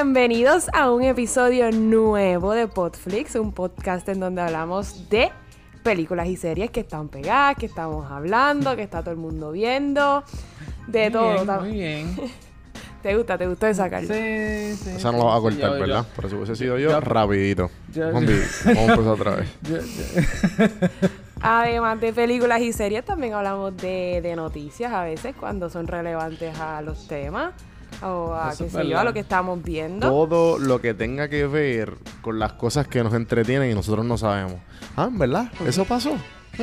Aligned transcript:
Bienvenidos 0.00 0.68
a 0.74 0.92
un 0.92 1.02
episodio 1.02 1.72
nuevo 1.72 2.52
de 2.52 2.68
Podflix, 2.68 3.34
un 3.34 3.50
podcast 3.50 4.08
en 4.08 4.20
donde 4.20 4.40
hablamos 4.40 5.10
de 5.10 5.32
películas 5.82 6.28
y 6.28 6.36
series 6.36 6.70
que 6.70 6.78
están 6.80 7.08
pegadas, 7.08 7.56
que 7.56 7.66
estamos 7.66 8.08
hablando, 8.08 8.76
que 8.76 8.84
está 8.84 9.00
todo 9.00 9.10
el 9.10 9.16
mundo 9.16 9.50
viendo, 9.50 10.22
de 10.86 11.10
Muy 11.10 11.12
todo. 11.12 11.62
bien, 11.62 11.62
muy 11.62 11.72
bien. 11.72 12.16
¿Te 13.02 13.16
gusta? 13.16 13.36
¿Te 13.38 13.48
gustó 13.48 13.66
esa, 13.66 13.90
Carlos? 13.90 14.12
Sí, 14.16 14.76
sí. 14.84 14.90
Esa 14.90 15.10
no 15.10 15.18
la 15.18 15.24
vas 15.24 15.38
a 15.38 15.40
cortar, 15.40 15.72
yo- 15.72 15.80
¿verdad? 15.80 16.06
Pero 16.14 16.28
si 16.28 16.34
hubiese 16.36 16.54
sido 16.54 16.78
yo, 16.78 16.90
yo- 16.90 17.00
rapidito. 17.00 17.68
yo- 17.92 18.12
Vamos 18.12 18.22
a 18.66 18.70
empezar 18.70 18.98
otra 19.08 19.34
vez. 19.34 19.48
yo- 19.62 19.78
yo- 19.78 20.88
Además 21.40 22.00
de 22.00 22.12
películas 22.12 22.60
y 22.60 22.72
series, 22.72 23.04
también 23.04 23.32
hablamos 23.34 23.76
de, 23.76 24.20
de 24.22 24.36
noticias 24.36 24.92
a 24.92 25.02
veces 25.02 25.34
cuando 25.34 25.68
son 25.68 25.88
relevantes 25.88 26.56
a 26.60 26.82
los 26.82 27.08
temas 27.08 27.52
o 28.02 28.32
a, 28.34 28.50
qué 28.56 28.68
sé 28.70 28.86
yo, 28.88 28.98
a 28.98 29.04
lo 29.04 29.12
que 29.12 29.20
estamos 29.20 29.62
viendo. 29.62 30.08
Todo 30.08 30.58
lo 30.58 30.80
que 30.80 30.94
tenga 30.94 31.28
que 31.28 31.46
ver 31.46 31.94
con 32.22 32.38
las 32.38 32.52
cosas 32.54 32.86
que 32.88 33.02
nos 33.02 33.14
entretienen 33.14 33.70
y 33.70 33.74
nosotros 33.74 34.04
no 34.04 34.16
sabemos. 34.18 34.56
Ah, 34.96 35.06
¿en 35.10 35.18
verdad? 35.18 35.50
¿Eso 35.66 35.84
pasó? 35.84 36.12
Ah, 36.58 36.62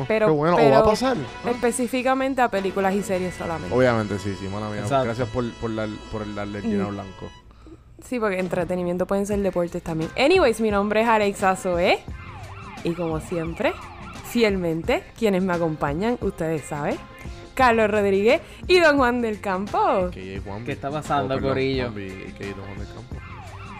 oh, 0.00 0.04
Pero- 0.06 0.26
qué 0.26 0.32
bueno. 0.32 0.56
¿O 0.56 0.70
va 0.70 0.78
a 0.78 0.84
pasar? 0.84 1.16
Ah. 1.44 1.50
Específicamente 1.50 2.42
a 2.42 2.48
películas 2.50 2.94
y 2.94 3.02
series 3.02 3.34
solamente. 3.34 3.74
Obviamente, 3.74 4.18
sí, 4.18 4.34
sí, 4.38 4.46
mala 4.48 4.68
mía. 4.68 4.80
Exacto. 4.80 5.04
Gracias 5.06 5.28
por, 5.28 5.50
por, 5.54 5.74
dar- 5.74 5.88
por 6.12 6.22
el 6.22 6.34
darle 6.34 6.58
el 6.58 6.64
dinero 6.64 6.88
Mm. 6.90 6.94
blanco. 6.94 7.30
Sí, 8.04 8.20
porque 8.20 8.38
entretenimiento 8.38 9.06
pueden 9.06 9.26
ser 9.26 9.40
deportes 9.40 9.82
también. 9.82 10.10
Anyways, 10.16 10.60
mi 10.60 10.70
nombre 10.70 11.00
es 11.00 11.08
Alexa 11.08 11.56
Zoe. 11.56 11.98
Y 12.84 12.92
como 12.92 13.18
siempre, 13.20 13.72
fielmente, 14.24 15.02
quienes 15.18 15.42
me 15.42 15.52
acompañan, 15.54 16.18
ustedes 16.20 16.62
saben, 16.66 16.96
Carlos 17.56 17.90
Rodríguez 17.90 18.40
y 18.68 18.78
Don 18.78 18.96
Juan 18.98 19.20
del 19.22 19.40
Campo. 19.40 20.10
¿Qué 20.12 20.40
está 20.68 20.90
pasando, 20.90 21.34
perdón, 21.34 21.50
Corillo? 21.50 21.92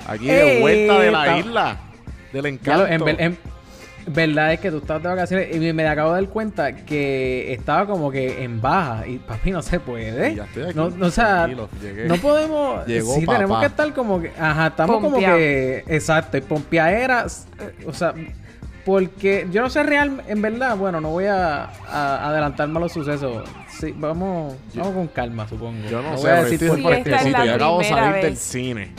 Aquí 0.09 0.27
de 0.27 0.61
vuelta 0.61 0.99
de 1.01 1.11
la 1.11 1.27
está- 1.27 1.39
isla. 1.39 1.77
Del 2.33 2.47
encanto. 2.47 2.87
en, 3.09 3.21
en- 3.21 3.39
verdad 4.09 4.53
es 4.53 4.61
que 4.61 4.71
tú 4.71 4.77
estabas 4.79 5.03
de 5.03 5.09
vacaciones 5.09 5.49
y 5.53 5.59
me, 5.59 5.73
me 5.73 5.85
acabo 5.89 6.13
de 6.15 6.21
dar 6.23 6.31
cuenta 6.31 6.77
que 6.77 7.53
estaba 7.53 7.87
como 7.87 8.09
que 8.13 8.45
en 8.45 8.61
baja 8.61 9.05
y 9.05 9.19
papi 9.19 9.51
no 9.51 9.63
se 9.63 9.81
puede. 9.81 10.31
Y 10.31 10.35
ya 10.37 10.45
estoy 10.45 10.63
aquí, 10.63 10.75
No, 10.77 10.91
no, 10.91 11.07
o 11.07 11.11
sea, 11.11 11.49
no 11.49 12.17
podemos. 12.19 12.87
Llegó 12.87 13.15
sí, 13.15 13.27
tenemos 13.27 13.49
papá. 13.51 13.61
que 13.61 13.67
estar 13.67 13.93
como 13.95 14.21
que. 14.23 14.31
Ajá, 14.39 14.69
estamos 14.69 15.03
Pompeado. 15.03 15.25
como 15.35 15.37
que. 15.39 15.85
Exacto, 15.89 16.37
y 16.37 16.41
pompeaderas. 16.41 17.49
eh, 17.61 17.85
O 17.87 17.93
sea, 17.93 18.15
porque 18.87 19.47
yo 19.53 19.61
no 19.61 19.69
sé 19.69 19.83
real. 19.83 20.23
En 20.29 20.41
verdad, 20.41 20.77
bueno, 20.77 21.01
no 21.03 21.11
voy 21.11 21.27
a, 21.27 21.65
a 21.65 22.29
adelantarme 22.31 22.79
a 22.79 22.81
los 22.81 22.93
sucesos. 22.93 23.47
Sí, 23.69 23.93
vamos, 23.95 24.55
Yo- 24.73 24.81
vamos 24.83 24.95
con 24.97 25.09
calma, 25.09 25.47
supongo. 25.47 25.87
Yo 25.91 26.01
no, 26.01 26.11
voy 26.13 26.19
sé, 26.23 26.29
a 26.29 26.31
pero 26.31 26.43
decir 26.45 26.63
estoy 26.63 26.83
por 26.83 26.95
Sí, 26.95 27.03
qué. 27.03 27.11
Yo 27.47 27.55
acabo 27.55 27.79
de 27.81 27.85
salir 27.85 28.23
del 28.25 28.37
cine. 28.39 28.93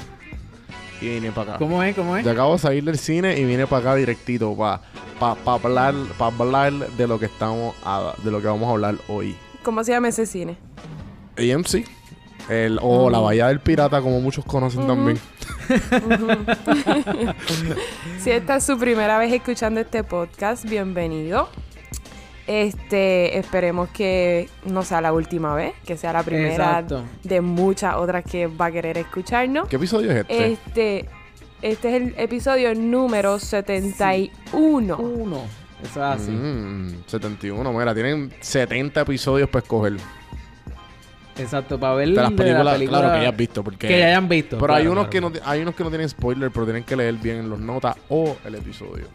Y 1.01 1.09
vine 1.09 1.31
para 1.31 1.51
acá. 1.51 1.59
¿Cómo 1.59 1.81
es? 1.83 1.95
¿Cómo 1.95 2.17
es? 2.17 2.25
Yo 2.25 2.31
acabo 2.31 2.53
de 2.53 2.59
salir 2.59 2.83
del 2.83 2.97
cine 2.97 3.37
y 3.39 3.45
vine 3.45 3.65
para 3.65 3.81
acá 3.81 3.95
directito 3.95 4.55
para 4.55 4.81
pa, 5.19 5.35
pa 5.35 5.53
hablar, 5.53 5.93
pa 6.17 6.27
hablar 6.27 6.73
de 6.73 7.07
lo 7.07 7.17
que 7.19 7.25
estamos 7.27 7.73
a- 7.83 8.13
de 8.23 8.29
lo 8.31 8.41
que 8.41 8.47
vamos 8.47 8.67
a 8.67 8.71
hablar 8.71 8.95
hoy. 9.07 9.35
¿Cómo 9.63 9.83
se 9.83 9.91
llama 9.93 10.09
ese 10.09 10.25
cine? 10.25 10.57
AMC. 11.37 11.85
El, 12.49 12.79
o 12.81 13.09
Mm. 13.09 13.11
la 13.11 13.19
Bahía 13.19 13.47
del 13.47 13.59
Pirata, 13.59 14.01
como 14.01 14.21
muchos 14.21 14.45
conocen 14.45 14.87
también. 14.87 15.19
Si 18.19 18.31
esta 18.31 18.55
es 18.57 18.63
su 18.63 18.77
primera 18.77 19.17
vez 19.17 19.33
escuchando 19.33 19.79
este 19.81 20.03
podcast, 20.03 20.65
bienvenido. 20.65 21.49
Este, 22.47 23.37
esperemos 23.37 23.89
que 23.89 24.49
no 24.65 24.83
sea 24.83 25.01
la 25.01 25.11
última 25.11 25.53
vez, 25.55 25.73
que 25.85 25.97
sea 25.97 26.13
la 26.13 26.23
primera 26.23 26.53
Exacto. 26.79 27.03
de 27.23 27.41
muchas 27.41 27.95
otras 27.95 28.23
que 28.23 28.47
va 28.47 28.67
a 28.67 28.71
querer 28.71 28.97
escucharnos. 28.97 29.67
¿Qué 29.67 29.75
episodio 29.75 30.11
es 30.11 30.17
este? 30.19 30.51
Este, 30.53 31.05
este 31.61 31.89
es 31.89 32.01
el 32.01 32.15
episodio 32.17 32.73
número 32.73 33.37
71. 33.39 34.97
Uno. 34.97 35.41
Eso 35.83 35.89
es 35.99 36.21
así. 36.21 36.31
Mm, 36.31 37.03
71, 37.05 37.73
mira, 37.73 37.93
tienen 37.93 38.33
70 38.39 39.01
episodios 39.01 39.49
para 39.49 39.63
escoger. 39.63 39.97
Exacto, 41.39 41.79
para 41.79 41.93
ver 41.95 42.09
De 42.09 42.15
las 42.15 42.29
de 42.29 42.35
películas, 42.35 42.65
la 42.65 42.73
película 42.73 42.99
claro, 42.99 43.15
que 43.15 43.23
ya 43.23 43.29
has 43.29 43.37
visto. 43.37 43.63
Porque, 43.63 43.87
que 43.87 43.99
ya 43.99 44.05
hayan 44.07 44.27
visto. 44.29 44.57
Pero 44.57 44.73
hay 44.73 44.87
unos 44.87 45.07
claro. 45.07 45.31
que 45.31 45.39
no 45.39 45.45
hay 45.45 45.61
unos 45.61 45.75
que 45.75 45.83
no 45.83 45.89
tienen 45.89 46.09
spoiler, 46.09 46.51
pero 46.51 46.65
tienen 46.65 46.83
que 46.83 46.95
leer 46.95 47.15
bien 47.15 47.49
los 47.49 47.59
notas 47.59 47.95
o 48.09 48.37
el 48.45 48.55
episodio. 48.55 49.05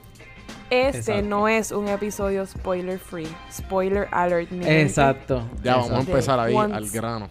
Este 0.71 0.99
Exacto. 0.99 1.23
no 1.29 1.49
es 1.49 1.71
un 1.71 1.89
episodio 1.89 2.47
spoiler 2.47 2.99
free. 2.99 3.29
Spoiler 3.53 4.09
alert. 4.11 4.51
Exacto. 4.53 5.43
Ya 5.63 5.77
vamos 5.77 5.91
a 5.91 6.01
empezar 6.01 6.41
ahí 6.41 6.55
Once- 6.55 6.75
al 6.75 6.89
grano. 6.91 7.29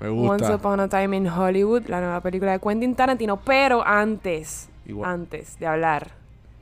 Me 0.00 0.08
Once 0.08 0.44
gusta. 0.44 0.56
Upon 0.56 0.80
a 0.80 0.88
Time 0.88 1.16
in 1.16 1.28
Hollywood, 1.28 1.84
la 1.86 2.00
nueva 2.00 2.20
película 2.20 2.52
de 2.52 2.58
Quentin 2.58 2.94
Tarantino. 2.94 3.38
Pero 3.38 3.86
antes, 3.86 4.68
Igual. 4.84 5.08
antes 5.10 5.58
de 5.58 5.66
hablar 5.66 6.10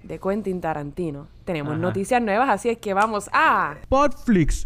de 0.05 0.21
Quentin 0.21 0.61
Tarantino, 0.61 1.27
tenemos 1.45 1.73
Ajá. 1.73 1.81
noticias 1.81 2.23
nuevas, 2.23 2.49
así 2.51 2.69
es 2.69 2.79
que 2.79 2.95
vamos 2.95 3.29
a... 3.33 3.77
Podflix. 3.89 4.65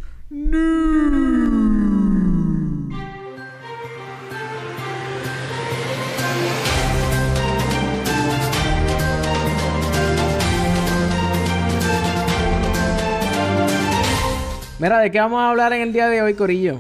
Mira, 14.78 14.98
¿de 14.98 15.10
qué 15.10 15.18
vamos 15.20 15.40
a 15.40 15.50
hablar 15.50 15.72
en 15.72 15.82
el 15.82 15.92
día 15.92 16.08
de 16.08 16.22
hoy, 16.22 16.34
Corillo? 16.34 16.78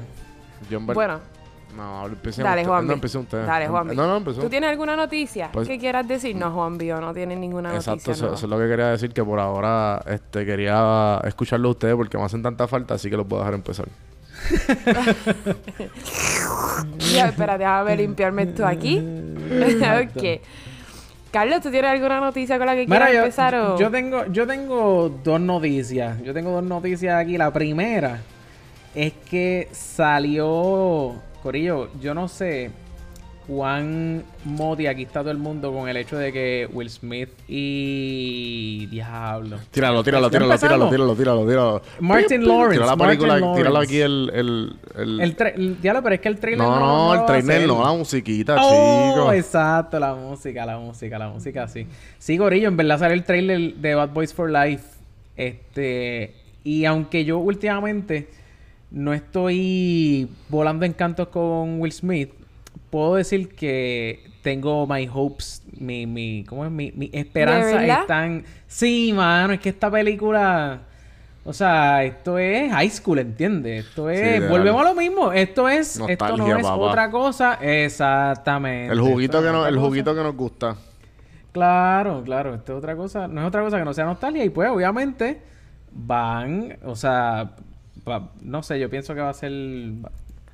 En 0.70 0.86
ver- 0.86 0.94
Bueno, 0.94 1.20
No, 1.76 2.06
empecé 2.06 2.42
dale, 2.42 2.64
Juanvi. 2.64 2.88
No, 2.88 2.94
empecé 2.94 3.18
usted. 3.18 3.44
Dale, 3.46 3.68
Juanvi. 3.68 3.94
No, 3.94 4.06
no, 4.06 4.16
empezó. 4.16 4.40
¿Tú 4.40 4.48
tienes 4.48 4.70
alguna 4.70 4.96
noticia 4.96 5.50
Pues- 5.52 5.68
que 5.68 5.78
quieras 5.78 6.08
decir? 6.08 6.34
No, 6.34 6.50
Juanvi, 6.50 6.86
no 6.88 7.12
tiene 7.12 7.36
ninguna 7.36 7.74
Exacto, 7.74 7.90
noticia. 8.08 8.22
nueva. 8.22 8.36
eso 8.36 8.46
es 8.46 8.50
lo 8.50 8.58
que 8.58 8.66
quería 8.68 8.86
decir, 8.88 9.12
que 9.12 9.22
por 9.22 9.38
ahora 9.38 10.02
este, 10.06 10.46
quería 10.46 11.20
escucharlo 11.24 11.68
a 11.68 11.70
ustedes 11.72 11.94
porque 11.94 12.16
me 12.16 12.24
hacen 12.24 12.42
tanta 12.42 12.66
falta, 12.66 12.94
así 12.94 13.10
que 13.10 13.16
los 13.18 13.26
puedo 13.26 13.42
dejar 13.42 13.54
empezar. 13.54 13.86
Ya, 17.14 17.28
espera, 17.28 17.56
déjame 17.56 17.96
limpiarme 17.96 18.42
esto 18.42 18.66
aquí. 18.66 18.98
Exacto. 19.50 20.20
ok. 20.20 20.40
Carlos, 21.36 21.60
¿tú 21.60 21.70
tienes 21.70 21.90
alguna 21.90 22.18
noticia 22.18 22.56
con 22.56 22.66
la 22.66 22.74
que 22.74 22.86
Mira, 22.86 22.96
quieras 22.96 23.12
yo, 23.12 23.18
empezar 23.18 23.54
o...? 23.56 23.78
yo 23.78 23.90
tengo, 23.90 24.24
yo 24.28 24.46
tengo 24.46 25.10
dos 25.22 25.38
noticias. 25.38 26.18
Yo 26.22 26.32
tengo 26.32 26.50
dos 26.50 26.64
noticias 26.64 27.14
aquí. 27.14 27.36
La 27.36 27.52
primera 27.52 28.20
es 28.94 29.12
que 29.28 29.68
salió. 29.70 31.16
Corillo, 31.42 31.90
yo 32.00 32.14
no 32.14 32.26
sé 32.28 32.70
cuán 33.46 34.24
moti 34.44 34.86
aquí 34.86 35.02
está 35.02 35.20
todo 35.20 35.30
el 35.30 35.38
mundo 35.38 35.72
con 35.72 35.88
el 35.88 35.96
hecho 35.96 36.16
de 36.18 36.32
que 36.32 36.68
Will 36.72 36.90
Smith 36.90 37.28
y. 37.48 38.86
Diablo. 38.90 39.58
Tíralo, 39.70 40.02
tíralo, 40.02 40.26
¿Ya 40.26 40.30
tíralo, 40.30 40.58
tíralo, 40.58 40.88
tíralo, 40.90 41.14
tíralo, 41.16 41.46
tíralo. 41.46 41.82
Martin 42.00 42.40
Pip. 42.40 42.48
Lawrence, 42.48 42.74
Tira 42.80 42.86
la 42.86 42.96
película, 42.96 43.54
tíralo 43.56 43.78
aquí 43.78 44.00
el... 44.00 44.30
el, 44.34 44.76
el- 44.96 45.20
El 45.20 45.36
el- 45.54 45.80
diablo, 45.80 46.02
pero 46.02 46.14
es 46.14 46.20
que 46.20 46.28
el 46.28 46.38
trailer 46.38 46.66
no, 46.66 46.80
no. 46.80 47.14
no, 47.14 47.20
el 47.20 47.26
trailer 47.26 47.66
no, 47.68 47.82
la 47.84 47.92
musiquita, 47.92 48.56
Oh, 48.58 49.12
chico. 49.14 49.32
exacto, 49.32 49.98
la 49.98 50.14
música, 50.14 50.64
la 50.66 50.78
música, 50.78 51.18
la 51.18 51.28
música, 51.28 51.68
sí. 51.68 51.86
Sí, 52.18 52.36
Gorillo, 52.36 52.68
en 52.68 52.76
verdad 52.76 52.98
sale 52.98 53.14
el 53.14 53.24
trailer 53.24 53.74
de 53.74 53.94
Bad 53.94 54.10
Boys 54.10 54.32
for 54.34 54.50
Life. 54.50 54.84
Este, 55.36 56.34
y 56.64 56.84
aunque 56.84 57.24
yo 57.24 57.38
últimamente 57.38 58.28
no 58.90 59.12
estoy 59.12 60.28
volando 60.48 60.86
en 60.86 60.92
cantos 60.92 61.28
con 61.28 61.80
Will 61.80 61.92
Smith, 61.92 62.30
puedo 62.96 63.16
decir 63.16 63.54
que 63.54 64.24
tengo 64.40 64.86
my 64.86 65.06
hopes, 65.12 65.62
mi, 65.78 66.06
mi, 66.06 66.44
¿cómo 66.44 66.64
es? 66.64 66.70
Mi, 66.70 66.92
mi 66.92 67.10
esperanza 67.12 67.84
están... 67.84 68.42
Sí, 68.66 69.12
mano, 69.14 69.52
es 69.52 69.60
que 69.60 69.68
esta 69.68 69.90
película... 69.90 70.80
O 71.44 71.52
sea, 71.52 72.02
esto 72.04 72.38
es 72.38 72.72
high 72.72 72.88
school, 72.88 73.18
¿entiendes? 73.18 73.84
Esto 73.86 74.08
es... 74.08 74.48
volvemos 74.48 74.80
a 74.80 74.84
lo 74.88 74.94
mismo. 74.94 75.30
Esto 75.30 75.68
es... 75.68 76.00
esto 76.08 76.36
no 76.38 76.56
es 76.56 76.62
papá. 76.62 76.76
otra 76.76 77.10
cosa. 77.10 77.58
Exactamente. 77.60 78.94
El 78.94 79.00
juguito 79.00 79.42
que 79.42 79.50
no 79.50 79.66
el 79.66 79.74
cosa. 79.74 79.86
juguito 79.86 80.14
que 80.14 80.22
nos 80.22 80.34
gusta. 80.34 80.76
Claro, 81.52 82.22
claro. 82.24 82.54
Esto 82.54 82.72
es 82.72 82.78
otra 82.78 82.96
cosa. 82.96 83.28
No 83.28 83.42
es 83.42 83.46
otra 83.46 83.60
cosa 83.62 83.78
que 83.78 83.84
no 83.84 83.92
sea 83.92 84.06
nostalgia. 84.06 84.42
Y 84.42 84.48
pues, 84.48 84.70
obviamente, 84.70 85.42
van... 85.92 86.78
O 86.82 86.96
sea... 86.96 87.50
va- 88.08 88.30
no 88.40 88.62
sé, 88.62 88.80
yo 88.80 88.88
pienso 88.88 89.14
que 89.14 89.20
va 89.20 89.28
a 89.28 89.34
ser... 89.34 89.52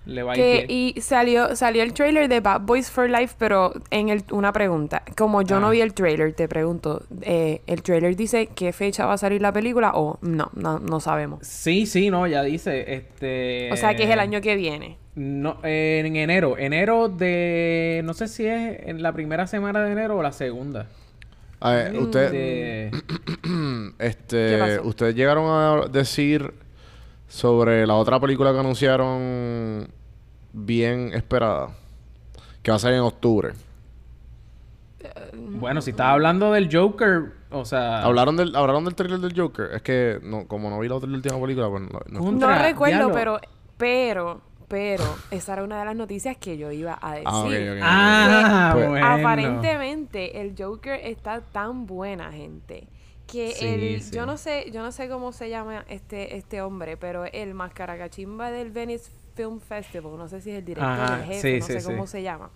Le 0.05 0.23
va 0.25 0.33
a 0.33 0.37
ir 0.37 0.67
bien. 0.67 0.67
y 0.69 1.01
salió, 1.01 1.55
salió 1.55 1.83
el 1.85 1.93
trailer 1.93 2.29
de 2.29 2.41
Bad 2.41 2.63
Boys 2.63 2.91
for 2.91 3.09
Life, 3.09 3.37
pero 3.39 3.73
en 3.91 4.09
el, 4.09 4.25
una 4.33 4.53
pregunta. 4.53 5.03
Como 5.17 5.43
yo 5.43 5.61
no 5.61 5.69
Ah. 5.69 5.71
vi 5.71 5.81
el 5.81 5.95
trailer, 5.95 6.33
te 6.33 6.49
pregunto, 6.49 7.05
eh, 7.21 7.61
¿el 7.69 7.83
trailer 7.83 8.17
dice 8.17 8.49
qué 8.55 8.73
fecha 8.73 9.07
va 9.07 9.13
a 9.15 9.19
salir 9.19 9.41
la 9.41 9.53
película 9.53 9.93
o 9.95 10.19
no? 10.23 10.51
No, 10.55 10.79
no 10.81 10.99
sabemos. 11.01 11.47
Sí, 11.47 11.87
sí, 11.87 12.11
no, 12.11 12.27
ya 12.27 12.43
dice, 12.43 12.95
este... 12.95 13.71
O 13.73 13.77
sea 13.77 13.95
que 13.95 14.03
es 14.05 14.11
el 14.11 14.19
año 14.19 14.41
que 14.41 14.57
viene. 14.57 14.99
No, 15.15 15.59
eh, 15.63 16.03
en 16.05 16.17
enero. 16.17 16.57
Enero 16.59 17.09
de... 17.09 18.01
No 18.05 18.15
sé 18.15 18.27
si 18.29 18.47
es 18.47 18.81
en 18.87 19.03
la 19.03 19.13
primera 19.13 19.47
semana 19.47 19.85
de 19.85 19.93
enero 19.93 20.17
o 20.19 20.23
la 20.23 20.33
segunda. 20.33 20.89
A 21.61 21.71
ver, 21.75 21.97
usted, 21.97 22.33
De- 22.33 22.91
¿Qué 23.99 24.07
este, 24.07 24.81
ustedes 24.81 25.15
llegaron 25.15 25.45
a 25.49 25.87
decir 25.87 26.53
sobre 27.33 27.87
la 27.87 27.95
otra 27.95 28.21
película 28.21 28.53
que 28.53 28.59
anunciaron 28.59 29.89
bien 30.53 31.13
esperada, 31.15 31.71
que 32.63 32.71
va 32.71 32.77
a 32.77 32.79
salir 32.79 32.99
en 32.99 33.05
octubre. 33.05 33.55
Bueno, 35.35 35.81
si 35.81 35.91
estás 35.91 36.09
hablando 36.09 36.53
del 36.53 36.69
Joker, 36.71 37.33
o 37.51 37.65
sea... 37.65 38.03
¿Hablaron 38.03 38.37
del, 38.37 38.55
¿Hablaron 38.55 38.85
del 38.85 38.95
trailer 38.95 39.19
del 39.19 39.35
Joker? 39.35 39.71
Es 39.73 39.81
que 39.81 40.21
no, 40.23 40.47
como 40.47 40.69
no 40.69 40.79
vi 40.79 40.89
la 40.89 40.97
otra 40.97 41.09
la 41.09 41.17
última 41.17 41.41
película, 41.41 41.71
pues 41.71 41.83
no. 41.83 42.01
no- 42.09 42.21
Contra, 42.21 42.57
No 42.59 42.63
recuerdo, 42.63 42.97
diablo. 42.97 43.15
pero, 43.15 43.41
pero, 43.79 44.41
pero, 44.69 45.05
esa 45.31 45.55
era 45.55 45.65
una 45.65 45.79
de 45.79 45.87
las 45.87 45.97
noticias 45.97 46.37
que 46.37 46.59
yo 46.59 46.71
iba 46.71 46.99
a 47.01 47.13
decir. 47.13 47.27
Ah, 47.31 47.41
ok, 47.41 47.47
ok. 47.47 47.81
Ah, 47.83 48.71
Pues- 48.75 48.89
bueno. 48.91 49.07
Aparentemente 49.07 50.41
el 50.43 50.55
Joker 50.57 51.01
está 51.03 51.41
tan 51.41 51.87
buena, 51.87 52.31
gente, 52.31 52.87
que 53.33 53.53
Sí, 53.53 53.65
el, 53.67 54.03
sí. 54.03 54.15
yo 54.15 54.27
no 54.27 54.37
sé, 54.37 54.71
yo 54.73 54.83
no 54.83 54.93
sé 54.93 55.09
cómo 55.09 55.33
se 55.33 55.49
llama 55.49 55.85
este, 55.89 56.37
este 56.37 56.61
hombre, 56.61 56.97
pero 56.99 57.25
el 57.25 57.55
mascaracachimba 57.55 58.51
del 58.51 58.71
Venice 58.71 59.11
Film 59.35 59.59
Festival, 59.61 60.19
no 60.19 60.29
sé 60.29 60.41
si 60.43 60.51
es 60.51 60.59
el 60.59 60.65
director, 60.67 60.91
Ajá, 60.91 61.17
el 61.21 61.25
jefe, 61.25 61.55
sí, 61.55 61.61
no 61.61 61.67
sí, 61.67 61.73
sé 61.73 61.81
sí. 61.81 61.87
cómo 61.87 62.07
se 62.07 62.23
llama. 62.23 62.51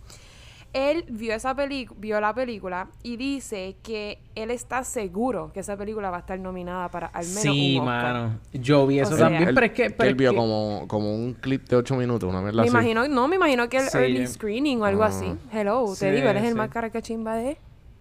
Él 0.73 1.07
vio 1.09 1.33
esa 1.35 1.55
peli 1.55 1.89
vio 1.97 2.21
la 2.21 2.35
película 2.35 2.89
y 3.03 3.17
dice 3.17 3.77
que 3.83 4.19
él 4.35 4.51
está 4.51 4.85
seguro 4.85 5.51
que 5.55 5.61
esa 5.61 5.75
película 5.79 6.11
va 6.11 6.19
a 6.19 6.21
estar 6.21 6.39
nominada 6.39 6.91
para 6.91 7.07
al 7.07 7.25
menos 7.27 7.41
Sí, 7.41 7.79
un 7.81 7.89
Oscar. 7.89 8.13
mano. 8.15 8.41
Yo 8.53 8.87
vi 8.87 8.99
eso 8.99 9.15
O 9.15 9.17
sea, 9.17 9.27
también, 9.29 9.49
Él- 9.49 9.55
pero 9.55 9.67
es 9.67 9.73
que... 9.73 9.91
pero 9.91 10.11
él 10.11 10.15
vio 10.17 10.33
que- 10.33 10.37
como, 10.37 10.85
como 10.87 11.15
un 11.15 11.33
clip 11.33 11.67
de 11.69 11.77
8 11.77 11.97
minutos, 11.97 12.29
una 12.29 12.43
mierda 12.43 12.61
Me 12.61 12.69
así. 12.69 12.77
imagino, 12.77 13.09
no, 13.09 13.27
me 13.27 13.37
imagino 13.37 13.71
que 13.71 13.79
el 13.79 13.85
Sí, 13.89 13.97
early 13.97 14.27
screening 14.27 14.83
o 14.83 14.85
algo 14.85 15.05
Ah. 15.05 15.07
así. 15.07 15.33
Hello, 15.51 15.87
Sí, 15.95 16.01
te 16.01 16.13
digo, 16.13 16.29
él 16.29 16.37
es 16.37 16.45
el 16.45 16.55
más 16.57 16.69
caracachimba 16.69 17.37
de 17.37 17.57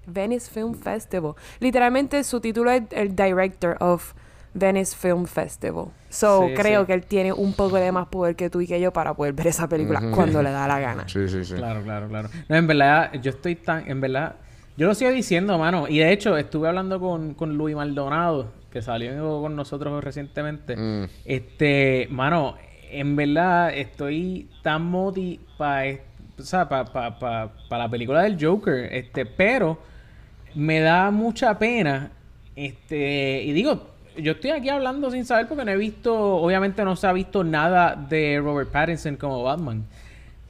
Venice 0.07 0.50
Film 0.52 0.74
Festival. 0.75 1.34
Literalmente 1.60 2.24
su 2.24 2.40
título 2.40 2.72
es 2.72 2.84
el 2.92 3.16
director 3.16 3.78
of 3.80 4.13
Venice 4.54 4.96
Film 4.96 5.25
Festival. 5.25 5.88
So, 6.10 6.48
Sí, 6.48 6.54
creo 6.56 6.81
sí. 6.81 6.88
que 6.88 6.94
él 6.94 7.04
tiene 7.04 7.34
un 7.34 7.54
poco 7.54 7.75
de 7.75 7.92
más 7.92 8.07
poder 8.07 8.36
que 8.36 8.50
tú 8.50 8.62
y 8.62 8.68
que 8.68 8.80
yo 8.80 8.94
para 8.94 9.13
poder 9.13 9.34
ver 9.34 9.48
esa 9.48 9.68
película 9.68 10.02
cuando 10.13 10.42
le 10.42 10.52
da 10.52 10.68
la 10.68 10.80
gana. 10.80 11.07
Sí, 11.10 11.28
sí, 11.28 11.44
sí. 11.44 11.56
Claro, 11.56 11.81
claro, 11.84 12.07
claro. 12.07 12.30
No, 12.48 12.56
en 12.56 12.68
verdad, 12.68 13.12
yo 13.22 13.31
estoy 13.31 13.56
tan... 13.56 13.90
En 13.90 14.00
verdad... 14.02 14.36
Yo 14.78 14.88
lo 14.88 14.94
sigo 14.94 15.10
diciendo, 15.12 15.57
mano. 15.57 15.88
Y 15.88 16.00
de 16.00 16.12
hecho, 16.12 16.36
estuve 16.38 16.68
hablando 16.68 17.00
con, 17.00 17.34
con 17.34 17.58
Luis 17.58 17.75
Maldonado, 17.78 18.51
que 18.72 18.81
salió 18.81 19.40
con 19.42 19.56
nosotros 19.56 20.04
recientemente. 20.04 20.75
Mm. 20.75 21.06
Este, 21.24 22.08
mano, 22.12 22.56
en 22.92 23.16
verdad 23.16 23.74
estoy 23.74 24.50
tan 24.63 24.84
moti 24.86 25.40
para 25.58 25.94
o 26.38 26.44
sea, 26.44 26.68
pa, 26.68 26.84
pa, 26.84 27.18
pa- 27.18 27.54
pa 27.69 27.78
la 27.78 27.88
película 27.90 28.24
del 28.24 28.38
Joker, 28.38 28.94
este, 28.94 29.25
pero 29.25 29.80
me 30.56 30.80
da 30.80 31.12
mucha 31.12 31.57
pena, 31.60 32.12
este, 32.56 33.44
y 33.44 33.52
digo, 33.54 33.88
yo 34.18 34.31
estoy 34.34 34.52
aquí 34.52 34.69
hablando 34.69 35.12
sin 35.12 35.25
saber 35.25 35.48
porque 35.48 35.66
no 35.66 35.72
he 35.72 35.78
visto, 35.78 36.38
obviamente 36.38 36.84
no 36.86 36.96
se 36.96 37.07
ha 37.07 37.13
visto 37.13 37.44
nada 37.44 37.96
de 37.96 38.40
Robert 38.42 38.72
Pattinson 38.72 39.18
como 39.18 39.44
Batman. 39.44 39.84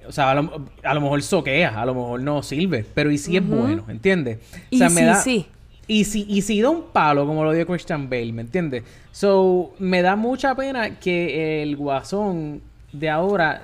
O 0.07 0.12
sea, 0.12 0.31
a 0.31 0.36
lo, 0.36 0.66
a 0.84 0.94
lo 0.94 1.02
mejor 1.02 1.24
soquea, 1.24 1.81
a 1.81 1.86
lo 1.86 1.96
mejor 1.96 2.22
no 2.22 2.44
sirve, 2.44 2.86
pero 2.94 3.10
y 3.10 3.18
si 3.18 3.38
es 3.38 3.48
bueno, 3.48 3.86
¿entiendes? 3.88 4.38
O 4.54 4.57
Y 4.69 4.78
sea, 4.78 4.90
sí, 4.90 5.02
sí. 5.24 5.48
y 5.88 6.04
si, 6.04 6.25
y 6.30 6.44
si 6.44 6.62
da 6.62 6.69
un 6.69 6.84
palo, 6.94 7.25
como 7.25 7.44
lo 7.44 7.51
dio 7.51 7.66
Christian 7.66 8.08
Bale, 8.08 8.31
¿me 8.31 8.44
entiendes? 8.44 8.84
So, 9.12 9.74
me 9.80 10.04
da 10.04 10.16
mucha 10.16 10.54
pena 10.54 11.00
que 11.00 11.63
el 11.63 11.75
guasón 11.75 12.62
de 12.94 13.10
ahora, 13.10 13.63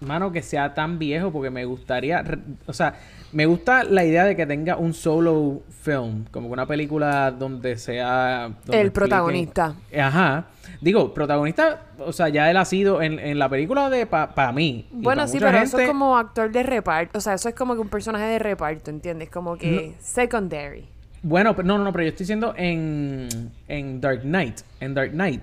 mano, 0.00 0.30
que 0.30 0.42
sea 0.42 0.74
tan 0.74 0.98
viejo, 0.98 1.32
porque 1.32 1.48
me 1.48 1.64
gustaría, 1.64 2.22
o 2.66 2.72
sea, 2.74 2.94
me 3.32 3.46
gusta 3.46 3.84
la 3.84 4.04
idea 4.04 4.24
de 4.24 4.34
que 4.36 4.46
tenga 4.46 4.76
un 4.76 4.94
solo 4.94 5.62
film, 5.82 6.24
como 6.30 6.48
una 6.48 6.66
película 6.66 7.30
donde 7.30 7.76
sea... 7.76 8.50
donde 8.64 8.80
El 8.80 8.86
explique- 8.88 8.92
protagonista. 8.92 9.74
Ajá. 9.98 10.46
Digo, 10.80 11.12
protagonista, 11.14 11.82
o 11.98 12.12
sea, 12.12 12.28
ya 12.28 12.50
él 12.50 12.56
ha 12.56 12.64
sido 12.64 13.02
en, 13.02 13.18
en 13.18 13.38
la 13.38 13.48
película 13.48 13.90
de 13.90 14.06
para 14.06 14.52
mí. 14.52 14.86
y 14.92 15.02
Bueno, 15.02 15.22
pa' 15.22 15.28
sí, 15.28 15.38
pero 15.40 15.58
eso 15.58 15.78
es 15.78 15.88
como 15.88 16.16
actor 16.16 16.50
de 16.50 16.62
reparto. 16.62 17.18
O 17.18 17.20
sea, 17.20 17.34
eso 17.34 17.48
es 17.48 17.54
como 17.54 17.74
que 17.74 17.80
un 17.80 17.88
personaje 17.88 18.24
de 18.26 18.38
reparto, 18.38 18.90
¿entiendes? 18.90 19.28
Como 19.30 19.56
que 19.56 19.94
secondary. 19.98 20.86
Bueno, 21.22 21.54
pero- 21.56 21.66
no, 21.66 21.78
no, 21.78 21.84
no, 21.84 21.92
pero 21.92 22.04
yo 22.04 22.08
estoy 22.10 22.24
diciendo 22.24 22.54
en, 22.56 23.28
en 23.66 24.00
Dark 24.00 24.20
Knight. 24.22 24.60
En 24.80 24.94
Dark 24.94 25.10
Knight. 25.12 25.42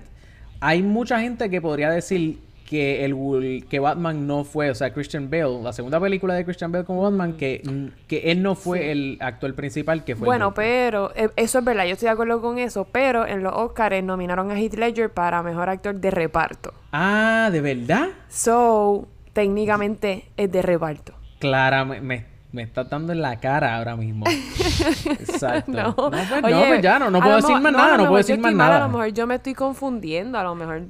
Hay 0.60 0.82
mucha 0.82 1.20
gente 1.20 1.50
que 1.50 1.60
podría 1.60 1.90
decir 1.90 2.38
que 2.66 3.04
el 3.04 3.64
que 3.68 3.78
Batman 3.78 4.26
no 4.26 4.44
fue, 4.44 4.70
o 4.70 4.74
sea, 4.74 4.92
Christian 4.92 5.30
Bale, 5.30 5.62
la 5.62 5.72
segunda 5.72 6.00
película 6.00 6.34
de 6.34 6.44
Christian 6.44 6.72
Bale 6.72 6.84
como 6.84 7.02
Batman, 7.02 7.34
que, 7.34 7.62
que 8.08 8.30
él 8.32 8.42
no 8.42 8.54
fue 8.56 8.90
el 8.90 9.18
actor 9.20 9.54
principal, 9.54 10.04
que 10.04 10.16
fue 10.16 10.26
Bueno, 10.26 10.52
pero 10.52 11.12
eh, 11.14 11.30
eso 11.36 11.60
es 11.60 11.64
verdad, 11.64 11.86
yo 11.86 11.92
estoy 11.92 12.06
de 12.06 12.12
acuerdo 12.12 12.40
con 12.40 12.58
eso, 12.58 12.86
pero 12.90 13.26
en 13.26 13.42
los 13.42 13.52
Oscars 13.54 14.02
nominaron 14.02 14.50
a 14.50 14.60
Heath 14.60 14.74
Ledger 14.74 15.10
para 15.10 15.42
mejor 15.42 15.70
actor 15.70 15.94
de 15.94 16.10
reparto. 16.10 16.74
Ah, 16.92 17.48
¿de 17.52 17.60
verdad? 17.60 18.08
So, 18.28 19.06
técnicamente 19.32 20.24
es 20.36 20.50
de 20.50 20.62
reparto. 20.62 21.14
Clara, 21.38 21.84
me, 21.84 22.00
me, 22.00 22.26
me 22.50 22.62
está 22.62 22.84
dando 22.84 23.12
en 23.12 23.22
la 23.22 23.38
cara 23.38 23.76
ahora 23.76 23.96
mismo. 23.96 24.26
Exacto. 25.06 25.70
No, 25.70 25.94
pues, 25.94 26.30
no, 26.30 26.46
Oye, 26.48 26.64
pues 26.66 26.82
ya, 26.82 26.98
no, 26.98 27.10
no 27.10 27.20
puedo 27.20 27.36
decir 27.36 27.60
más 27.60 27.72
nada, 27.72 27.96
no 27.96 28.04
puedo 28.08 28.16
decir 28.16 28.38
más 28.38 28.54
nada. 28.54 28.76
A 28.76 28.86
lo 28.86 28.88
mejor 28.88 29.12
yo 29.12 29.26
me 29.26 29.36
estoy 29.36 29.54
confundiendo, 29.54 30.38
a 30.38 30.42
lo 30.42 30.54
mejor 30.54 30.82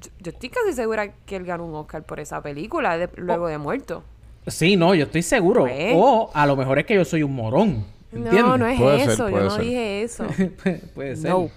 yo, 0.00 0.10
yo 0.20 0.30
estoy 0.32 0.48
casi 0.48 0.72
segura 0.72 1.12
que 1.26 1.36
él 1.36 1.44
ganó 1.44 1.64
un 1.66 1.74
Oscar 1.74 2.02
por 2.04 2.20
esa 2.20 2.42
película 2.42 2.96
de- 2.98 3.08
luego 3.16 3.48
de 3.48 3.58
muerto. 3.58 4.02
Sí, 4.46 4.76
no, 4.76 4.94
yo 4.94 5.04
estoy 5.06 5.22
seguro. 5.22 5.62
Pues. 5.62 5.92
O 5.96 6.30
a 6.32 6.46
lo 6.46 6.56
mejor 6.56 6.78
es 6.78 6.86
que 6.86 6.94
yo 6.94 7.04
soy 7.04 7.22
un 7.22 7.34
morón. 7.34 7.84
¿Entiendes? 8.12 8.42
No, 8.44 8.56
no 8.56 8.66
es 8.66 8.78
Puede 8.80 9.00
ser, 9.00 9.10
eso, 9.10 9.28
yo 9.28 9.40
no 9.40 9.50
ser. 9.50 9.60
dije 9.64 10.02
eso. 10.02 10.26
Puede 10.94 11.16
ser. 11.16 11.30
No. 11.30 11.50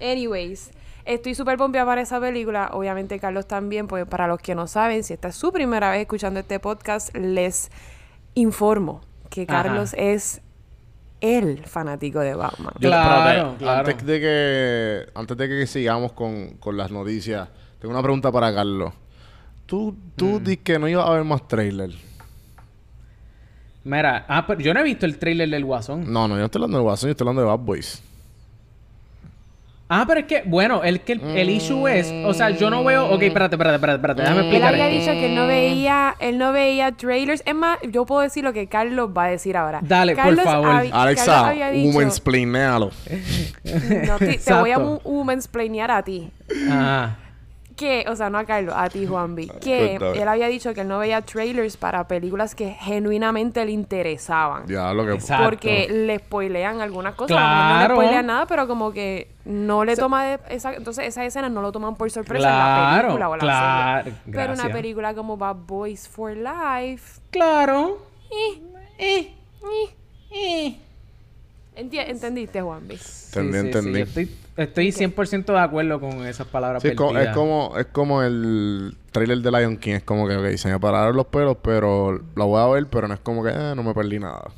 Anyways, 0.00 0.70
estoy 1.06 1.34
súper 1.34 1.56
pompeada 1.56 1.86
para 1.86 2.02
esa 2.02 2.20
película. 2.20 2.70
Obviamente 2.74 3.18
Carlos 3.18 3.46
también, 3.46 3.86
porque 3.88 4.04
para 4.06 4.26
los 4.26 4.38
que 4.38 4.54
no 4.54 4.66
saben, 4.66 5.02
si 5.04 5.14
esta 5.14 5.28
es 5.28 5.36
su 5.36 5.50
primera 5.52 5.90
vez 5.90 6.02
escuchando 6.02 6.38
este 6.40 6.60
podcast, 6.60 7.14
les 7.16 7.70
informo 8.34 9.00
que 9.30 9.42
Ajá. 9.48 9.62
Carlos 9.62 9.94
es 9.96 10.42
el 11.22 11.64
fanático 11.64 12.20
de 12.20 12.34
Batman. 12.34 12.74
Yo- 12.78 12.90
Claro, 12.90 13.30
espérate, 13.30 13.56
claro. 13.58 13.88
Antes 13.88 14.06
de 14.06 14.20
que, 14.20 15.06
antes 15.14 15.36
de 15.38 15.48
que 15.48 15.66
sigamos 15.66 16.12
con, 16.12 16.50
con 16.58 16.76
las 16.76 16.90
noticias, 16.90 17.48
tengo 17.86 17.98
una 17.98 18.02
pregunta 18.02 18.32
para 18.32 18.52
Carlos. 18.52 18.92
Tú, 19.66 19.96
tú 20.16 20.40
Mm. 20.40 20.44
di 20.44 20.56
que 20.56 20.78
no 20.78 20.88
iba 20.88 21.02
a 21.02 21.06
haber 21.08 21.24
más 21.24 21.46
trailer. 21.46 21.90
Mira, 23.84 24.24
ah, 24.28 24.44
pero 24.46 24.60
yo 24.60 24.74
no 24.74 24.80
he 24.80 24.82
visto 24.82 25.06
el 25.06 25.18
trailer 25.18 25.48
del 25.48 25.64
Guasón. 25.64 26.12
No, 26.12 26.26
no, 26.26 26.34
yo 26.34 26.40
no 26.40 26.44
estoy 26.46 26.58
hablando 26.60 26.78
de 26.78 26.84
Watson, 26.84 27.08
yo 27.08 27.10
estoy 27.12 27.24
hablando 27.24 27.42
de 27.42 27.48
Bad 27.48 27.58
Boys. 27.60 28.02
Ah, 29.88 30.04
pero 30.08 30.18
es 30.18 30.26
que, 30.26 30.42
bueno, 30.44 30.82
el 30.82 31.02
que 31.02 31.12
el, 31.12 31.20
el 31.20 31.48
issue 31.50 31.86
es, 31.86 32.10
o 32.26 32.34
sea, 32.34 32.50
yo 32.50 32.70
no 32.70 32.82
veo, 32.82 33.06
ok, 33.06 33.22
espérate, 33.22 33.54
espérate, 33.54 33.76
espérate, 33.76 33.96
espérate, 33.98 34.22
déjame 34.22 34.40
Él 34.40 34.46
explicar 34.46 34.72
había 34.74 34.88
esto. 34.88 34.98
dicho 35.12 35.20
que 35.20 35.26
él 35.26 35.34
no 35.36 35.46
veía, 35.46 36.16
él 36.18 36.38
no 36.38 36.50
veía 36.50 36.90
trailers. 36.90 37.44
Es 37.46 37.54
más, 37.54 37.78
yo 37.92 38.04
puedo 38.04 38.22
decir 38.22 38.42
lo 38.42 38.52
que 38.52 38.66
Carlos 38.66 39.10
va 39.16 39.24
a 39.26 39.28
decir 39.28 39.56
ahora. 39.56 39.78
Dale, 39.84 40.16
por 40.16 40.36
favor. 40.40 40.86
Alexa, 40.92 41.48
había 41.50 41.70
dicho- 41.70 41.86
womansplainéalo. 41.96 42.90
No, 44.06 44.18
te, 44.18 44.38
te 44.38 44.54
voy 44.54 44.70
a 44.70 44.74
Exacto. 44.74 45.00
womansplainear 45.04 45.90
a 45.92 46.02
ti. 46.02 46.30
Ah, 46.68 47.14
que, 47.76 48.06
o 48.08 48.16
sea, 48.16 48.30
no 48.30 48.38
a 48.38 48.44
Carlos, 48.46 48.74
a 48.76 48.88
ti, 48.88 49.06
Juanvi, 49.06 49.48
que 49.60 49.96
Cuéntame. 49.98 50.22
él 50.22 50.28
había 50.28 50.46
dicho 50.48 50.72
que 50.72 50.80
él 50.80 50.88
no 50.88 50.98
veía 50.98 51.20
trailers 51.20 51.76
para 51.76 52.08
películas 52.08 52.54
que 52.54 52.70
genuinamente 52.70 53.62
le 53.66 53.72
interesaban. 53.72 54.66
Ya, 54.66 54.94
lo 54.94 55.04
que... 55.04 55.12
Exacto. 55.12 55.44
Porque 55.44 55.86
le 55.90 56.18
spoilean 56.18 56.80
algunas 56.80 57.14
cosas. 57.14 57.36
a 57.38 57.40
mejor 57.40 57.58
No 57.58 57.76
Claro. 57.78 57.94
le 57.94 58.00
spoilean 58.00 58.26
nada, 58.26 58.46
pero 58.46 58.66
como 58.66 58.92
que 58.92 59.28
no 59.44 59.84
le 59.84 59.94
toma 59.94 60.24
de 60.24 60.38
esa, 60.48 60.72
entonces 60.74 61.04
esas 61.06 61.24
escenas 61.26 61.50
no 61.50 61.60
lo 61.60 61.70
toman 61.70 61.96
por 61.96 62.10
sorpresa 62.10 62.48
en 62.48 62.58
la 62.58 62.98
película 63.02 63.28
o 63.28 63.36
la 63.36 63.40
claro. 63.40 64.04
serie. 64.04 64.18
Pero 64.32 64.52
una 64.54 64.68
película 64.70 65.14
como 65.14 65.36
Bad 65.36 65.56
Boys 65.66 66.08
for 66.08 66.34
Life, 66.34 67.20
claro. 67.30 67.98
eh, 68.98 69.32
enti- 71.76 71.98
¿entendiste, 72.08 72.60
Juanvi? 72.62 72.98
Entendí, 73.34 73.58
entendí. 73.58 74.24
Yo 74.24 74.45
estoy, 74.56 74.88
estoy 74.88 75.06
100% 75.06 75.52
de 75.52 75.58
acuerdo 75.60 76.00
con 76.00 76.26
esas 76.26 76.46
palabras 76.46 76.82
Sí, 76.82 76.88
es, 76.88 76.94
co- 76.94 77.16
es 77.16 77.28
como, 77.30 77.74
es 77.78 77.86
como 77.86 78.22
el 78.22 78.96
trailer 79.12 79.38
de 79.38 79.50
Lion 79.50 79.76
King. 79.76 79.94
Es 79.94 80.02
como 80.04 80.26
que, 80.26 80.36
ok, 80.36 80.56
se 80.56 80.68
me 80.70 80.78
pararon 80.80 81.16
los 81.16 81.26
pelos, 81.26 81.56
pero 81.62 82.20
la 82.34 82.44
voy 82.44 82.60
a 82.60 82.66
ver, 82.66 82.86
pero 82.88 83.08
no 83.08 83.14
es 83.14 83.20
como 83.20 83.42
que 83.42 83.50
eh, 83.50 83.72
no 83.74 83.82
me 83.82 83.92
perdí 83.94 84.18
nada. 84.18 84.50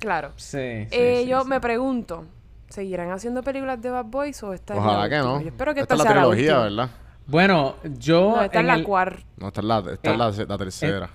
Claro. 0.00 0.32
Sí, 0.36 0.58
sí, 0.58 0.88
Eh, 0.90 1.20
sí, 1.22 1.28
yo 1.28 1.42
sí. 1.42 1.48
me 1.48 1.60
pregunto, 1.60 2.24
¿seguirán 2.68 3.10
haciendo 3.12 3.42
películas 3.42 3.80
de 3.80 3.90
Bad 3.90 4.06
Boys 4.06 4.42
o 4.42 4.52
esta 4.52 4.74
es 4.74 4.80
Ojalá 4.80 5.02
la 5.02 5.08
que 5.08 5.14
última? 5.16 5.34
no. 5.34 5.40
Yo 5.42 5.48
espero 5.48 5.74
que 5.74 5.80
esta 5.80 5.94
esta, 5.94 6.04
es 6.04 6.08
la 6.08 6.20
trilogía, 6.20 6.54
la. 6.54 6.62
¿verdad? 6.64 6.90
Bueno, 7.26 7.76
yo 7.98 8.32
No, 8.36 8.42
esta 8.42 8.56
es 8.58 8.60
en 8.62 8.66
la 8.66 8.74
el- 8.74 8.82
cuarta. 8.84 9.22
No, 9.36 9.46
esta 9.48 9.60
es 9.60 9.66
la, 9.66 9.78
esta 9.92 10.10
es 10.12 10.18
la, 10.38 10.44
la 10.48 10.58
tercera. 10.58 11.10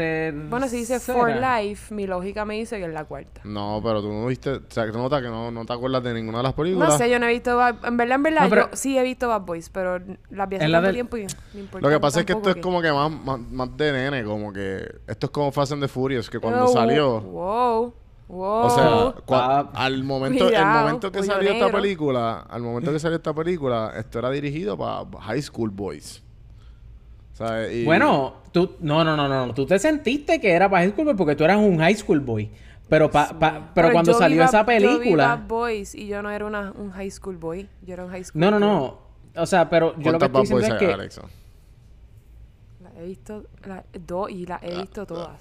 Ter- 0.00 0.34
Bueno, 0.48 0.66
si 0.68 0.76
dice 0.78 0.98
For. 1.00 1.30
Life, 1.30 1.94
mi 1.94 2.06
lógica 2.06 2.44
me 2.44 2.54
dice 2.54 2.78
que 2.78 2.84
es 2.86 2.92
la 2.92 3.04
cuarta. 3.04 3.40
No, 3.44 3.80
pero 3.82 4.00
tú 4.00 4.08
no 4.12 4.26
viste... 4.26 4.50
O 4.50 4.60
sea, 4.68 4.86
que 4.86 4.92
tú 4.92 4.98
notas 4.98 5.20
que 5.22 5.28
no, 5.28 5.50
no 5.50 5.64
te 5.66 5.72
acuerdas 5.72 6.02
de 6.02 6.14
ninguna 6.14 6.38
de 6.38 6.44
las 6.44 6.52
películas. 6.54 6.88
No 6.90 6.98
sé, 6.98 7.10
yo 7.10 7.18
no 7.18 7.26
he 7.26 7.32
visto 7.32 7.56
Bad... 7.56 7.84
En 7.84 7.96
verdad, 7.96 8.14
en 8.16 8.22
verdad, 8.22 8.42
No, 8.44 8.50
pero- 8.50 8.70
yo 8.70 8.76
sí 8.76 8.96
he 8.98 9.02
visto 9.02 9.28
Bad 9.28 9.42
Boys, 9.42 9.68
pero 9.70 9.98
las 10.30 10.48
vi 10.48 10.56
hace 10.56 10.70
tanto 10.70 10.86
del- 10.86 10.94
tiempo 10.94 11.16
y 11.16 11.26
me 11.54 11.60
importa 11.60 11.86
Lo 11.86 11.92
que 11.92 12.00
pasa 12.00 12.20
es 12.20 12.26
que 12.26 12.32
esto 12.32 12.50
es 12.50 12.56
como 12.56 12.80
que 12.82 12.92
más, 12.92 13.10
más, 13.10 13.40
más 13.50 13.76
de 13.76 13.92
nene, 13.92 14.24
como 14.24 14.52
que... 14.52 14.78
Esto 15.06 15.26
es 15.26 15.30
como 15.30 15.52
Fast 15.52 15.72
and 15.72 15.82
the 15.82 15.88
Furious, 15.88 16.30
que 16.30 16.38
cuando 16.38 16.64
Oh, 16.64 16.68
salió... 16.68 17.20
Wow, 17.20 17.94
wow. 18.28 18.64
O 18.66 18.70
sea, 18.70 19.24
cua- 19.26 19.70
al 19.74 20.02
momento, 20.04 20.48
el 20.48 20.64
momento 20.64 21.10
que 21.12 21.22
salió 21.22 21.50
esta 21.50 21.70
película, 21.70 22.40
al 22.48 22.62
momento 22.62 22.92
que 22.92 22.98
salió 22.98 23.16
esta 23.16 23.34
película, 23.34 23.92
esto 23.96 24.18
era 24.18 24.30
dirigido 24.30 24.78
para 24.78 25.04
high 25.22 25.42
school 25.42 25.70
boys. 25.70 26.22
Sea, 27.46 27.72
y- 27.72 27.84
Bueno, 27.84 28.34
tú, 28.52 28.76
no, 28.80 29.02
no, 29.02 29.16
no, 29.16 29.28
no, 29.28 29.54
tú 29.54 29.64
te 29.66 29.78
sentiste 29.78 30.40
que 30.40 30.50
era 30.52 30.68
para 30.68 30.82
high 30.82 30.92
school 30.92 31.06
boy 31.06 31.14
porque 31.14 31.34
tú 31.36 31.44
eras 31.44 31.56
un 31.58 31.78
high 31.78 31.94
school 31.96 32.20
boy. 32.20 32.50
Pero, 32.88 33.10
pa- 33.10 33.38
pa- 33.38 33.70
pero, 33.74 33.92
cuando 33.92 34.12
yo 34.12 34.18
vi 34.18 34.22
salió 34.24 34.44
esa 34.44 34.60
Yo 34.60 34.66
vi 34.66 34.98
película... 34.98 35.36
Bad 35.36 35.46
Boys 35.46 35.94
y 35.94 36.08
yo 36.08 36.22
no 36.22 36.30
era 36.30 36.44
una, 36.44 36.72
un 36.72 36.90
high 36.90 37.10
school 37.10 37.36
boy. 37.36 37.68
Yo 37.82 37.94
era 37.94 38.04
un 38.04 38.10
high 38.10 38.24
school 38.24 38.40
No, 38.40 38.50
no, 38.50 38.58
no. 38.58 38.98
O 39.36 39.46
sea, 39.46 39.70
pero 39.70 39.92
yo 39.98 40.10
lo 40.10 40.18
que 40.18 40.28
¿Cuántas 40.28 40.42
estoy 40.42 40.58
diciendo 40.58 40.74
es 40.76 40.80
que... 40.80 40.92
Alexa? 40.92 41.22
Las 42.82 42.96
he 42.96 43.06
visto 43.06 43.44
dos 44.06 44.30
y 44.30 44.44
las 44.44 44.62
he 44.64 44.76
visto 44.80 45.06
todas. 45.06 45.40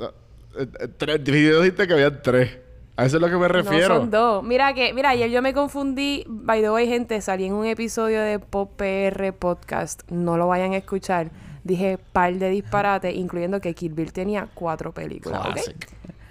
Ah, 0.00 0.10
eh, 0.58 0.66
eh, 0.80 0.88
Tres. 0.96 1.22
Dijiste 1.24 1.86
que 1.86 1.92
había 1.92 2.22
tres. 2.22 2.58
A 2.98 3.04
eso 3.04 3.16
es 3.16 3.20
lo 3.20 3.28
que 3.28 3.36
me 3.36 3.48
refiero. 3.48 3.94
No, 3.94 4.00
son 4.00 4.10
dos. 4.10 4.42
Mira 4.42 4.72
que, 4.72 4.94
mira, 4.94 5.10
ayer 5.10 5.30
yo 5.30 5.42
me 5.42 5.52
confundí. 5.52 6.24
By 6.28 6.62
the 6.62 6.70
way, 6.70 6.88
gente, 6.88 7.20
salí 7.20 7.44
en 7.44 7.52
un 7.52 7.66
episodio 7.66 8.22
de 8.22 8.38
Pop 8.38 8.70
PR 8.76 9.32
Podcast. 9.34 10.02
No 10.10 10.38
lo 10.38 10.48
vayan 10.48 10.72
a 10.72 10.78
escuchar. 10.78 11.30
Dije 11.62 11.98
par 12.12 12.32
de 12.34 12.48
disparates, 12.48 13.14
incluyendo 13.14 13.60
que 13.60 13.74
Kill 13.74 13.92
Bill 13.92 14.12
tenía 14.12 14.48
cuatro 14.54 14.92
películas. 14.92 15.42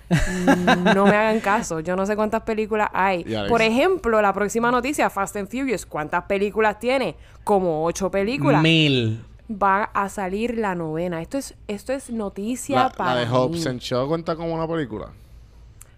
Mm, 0.10 0.95
no 0.95 1.05
me 1.05 1.15
hagan 1.15 1.39
caso. 1.39 1.81
Yo 1.81 1.95
no 1.95 2.05
sé 2.05 2.15
cuántas 2.15 2.41
películas 2.43 2.89
hay. 2.93 3.25
Por 3.48 3.62
ejemplo, 3.62 4.22
la 4.22 4.34
próxima 4.34 4.72
noticia, 4.72 5.10
Fast 5.10 5.36
and 5.36 5.50
Furious. 5.50 5.86
¿Cuántas 5.86 6.24
películas 6.24 6.79
tiene? 6.79 7.15
Como 7.43 7.86
ocho 7.86 8.10
películas. 8.10 8.63
Mil. 8.63 9.24
Va 9.51 9.84
a 9.84 10.10
salir 10.10 10.57
la 10.57 10.74
novena. 10.74 11.22
Esto 11.22 11.38
es, 11.38 11.53
esto 11.67 11.93
es 11.93 12.10
noticia 12.10 12.84
La, 12.86 12.89
para 12.89 13.13
la 13.13 13.19
de. 13.22 13.27
Hobbs 13.27 13.67
and 13.67 13.79
Shaw 13.79 14.07
cuenta 14.07 14.36
como 14.36 14.55
una 14.55 14.67
película. 14.67 15.12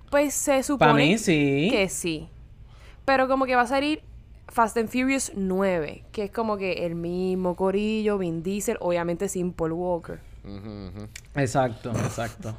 Pues 0.09 0.33
se 0.33 0.63
supone 0.63 0.91
Para 0.91 0.93
mí 0.93 1.17
sí. 1.17 1.67
que 1.71 1.89
sí. 1.89 2.29
Pero 3.05 3.27
como 3.27 3.45
que 3.45 3.55
va 3.55 3.61
a 3.61 3.67
salir 3.67 4.01
Fast 4.47 4.77
and 4.77 4.89
Furious 4.89 5.31
9, 5.35 6.03
que 6.11 6.23
es 6.25 6.31
como 6.31 6.57
que 6.57 6.85
el 6.85 6.95
mismo 6.95 7.55
corillo, 7.55 8.17
Vin 8.17 8.43
Diesel, 8.43 8.77
obviamente 8.79 9.27
sin 9.29 9.51
Paul 9.53 9.73
Walker. 9.73 10.19
Exacto, 11.35 11.91
exacto. 12.05 12.55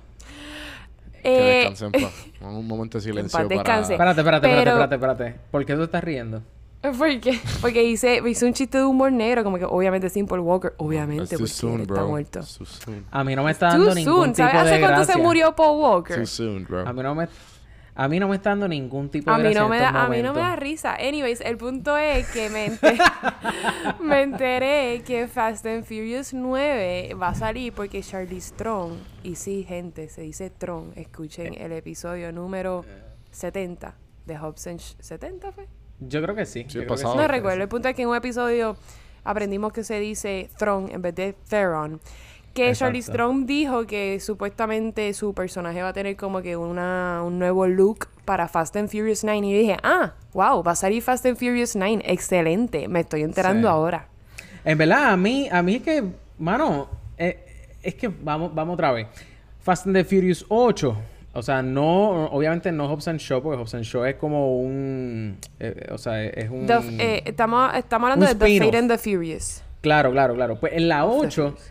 Que 1.22 1.22
Eh, 1.24 1.56
descansen 1.70 1.90
en 1.94 2.02
paz. 2.02 2.12
Un 2.42 2.66
momento 2.66 2.98
de 2.98 3.02
silencio 3.02 3.36
paz 3.38 3.46
para... 3.48 3.56
descanse. 3.56 3.92
Espérate, 3.94 4.20
espérate, 4.20 4.46
espérate, 4.46 4.64
Pero- 4.70 4.82
espérate, 4.82 4.94
espérate. 4.94 5.40
¿Por 5.50 5.64
qué 5.66 5.74
tú 5.74 5.82
estás 5.82 6.04
riendo? 6.04 6.42
¿Por 6.80 7.20
qué? 7.20 7.40
Porque 7.60 7.82
hice, 7.82 8.22
hice 8.24 8.46
un 8.46 8.52
chiste 8.54 8.78
de 8.78 8.84
humor 8.84 9.10
negro, 9.10 9.42
como 9.42 9.58
que 9.58 9.64
obviamente 9.64 10.08
sin 10.10 10.26
Paul 10.26 10.40
Walker, 10.40 10.74
obviamente, 10.78 11.36
porque 11.36 11.46
soon, 11.52 11.80
está 11.80 11.94
bro. 11.94 12.08
muerto. 12.08 12.38
It's 12.40 12.56
too 12.56 12.64
soon. 12.66 13.04
A 13.10 13.24
mí 13.24 13.34
no 13.34 13.42
me 13.42 13.50
está 13.50 13.68
dando 13.68 13.86
Too 13.86 13.94
ningún 13.96 14.14
soon, 14.14 14.32
tipo 14.32 14.48
¿sabes 14.48 14.64
de 14.64 14.70
hace 14.70 14.80
cuánto 14.80 14.96
gracia. 14.98 15.14
se 15.14 15.20
murió 15.20 15.56
Paul 15.56 15.80
Walker? 15.80 16.16
Too 16.16 16.26
soon, 16.26 16.64
bro. 16.64 16.86
A 16.88 16.92
mí 16.92 17.02
no 17.02 17.14
me... 17.14 17.28
A 18.00 18.06
mí 18.06 18.20
no 18.20 18.28
me 18.28 18.36
está 18.36 18.50
dando 18.50 18.68
ningún 18.68 19.08
tipo 19.08 19.28
de 19.28 19.34
A 19.34 19.38
mí, 19.38 19.42
gracia 19.42 19.60
no 19.60 19.68
me 19.68 19.78
da, 19.80 19.88
a 19.88 20.08
mí 20.08 20.22
no 20.22 20.32
me 20.32 20.38
da 20.40 20.54
risa. 20.54 20.94
Anyways, 20.94 21.40
el 21.40 21.56
punto 21.56 21.96
es 21.98 22.28
que 22.28 22.48
me 22.48 22.66
enteré, 22.66 22.96
me 24.00 24.22
enteré 24.22 25.02
que 25.04 25.26
Fast 25.26 25.66
and 25.66 25.82
Furious 25.84 26.32
9 26.32 27.14
va 27.20 27.30
a 27.30 27.34
salir 27.34 27.72
porque 27.72 28.00
Charlize 28.02 28.54
Theron, 28.54 29.00
y 29.24 29.34
sí, 29.34 29.64
gente, 29.66 30.08
se 30.10 30.20
dice 30.22 30.48
Tron, 30.48 30.92
escuchen 30.94 31.54
el 31.60 31.72
episodio 31.72 32.30
número 32.30 32.84
70 33.32 33.96
de 34.26 34.38
Hobbs 34.38 34.68
and 34.68 34.78
Sh- 34.78 34.96
¿70 34.98 35.52
fue? 35.52 35.66
Yo 36.00 36.22
creo 36.22 36.34
que 36.34 36.46
sí. 36.46 36.64
Sí, 36.68 36.80
que. 36.80 36.86
No 36.86 37.28
recuerdo. 37.28 37.62
El 37.62 37.68
punto 37.68 37.88
es 37.88 37.94
que 37.94 38.02
en 38.02 38.08
un 38.08 38.16
episodio 38.16 38.76
aprendimos 39.24 39.72
que 39.72 39.84
se 39.84 39.98
dice 40.00 40.48
Throne 40.58 40.92
en 40.92 41.02
vez 41.02 41.14
de 41.14 41.34
Theron. 41.48 42.00
Que 42.54 42.68
Exacto. 42.70 42.86
Charlize 42.86 43.12
Theron 43.12 43.46
dijo 43.46 43.86
que 43.86 44.18
supuestamente 44.20 45.12
su 45.12 45.34
personaje 45.34 45.82
va 45.82 45.88
a 45.88 45.92
tener 45.92 46.16
como 46.16 46.40
que 46.42 46.56
una, 46.56 47.22
un 47.24 47.38
nuevo 47.38 47.66
look 47.66 48.08
para 48.24 48.48
Fast 48.48 48.74
and 48.76 48.88
Furious 48.88 49.22
9. 49.22 49.38
Y 49.46 49.52
yo 49.52 49.58
dije, 49.58 49.76
ah, 49.82 50.14
wow, 50.32 50.62
va 50.62 50.72
a 50.72 50.76
salir 50.76 51.02
Fast 51.02 51.26
and 51.26 51.36
Furious 51.36 51.76
9. 51.76 52.02
Excelente. 52.04 52.88
Me 52.88 53.00
estoy 53.00 53.22
enterando 53.22 53.68
Sí. 53.68 53.72
ahora. 53.72 54.08
En 54.64 54.76
verdad, 54.78 55.12
a 55.12 55.16
mí, 55.16 55.48
a 55.50 55.62
mí 55.62 55.76
es 55.76 55.82
que, 55.82 56.04
mano, 56.38 56.88
eh, 57.16 57.44
es 57.82 57.94
que 57.94 58.08
vamos, 58.08 58.54
vamos 58.54 58.74
otra 58.74 58.92
vez. 58.92 59.06
Fast 59.60 59.86
and 59.86 59.94
the 59.96 60.04
Furious 60.04 60.44
8. 60.48 60.96
O 61.34 61.42
sea, 61.42 61.62
no, 61.62 62.26
obviamente 62.26 62.72
no 62.72 62.88
Hobbs 62.88 63.06
and 63.08 63.20
Shaw, 63.20 63.42
porque 63.42 63.58
Hobbs 63.58 63.74
and 63.74 63.84
Shaw 63.84 64.04
es 64.06 64.14
como 64.16 64.58
un, 64.60 65.36
eh, 65.60 65.86
o 65.92 65.98
sea, 65.98 66.24
es 66.24 66.50
un... 66.50 66.66
The- 66.66 66.80
eh, 66.98 67.22
estamos, 67.26 67.74
estamos 67.76 68.10
hablando 68.10 68.26
de 68.26 68.34
The. 68.34 68.64
Fate 68.64 68.76
and 68.78 68.90
the 68.90 68.98
Furious. 68.98 69.62
Claro, 69.82 70.10
claro, 70.10 70.34
claro. 70.34 70.58
Pues 70.58 70.72
en 70.72 70.88
la 70.88 71.04
Of 71.04 71.20
the 71.20 71.26
8, 71.28 71.42
Furious. 71.50 71.70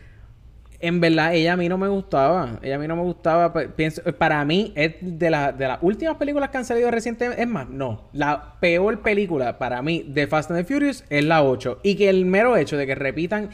en 0.80 1.02
verdad, 1.02 1.34
ella 1.34 1.54
a 1.54 1.58
mí 1.58 1.68
no 1.68 1.78
me 1.78 1.88
gustaba. 1.90 2.60
Ella 2.62 2.76
a 2.76 2.80
mí 2.80 2.88
no 2.88 2.96
me 2.96 3.02
gustaba. 3.02 3.52
Pienso, 3.76 4.02
para 4.18 4.46
mí, 4.46 4.72
es 4.76 4.94
de, 5.02 5.30
la- 5.30 5.52
de 5.52 5.68
las 5.68 5.80
últimas 5.82 6.16
películas 6.18 6.50
que 6.50 6.58
han 6.60 6.66
salido 6.66 6.90
recientemente. 6.92 7.42
Es 7.42 7.48
más, 7.50 7.68
no. 7.68 8.04
La 8.14 8.54
peor 8.62 9.02
película 9.02 9.58
para 9.58 9.82
mí 9.82 10.06
de 10.08 10.28
Fast 10.28 10.52
and 10.52 10.60
the 10.66 10.72
Furious 10.74 11.04
es 11.10 11.26
la 11.26 11.44
8. 11.44 11.80
Y 11.84 11.96
que 11.96 12.10
el 12.10 12.26
mero 12.26 12.56
hecho 12.56 12.78
de 12.78 12.86
que 12.86 12.96
repitan 12.96 13.50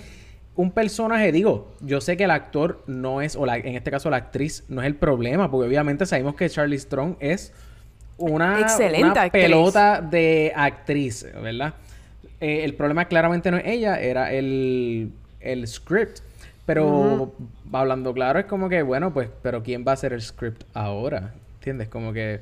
un 0.55 0.71
personaje, 0.71 1.31
digo, 1.31 1.71
yo 1.81 1.99
sé 2.01 2.15
que 2.17 2.25
el 2.25 2.31
actor 2.31 2.83
no 2.87 3.21
es, 3.21 3.35
o 3.35 3.45
la- 3.45 3.57
en 3.57 3.75
este 3.75 3.89
caso 3.91 4.09
la 4.09 4.17
actriz, 4.17 4.63
no 4.69 4.81
es 4.81 4.87
el 4.87 4.95
problema, 4.95 5.49
porque 5.49 5.67
obviamente 5.67 6.05
sabemos 6.05 6.35
que 6.35 6.49
Charlie 6.49 6.77
Strong 6.79 7.15
es 7.19 7.51
una, 8.17 8.59
Excelente 8.61 9.03
una 9.03 9.31
pelota 9.31 10.01
de 10.01 10.53
actriz, 10.55 11.25
¿verdad? 11.41 11.73
Eh, 12.39 12.63
el 12.63 12.73
problema 12.75 13.05
claramente 13.05 13.49
no 13.49 13.57
es 13.57 13.65
ella, 13.65 13.99
era 13.99 14.31
el, 14.31 15.11
el 15.39 15.67
script. 15.67 16.19
Pero 16.65 17.33
hablando 17.73 18.13
claro, 18.13 18.39
es 18.39 18.45
como 18.45 18.69
que, 18.69 18.83
bueno, 18.83 19.13
pues, 19.13 19.27
pero 19.41 19.61
¿quién 19.63 19.83
va 19.85 19.91
a 19.91 19.93
hacer 19.95 20.13
el 20.13 20.21
script 20.21 20.63
ahora? 20.73 21.33
¿Entiendes? 21.55 21.89
Como 21.89 22.13
que 22.13 22.39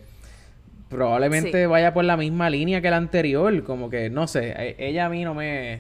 probablemente 0.90 1.62
Sí. 1.64 1.66
vaya 1.66 1.94
por 1.94 2.04
la 2.06 2.18
misma 2.18 2.50
línea 2.50 2.82
que 2.82 2.90
la 2.92 2.98
anterior. 2.98 3.64
Como 3.64 3.90
que, 3.90 4.10
no 4.12 4.28
sé, 4.28 4.52
e- 4.58 4.76
ella 4.78 5.06
a 5.08 5.10
mí 5.10 5.24
no 5.24 5.34
me... 5.34 5.80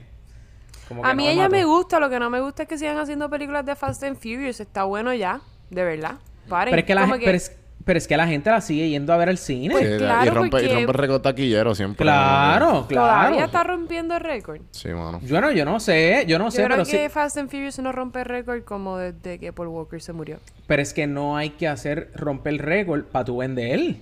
como 0.91 1.03
que 1.03 1.09
A 1.09 1.13
mí 1.13 1.23
no 1.25 1.29
ella 1.29 1.43
mató. 1.43 1.55
me 1.55 1.63
gusta. 1.65 1.99
Lo 1.99 2.09
que 2.09 2.19
no 2.19 2.29
me 2.29 2.39
gusta 2.41 2.63
es 2.63 2.69
que 2.69 2.77
sigan 2.77 2.97
haciendo 2.97 3.29
películas 3.29 3.65
de 3.65 3.75
Fast 3.75 4.03
and 4.03 4.17
Furious. 4.17 4.59
Está 4.59 4.83
bueno 4.83 5.13
ya. 5.13 5.41
De 5.69 5.83
verdad. 5.83 6.15
Paren. 6.49 6.71
Pero 6.71 6.79
es, 6.81 6.85
que 6.85 6.95
la, 6.95 7.07
gen- 7.07 7.19
pero, 7.23 7.37
es, 7.37 7.55
pero 7.85 7.97
es 7.97 8.07
que 8.07 8.17
la 8.17 8.27
gente 8.27 8.49
la 8.49 8.59
sigue 8.61 8.89
yendo 8.89 9.13
a 9.13 9.17
ver 9.17 9.29
al 9.29 9.37
cine. 9.37 9.73
Pues 9.73 9.89
Sí, 9.91 9.97
claro, 9.99 10.25
y 10.25 10.29
rompe, 10.29 10.49
porque- 10.51 10.65
y 10.65 10.69
rompe 10.75 10.91
el 10.91 10.93
récord 10.93 11.21
taquillero 11.21 11.75
siempre. 11.75 12.03
claro, 12.03 12.85
Todavía 12.89 13.29
claro. 13.29 13.45
está 13.45 13.63
rompiendo 13.63 14.15
el 14.15 14.19
récord. 14.21 14.61
Sí, 14.71 14.89
mano. 14.89 15.19
Yo 15.23 15.39
no, 15.39 15.51
yo 15.51 15.63
no 15.65 15.79
sé, 15.79 16.25
yo 16.27 16.37
no 16.39 16.45
Yo 16.45 16.51
sé, 16.51 16.57
creo 16.65 16.77
pero 16.77 16.85
que 16.85 17.03
sí. 17.03 17.09
Fast 17.09 17.37
and 17.37 17.49
Furious 17.49 17.79
no 17.79 17.91
rompe 17.91 18.23
récord 18.23 18.63
como 18.63 18.97
desde 18.97 19.39
que 19.39 19.53
Paul 19.53 19.67
Walker 19.69 20.01
se 20.01 20.13
murió. 20.13 20.39
Pero 20.67 20.81
es 20.81 20.93
que 20.93 21.07
no 21.07 21.37
hay 21.37 21.51
que 21.51 21.67
hacer 21.67 22.11
romper 22.15 22.53
el 22.53 22.59
récord 22.59 23.03
para 23.05 23.23
tu 23.25 23.37
vender. 23.37 23.95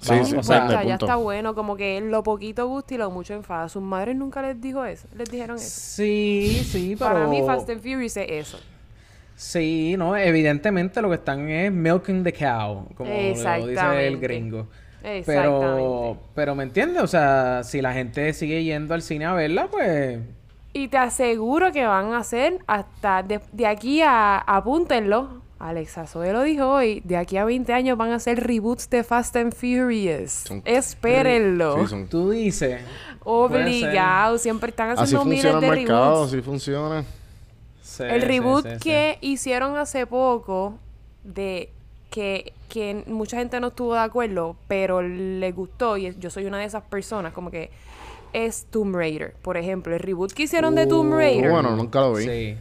Sí, 0.00 0.24
sí, 0.24 0.36
o 0.36 0.42
sea, 0.42 0.60
vende, 0.60 0.74
ya, 0.74 0.80
punto. 0.80 1.04
está 1.06 1.16
bueno, 1.16 1.54
como 1.54 1.76
que 1.76 2.00
lo 2.00 2.22
poquito 2.22 2.66
gusta 2.66 2.94
y 2.94 2.98
lo 2.98 3.10
mucho 3.10 3.34
enfada. 3.34 3.68
Sus 3.68 3.82
madres 3.82 4.16
nunca 4.16 4.40
les 4.42 4.60
dijo 4.60 4.84
eso, 4.84 5.06
les 5.16 5.30
dijeron 5.30 5.56
eso. 5.56 5.68
sí, 5.68 6.62
sí, 6.64 6.96
pero... 6.98 7.12
Para 7.12 7.26
mí 7.26 7.42
Fast 7.44 7.68
and 7.70 7.80
Furious 7.82 8.16
es 8.16 8.26
eso. 8.30 8.58
Sí, 9.36 9.94
no, 9.96 10.16
evidentemente 10.16 11.00
lo 11.00 11.08
que 11.08 11.14
están 11.14 11.48
es 11.48 11.72
milking 11.72 12.22
the 12.24 12.32
cow, 12.32 12.86
como 12.94 13.10
lo 13.10 13.16
dice 13.16 13.56
el 13.56 13.70
Exactamente. 13.70 14.26
gringo. 14.26 14.68
Pero, 15.24 16.18
pero 16.34 16.54
¿me 16.54 16.62
entiendes? 16.64 17.02
O 17.02 17.06
sea, 17.06 17.62
si 17.64 17.80
la 17.80 17.92
gente 17.94 18.32
sigue 18.34 18.62
yendo 18.64 18.92
al 18.94 19.00
cine 19.02 19.24
a 19.24 19.32
verla, 19.32 19.68
pues... 19.70 20.18
Y 20.72 20.88
te 20.88 20.98
aseguro 20.98 21.72
que 21.72 21.84
van 21.86 22.12
a 22.12 22.18
hacer 22.18 22.58
hasta 22.66 23.22
de, 23.22 23.40
de 23.52 23.66
aquí 23.66 24.02
a 24.02 24.38
apúntenlo. 24.38 25.40
Alexa 25.60 26.06
Zoe 26.06 26.32
lo 26.32 26.42
dijo 26.42 26.66
hoy, 26.68 27.00
de 27.04 27.16
aquí 27.16 27.36
a 27.36 27.44
20 27.44 27.72
años 27.72 27.96
van 27.98 28.10
a 28.10 28.16
hacer 28.16 28.44
reboots 28.44 28.88
de 28.90 29.04
Fast 29.04 29.36
and 29.36 29.54
Furious. 29.54 30.32
Son- 30.32 30.62
Espérenlo. 30.64 31.78
Sí, 31.82 31.86
son- 31.90 32.06
Tú 32.08 32.30
dices... 32.30 32.80
Obligado, 33.22 34.38
siempre 34.38 34.70
están 34.70 34.90
Así 34.90 35.02
haciendo 35.02 35.24
miles 35.26 35.42
funciona 35.42 35.60
de 35.60 35.66
el 35.66 35.78
mercado, 35.80 36.12
reboots. 36.14 36.32
así 36.32 36.42
funciona. 36.42 37.04
Sí, 37.82 38.02
El 38.04 38.22
reboot 38.22 38.64
sí, 38.66 38.72
sí. 38.74 38.78
que 38.80 39.18
hicieron 39.20 39.76
hace 39.76 40.06
poco 40.06 40.74
de 41.24 41.70
que, 42.10 42.52
que 42.68 43.04
mucha 43.06 43.36
gente 43.36 43.60
no 43.60 43.68
estuvo 43.68 43.94
de 43.94 44.00
acuerdo, 44.00 44.56
pero 44.68 45.02
le 45.02 45.52
gustó 45.52 45.96
y 45.96 46.14
yo 46.18 46.30
soy 46.30 46.46
una 46.46 46.58
de 46.58 46.64
esas 46.64 46.82
personas, 46.84 47.32
como 47.32 47.50
que 47.50 47.70
es 48.32 48.64
Tomb 48.70 48.94
Raider, 48.94 49.34
por 49.42 49.56
ejemplo, 49.56 49.92
el 49.94 50.00
reboot 50.00 50.32
que 50.32 50.44
hicieron 50.44 50.74
de 50.74 50.86
Tomb 50.86 51.12
Uh, 51.12 51.16
Raider 51.16 51.50
bueno, 51.50 51.76
nunca 51.76 52.00
lo 52.00 52.14
vi. 52.14 52.24
Sí. 52.24 52.56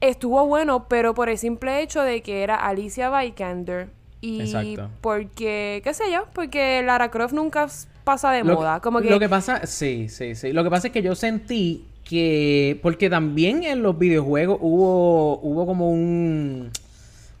Estuvo 0.00 0.46
bueno, 0.46 0.86
pero 0.88 1.14
por 1.14 1.28
el 1.28 1.38
simple 1.38 1.82
hecho 1.82 2.02
de 2.02 2.22
que 2.22 2.42
era 2.42 2.56
Alicia 2.56 3.10
Vikander 3.16 3.88
y 4.20 4.40
Exacto. 4.40 4.90
porque 5.00 5.80
qué 5.84 5.94
sé 5.94 6.04
yo, 6.12 6.26
porque 6.32 6.82
Lara 6.82 7.10
Croft 7.10 7.34
nunca 7.34 7.68
pasa 8.04 8.30
de 8.30 8.44
Lo, 8.44 8.54
moda, 8.54 8.80
como 8.80 9.00
que, 9.00 9.10
lo 9.10 9.18
que 9.18 9.28
pasa, 9.28 9.66
sí, 9.66 10.08
sí, 10.08 10.34
sí. 10.34 10.52
Lo 10.52 10.64
que 10.64 10.70
pasa 10.70 10.88
es 10.88 10.92
que 10.92 11.02
yo 11.02 11.14
sentí 11.14 11.84
que, 12.04 12.78
porque 12.82 13.10
también 13.10 13.64
en 13.64 13.82
los 13.82 13.98
videojuegos 13.98 14.58
hubo, 14.60 15.40
hubo 15.40 15.66
como 15.66 15.90
un, 15.90 16.70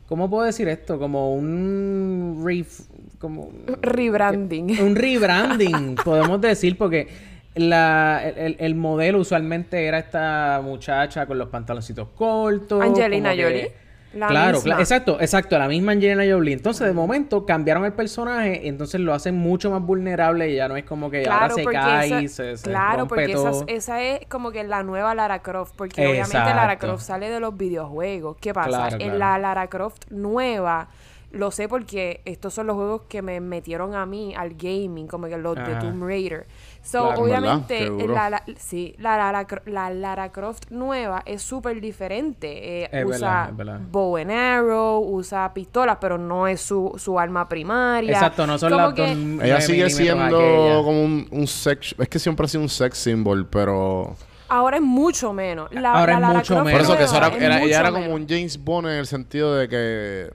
¿cómo 0.08 0.28
puedo 0.28 0.44
decir 0.44 0.68
esto? 0.68 0.98
Como 0.98 1.34
un 1.34 2.42
ref, 2.44 2.80
como 3.18 3.50
rebranding. 3.82 4.80
un 4.80 4.96
rebranding, 4.96 5.96
podemos 6.04 6.40
decir, 6.40 6.76
porque 6.76 7.08
la, 7.54 8.20
el, 8.24 8.38
el- 8.38 8.56
el 8.58 8.74
modelo 8.74 9.18
usualmente 9.20 9.86
era 9.86 9.98
esta 9.98 10.60
muchacha 10.62 11.26
con 11.26 11.38
los 11.38 11.48
pantaloncitos 11.48 12.08
cortos. 12.16 12.82
Angelina 12.82 13.34
que- 13.34 13.42
Jolie. 13.42 13.84
La 14.14 14.28
claro, 14.28 14.58
misma. 14.58 14.78
exacto, 14.78 15.20
exacto, 15.20 15.58
la 15.58 15.66
misma 15.66 15.90
Angelina 15.90 16.22
Jolie. 16.32 16.52
Entonces, 16.54 16.86
de 16.86 16.92
momento, 16.92 17.44
cambiaron 17.44 17.84
el 17.84 17.92
personaje 17.94 18.60
y 18.62 18.68
entonces 18.68 19.00
lo 19.00 19.12
hacen 19.12 19.34
mucho 19.34 19.72
más 19.72 19.82
vulnerable 19.82 20.50
y 20.52 20.54
ya 20.54 20.68
no 20.68 20.76
es 20.76 20.84
como 20.84 21.10
que 21.10 21.26
ahora 21.28 21.50
se 21.50 21.64
cae 21.64 22.06
esa- 22.06 22.22
y 22.22 22.28
se, 22.28 22.56
se 22.56 22.70
claro, 22.70 23.00
rompe 23.00 23.16
porque 23.16 23.32
esa, 23.32 23.50
todo. 23.50 23.64
esa 23.66 24.02
es 24.02 24.24
como 24.28 24.52
que 24.52 24.62
la 24.62 24.84
nueva 24.84 25.16
Lara 25.16 25.40
Croft, 25.42 25.74
porque 25.76 26.06
obviamente 26.06 26.36
Lara. 26.38 26.78
Croft 26.78 27.02
sale 27.02 27.28
de 27.28 27.40
los 27.40 27.56
videojuegos. 27.56 28.36
¿Qué 28.40 28.54
pasa? 28.54 28.68
Claro, 28.68 28.94
En 29.00 29.00
claro. 29.00 29.18
la 29.18 29.38
Lara 29.38 29.66
Croft 29.66 30.02
nueva, 30.10 30.86
lo 31.32 31.50
sé 31.50 31.66
porque 31.68 32.20
estos 32.24 32.54
son 32.54 32.68
los 32.68 32.76
juegos 32.76 33.02
que 33.08 33.20
me 33.20 33.40
metieron 33.40 33.96
a 33.96 34.06
mí 34.06 34.32
al 34.36 34.50
gaming, 34.54 35.08
como 35.08 35.26
que 35.26 35.36
los 35.38 35.56
de. 35.56 35.74
Tomb 35.80 36.04
Raider. 36.04 36.46
So, 36.86 37.06
Claro. 37.06 37.22
obviamente, 37.22 37.88
la, 38.06 38.28
la- 38.28 38.44
sí, 38.58 38.94
la, 38.98 39.16
Lara 39.16 39.46
Cro- 39.46 39.62
la 39.64 39.88
Lara 39.90 40.30
Croft 40.30 40.64
nueva 40.70 41.22
es 41.24 41.40
súper 41.40 41.80
diferente. 41.80 42.82
Eh, 42.84 42.88
Es 42.92 43.04
usa 43.06 43.18
verdad, 43.18 43.48
es 43.50 43.56
verdad. 43.56 43.80
bow 43.90 44.16
and 44.18 44.30
arrow, 44.30 45.00
usa 45.00 45.50
pistolas, 45.54 45.96
pero 45.98 46.18
no 46.18 46.46
es 46.46 46.60
su, 46.60 46.92
su 46.98 47.18
arma 47.18 47.48
primaria. 47.48 48.12
Exacto, 48.12 48.46
no 48.46 48.58
son 48.58 48.70
Como 48.70 48.82
las 48.84 48.92
que- 48.94 49.02
dos 49.02 49.10
Ella 49.12 49.38
9 49.56 49.60
sigue 49.62 49.88
siendo 49.90 50.82
como 50.84 51.02
un, 51.04 51.26
un 51.30 51.46
sex... 51.46 51.94
Es 51.98 52.08
que 52.08 52.18
siempre 52.18 52.44
ha 52.44 52.48
sido 52.50 52.62
un 52.62 52.68
sex 52.68 52.98
symbol, 52.98 53.46
pero... 53.48 54.14
Ahora 54.48 54.76
es 54.76 54.82
mucho 54.82 55.32
menos. 55.32 55.72
La, 55.72 55.94
Ahora 55.94 56.20
la 56.20 56.28
es 56.28 56.34
mucho 56.36 56.56
menos. 56.62 56.72
Por 56.72 56.80
eso 56.82 56.98
que 56.98 57.04
eso 57.04 57.16
era, 57.16 57.28
era- 57.28 57.62
ella 57.62 57.80
era 57.80 57.88
como 57.90 58.02
menos. 58.02 58.20
un 58.20 58.28
James 58.28 58.62
Bond 58.62 58.88
en 58.88 58.94
el 58.98 59.06
sentido 59.06 59.54
de 59.56 59.68
que 59.70 60.30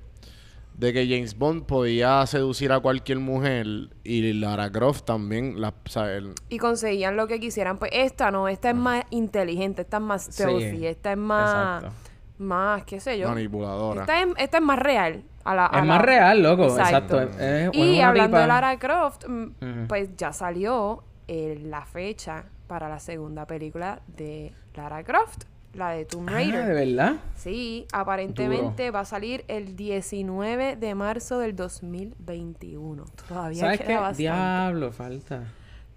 de 0.79 0.93
que 0.93 1.05
James 1.09 1.37
Bond 1.37 1.65
podía 1.65 2.25
seducir 2.25 2.71
a 2.71 2.79
cualquier 2.79 3.19
mujer 3.19 3.65
y 4.05 4.31
Lara 4.33 4.71
Croft 4.71 5.03
también 5.03 5.59
la, 5.59 5.69
o 5.69 5.89
sea, 5.89 6.15
el- 6.15 6.33
y 6.47 6.57
conseguían 6.57 7.17
lo 7.17 7.27
que 7.27 7.39
quisieran. 7.41 7.77
Pues 7.77 7.91
esta 7.93 8.31
no, 8.31 8.47
esta 8.47 8.69
es 8.69 8.75
más 8.77 9.03
inteligente, 9.09 9.81
esta 9.81 9.97
es 9.97 10.03
más 10.03 10.23
Sí. 10.23 10.31
stealthy, 10.31 10.87
esta 10.87 11.11
es 11.11 11.17
más, 11.17 11.83
Exacto. 11.83 11.97
más, 12.37 12.83
qué 12.85 12.99
sé 13.01 13.19
yo. 13.19 13.27
manipuladora. 13.27 14.01
Esta 14.01 14.21
es, 14.21 14.27
esta 14.37 14.57
es 14.59 14.63
más 14.63 14.79
real. 14.79 15.23
A 15.43 15.55
la, 15.55 15.65
a 15.65 15.69
Es 15.69 15.75
la- 15.75 15.83
más 15.83 16.01
real, 16.01 16.43
loco. 16.43 16.63
Exacto. 16.65 17.19
Es- 17.21 17.35
es 17.37 17.69
y 17.75 17.99
hablando 17.99 18.37
de 18.37 18.47
Lara 18.47 18.77
Croft, 18.79 19.25
mm, 19.27 19.87
pues 19.87 20.15
ya 20.15 20.31
salió 20.31 21.03
eh, 21.27 21.59
la 21.63 21.85
fecha 21.85 22.45
para 22.67 22.87
la 22.89 22.99
segunda 22.99 23.45
película 23.45 24.01
de 24.07 24.53
Lara 24.75 25.03
Croft, 25.03 25.43
la 25.73 25.91
de 25.91 26.05
Tomb 26.05 26.27
Ah, 26.29 26.33
Raider. 26.33 26.65
¿de 26.65 26.73
verdad? 26.85 27.15
Sí, 27.35 27.85
aparentemente 27.93 28.91
va 28.91 29.01
a 29.01 29.05
salir 29.05 29.45
el 29.47 29.75
19 29.75 30.75
de 30.75 30.95
marzo 30.95 31.39
del 31.39 31.55
2021. 31.55 33.05
Todavía 33.27 33.59
¿Sabes 33.61 33.77
queda 33.79 33.87
qué? 33.87 33.93
bastante. 33.95 34.21
Diablo, 34.23 34.91
falta. 34.91 35.43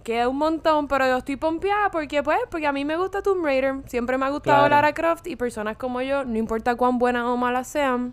Queda 0.05 0.29
un 0.29 0.37
montón, 0.39 0.89
pero 0.89 1.07
yo 1.07 1.19
estoy 1.19 1.37
pompeada 1.37 1.91
porque 1.91 2.23
pues, 2.23 2.39
porque 2.51 2.67
a 2.67 2.73
mí 2.73 2.85
me 2.85 2.97
gusta 2.97 3.23
Tomb 3.23 3.45
Raider, 3.45 3.77
siempre 3.87 4.19
me 4.19 4.27
ha 4.27 4.31
gustado 4.31 4.67
Claro. 4.67 4.75
Lara 4.75 4.93
Croft 4.95 5.27
y 5.29 5.37
personas 5.37 5.77
como 5.77 6.03
yo, 6.03 6.25
no 6.25 6.37
importa 6.39 6.75
cuán 6.75 6.99
buenas 6.99 7.25
o 7.25 7.37
malas 7.37 7.69
sean, 7.69 8.13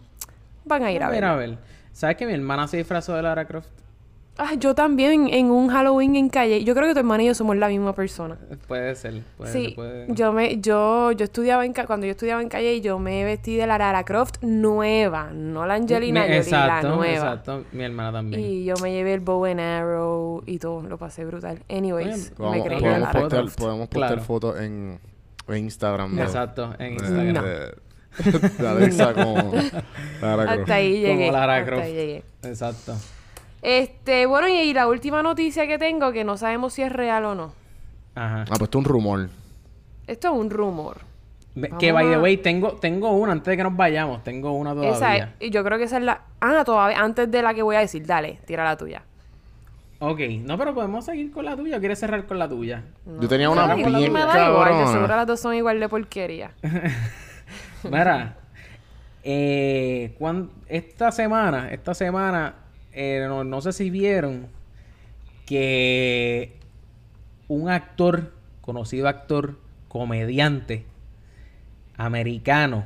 van 0.65 0.83
a 0.83 0.91
ir 0.91 1.01
a 1.01 1.07
ver. 1.09 1.17
Mira, 1.17 1.33
a 1.33 1.35
ver. 1.35 1.57
¿Sabes 1.91 2.15
que 2.15 2.25
mi 2.27 2.33
hermana 2.33 2.67
se 2.67 2.77
disfrazó 2.77 3.15
de 3.15 3.23
Lara 3.23 3.45
Croft? 3.45 3.69
Ah, 4.41 4.53
yo 4.57 4.73
también 4.73 5.27
en 5.27 5.51
un 5.51 5.67
Halloween 5.67 6.15
en 6.15 6.29
calle. 6.29 6.63
Yo 6.63 6.73
creo 6.73 6.87
que 6.87 6.93
tu 6.93 6.99
hermana 6.99 7.23
y 7.23 7.25
yo 7.25 7.35
somos 7.35 7.57
la 7.57 7.67
misma 7.67 7.93
persona. 7.93 8.37
Puede 8.69 8.95
ser. 8.95 9.21
Puede 9.37 9.51
sí, 9.51 9.65
ser, 9.65 9.75
puede... 9.75 10.07
yo 10.13 10.31
me, 10.31 10.61
yo, 10.61 11.11
yo 11.11 11.25
estudiaba 11.25 11.65
en 11.65 11.73
ca- 11.73 11.85
cuando 11.85 12.05
yo 12.05 12.11
estudiaba 12.11 12.41
en 12.41 12.47
calle 12.47 12.73
y 12.75 12.79
yo 12.81 12.99
me 12.99 13.25
vestí 13.25 13.57
de 13.57 13.67
la 13.67 13.77
Lara 13.77 14.05
Croft 14.05 14.35
nueva, 14.41 15.31
no 15.33 15.65
la 15.65 15.73
Angelina 15.73 16.21
Jolie, 16.21 16.37
exacto, 16.37 16.87
la 16.89 16.95
nueva. 16.95 17.13
exacto. 17.13 17.65
Mi 17.73 17.83
hermana 17.83 18.13
también. 18.13 18.41
Y 18.41 18.63
yo 18.63 18.75
me 18.81 18.93
llevé 18.93 19.13
el 19.15 19.19
bow 19.19 19.43
and 19.43 19.59
arrow 19.59 20.41
y 20.45 20.57
todo, 20.57 20.83
lo 20.83 20.97
pasé 20.97 21.25
brutal. 21.25 21.61
Anyways, 21.69 22.31
Oye, 22.37 22.59
me 22.59 22.63
creí 22.63 22.79
podemos 22.79 22.91
la 22.93 22.99
Lara 23.07 23.19
postear, 23.19 23.41
Croft. 23.41 23.59
podemos 23.59 23.87
postear 23.89 24.07
Claro. 24.09 24.23
fotos 24.23 24.59
en, 24.61 24.99
en 25.49 25.57
Instagram. 25.57 26.17
Exacto, 26.17 26.73
en 26.79 26.93
Instagram. 26.93 27.43
De, 27.43 27.75
de 28.57 28.67
Alexa 28.67 29.13
como 29.13 29.35
Lara 30.21 30.43
Croft. 30.45 30.59
Hasta 30.61 30.73
ahí 30.75 31.01
Como 31.03 31.13
llegué. 31.17 31.31
Lara 31.33 31.55
hasta 31.57 31.65
Croft. 31.65 31.83
ahí 31.83 31.93
llegué. 31.93 32.23
Exacto. 32.43 32.93
Este, 33.61 34.25
bueno, 34.25 34.47
y, 34.47 34.53
y 34.53 34.73
la 34.73 34.87
última 34.87 35.21
noticia 35.23 35.67
que 35.67 35.77
tengo, 35.77 36.11
que 36.11 36.23
no 36.23 36.37
sabemos 36.37 36.73
si 36.73 36.81
es 36.81 36.91
real 36.91 37.25
o 37.25 37.35
no. 37.35 37.53
Ajá. 38.15 38.41
Ah, 38.41 38.45
pues 38.47 38.61
esto 38.63 38.79
es 38.79 38.85
un 38.85 38.91
rumor. 38.91 39.29
Esto 40.07 40.27
es 40.29 40.33
un 40.33 40.49
rumor. 40.49 40.97
Me- 41.55 41.67
Vamos 41.67 41.79
que 41.81 41.91
by 41.91 42.07
the 42.07 42.15
a- 42.15 42.19
way, 42.21 42.37
tengo, 42.37 42.73
tengo 42.73 43.11
una 43.11 43.31
antes 43.33 43.45
de 43.51 43.57
que 43.57 43.63
nos 43.63 43.75
vayamos. 43.75 44.23
Tengo 44.23 44.53
una 44.53 44.71
todavía. 44.71 44.91
Esa 44.95 45.17
es, 45.17 45.27
y 45.39 45.49
yo 45.49 45.63
creo 45.63 45.77
que 45.77 45.83
esa 45.85 45.97
es 45.97 46.03
la. 46.03 46.21
Ah, 46.39 46.63
todavía, 46.65 46.99
antes 46.99 47.29
de 47.29 47.41
la 47.41 47.53
que 47.53 47.61
voy 47.63 47.75
a 47.75 47.79
decir, 47.79 48.05
dale, 48.05 48.39
tira 48.45 48.63
la 48.63 48.77
tuya. 48.77 49.03
Ok, 50.01 50.19
no, 50.43 50.57
pero 50.57 50.73
podemos 50.73 51.03
seguir 51.03 51.29
con 51.31 51.43
la 51.43 51.57
tuya. 51.57 51.75
¿O 51.77 51.79
¿Quieres 51.79 51.99
cerrar 51.99 52.25
con 52.25 52.39
la 52.39 52.47
tuya? 52.47 52.83
Yo 53.19 53.27
tenía 53.27 53.49
una 53.49 53.73
Ay, 53.73 53.83
bien 53.83 54.13
me 54.13 54.21
da 54.21 54.47
igual, 54.49 54.69
de 54.69 54.77
seguro 54.77 54.91
cabrona. 54.93 55.15
las 55.17 55.27
dos 55.27 55.39
son 55.41 55.53
igual 55.55 55.79
de 55.79 55.89
porquería. 55.89 56.51
Mira, 57.83 58.37
eh, 59.23 60.15
cuan- 60.17 60.49
esta 60.67 61.11
semana, 61.11 61.69
esta 61.71 61.93
semana, 61.93 62.53
eh, 62.91 63.25
no, 63.27 63.43
no 63.43 63.61
sé 63.61 63.73
si 63.73 63.89
vieron 63.89 64.47
que 65.45 66.55
un 67.47 67.69
actor, 67.69 68.31
conocido 68.61 69.07
actor, 69.07 69.57
comediante, 69.87 70.85
americano, 71.97 72.85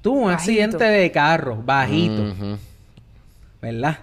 tuvo 0.00 0.20
un 0.20 0.32
Bajito. 0.32 0.62
accidente 0.62 0.84
de 0.84 1.10
carro, 1.10 1.56
bajito. 1.56 2.58
¿verdad? 3.60 3.98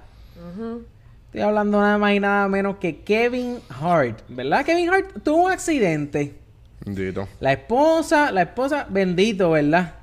Estoy 1.25 1.41
hablando 1.41 1.79
nada 1.79 1.97
más 1.97 2.13
y 2.13 2.19
nada 2.19 2.47
menos 2.47 2.77
que 2.77 3.01
Kevin 3.01 3.59
Hart, 3.69 4.21
¿verdad? 4.29 4.65
Kevin 4.65 4.89
Hart 4.89 5.23
tuvo 5.23 5.45
un 5.45 5.51
accidente. 5.51 6.35
Bendito. 6.83 7.27
La 7.39 7.53
esposa, 7.53 8.31
la 8.31 8.43
esposa, 8.43 8.87
bendito, 8.89 9.51
¿verdad? 9.51 9.95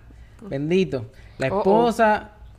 Bendito. 0.43 1.11
La 1.39 1.49
oh. 1.49 1.63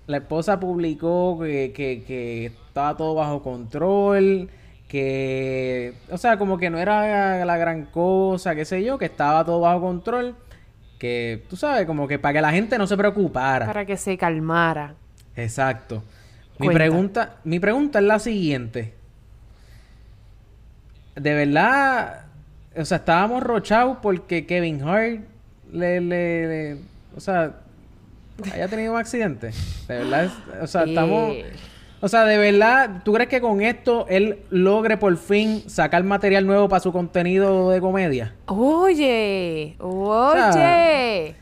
La 0.08 0.18
esposa 0.18 0.60
publicó 0.60 1.38
que, 1.42 1.72
que, 1.76 2.04
que 2.06 2.46
estaba 2.48 2.96
todo 2.98 3.16
bajo 3.16 3.44
control, 3.44 4.50
que, 4.88 5.94
o 6.10 6.18
sea, 6.18 6.38
como 6.38 6.58
que 6.58 6.70
no 6.70 6.78
era 6.80 7.44
la 7.46 7.58
gran 7.58 7.86
cosa, 7.86 8.56
qué 8.56 8.64
sé 8.66 8.84
yo, 8.84 8.98
que 8.98 9.06
estaba 9.06 9.44
todo 9.46 9.60
bajo 9.60 9.82
control, 9.82 10.36
que, 10.98 11.44
tú 11.50 11.56
sabes, 11.58 11.86
como 11.86 12.08
que 12.08 12.20
para 12.20 12.34
que 12.34 12.42
la 12.42 12.52
gente 12.52 12.78
no 12.78 12.88
se 12.88 12.96
preocupara. 12.98 13.66
Para 13.66 13.86
que 13.86 13.98
se 13.98 14.18
calmara. 14.18 14.96
Exacto. 15.36 16.04
Mi 16.58 16.70
pregunta, 16.70 17.36
mi 17.44 17.60
pregunta 17.60 18.00
es 18.00 18.06
la 18.06 18.18
siguiente. 18.18 18.94
De 21.16 21.34
verdad, 21.34 22.22
o 22.76 22.86
sea, 22.86 22.98
estábamos 22.98 23.44
rochados 23.44 23.98
porque 24.02 24.46
Kevin 24.46 24.82
Hart 24.84 25.20
le, 25.72 26.00
le, 26.02 26.48
le- 26.48 26.78
o 27.16 27.20
sea, 27.20 27.58
haya 28.54 28.68
tenido 28.68 28.94
un 28.94 29.00
accidente. 29.00 29.52
De 29.88 29.98
verdad, 29.98 30.26
es- 30.26 30.62
o 30.62 30.68
sea, 30.68 30.84
estamos, 30.84 31.36
o 32.00 32.08
sea, 32.08 32.26
de 32.26 32.38
verdad, 32.38 33.02
¿tú 33.04 33.14
crees 33.14 33.28
que 33.30 33.42
con 33.42 33.62
esto 33.62 34.06
él 34.10 34.40
logre 34.52 34.98
por 34.98 35.18
fin 35.18 35.68
sacar 35.68 36.04
material 36.04 36.46
nuevo 36.46 36.70
para 36.70 36.80
su 36.80 36.92
contenido 36.92 37.72
de 37.72 37.82
comedia? 37.82 38.36
Oye, 38.46 39.76
oye. 39.80 40.54
sea, 40.54 41.34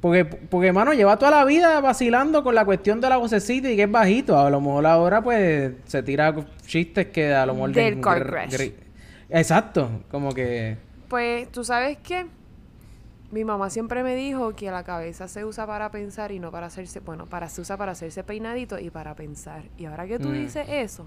Porque, 0.00 0.24
porque, 0.24 0.72
mano, 0.72 0.92
lleva 0.92 1.16
toda 1.16 1.30
la 1.30 1.44
vida 1.44 1.80
vacilando 1.80 2.42
con 2.42 2.54
la 2.54 2.64
cuestión 2.64 3.00
de 3.00 3.08
la 3.08 3.16
vocecita 3.16 3.70
y 3.70 3.76
que 3.76 3.84
es 3.84 3.90
bajito. 3.90 4.38
A 4.38 4.50
lo 4.50 4.60
mejor 4.60 4.84
ahora, 4.86 5.22
pues, 5.22 5.72
se 5.86 6.02
tira 6.02 6.34
chistes 6.66 7.06
que 7.06 7.32
a 7.32 7.46
lo 7.46 7.54
mejor... 7.54 7.72
Del 7.72 8.00
car 8.00 8.26
crash. 8.26 8.70
Exacto. 9.30 9.88
Como 10.10 10.32
que... 10.34 10.76
Pues, 11.08 11.50
¿tú 11.52 11.64
sabes 11.64 11.98
qué? 12.02 12.26
Mi 13.32 13.44
mamá 13.44 13.70
siempre 13.70 14.02
me 14.02 14.14
dijo 14.14 14.54
que 14.54 14.70
la 14.70 14.84
cabeza 14.84 15.26
se 15.26 15.44
usa 15.44 15.66
para 15.66 15.90
pensar 15.90 16.30
y 16.32 16.38
no 16.38 16.50
para 16.50 16.66
hacerse... 16.66 17.00
Bueno, 17.00 17.26
para 17.26 17.48
se 17.48 17.62
usa 17.62 17.76
para 17.76 17.92
hacerse 17.92 18.22
peinadito 18.22 18.78
y 18.78 18.90
para 18.90 19.14
pensar. 19.14 19.62
Y 19.78 19.86
ahora 19.86 20.06
que 20.06 20.18
tú 20.18 20.28
Mm. 20.28 20.32
dices 20.34 20.66
eso... 20.68 21.06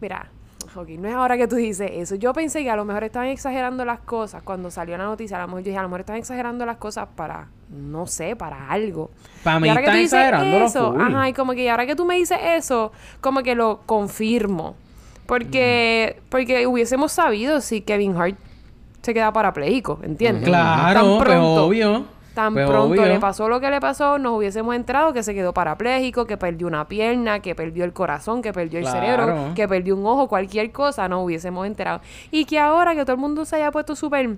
Mira, 0.00 0.28
ok, 0.74 0.88
no 0.90 1.08
es 1.08 1.14
ahora 1.14 1.36
que 1.38 1.48
tú 1.48 1.56
dices 1.56 1.90
eso. 1.94 2.14
Yo 2.16 2.32
pensé 2.34 2.62
que 2.62 2.70
a 2.70 2.76
lo 2.76 2.84
mejor 2.84 3.04
estaban 3.04 3.28
exagerando 3.28 3.84
las 3.84 4.00
cosas 4.00 4.42
cuando 4.42 4.70
salió 4.70 4.96
la 4.98 5.04
noticia. 5.04 5.38
A 5.38 5.40
lo 5.42 5.46
mejor 5.48 5.60
yo 5.62 5.64
dije, 5.66 5.78
a 5.78 5.82
lo 5.82 5.88
mejor 5.88 6.00
estaban 6.00 6.18
exagerando 6.20 6.66
las 6.66 6.76
cosas 6.76 7.08
para, 7.16 7.48
no 7.70 8.06
sé, 8.06 8.36
para 8.36 8.68
algo. 8.70 9.10
Pa' 9.42 9.58
mí 9.58 9.68
Y 9.68 9.70
ahora 9.70 9.80
que 9.80 9.86
están 9.86 9.94
tú 9.96 10.00
dices 10.02 10.18
exagerándolo 10.18 10.66
eso, 10.66 10.92
full. 10.92 11.00
ajá, 11.00 11.28
y 11.28 11.32
como 11.32 11.52
que 11.54 11.70
ahora 11.70 11.86
que 11.86 11.96
tú 11.96 12.04
me 12.04 12.16
dices 12.16 12.38
eso, 12.42 12.92
como 13.22 13.42
que 13.42 13.54
lo 13.54 13.80
confirmo. 13.86 14.76
Porque, 15.26 16.20
porque 16.28 16.66
hubiésemos 16.66 17.10
sabido 17.12 17.60
si 17.60 17.80
Kevin 17.80 18.14
Hart 18.16 18.36
se 19.06 19.14
queda 19.14 19.32
parapléjico, 19.32 19.98
¿entiendes? 20.02 20.44
Claro, 20.48 21.00
Tan 21.16 21.18
pronto, 21.24 21.66
obvio. 21.66 22.04
Tan 22.34 22.52
Pues 22.52 22.66
pronto 22.66 22.90
obvio. 23.00 23.06
le 23.06 23.18
pasó 23.18 23.48
lo 23.48 23.60
que 23.60 23.70
le 23.70 23.80
pasó, 23.80 24.18
nos 24.18 24.36
hubiésemos 24.36 24.74
enterado 24.76 25.14
que 25.14 25.22
se 25.22 25.32
quedó 25.32 25.54
parapléjico, 25.54 26.26
que 26.26 26.36
perdió 26.36 26.66
una 26.66 26.86
pierna, 26.86 27.40
que 27.40 27.54
perdió 27.54 27.84
el 27.86 27.94
corazón, 27.94 28.42
que 28.42 28.52
perdió 28.52 28.78
el 28.78 28.84
Claro. 28.84 29.00
cerebro, 29.00 29.54
que 29.54 29.66
perdió 29.66 29.96
un 29.96 30.04
ojo, 30.04 30.28
cualquier 30.28 30.70
cosa, 30.70 31.08
nos 31.08 31.24
hubiésemos 31.24 31.66
enterado. 31.66 32.00
Y 32.30 32.44
que 32.44 32.58
ahora 32.58 32.94
que 32.94 33.02
todo 33.04 33.12
el 33.14 33.18
mundo 33.20 33.46
se 33.46 33.56
haya 33.56 33.70
puesto 33.70 33.96
súper, 33.96 34.36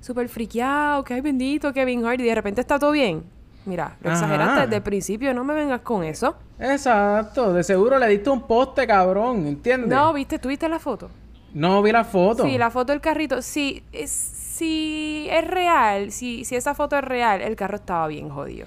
súper 0.00 0.28
friqueado, 0.28 1.04
que 1.04 1.14
ay 1.14 1.22
bendito 1.22 1.72
Kevin 1.72 2.04
Hart, 2.04 2.20
y 2.20 2.24
de 2.24 2.34
repente 2.34 2.60
está 2.60 2.78
todo 2.78 2.90
bien. 2.90 3.22
Mira, 3.64 3.96
lo 4.02 4.10
Ajá. 4.10 4.18
exageraste 4.20 4.60
desde 4.62 4.76
el 4.76 4.82
principio, 4.82 5.32
no 5.32 5.42
me 5.42 5.54
vengas 5.54 5.80
con 5.80 6.04
eso. 6.04 6.36
Exacto. 6.60 7.52
De 7.54 7.64
seguro 7.64 7.98
le 7.98 8.08
diste 8.08 8.28
un 8.30 8.42
poste, 8.42 8.86
cabrón. 8.86 9.46
¿Entiendes? 9.46 9.88
No, 9.88 10.12
¿viste? 10.12 10.38
¿Tú 10.38 10.48
viste 10.48 10.68
la 10.68 10.78
foto? 10.78 11.08
No 11.54 11.82
vi 11.82 11.92
la 11.92 12.04
foto. 12.04 12.44
Sí, 12.44 12.58
la 12.58 12.70
foto 12.70 12.92
del 12.92 13.00
carrito. 13.00 13.40
Sí, 13.42 13.82
es, 13.92 14.10
si 14.10 15.28
es 15.30 15.46
real, 15.46 16.12
si, 16.12 16.44
si 16.44 16.56
esa 16.56 16.74
foto 16.74 16.96
es 16.96 17.04
real, 17.04 17.40
el 17.40 17.56
carro 17.56 17.76
estaba 17.76 18.06
bien 18.08 18.28
jodido. 18.28 18.66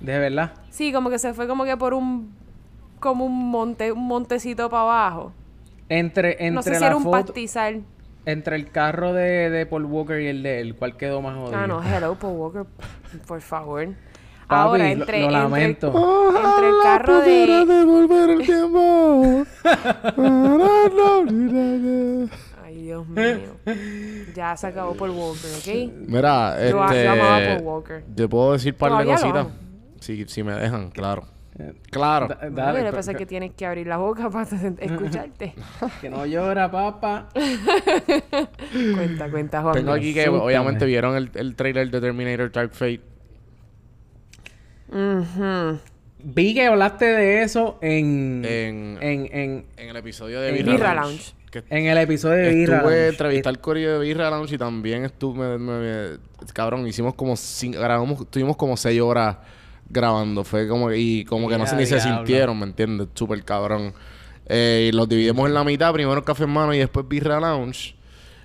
De 0.00 0.18
verdad. 0.18 0.52
Sí, 0.70 0.92
como 0.92 1.10
que 1.10 1.18
se 1.18 1.34
fue 1.34 1.46
como 1.46 1.64
que 1.64 1.76
por 1.76 1.94
un 1.94 2.34
como 3.00 3.24
un 3.24 3.50
monte, 3.50 3.92
un 3.92 4.06
montecito 4.06 4.68
para 4.68 4.82
abajo. 4.82 5.32
Entre, 5.88 6.32
entre 6.32 6.50
no 6.50 6.62
sé 6.62 6.74
si 6.74 6.80
la 6.80 6.86
era 6.88 6.96
un 6.96 7.02
foto... 7.02 7.26
pastizal. 7.26 7.82
Entre 8.26 8.54
el 8.54 8.70
carro 8.70 9.14
de, 9.14 9.48
de 9.48 9.64
Paul 9.64 9.86
Walker 9.86 10.20
y 10.20 10.26
el 10.28 10.42
de 10.42 10.60
él, 10.60 10.76
¿cuál 10.76 10.96
quedó 10.96 11.22
más 11.22 11.34
jodido? 11.36 11.56
Ah, 11.56 11.66
no, 11.66 11.82
hello, 11.82 12.14
Paul 12.16 12.36
Walker, 12.36 12.66
por 13.26 13.40
favor. 13.40 13.88
Ahora, 14.50 14.90
entre, 14.90 15.18
lo 15.20 15.24
entre- 15.26 15.40
lamento. 15.40 15.86
entre 15.88 16.68
el 16.68 16.74
carro 16.82 17.20
de... 17.20 17.66
devolver 17.66 18.30
el 18.30 18.42
tiempo. 18.46 19.44
Ay, 22.64 22.82
Dios 22.82 23.06
mío. 23.08 23.56
Ya 24.34 24.56
se 24.56 24.66
acabó 24.68 24.94
por 24.94 25.10
Walker, 25.10 25.50
¿ok? 25.58 25.92
Mira, 26.08 26.56
Yo, 26.62 26.70
yo 26.70 26.82
amaba 26.82 27.40
este... 27.40 27.54
Paul 27.56 27.66
Walker. 27.66 28.04
Te 28.14 28.28
puedo 28.28 28.52
decir 28.52 28.74
par 28.74 28.96
de 28.98 29.04
cositas. 29.10 29.46
Si, 30.00 30.24
si 30.26 30.42
me 30.42 30.54
dejan, 30.54 30.90
claro. 30.90 31.24
Eh, 31.58 31.74
Claro. 31.90 32.28
da- 32.28 32.48
dale, 32.48 32.50
lo 32.50 32.76
que 32.78 32.82
pero- 32.84 32.96
pasa 32.96 33.10
es 33.12 33.18
que 33.18 33.26
tienes 33.26 33.52
que 33.52 33.66
abrir 33.66 33.86
la 33.86 33.98
boca 33.98 34.30
para 34.30 34.48
escucharte. 34.80 35.54
que 36.00 36.08
no 36.08 36.24
llora, 36.24 36.70
papá. 36.70 37.28
cuenta, 38.94 39.30
cuenta, 39.30 39.60
Juan. 39.62 39.74
Tengo 39.74 39.92
aquí 39.92 40.14
que 40.14 40.28
obviamente 40.28 40.86
vieron 40.86 41.16
el, 41.16 41.30
el 41.34 41.54
trailer 41.56 41.90
de 41.90 42.00
Terminator 42.00 42.50
Dark 42.50 42.70
Fate. 42.72 43.02
Ujú. 44.90 45.78
Vi 46.22 46.52
que 46.54 46.66
hablaste 46.66 47.06
de 47.06 47.42
eso 47.42 47.78
en... 47.80 48.44
En- 48.44 48.98
En... 49.00 49.28
En... 49.32 49.64
En 49.76 49.88
el 49.88 49.96
episodio 49.96 50.40
de 50.40 50.52
Birra, 50.52 50.72
Birra 50.72 50.94
Lounge. 50.94 51.10
Lounge. 51.10 51.34
Que 51.50 51.64
en 51.70 51.86
el 51.86 51.98
episodio 51.98 52.36
de 52.44 52.54
Birra 52.54 52.76
estuve 52.78 53.08
entrevistar 53.08 53.50
al 53.50 53.60
corillo 53.60 53.98
de 53.98 54.06
Birra 54.06 54.30
Lounge 54.30 54.54
y 54.54 54.58
también 54.58 55.04
estuve... 55.04 55.58
me- 55.58 55.78
me- 55.78 56.18
cabrón, 56.52 56.86
hicimos 56.86 57.14
como... 57.14 57.32
cin- 57.34 57.72
grabamos, 57.72 58.30
tuvimos 58.30 58.56
como 58.56 58.76
seis 58.76 59.00
horas 59.00 59.38
grabando. 59.88 60.44
Fue 60.44 60.68
como... 60.68 60.92
Y 60.92 61.24
como 61.24 61.48
que 61.48 61.56
no 61.56 61.66
sé 61.66 61.76
ni 61.76 61.86
se 61.86 62.00
sintieron, 62.00 62.58
¿me 62.58 62.66
entiendes? 62.66 63.08
Súper 63.14 63.42
cabrón. 63.44 63.94
Eh, 64.46 64.90
y 64.92 64.96
los 64.96 65.08
dividimos 65.08 65.46
en 65.48 65.54
la 65.54 65.64
mitad. 65.64 65.92
Primero 65.92 66.24
Café 66.24 66.44
en 66.44 66.50
Mano 66.50 66.74
y 66.74 66.78
después 66.78 67.08
Birra 67.08 67.40
Lounge. 67.40 67.94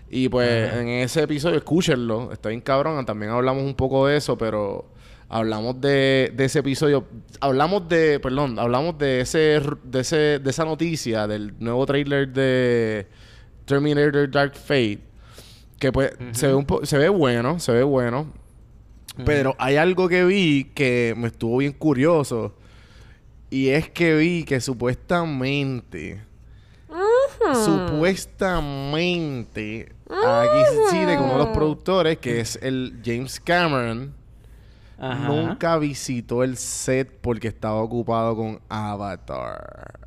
Y 0.09 0.29
pues 0.29 0.73
en 0.75 0.87
ese 0.87 1.23
episodio, 1.23 1.57
escúchenlo. 1.57 2.31
Está 2.31 2.49
bien 2.49 2.61
cabrón. 2.61 3.05
También 3.05 3.31
hablamos 3.31 3.63
un 3.63 3.75
poco 3.75 4.07
de 4.07 4.15
eso, 4.17 4.37
pero... 4.37 4.85
Hablamos 5.35 5.81
de, 5.81 6.31
de 6.33 6.45
ese 6.45 6.59
episodio. 6.59 7.03
Hablamos 7.41 7.89
de... 7.89 8.21
Perdón. 8.21 8.57
Hablamos 8.57 8.97
de 8.97 9.19
ese... 9.19 9.59
De, 9.83 9.99
ese, 9.99 10.39
de 10.39 10.49
esa 10.49 10.63
noticia 10.63 11.27
del 11.27 11.53
nuevo 11.59 11.85
trailer 11.85 12.29
de 12.29 13.05
Terminator 13.65 14.31
Dark 14.31 14.55
Fate. 14.55 15.01
Que 15.77 15.91
pues 15.91 16.11
se, 16.31 16.47
ve 16.47 16.53
un 16.53 16.65
po- 16.65 16.85
se 16.85 16.97
ve 16.97 17.09
bueno. 17.09 17.59
Se 17.59 17.73
ve 17.73 17.83
bueno. 17.83 18.31
Pero 19.25 19.57
hay 19.59 19.75
algo 19.75 20.07
que 20.07 20.23
vi 20.23 20.71
que 20.73 21.13
me 21.17 21.27
estuvo 21.27 21.57
bien 21.57 21.73
curioso. 21.73 22.55
Y 23.49 23.71
es 23.71 23.89
que 23.89 24.15
vi 24.15 24.45
que 24.45 24.61
supuestamente... 24.61 26.23
Supuestamente... 27.65 29.91
Aquí 30.09 30.59
se 30.91 31.05
que 31.05 31.17
uno 31.17 31.33
de 31.33 31.39
los 31.39 31.49
productores, 31.49 32.19
que 32.19 32.39
es 32.39 32.57
el 32.61 33.01
James 33.03 33.41
Cameron, 33.41 34.13
Ajá. 34.97 35.27
nunca 35.27 35.77
visitó 35.77 36.43
el 36.43 36.57
set 36.57 37.19
porque 37.21 37.47
estaba 37.47 37.75
ocupado 37.75 38.35
con 38.35 38.61
Avatar. 38.69 39.99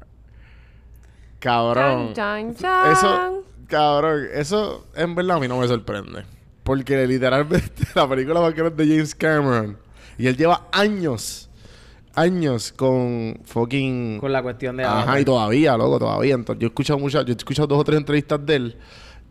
Cabrón. 1.38 2.14
Chan, 2.14 2.54
chan, 2.54 2.56
chan. 2.56 2.92
Eso, 2.92 3.44
cabrón, 3.66 4.26
eso 4.32 4.86
en 4.96 5.14
verdad 5.14 5.36
a 5.36 5.40
mí 5.40 5.48
no 5.48 5.58
me 5.58 5.68
sorprende. 5.68 6.24
Porque 6.62 7.06
literalmente 7.06 7.84
la 7.94 8.08
película 8.08 8.40
va 8.40 8.48
a 8.48 8.54
quedar 8.54 8.72
de 8.72 8.86
James 8.86 9.14
Cameron. 9.14 9.78
Y 10.18 10.26
él 10.26 10.36
lleva 10.36 10.66
años, 10.72 11.48
años 12.14 12.72
con 12.72 13.40
fucking... 13.44 14.18
Con 14.18 14.32
la 14.32 14.42
cuestión 14.42 14.76
de... 14.76 14.84
Ajá, 14.84 15.02
Avatar. 15.02 15.20
y 15.20 15.24
todavía, 15.24 15.76
loco, 15.76 15.98
todavía. 16.00 16.34
Entonces, 16.34 16.60
yo 16.60 16.66
he 16.66 16.70
escuchado 16.70 16.98
muchas, 16.98 17.24
yo 17.24 17.32
he 17.32 17.36
escuchado 17.36 17.68
dos 17.68 17.78
o 17.78 17.84
tres 17.84 17.98
entrevistas 17.98 18.44
de 18.44 18.56
él. 18.56 18.76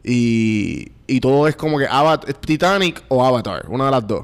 Y, 0.03 0.91
y 1.07 1.19
todo 1.19 1.47
es 1.47 1.55
como 1.57 1.77
que 1.77 1.85
Avatar, 1.85 2.33
Titanic 2.35 3.03
o 3.09 3.25
Avatar, 3.25 3.65
una 3.67 3.85
de 3.85 3.91
las 3.91 4.07
dos. 4.07 4.23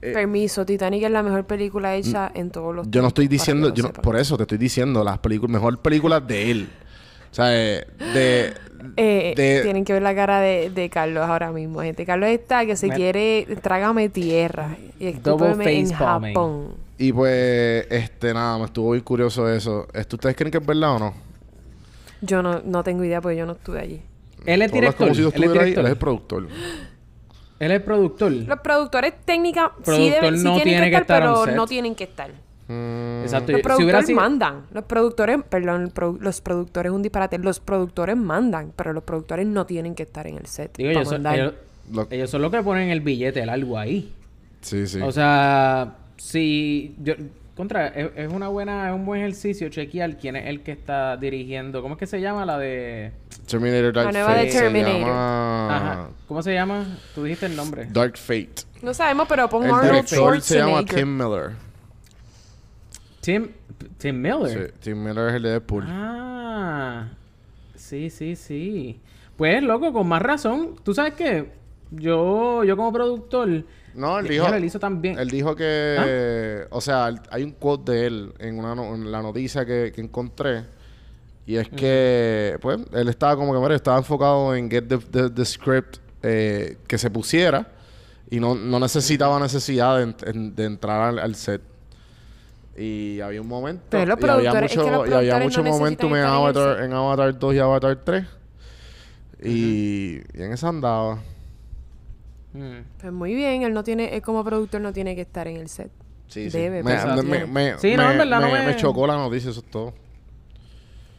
Permiso, 0.00 0.64
Titanic 0.64 1.02
es 1.04 1.10
la 1.10 1.22
mejor 1.22 1.44
película 1.44 1.94
hecha 1.96 2.30
en 2.34 2.50
todos 2.50 2.74
los. 2.74 2.90
Yo 2.90 3.02
no 3.02 3.08
estoy 3.08 3.28
diciendo, 3.28 3.72
yo 3.74 3.84
no- 3.84 3.92
por 3.92 4.16
eso 4.16 4.36
te 4.36 4.44
estoy 4.44 4.58
diciendo 4.58 5.02
las 5.04 5.18
películas, 5.18 5.52
mejor 5.52 5.78
películas 5.80 6.26
de 6.26 6.50
él. 6.50 6.68
O 7.30 7.34
sea, 7.34 7.46
eh, 7.54 7.86
de, 8.14 8.54
Eh, 8.96 9.34
de- 9.36 9.60
Tienen 9.62 9.84
que 9.84 9.92
ver 9.92 10.02
la 10.02 10.14
cara 10.14 10.40
de, 10.40 10.70
de 10.70 10.88
Carlos 10.88 11.24
ahora 11.24 11.50
mismo, 11.50 11.80
gente. 11.82 12.06
Carlos 12.06 12.28
está 12.30 12.64
que 12.64 12.76
se 12.76 12.86
Me- 12.86 12.94
quiere... 12.94 13.46
Trágame 13.60 14.08
tierra. 14.08 14.76
Y 15.00 15.12
Double 15.14 15.48
escúpeme 15.50 15.78
en. 15.80 15.92
Japón. 15.92 16.74
y 16.96 17.12
pues, 17.12 17.86
este, 17.90 18.32
nada, 18.32 18.56
me 18.58 18.64
estuvo 18.66 18.92
bien 18.92 19.02
curioso 19.04 19.52
eso. 19.52 19.88
Esto, 19.92 20.16
¿Ustedes 20.16 20.36
creen 20.36 20.52
que 20.52 20.58
es 20.58 20.66
verdad 20.66 20.94
o 20.94 20.98
no? 21.00 21.14
Yo 22.20 22.40
no, 22.42 22.60
no 22.64 22.82
tengo 22.84 23.04
idea 23.04 23.20
porque 23.20 23.36
yo 23.36 23.46
no 23.46 23.52
estuve 23.52 23.80
allí. 23.80 24.00
Él 24.46 24.62
es 24.62 24.72
director. 24.72 24.96
como 25.08 25.14
si 25.14 25.22
yo 25.22 25.28
él 25.34 25.44
es 25.44 25.50
ahí, 25.58 25.72
él 25.74 25.84
es 25.84 25.90
el 25.90 25.96
productor. 25.98 26.46
Él 27.58 27.72
es 27.72 27.80
productor. 27.82 28.30
Los 28.32 28.60
productores 28.60 29.14
técnicas 29.24 29.70
sí, 29.84 30.10
deben, 30.10 30.38
sí 30.38 30.44
no 30.44 30.52
tienen 30.54 30.62
tiene 30.64 30.84
que 30.86 30.90
que 30.90 30.96
estar, 31.02 31.20
pero 31.22 31.44
set. 31.44 31.54
no 31.56 31.66
tienen 31.66 31.94
que 31.94 32.04
estar. 32.04 32.30
Mm, 32.68 33.22
Exacto. 33.22 33.52
Los 33.52 33.60
Si 33.60 33.62
productores 33.62 34.06
sido... 34.06 34.20
mandan. 34.20 34.66
Los 34.72 34.84
productores, 34.84 35.38
perdón, 35.48 35.92
los 36.20 36.40
productores 36.40 36.90
es 36.90 36.94
un 36.94 37.02
disparate. 37.02 37.38
Los 37.38 37.60
productores 37.60 38.16
mandan, 38.16 38.72
pero 38.76 38.92
los 38.92 39.02
productores 39.04 39.46
no 39.46 39.64
tienen 39.66 39.94
que 39.94 40.02
estar 40.04 40.26
en 40.26 40.36
el 40.36 40.46
set. 40.46 40.76
Digo, 40.76 40.90
ellos 40.90 41.04
son, 41.08 41.22
mandar. 41.22 41.34
ellos, 41.38 41.54
Lo- 41.92 42.06
ellos 42.10 42.30
son 42.30 42.42
los 42.42 42.50
que 42.52 42.62
ponen 42.62 42.90
el 42.90 43.00
billete, 43.00 43.40
el 43.42 43.48
algo 43.48 43.78
ahí. 43.78 44.12
Sí, 44.60 44.86
sí. 44.86 45.00
O 45.00 45.10
sea, 45.12 45.96
si 46.16 46.94
yo 47.02 47.14
contra 47.58 47.88
es, 47.88 48.10
es 48.14 48.32
una 48.32 48.48
buena 48.48 48.88
es 48.88 48.94
un 48.94 49.04
buen 49.04 49.20
ejercicio 49.20 49.68
chequear 49.68 50.16
quién 50.16 50.36
es 50.36 50.46
el 50.46 50.62
que 50.62 50.72
está 50.72 51.16
dirigiendo, 51.16 51.82
¿cómo 51.82 51.96
es 51.96 51.98
que 51.98 52.06
se 52.06 52.20
llama 52.20 52.46
la 52.46 52.56
de 52.56 53.12
Terminator 53.46 53.92
Dark 53.92 54.06
La 54.06 54.12
nueva 54.12 54.34
de 54.34 54.38
Fate 54.46 54.52
se 54.52 54.60
Terminator. 54.60 55.00
llama 55.00 55.76
Ajá, 55.76 56.10
¿cómo 56.28 56.42
se 56.42 56.54
llama? 56.54 56.86
Tú 57.14 57.24
dijiste 57.24 57.46
el 57.46 57.56
nombre. 57.56 57.88
Dark 57.90 58.16
Fate. 58.16 58.62
No 58.80 58.94
sabemos, 58.94 59.26
pero 59.28 59.48
pon 59.48 59.64
El 59.64 59.70
Arnold 59.72 59.90
director 59.90 60.40
se 60.40 60.58
llama 60.58 60.82
Schwarzenegger. 60.82 60.96
Tim 60.96 61.16
Miller. 61.18 61.50
Tim 63.20 63.48
Tim 63.98 64.22
Miller. 64.22 64.72
Sí, 64.72 64.80
Tim 64.80 65.02
Miller 65.02 65.28
es 65.28 65.34
el 65.34 65.42
de 65.42 65.50
Deadpool. 65.50 65.84
Ah. 65.88 67.08
Sí, 67.74 68.08
sí, 68.10 68.36
sí. 68.36 69.00
Pues 69.36 69.62
loco, 69.62 69.92
con 69.92 70.06
más 70.06 70.22
razón. 70.22 70.76
¿Tú 70.84 70.94
sabes 70.94 71.14
qué? 71.14 71.50
Yo 71.90 72.62
yo 72.64 72.76
como 72.76 72.92
productor 72.92 73.64
No, 73.98 74.18
él 74.18 74.28
dijo. 74.28 74.56
hizo 74.58 74.78
también. 74.78 75.18
Él 75.18 75.28
dijo 75.28 75.54
que. 75.56 76.64
¿Ah? 76.64 76.68
O 76.70 76.80
sea, 76.80 77.08
él- 77.08 77.20
hay 77.30 77.42
un 77.42 77.52
quote 77.52 77.92
de 77.92 78.06
él 78.06 78.32
en, 78.38 78.58
una 78.58 78.74
no- 78.74 78.94
en 78.94 79.10
la 79.10 79.20
noticia 79.22 79.64
que, 79.66 79.92
que 79.94 80.00
encontré. 80.00 80.64
Y 81.46 81.56
es 81.56 81.68
que. 81.68 82.56
Pues, 82.60 82.78
él 82.92 83.08
estaba 83.08 83.36
como 83.36 83.52
que, 83.52 83.58
mira, 83.60 83.74
estaba 83.74 83.98
enfocado 83.98 84.54
en 84.54 84.70
get 84.70 84.84
the, 84.88 84.98
the- 84.98 85.30
the 85.30 85.44
script 85.44 85.96
eh, 86.22 86.76
que 86.86 86.96
se 86.98 87.10
pusiera. 87.10 87.66
Y 88.30 88.40
no, 88.40 88.54
no 88.54 88.78
necesitaba 88.78 89.40
necesidad 89.40 89.96
de, 89.98 90.06
ent- 90.06 90.28
en- 90.28 90.54
de 90.54 90.64
entrar 90.64 91.00
al, 91.08 91.18
al 91.18 91.34
set. 91.34 91.62
Y 92.76 93.20
había 93.20 93.40
un 93.40 93.48
momento. 93.48 93.82
Pero 93.90 94.16
y 94.42 94.46
había 94.46 94.60
es 94.66 94.70
que 94.72 94.78
mucho, 94.78 94.90
los 94.92 95.08
y 95.08 95.12
había 95.14 95.38
mucho 95.38 95.62
no 95.64 95.70
momentum 95.70 96.14
en 96.14 96.22
Avatar, 96.24 96.82
en 96.84 96.92
Avatar 96.92 97.36
2 97.38 97.54
y 97.54 97.58
Avatar 97.58 97.96
3. 98.04 98.24
Y, 99.42 100.16
y 100.18 100.42
en 100.42 100.52
esa 100.52 100.68
andaba. 100.68 101.18
Mm. 102.52 102.78
Pues 103.00 103.12
muy 103.12 103.34
bien, 103.34 103.62
él 103.62 103.72
no 103.74 103.84
tiene, 103.84 104.14
él 104.16 104.22
como 104.22 104.42
productor 104.44 104.80
no 104.80 104.92
tiene 104.92 105.14
que 105.14 105.22
estar 105.22 105.46
en 105.48 105.56
el 105.56 105.68
set. 105.68 105.90
Sí, 106.28 106.50
sí. 106.50 106.58
Debe, 106.58 106.82
me, 106.82 106.94
pero 106.94 107.22
me, 107.22 107.46
me- 107.46 107.78
Sí, 107.78 107.94
no, 107.96 108.04
me- 108.06 108.12
en 108.12 108.18
verdad 108.18 108.40
no 108.40 108.50
me- 108.50 108.76
chocó 108.76 109.06
la 109.06 109.16
noticia, 109.16 109.50
eso 109.50 109.60
es 109.60 109.70
todo. 109.70 109.94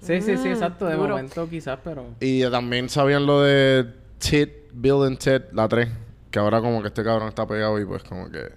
Sí, 0.01 0.21
sí, 0.21 0.37
sí, 0.37 0.47
Mm, 0.47 0.51
exacto. 0.53 0.85
De 0.85 0.95
duro. 0.95 1.09
momento 1.09 1.49
quizás, 1.49 1.79
pero... 1.83 2.05
Y 2.21 2.41
también 2.49 2.87
sabían 2.89 3.25
lo 3.25 3.41
de 3.41 3.85
Tit, 4.17 4.49
Bill 4.73 5.03
and 5.05 5.17
Ted, 5.17 5.43
la 5.51 5.67
3. 5.67 5.89
Que 6.31 6.39
ahora 6.39 6.61
como 6.61 6.81
que 6.81 6.87
este 6.87 7.03
cabrón 7.03 7.27
está 7.27 7.45
pegado 7.47 7.79
y 7.81 7.85
pues 7.85 8.03
como 8.03 8.29
que 8.29 8.49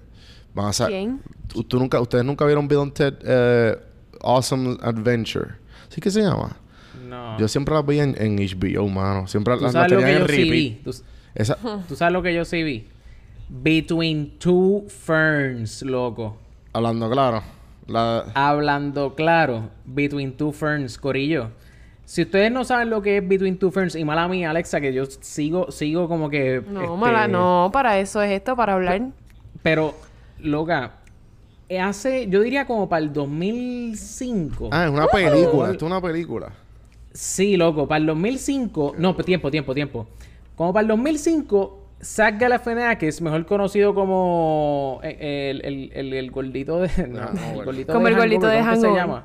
van 0.54 0.66
a 0.66 0.72
ser... 0.72 0.88
¿Quién? 0.88 1.20
¿Tú, 1.48 1.64
tú 1.64 1.78
nunca, 1.78 2.00
¿Ustedes 2.00 2.24
nunca 2.24 2.44
vieron 2.44 2.68
Bill 2.68 2.80
and 2.80 2.92
Ted 2.92 3.14
eh, 3.24 3.76
Awesome 4.20 4.76
Adventure? 4.82 5.52
¿Sí 5.88 6.00
que 6.00 6.11
se 6.11 6.20
llama? 6.22 6.56
No. 7.08 7.38
Yo 7.38 7.48
siempre 7.48 7.74
las 7.74 7.85
veía 7.85 8.04
en, 8.04 8.14
en 8.18 8.37
HBO, 8.37 8.88
mano. 8.88 9.26
Siempre 9.26 9.54
¿Tú 9.56 9.62
las, 9.64 9.72
las 9.74 9.88
sabes 9.88 9.92
lo 9.92 9.98
tenían 9.98 10.26
que 10.26 10.32
en 10.32 10.38
sí 10.38 10.50
repeat. 10.50 10.85
¿Tú, 10.85 11.04
Esa, 11.35 11.57
tú 11.88 11.97
sabes 11.97 12.12
lo 12.12 12.23
que 12.23 12.35
yo 12.35 12.45
sí 12.45 12.62
vi? 12.62 12.88
Between 13.49 14.38
Two 14.38 14.85
Ferns, 14.88 15.83
loco. 15.83 16.37
hablando 16.73 17.11
claro. 17.11 17.42
La, 17.87 18.25
Hablando 18.35 19.14
claro, 19.14 19.71
Between 19.85 20.37
Two 20.37 20.53
Ferns, 20.53 20.97
Corillo. 20.99 21.51
Si 22.05 22.23
ustedes 22.23 22.51
no 22.53 22.64
saben 22.64 22.90
lo 22.90 23.03
que 23.03 23.18
es 23.18 23.29
Between 23.29 23.59
Two 23.59 23.71
Ferns, 23.71 23.95
y 23.97 24.05
mala 24.05 24.29
mía, 24.29 24.51
Alexa, 24.51 24.81
que 24.81 24.92
yo 24.92 25.05
sigo, 25.07 25.71
sigo 25.71 26.09
como 26.09 26.31
que. 26.31 26.62
No, 26.66 26.83
este, 26.83 26.97
mala, 26.97 27.29
no, 27.29 27.71
para 27.73 27.99
eso 27.99 28.23
es 28.23 28.33
esto, 28.33 28.57
para 28.57 28.75
hablar. 28.75 29.03
Pero, 29.62 29.95
loca, 30.38 30.92
hace, 31.81 32.29
yo 32.29 32.40
diría 32.40 32.66
como 32.66 32.88
para 32.88 33.05
el 33.05 33.12
2005. 33.12 34.68
ah, 34.73 34.85
es 34.85 34.90
una 34.90 35.07
película. 35.07 35.71
Esto 35.71 35.87
es 35.87 35.90
una 35.90 36.01
película. 36.01 36.53
Sí, 37.12 37.57
loco, 37.57 37.87
para 37.87 37.99
el 37.99 38.07
2005. 38.07 38.95
No, 38.99 39.14
pues, 39.14 39.27
tiempo, 39.27 39.51
tiempo, 39.51 39.75
tiempo. 39.75 40.07
Como 40.56 40.72
para 40.72 40.82
el 40.82 40.88
2005, 40.88 41.78
Zach 42.02 42.38
Galifianakis, 42.38 43.20
mejor 43.20 43.46
conocido 43.46 43.94
como 43.94 45.00
eh, 45.02 45.50
el, 45.50 45.64
el, 45.64 45.92
el, 45.94 46.12
el 46.14 46.30
gordito 46.30 46.78
de. 46.80 46.88
no, 47.08 47.20
Ah, 47.20 47.30
no, 47.34 47.60
el 47.60 47.64
gordito 47.64 47.92
Como 47.92 48.06
de 48.06 48.12
el 48.12 48.16
gordito 48.18 48.46
de 48.46 48.58
Hangover, 48.62 48.70
¿Cómo 48.82 48.90
que 48.90 48.90
se 48.90 48.96
llama? 48.96 49.24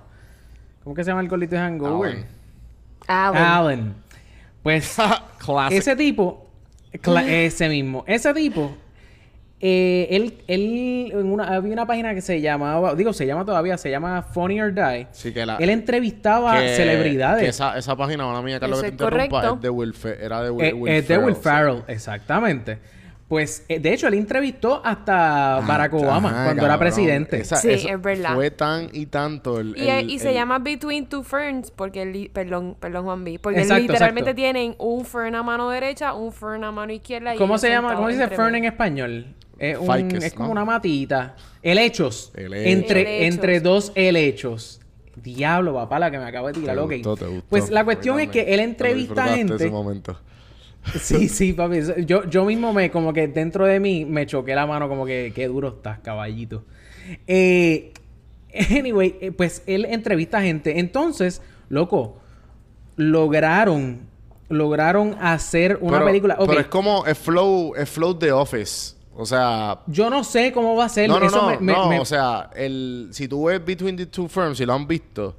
¿Cómo 0.83 0.95
que 0.95 1.03
se 1.03 1.09
llama 1.11 1.21
el 1.21 1.27
gordito 1.27 1.55
de 1.55 1.61
Hangover? 1.61 2.25
Alan. 3.07 3.35
Alan. 3.35 3.43
Alan. 3.43 3.93
Pues 4.63 4.97
ese 5.71 5.95
tipo, 5.95 6.47
cla- 7.01 7.25
ese 7.27 7.69
mismo, 7.69 8.03
ese 8.07 8.33
tipo 8.33 8.71
eh, 9.59 10.07
él, 10.11 10.33
él 10.47 11.11
en 11.13 11.31
una, 11.31 11.45
había 11.55 11.73
una 11.73 11.87
página 11.87 12.13
que 12.13 12.21
se 12.21 12.41
llamaba, 12.41 12.93
digo, 12.93 13.11
se 13.13 13.25
llama 13.25 13.43
todavía, 13.43 13.75
se 13.77 13.89
llama 13.89 14.21
Funny 14.21 14.61
or 14.61 14.71
Die. 14.73 15.07
Sí, 15.11 15.33
que 15.33 15.45
la- 15.45 15.55
él 15.57 15.69
entrevistaba 15.71 16.59
que- 16.59 16.75
celebridades. 16.75 17.41
que 17.43 17.49
esa, 17.49 17.77
esa 17.77 17.95
página, 17.95 18.25
mala 18.25 18.41
mía, 18.43 18.59
Carlos, 18.59 18.79
que 18.81 18.87
te 18.89 18.91
interrumpa, 18.91 19.27
correcto. 19.29 19.55
es 19.55 19.61
de 19.61 19.69
Will 19.69 19.93
Fe- 19.93 20.23
era 20.23 20.43
de 20.43 20.51
Will, 20.51 20.65
Eh, 20.65 20.73
Will 20.73 20.93
es 20.93 21.07
de 21.07 21.17
Will 21.17 21.35
sí. 21.35 21.41
Ferrell, 21.41 21.83
exactamente. 21.87 22.77
Pues, 23.27 23.65
eh, 23.67 23.79
de 23.81 23.91
hecho, 23.93 24.07
él 24.07 24.13
entrevistó 24.13 24.81
hasta 24.85 25.59
Barack 25.67 25.93
Obama 25.95 26.29
Ajá, 26.29 26.43
cuando 26.45 26.63
era 26.65 26.79
presidente. 26.79 27.41
Esa- 27.41 27.57
Sí, 27.57 27.71
eso 27.71 27.89
es 27.89 28.01
verdad. 28.01 28.35
Fue 28.35 28.51
tan 28.51 28.87
y 28.93 29.07
tanto 29.07 29.59
el... 29.59 29.75
Y, 29.77 29.89
el- 29.89 30.09
y 30.09 30.19
se 30.19 30.29
el- 30.29 30.35
llama 30.35 30.59
Between 30.59 31.07
Two 31.09 31.23
Ferns 31.23 31.69
porque, 31.71 32.05
li- 32.05 32.29
perdón, 32.29 32.77
perdón 32.79 33.03
Juan 33.03 33.25
B, 33.25 33.37
porque 33.41 33.59
Exacto, 33.59 33.81
literalmente 33.81 34.29
exacto. 34.29 34.35
tienen 34.41 34.75
un 34.77 35.03
fern 35.03 35.35
a 35.35 35.43
mano 35.43 35.69
derecha, 35.69 36.13
un 36.13 36.31
fern 36.31 36.63
a 36.63 36.71
mano 36.71 36.93
izquierda. 36.93 37.35
y 37.35 37.37
¿Cómo 37.37 37.57
se 37.57 37.69
llama? 37.69 37.95
¿Cómo 37.95 38.07
se 38.09 38.13
dice 38.13 38.27
fern 38.29 38.55
en 38.55 38.63
español? 38.63 39.25
Es, 39.59 39.77
un- 39.77 40.15
es 40.15 40.33
como 40.33 40.47
¿no? 40.47 40.51
una 40.53 40.65
matita. 40.65 41.35
Helechos. 41.61 42.31
Helechos. 42.35 42.65
Entre, 42.71 43.01
Helechos. 43.01 43.33
entre 43.35 43.59
dos 43.59 43.91
helechos. 43.95 44.81
Diablo, 45.15 45.73
papá, 45.73 45.97
la 45.99 46.11
que 46.11 46.19
me 46.19 46.25
acabo 46.25 46.47
de 46.47 46.53
tirar. 46.53 46.75
Te 46.75 46.81
ok. 46.81 46.91
gustó, 46.93 47.17
te 47.17 47.25
gustó. 47.25 47.45
Pues 47.49 47.69
la 47.69 47.83
cuestión 47.83 48.19
es 48.19 48.29
que 48.29 48.53
él 48.53 48.59
entrevista 48.59 49.23
disfrutaste 49.23 49.37
gente. 49.37 49.55
ese 49.55 49.69
momento. 49.69 50.19
Sí, 51.01 51.27
sí, 51.27 51.51
papi. 51.51 51.79
Yo, 52.05 52.23
yo 52.29 52.45
mismo 52.45 52.71
me, 52.71 52.89
como 52.89 53.11
que 53.11 53.27
dentro 53.27 53.65
de 53.65 53.77
mí, 53.77 54.05
me 54.05 54.25
choqué 54.25 54.55
la 54.55 54.65
mano 54.65 54.87
como 54.87 55.05
que, 55.05 55.33
qué 55.35 55.47
duro 55.49 55.67
estás, 55.69 55.99
caballito. 55.99 56.63
Eh, 57.25 57.91
anyway, 58.71 59.17
eh, 59.19 59.31
pues 59.33 59.63
él 59.65 59.83
entrevista 59.83 60.41
gente. 60.41 60.79
Entonces, 60.79 61.41
loco, 61.67 62.19
lograron, 62.95 64.01
lograron 64.49 65.15
hacer 65.19 65.77
una 65.81 65.97
pero, 65.97 66.05
película. 66.05 66.37
Pero 66.39 66.59
es 66.59 66.67
como... 66.67 67.05
Es 67.05 67.17
flow... 67.17 67.73
Es 67.75 67.89
flow 67.89 68.17
de 68.17 68.31
Office. 68.31 68.95
O 69.19 69.25
sea... 69.25 69.79
yo 69.87 70.09
no 70.11 70.23
sé 70.23 70.51
cómo 70.51 70.75
va 70.75 70.85
a 70.85 70.89
ser. 70.89 71.09
No, 71.09 71.19
no, 71.19 71.25
Eso 71.25 71.41
no. 71.41 71.49
me- 71.49 71.57
me- 71.59 71.73
no, 71.73 71.89
me- 71.89 71.99
o 71.99 72.05
sea... 72.05 72.49
El, 72.55 73.09
si 73.11 73.27
tú 73.27 73.45
ves 73.45 73.63
Between 73.65 73.97
the 73.97 74.05
Two 74.05 74.27
Firms, 74.27 74.57
si 74.59 74.65
lo 74.65 74.73
han 74.73 74.87
visto... 74.87 75.35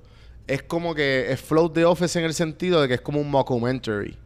Es 0.49 0.63
como 0.63 0.95
que 0.95 1.31
es 1.31 1.41
flow 1.41 1.71
de 1.71 1.85
Office 1.85 2.19
en 2.19 2.25
el 2.25 2.33
sentido 2.35 2.81
de 2.81 2.89
que 2.89 2.95
es 2.95 3.01
como 3.03 3.21
un 3.21 3.31
mockumentary. 3.31 4.17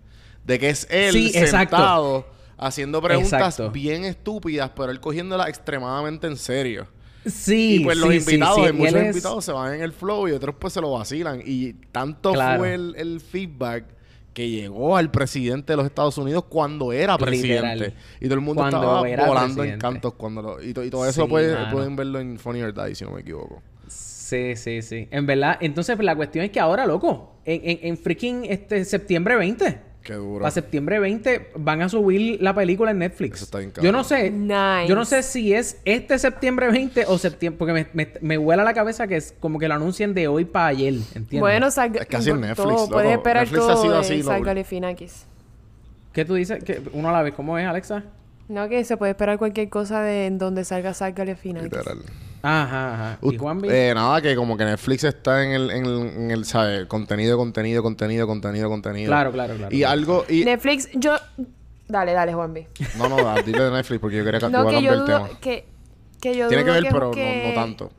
De 0.45 0.59
que 0.59 0.71
es 0.71 0.87
él 0.89 1.13
Sí, 1.13 1.27
exacto. 1.35 1.77
sentado 1.77 2.27
haciendo 2.57 3.03
preguntas 3.03 3.33
Exacto. 3.33 3.71
bien 3.73 4.05
estúpidas, 4.05 4.71
pero 4.77 4.93
él 4.93 5.01
cogiéndolas 5.01 5.49
extremadamente 5.49 6.29
en 6.29 6.37
serio. 6.37 6.87
sí, 7.27 7.79
Y 7.81 7.85
pues 7.85 7.99
los 7.99 8.09
sí, 8.11 8.17
invitados, 8.19 8.67
sí. 8.69 8.73
muchos 8.73 8.95
es- 8.95 9.07
invitados 9.09 9.45
se 9.45 9.51
van 9.53 9.75
en 9.75 9.83
el 9.83 9.93
flow 9.93 10.29
y 10.29 10.33
otros 10.33 10.55
pues 10.61 10.73
se 10.73 10.81
lo 10.81 10.93
vacilan. 10.93 11.43
Y 11.45 11.73
tanto 11.91 12.33
Claro. 12.33 12.61
fue 12.61 12.75
el, 12.75 12.95
el 12.97 13.21
feedback 13.21 13.85
que 14.35 14.49
llegó 14.49 14.97
al 14.97 15.11
presidente 15.11 15.73
de 15.75 15.77
los 15.77 15.87
Estados 15.87 16.17
Unidos 16.19 16.45
cuando 16.49 16.93
era 16.93 17.19
presidente. 17.19 17.75
Literal. 17.75 17.95
Y 18.21 18.25
todo 18.25 18.35
el 18.35 18.41
mundo 18.41 18.63
Cuando 18.63 18.79
estaba 19.07 19.27
volando 19.29 19.63
en 19.63 19.79
presidente. 19.79 19.79
cantos 19.83 20.15
cuando 20.15 20.43
lo... 20.43 20.63
Y, 20.63 20.73
to- 20.73 20.85
y 20.85 20.91
todo 20.91 21.07
eso 21.07 21.25
Sí, 21.25 21.29
puede- 21.29 21.57
pueden 21.71 21.97
verlo 21.97 22.19
en 22.21 22.39
Funny 22.39 22.63
or 22.63 22.73
Die, 22.73 22.95
si 22.95 23.05
no 23.05 23.11
me 23.13 23.21
equivoco. 23.21 23.63
Sí, 23.89 24.57
sí, 24.57 24.81
sí. 24.81 25.09
En 25.11 25.27
verdad, 25.27 25.59
entonces 25.61 25.95
pues, 25.97 26.07
la 26.07 26.17
cuestión 26.17 26.45
es 26.47 26.51
que 26.51 26.61
ahora, 26.61 26.87
loco, 26.87 27.37
en, 27.45 27.61
en, 27.63 27.79
en 27.83 27.99
freaking 27.99 28.47
este 28.47 28.85
septiembre 28.87 29.37
20. 29.37 29.92
Qué 30.03 30.15
duro. 30.15 30.41
Para 30.41 30.51
septiembre 30.51 30.99
20 30.99 31.53
van 31.57 31.81
a 31.83 31.89
subir 31.89 32.43
la 32.43 32.55
película 32.55 32.91
en 32.91 32.99
Netflix. 32.99 33.37
Eso 33.37 33.45
está 33.45 33.59
bien 33.59 33.73
Yo 33.81 33.93
no 33.93 34.03
sé. 34.05 34.31
Nice. 34.31 34.89
Yo 34.89 34.95
no 34.97 35.05
sé 35.05 35.23
si 35.23 35.55
es 35.55 35.79
este 35.85 36.19
septiembre 36.19 36.69
20 36.71 37.05
o 37.07 37.19
septiembre. 37.19 37.59
Porque 37.59 37.73
me, 37.73 37.87
me, 37.93 38.13
me 38.21 38.37
vuela 38.37 38.65
la 38.65 38.75
cabeza 38.75 39.07
que 39.07 39.17
es 39.17 39.35
como 39.39 39.59
que 39.59 39.69
lo 39.69 39.75
anuncien 39.75 40.13
de 40.15 40.27
hoy 40.29 40.45
para 40.45 40.67
ayer. 40.67 40.95
¿Entiendes? 40.95 41.41
Bueno, 41.41 41.71
salga, 41.71 42.01
Es 42.03 42.09
casi 42.09 42.31
en 42.31 42.41
Netflix, 42.41 42.57
todo, 42.59 42.71
loco. 42.79 42.93
puedes 42.93 43.13
esperar 43.13 43.43
Netflix 43.45 43.63
ha 43.65 43.67
todo 43.69 43.83
sido 43.83 43.95
de 43.95 44.01
así, 44.01 44.19
lo- 44.19 44.25
Sal 44.25 44.45
Galifianakis. 44.45 45.27
¿Qué 46.13 46.25
tú 46.25 46.35
dices? 46.35 46.63
que 46.65 46.83
Uno 46.93 47.09
a 47.09 47.13
la 47.13 47.23
vez. 47.23 47.35
¿Cómo 47.35 47.57
es, 47.59 47.67
Alexa? 47.67 48.03
No, 48.49 48.69
que 48.69 48.85
se 48.85 48.97
puede 48.97 49.13
esperar 49.13 49.39
cualquier 49.39 49.69
cosa 49.69 50.03
de 50.03 50.27
en 50.27 50.39
donde 50.39 50.65
salga 50.65 50.93
Sal 50.95 51.13
Galifianakis. 51.13 51.71
Literal. 51.73 51.99
Ajá, 52.43 52.95
ajá. 52.95 53.19
¿Y 53.23 53.27
Ut- 53.27 53.39
Juan 53.39 53.61
eh, 53.65 53.93
nada, 53.95 54.21
que 54.21 54.35
como 54.35 54.57
que 54.57 54.65
Netflix 54.65 55.05
está 55.05 55.45
en 55.45 55.51
el, 55.53 55.71
en 55.71 55.87
el, 55.87 55.99
en 56.17 56.31
el, 56.33 56.45
¿sabes? 56.45 56.87
Contenido, 56.87 57.37
contenido, 57.39 57.83
contenido, 57.83 58.27
contenido, 58.27 58.69
contenido. 58.69 59.09
Claro, 59.09 59.31
claro, 59.33 59.55
claro. 59.55 59.75
Y 59.75 59.79
claro. 59.81 59.93
algo... 59.93 60.25
Y... 60.29 60.45
Netflix, 60.45 60.89
yo... 60.95 61.17
Dale, 61.89 62.13
dale, 62.13 62.33
Juan 62.35 62.53
B. 62.55 62.69
No, 62.99 63.09
no, 63.09 63.17
da- 63.23 63.43
dile 63.43 63.63
de 63.65 63.71
Netflix 63.71 64.01
porque 64.01 64.17
yo 64.17 64.25
quería 64.25 64.41
ca- 64.41 64.49
No, 64.49 64.67
que 64.67 64.83
yo 64.83 64.93
el 64.93 64.99
dudo... 65.01 65.07
tema. 65.07 65.29
Que, 65.41 65.67
que 66.21 66.37
yo 66.37 66.49
Tiene 66.49 66.65
que 66.65 66.71
ver, 66.71 66.85
pero 66.91 67.11
que- 67.11 67.43
no, 67.45 67.49
no 67.51 67.55
tanto. 67.55 67.91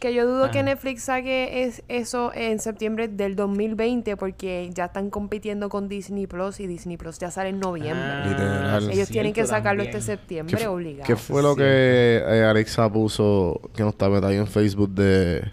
Que 0.00 0.14
yo 0.14 0.26
dudo 0.26 0.50
que. 0.52 0.62
Netflix 0.62 1.02
saque 1.04 1.64
es, 1.64 1.82
eso 1.88 2.30
en 2.34 2.58
septiembre 2.60 3.08
del 3.08 3.34
2020 3.34 4.16
porque 4.16 4.70
ya 4.72 4.84
están 4.86 5.10
compitiendo 5.10 5.68
con 5.68 5.88
Disney 5.88 6.26
Plus 6.26 6.60
y 6.60 6.66
Disney 6.66 6.96
Plus 6.96 7.18
ya 7.18 7.30
sale 7.30 7.48
en 7.50 7.58
noviembre. 7.60 8.04
Ah, 8.04 8.26
Literal. 8.28 8.90
Ellos 8.90 9.08
tienen 9.08 9.32
que 9.32 9.44
sacarlo 9.46 9.82
también. 9.82 9.96
este 9.98 10.12
septiembre 10.12 10.66
obligado. 10.68 11.04
¿Qué 11.06 11.16
fue 11.16 11.42
lo 11.42 11.52
Sí. 11.54 11.58
que 11.58 12.22
eh, 12.26 12.44
Alexa 12.44 12.88
puso 12.92 13.60
que 13.74 13.82
no 13.82 13.88
está 13.88 14.08
metido 14.08 14.30
en 14.30 14.46
Facebook 14.46 14.90
de... 14.90 15.50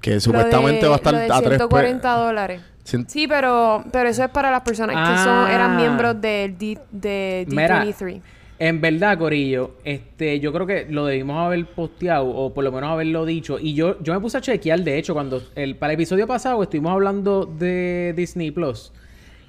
Que 0.00 0.14
Lo 0.14 0.20
supuestamente 0.20 0.82
de- 0.82 0.88
va 0.88 0.94
a 0.94 0.96
estar 0.96 1.12
lo 1.14 1.18
de 1.20 1.24
a 1.26 1.28
tres... 1.38 1.42
pe- 1.50 1.54
140 1.56 2.16
dólares. 2.16 2.62
cien- 2.84 3.06
Sí, 3.08 3.26
pero, 3.26 3.84
pero 3.90 4.08
eso 4.08 4.24
es 4.24 4.30
para 4.30 4.50
las 4.50 4.60
personas 4.62 4.96
que 4.96 5.24
son, 5.24 5.46
Ah. 5.46 5.50
eran 5.54 5.76
miembros 5.76 6.20
del 6.20 6.58
D, 6.58 6.78
de 6.90 7.46
Mira, 7.48 7.84
D23. 7.84 8.20
En 8.66 8.80
verdad, 8.80 9.18
Corillo, 9.18 9.72
este, 9.84 10.40
yo 10.40 10.50
creo 10.50 10.66
que 10.66 10.86
lo 10.88 11.04
debimos 11.04 11.36
haber 11.44 11.66
posteado 11.66 12.26
o 12.28 12.54
por 12.54 12.64
lo 12.64 12.72
menos 12.72 12.88
haberlo 12.90 13.26
dicho. 13.26 13.58
Y 13.58 13.74
yo, 13.74 14.02
yo 14.02 14.14
me 14.14 14.20
puse 14.20 14.38
a 14.38 14.40
chequear, 14.40 14.80
de 14.82 14.96
hecho, 14.96 15.12
cuando 15.12 15.42
el, 15.54 15.76
para 15.76 15.92
el 15.92 15.98
episodio 16.00 16.26
pasado 16.26 16.62
estuvimos 16.62 16.92
hablando 16.92 17.44
de 17.44 18.14
Disney 18.16 18.50
Plus. 18.52 18.90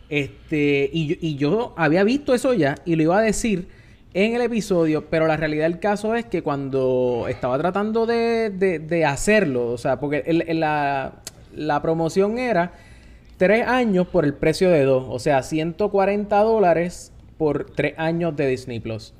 Este, 0.09 0.89
y, 0.91 1.17
y 1.25 1.35
yo 1.35 1.73
había 1.77 2.03
visto 2.03 2.33
eso 2.33 2.53
ya 2.53 2.75
y 2.83 2.95
lo 2.97 3.03
iba 3.03 3.17
a 3.17 3.21
decir 3.21 3.69
en 4.13 4.35
el 4.35 4.41
episodio, 4.41 5.05
pero 5.09 5.27
la 5.27 5.37
realidad 5.37 5.63
del 5.63 5.79
caso 5.79 6.13
es 6.15 6.25
que 6.25 6.43
cuando 6.43 7.25
estaba 7.29 7.57
tratando 7.57 8.05
de, 8.05 8.49
de- 8.49 8.79
de 8.79 9.05
hacerlo, 9.05 9.67
o 9.71 9.77
sea, 9.77 9.97
porque 9.99 10.23
el- 10.25 10.43
el- 10.47 10.59
la, 10.59 11.21
la 11.55 11.81
promoción 11.81 12.37
era 12.37 12.73
tres 13.37 13.65
años 13.65 14.07
por 14.07 14.25
el 14.25 14.33
precio 14.33 14.69
de 14.69 14.83
dos, 14.83 15.05
o 15.09 15.19
sea, 15.19 15.41
140 15.41 16.37
dólares 16.43 17.13
por 17.37 17.65
tres 17.65 17.93
años 17.97 18.35
de 18.35 18.47
Disney 18.47 18.79
Plus. 18.79 19.13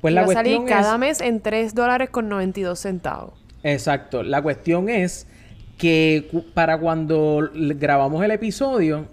Pues 0.00 0.14
la 0.14 0.22
va 0.22 0.32
a 0.32 0.34
salir 0.34 0.56
cuestión 0.56 0.78
cada 0.78 0.94
es, 0.94 0.98
mes 0.98 1.20
en 1.20 1.40
3 1.40 1.74
dólares 1.74 2.10
con 2.10 2.28
92 2.28 2.78
centavos. 2.78 3.34
Exacto. 3.62 4.22
La 4.22 4.40
cuestión 4.40 4.88
es 4.88 5.26
que 5.76 6.26
para 6.54 6.78
cuando 6.78 7.50
grabamos 7.52 8.24
el 8.24 8.30
episodio, 8.30 9.06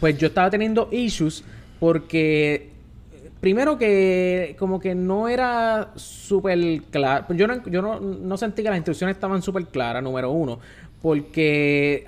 pues 0.00 0.18
yo 0.18 0.28
estaba 0.28 0.50
teniendo 0.50 0.88
issues 0.90 1.44
porque 1.78 2.70
eh, 3.12 3.30
primero 3.40 3.78
que 3.78 4.56
como 4.58 4.80
que 4.80 4.94
no 4.94 5.28
era 5.28 5.92
súper 5.94 6.82
claro. 6.90 7.26
Yo, 7.34 7.46
no, 7.46 7.64
yo 7.68 7.82
no, 7.82 8.00
no 8.00 8.36
sentí 8.36 8.62
que 8.62 8.68
las 8.68 8.78
instrucciones 8.78 9.14
estaban 9.14 9.42
súper 9.42 9.66
claras, 9.66 10.02
número 10.02 10.30
uno. 10.30 10.58
Porque 11.00 12.06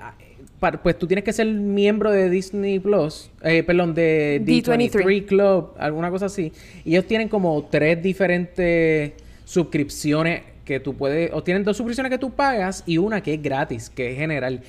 pues 0.82 0.98
tú 0.98 1.06
tienes 1.06 1.24
que 1.24 1.32
ser 1.32 1.46
miembro 1.46 2.10
de 2.10 2.30
Disney 2.30 2.78
Plus, 2.78 3.30
eh, 3.42 3.62
perdón, 3.62 3.94
de 3.94 4.40
D23. 4.44 4.90
D23 4.90 5.26
Club, 5.26 5.72
alguna 5.78 6.10
cosa 6.10 6.26
así. 6.26 6.52
Y 6.84 6.92
ellos 6.92 7.06
tienen 7.06 7.28
como 7.28 7.68
tres 7.70 8.02
diferentes 8.02 9.12
suscripciones 9.44 10.42
que 10.64 10.80
tú 10.80 10.94
puedes, 10.94 11.30
o 11.32 11.42
tienen 11.42 11.62
dos 11.62 11.76
suscripciones 11.76 12.10
que 12.10 12.18
tú 12.18 12.30
pagas 12.30 12.82
y 12.86 12.98
una 12.98 13.22
que 13.22 13.34
es 13.34 13.42
gratis, 13.42 13.90
que 13.90 14.12
es 14.12 14.18
general. 14.18 14.62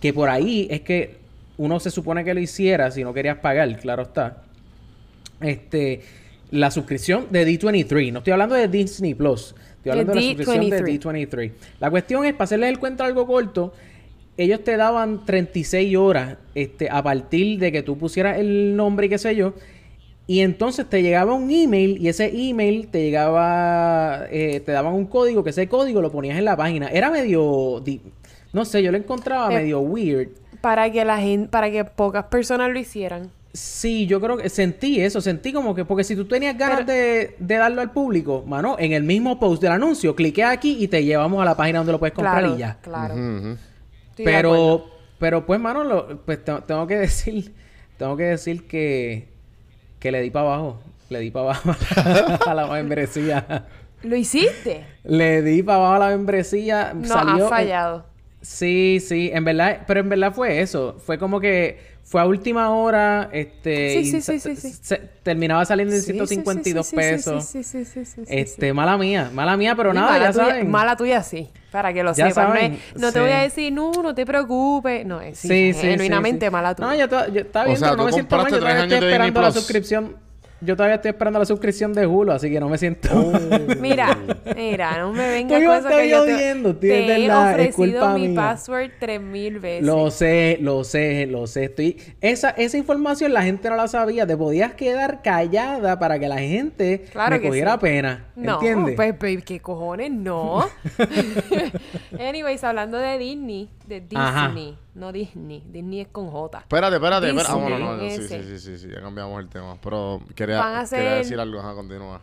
Que 0.00 0.12
por 0.12 0.28
ahí 0.28 0.68
es 0.70 0.82
que 0.82 1.16
uno 1.56 1.80
se 1.80 1.90
supone 1.90 2.24
que 2.24 2.32
lo 2.32 2.40
hiciera 2.40 2.90
si 2.90 3.02
no 3.02 3.12
querías 3.12 3.38
pagar, 3.38 3.78
claro 3.80 4.02
está. 4.02 4.42
Este, 5.40 6.02
la 6.50 6.70
suscripción 6.70 7.26
de 7.30 7.46
D23. 7.46 8.12
No 8.12 8.18
estoy 8.18 8.32
hablando 8.32 8.54
de 8.54 8.68
Disney 8.68 9.14
Plus. 9.14 9.54
Estoy 9.76 9.92
hablando 9.92 10.12
de, 10.12 10.20
la 10.20 10.26
suscripción 10.26 10.70
de 10.70 10.84
D23. 10.84 11.52
La 11.80 11.90
cuestión 11.90 12.24
es, 12.24 12.32
para 12.34 12.44
hacerles 12.44 12.70
el 12.70 12.78
cuento 12.78 13.02
algo 13.02 13.26
corto, 13.26 13.72
ellos 14.42 14.64
te 14.64 14.76
daban 14.76 15.24
36 15.24 15.96
horas 15.96 16.36
este, 16.54 16.88
a 16.90 17.02
partir 17.02 17.58
de 17.58 17.70
que 17.72 17.82
tú 17.82 17.98
pusieras 17.98 18.38
el 18.38 18.74
nombre 18.76 19.06
y 19.06 19.08
qué 19.10 19.18
sé 19.18 19.34
yo. 19.36 19.54
Y 20.26 20.40
entonces 20.40 20.88
te 20.88 21.02
llegaba 21.02 21.32
un 21.34 21.50
email 21.50 21.98
y 22.00 22.08
ese 22.08 22.30
email 22.32 22.86
te 22.88 23.02
llegaba, 23.02 24.26
eh, 24.30 24.60
te 24.60 24.70
daban 24.72 24.94
un 24.94 25.06
código, 25.06 25.42
que 25.42 25.50
ese 25.50 25.68
código 25.68 26.00
lo 26.00 26.12
ponías 26.12 26.38
en 26.38 26.44
la 26.44 26.56
página. 26.56 26.86
Era 26.88 27.10
medio, 27.10 27.80
di- 27.84 28.00
no 28.52 28.64
sé, 28.64 28.82
yo 28.82 28.92
lo 28.92 28.98
encontraba 28.98 29.52
Eh, 29.52 29.56
medio 29.56 29.80
weird. 29.80 30.28
Para 30.60 30.90
que 30.92 31.04
la 31.04 31.18
gente, 31.18 31.48
para 31.48 31.70
que 31.70 31.84
pocas 31.84 32.24
personas 32.26 32.70
lo 32.70 32.78
hicieran. 32.78 33.30
Sí, 33.52 34.06
yo 34.06 34.20
creo 34.20 34.36
que 34.36 34.48
sentí 34.48 35.00
eso, 35.00 35.20
sentí 35.20 35.52
como 35.52 35.74
que, 35.74 35.84
porque 35.84 36.04
si 36.04 36.14
tú 36.14 36.24
tenías 36.26 36.56
ganas 36.56 36.86
de, 36.86 37.34
de 37.40 37.54
darlo 37.56 37.80
al 37.80 37.90
público, 37.90 38.44
mano, 38.46 38.76
en 38.78 38.92
el 38.92 39.02
mismo 39.02 39.40
post 39.40 39.60
del 39.60 39.72
anuncio, 39.72 40.14
clique 40.14 40.44
aquí 40.44 40.76
y 40.78 40.86
te 40.86 41.02
llevamos 41.04 41.42
a 41.42 41.44
la 41.44 41.56
página 41.56 41.78
donde 41.80 41.90
lo 41.92 41.98
puedes 41.98 42.14
comprar 42.14 42.38
Claro, 42.38 42.54
y 42.54 42.58
ya. 42.60 42.78
claro. 42.80 43.14
Pero, 44.16 44.86
pero 45.18 45.46
pues, 45.46 45.60
mano, 45.60 45.84
lo- 45.84 46.18
pues 46.24 46.44
te- 46.44 46.60
tengo 46.66 46.86
que 46.86 46.96
decir, 46.98 47.52
tengo 47.98 48.16
que 48.16 48.24
decir 48.24 48.66
que, 48.66 49.28
que 49.98 50.12
le 50.12 50.20
di 50.22 50.30
para 50.30 50.46
abajo, 50.46 50.80
le 51.08 51.20
di 51.20 51.30
para 51.30 51.46
abajo 51.46 51.74
a 52.46 52.54
la 52.54 52.66
membresía. 52.66 53.66
¿Lo 54.02 54.16
hiciste? 54.16 54.84
Le 55.04 55.42
di 55.42 55.62
para 55.62 55.78
abajo 55.78 55.94
a 55.94 55.98
la 55.98 56.08
membresía. 56.16 56.92
No, 56.94 57.06
salió, 57.06 57.44
has 57.44 57.50
fallado. 57.50 58.06
Sí, 58.42 58.98
sí, 59.06 59.30
en 59.34 59.44
verdad, 59.44 59.80
pero 59.86 60.00
en 60.00 60.08
verdad 60.08 60.32
fue 60.32 60.60
eso. 60.60 60.96
Fue 61.04 61.18
como 61.18 61.40
que 61.40 61.78
fue 62.10 62.20
a 62.20 62.24
última 62.26 62.70
hora, 62.70 63.28
este, 63.32 63.92
Sí, 63.92 63.98
y 64.00 64.04
sí, 64.06 64.20
se- 64.20 64.40
sí, 64.40 64.56
sí, 64.56 64.72
sí. 64.72 64.78
se- 64.82 64.96
terminaba 65.22 65.64
saliendo 65.64 65.94
en 65.94 66.00
Sí, 66.02 66.06
sí, 66.06 66.18
sí, 66.18 66.26
152 66.26 66.84
sí, 66.86 66.90
sí, 66.90 66.96
pesos. 66.96 67.44
Sí, 67.44 67.62
sí, 67.62 67.84
sí, 67.84 68.04
sí, 68.04 68.22
Este, 68.26 68.72
mala 68.72 68.98
mía, 68.98 69.30
mala 69.32 69.56
mía, 69.56 69.76
pero 69.76 69.94
nada, 69.94 70.10
mala 70.10 70.24
ya 70.24 70.32
tuya- 70.32 70.44
saben. 70.48 70.70
Mala 70.72 70.96
tuya 70.96 71.22
sí, 71.22 71.48
para 71.70 71.92
que 71.92 72.02
lo 72.02 72.12
sepan. 72.12 72.76
No 72.96 73.12
te 73.12 73.20
voy 73.20 73.30
a 73.30 73.42
decir, 73.42 73.72
no, 73.72 73.92
no 73.92 74.12
te 74.12 74.26
preocupes. 74.26 75.06
No, 75.06 75.20
es 75.20 75.38
sí, 75.38 75.46
Sí, 75.46 75.72
sí, 75.72 75.80
genuinamente 75.86 76.46
sí, 76.46 76.50
sí. 76.50 76.52
mala 76.52 76.74
tuya. 76.74 76.88
No, 76.88 76.94
yo, 76.96 77.08
to- 77.08 77.28
yo 77.32 77.40
está 77.42 77.62
O 77.62 77.66
bien, 77.66 77.76
sea, 77.78 77.90
pero 77.90 77.96
no 77.98 78.04
me 78.06 78.12
siento 78.12 78.36
mal. 78.36 78.50
Yo 78.50 78.56
Disney 78.58 78.92
esperando 78.94 79.40
la 79.42 79.52
suscripción. 79.52 80.16
Yo 80.62 80.76
todavía 80.76 80.96
estoy 80.96 81.10
esperando 81.10 81.38
la 81.38 81.46
suscripción 81.46 81.92
de 81.94 82.06
Hulu, 82.06 82.32
así 82.32 82.50
que 82.50 82.60
no 82.60 82.68
me 82.68 82.76
siento. 82.76 83.08
Mira, 83.80 84.16
mira, 84.56 84.98
no 84.98 85.12
me 85.12 85.28
vengas 85.28 85.62
con 85.62 85.72
eso 85.72 85.88
estoy 85.88 86.02
que 86.02 86.08
yo 86.10 86.24
te, 86.24 86.34
odiando, 86.34 86.76
tío, 86.76 86.92
te 86.92 87.16
es 87.16 87.28
he 87.28 87.32
ofrecido 87.32 88.10
mi 88.10 88.28
mía. 88.28 88.40
password 88.40 88.90
tres 88.98 89.20
mil 89.20 89.58
veces. 89.58 89.86
Lo 89.86 90.10
sé, 90.10 90.58
lo 90.60 90.84
sé, 90.84 91.26
lo 91.26 91.46
sé. 91.46 91.64
Estoy... 91.64 91.96
Esa, 92.20 92.50
esa 92.50 92.76
información 92.76 93.32
la 93.32 93.42
gente 93.42 93.70
no 93.70 93.76
la 93.76 93.88
sabía. 93.88 94.26
Te 94.26 94.36
podías 94.36 94.74
quedar 94.74 95.22
callada 95.22 95.98
para 95.98 96.18
que 96.18 96.28
la 96.28 96.38
gente 96.38 97.04
Claro 97.10 97.36
me 97.36 97.40
que 97.40 97.48
cogiera 97.48 97.72
sí. 97.74 97.78
pena. 97.80 98.26
No, 98.36 98.54
¿Entiendes? 98.54 98.96
pues, 98.96 99.14
pues, 99.18 99.44
¿qué 99.44 99.60
cojones? 99.60 100.10
No. 100.10 100.66
Anyways, 102.18 102.64
hablando 102.64 102.98
de 102.98 103.18
Disney, 103.18 103.68
de 103.86 104.02
Ajá. 104.14 104.52
No 104.94 105.12
Disney. 105.12 105.62
Disney 105.68 106.00
es 106.00 106.08
con 106.08 106.30
J. 106.30 106.58
Espérate, 106.58 106.96
espérate, 106.96 107.28
espérate. 107.28 107.52
Ah, 107.52 107.54
bueno, 107.56 107.78
no, 107.78 108.00
sí, 108.00 108.10
sí, 108.16 108.22
ese. 108.34 108.42
sí, 108.44 108.58
sí, 108.58 108.78
sí, 108.78 108.88
ya 108.92 109.00
cambiamos 109.00 109.40
el 109.40 109.48
tema. 109.48 109.76
Pero 109.82 110.20
quería, 110.34 110.58
Van 110.58 110.76
a 110.76 110.84
quería 110.88 111.06
hacer- 111.10 111.18
decir 111.18 111.38
algo, 111.40 111.60
ajá, 111.60 111.74
continúa. 111.74 112.20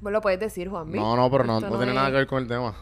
Vos 0.00 0.12
lo 0.12 0.20
puedes 0.20 0.40
decir, 0.40 0.68
Juanmi. 0.68 0.98
No, 0.98 1.16
no, 1.16 1.30
pero 1.30 1.44
no, 1.44 1.60
no 1.60 1.76
tiene 1.78 1.94
nada 1.94 2.08
que 2.08 2.16
ver 2.16 2.26
con 2.26 2.42
el 2.42 2.48
tema. 2.48 2.74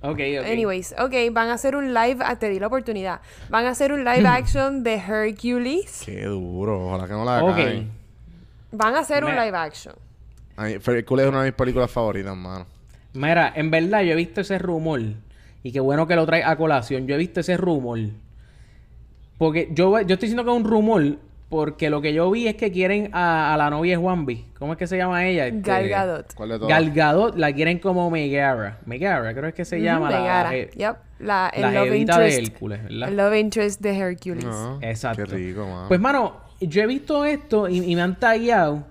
Ok, 0.00 0.18
ok. 0.40 0.46
Anyways, 0.46 0.94
ok, 0.98 1.14
van 1.32 1.48
a 1.48 1.54
hacer 1.54 1.76
un 1.76 1.94
live, 1.94 2.18
ah, 2.24 2.36
te 2.38 2.48
di 2.50 2.58
la 2.58 2.66
oportunidad. 2.66 3.20
Van 3.48 3.64
a 3.64 3.70
hacer 3.70 3.92
un 3.92 4.04
live 4.04 4.26
action 4.28 4.82
de 4.82 4.94
Hercules. 4.96 6.02
Qué 6.04 6.24
duro, 6.24 6.88
ojalá 6.88 7.06
que 7.06 7.12
no 7.12 7.24
la 7.24 7.42
Ok. 7.42 7.54
caen. 7.56 7.90
Van 8.72 8.94
a 8.96 8.98
hacer 9.00 9.24
un 9.24 9.30
live 9.34 9.56
action. 9.56 9.94
Hercules 10.58 11.24
es 11.24 11.28
una 11.30 11.40
de 11.42 11.50
mis 11.50 11.54
películas 11.56 11.90
favoritas, 11.90 12.36
mano. 12.36 12.66
Mira, 13.14 13.52
en 13.54 13.70
verdad 13.70 14.02
yo 14.02 14.12
he 14.12 14.16
visto 14.16 14.40
ese 14.40 14.58
rumor. 14.58 15.00
Y 15.64 15.72
qué 15.72 15.80
bueno 15.80 16.06
que 16.06 16.14
lo 16.14 16.24
trae 16.26 16.44
a 16.44 16.54
colación. 16.56 17.08
Yo 17.08 17.16
he 17.16 17.18
visto 17.18 17.40
ese 17.40 17.56
rumor. 17.56 17.98
Porque 19.38 19.68
yo, 19.72 19.90
yo 20.02 20.14
estoy 20.14 20.28
diciendo 20.28 20.44
que 20.44 20.50
es 20.50 20.56
un 20.56 20.64
rumor. 20.64 21.16
Porque 21.48 21.88
lo 21.90 22.00
que 22.00 22.12
yo 22.12 22.30
vi 22.30 22.48
es 22.48 22.56
que 22.56 22.72
quieren 22.72 23.10
a, 23.12 23.54
a 23.54 23.56
la 23.56 23.70
novia 23.70 23.96
de 23.96 24.02
Juanvi. 24.02 24.44
¿Cómo 24.58 24.72
es 24.72 24.78
que 24.78 24.86
se 24.86 24.96
llama 24.96 25.24
ella? 25.26 25.46
Este, 25.46 25.60
Gal 25.60 25.88
Gadot. 25.88 26.34
¿Cuál 26.34 26.48
de 26.48 26.58
todas? 26.58 26.68
Gal 26.68 26.90
Gadot 26.92 27.36
la 27.36 27.52
quieren 27.52 27.78
como 27.78 28.10
Megara. 28.10 28.78
Megara, 28.86 29.32
creo 29.34 29.48
es 29.48 29.54
que 29.54 29.64
se 29.64 29.80
llama. 29.80 30.10
La- 30.10 30.18
Megara. 30.20 30.50
la 30.50 30.56
je- 30.56 30.70
Yep. 30.76 30.96
La, 31.20 31.50
el 31.54 31.62
la 31.62 31.70
love 31.70 31.84
jevita 31.84 32.18
de 32.18 32.24
interest. 32.28 32.52
Hércules, 32.52 32.82
¿verdad? 32.82 33.08
El 33.08 33.16
love 33.16 33.36
interest 33.38 33.80
de 33.80 33.96
Hercules. 33.98 34.44
No, 34.44 34.78
Exacto. 34.82 35.24
Qué 35.24 35.32
rico, 35.36 35.60
mano. 35.66 35.84
Pues, 35.88 36.00
mano, 36.00 36.36
yo 36.60 36.82
he 36.82 36.86
visto 36.86 37.24
esto 37.24 37.68
y, 37.68 37.78
y 37.90 37.94
me 37.94 38.02
han 38.02 38.18
tagueado. 38.18 38.84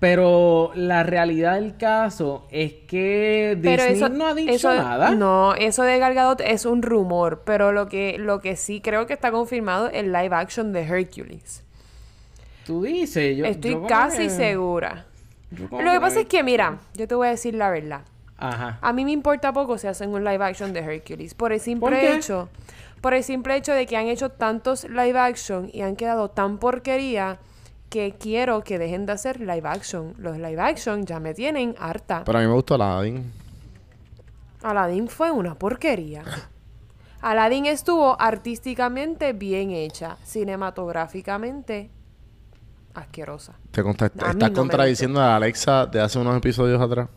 Pero 0.00 0.70
la 0.76 1.02
realidad 1.02 1.54
del 1.54 1.76
caso 1.76 2.46
es 2.52 2.72
que 2.86 3.58
Disney 3.60 4.00
no 4.16 4.26
ha 4.28 4.34
dicho 4.34 4.52
eso- 4.52 4.74
nada. 4.74 5.10
No, 5.14 5.54
eso 5.54 5.82
de 5.82 5.98
Gal 5.98 6.14
Gadot 6.14 6.40
es 6.40 6.64
un 6.66 6.82
rumor, 6.82 7.42
pero 7.44 7.72
lo 7.72 7.88
que, 7.88 8.16
lo 8.18 8.40
que 8.40 8.54
sí 8.54 8.80
creo 8.80 9.06
que 9.06 9.14
está 9.14 9.32
confirmado 9.32 9.88
es 9.88 9.94
el 9.94 10.12
live 10.12 10.34
action 10.36 10.72
de 10.72 10.82
Hercules. 10.82 11.64
Tú 12.64 12.82
dices, 12.82 13.36
yo. 13.36 13.44
Estoy 13.44 13.72
yo 13.72 13.86
casi 13.86 14.24
que- 14.24 14.30
segura. 14.30 15.06
Lo 15.50 15.90
que 15.92 16.00
pasa 16.00 16.20
es 16.20 16.26
que, 16.26 16.42
mira, 16.42 16.78
yo 16.94 17.08
te 17.08 17.14
voy 17.14 17.26
a 17.26 17.30
decir 17.30 17.54
la 17.54 17.70
verdad. 17.70 18.02
Ajá. 18.36 18.78
A 18.82 18.92
mí 18.92 19.04
me 19.04 19.10
importa 19.10 19.52
poco 19.52 19.78
si 19.78 19.88
hacen 19.88 20.10
un 20.10 20.22
live 20.22 20.44
action 20.44 20.72
de 20.72 20.80
Hercules. 20.80 21.34
Por 21.34 21.52
el 21.52 21.58
simple 21.58 22.14
hecho. 22.14 22.48
Por 23.00 23.14
el 23.14 23.24
simple 23.24 23.56
hecho 23.56 23.72
de 23.72 23.86
que 23.86 23.96
han 23.96 24.06
hecho 24.06 24.28
tantos 24.28 24.84
live 24.88 25.18
action 25.18 25.70
y 25.72 25.80
han 25.82 25.96
quedado 25.96 26.28
tan 26.30 26.58
porquería 26.58 27.38
que 27.88 28.14
quiero 28.18 28.62
que 28.62 28.78
dejen 28.78 29.06
de 29.06 29.12
hacer 29.12 29.40
live 29.40 29.68
action. 29.68 30.14
Los 30.18 30.38
live 30.38 30.60
action 30.60 31.06
ya 31.06 31.20
me 31.20 31.34
tienen 31.34 31.74
harta. 31.78 32.24
Pero 32.24 32.38
a 32.38 32.40
mí 32.42 32.46
me 32.46 32.54
gustó 32.54 32.74
Aladdin. 32.74 33.32
Aladdin 34.62 35.08
fue 35.08 35.30
una 35.30 35.54
porquería. 35.54 36.24
Aladdin 37.20 37.66
estuvo 37.66 38.20
artísticamente 38.20 39.32
bien 39.32 39.70
hecha, 39.70 40.16
cinematográficamente 40.24 41.90
asquerosa. 42.94 43.54
Te 43.70 43.80
estás 43.80 44.36
no 44.36 44.52
contradiciendo 44.52 45.20
a 45.20 45.36
Alexa 45.36 45.86
de 45.86 46.00
hace 46.00 46.18
unos 46.18 46.36
episodios 46.36 46.80
atrás. 46.80 47.08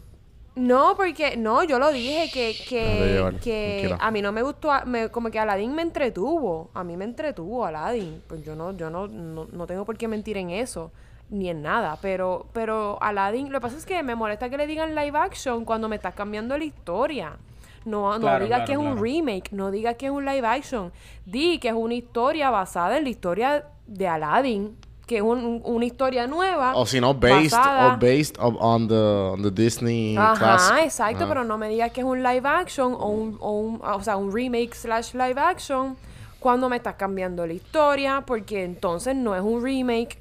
No, 0.56 0.96
porque 0.98 1.38
no, 1.38 1.64
yo 1.64 1.80
lo 1.80 1.92
dije 1.92 2.30
que, 2.34 2.56
que, 2.68 3.38
que 3.42 3.96
a 4.00 4.12
mí 4.12 4.22
no 4.22 4.32
me 4.34 4.42
gustó, 4.42 4.70
me- 4.86 5.10
como 5.10 5.32
que 5.32 5.40
Aladdin 5.40 5.74
me 5.74 5.82
entretuvo, 5.82 6.70
a 6.74 6.84
mí 6.84 6.98
me 6.98 7.06
entretuvo 7.06 7.66
Aladdin, 7.66 8.22
pues 8.28 8.44
yo 8.44 8.54
no, 8.56 8.76
yo 8.76 8.90
no, 8.90 9.08
no, 9.08 9.48
no 9.52 9.66
tengo 9.68 9.86
por 9.86 9.98
qué 9.98 10.10
mentir 10.10 10.36
en 10.36 10.50
eso, 10.50 10.92
ni 11.30 11.50
en 11.50 11.62
nada, 11.62 11.98
pero, 12.02 12.48
pero 12.52 12.98
Aladdin, 13.02 13.50
lo 13.50 13.60
que 13.60 13.62
pasa 13.62 13.78
es 13.78 13.86
que 13.86 14.04
me 14.04 14.14
molesta 14.16 14.50
que 14.50 14.58
le 14.58 14.68
digan 14.68 14.94
live 14.94 15.18
action 15.18 15.64
cuando 15.64 15.88
me 15.88 15.96
estás 15.96 16.14
cambiando 16.16 16.58
la 16.58 16.66
historia. 16.66 17.38
No, 17.86 18.12
no 18.14 18.20
Claro, 18.20 18.44
digas 18.44 18.58
claro, 18.60 18.66
que 18.66 18.72
es 18.74 18.78
un 18.78 19.02
remake, 19.02 19.52
no 19.54 19.72
digas 19.72 19.96
que 19.96 20.06
es 20.08 20.12
un 20.12 20.26
live 20.26 20.46
action, 20.46 20.92
di 21.26 21.60
que 21.60 21.70
es 21.70 21.74
una 21.74 21.94
historia 21.96 22.50
basada 22.50 22.98
en 22.98 23.06
la 23.06 23.10
historia 23.10 23.66
de 23.88 24.08
Aladdin, 24.08 24.78
que 25.12 25.17
es 25.17 25.24
un- 25.24 25.43
un- 25.43 25.62
una 25.65 25.84
historia 25.86 26.26
nueva. 26.26 26.74
O 26.76 26.86
si 26.86 27.02
no, 27.02 27.13
based, 27.13 27.52
basada- 27.52 27.93
o 27.95 27.97
based 28.00 28.38
of- 28.39 28.56
on, 28.62 28.88
the, 28.88 28.95
on 28.95 29.41
the 29.41 29.52
Disney 29.52 30.15
Ajá, 30.17 30.38
classic. 30.39 30.86
exacto, 30.86 31.17
Ajá. 31.26 31.28
pero 31.28 31.43
no 31.43 31.58
me 31.58 31.67
digas 31.67 31.91
que 31.91 32.00
es 32.00 32.06
un 32.08 32.24
live 32.24 32.47
action 32.47 32.93
o 32.97 33.08
un, 33.10 33.38
o 33.41 33.52
un, 33.52 33.82
o 33.84 34.02
sea, 34.02 34.15
un 34.15 34.32
remake 34.34 34.74
slash 34.74 35.13
live 35.13 35.36
action 35.38 35.97
cuando 36.39 36.69
me 36.69 36.78
estás 36.78 36.95
cambiando 36.95 37.45
la 37.45 37.52
historia, 37.54 38.24
porque 38.26 38.63
entonces 38.63 39.13
no 39.15 39.36
es 39.36 39.41
un 39.41 39.62
remake, 39.62 40.17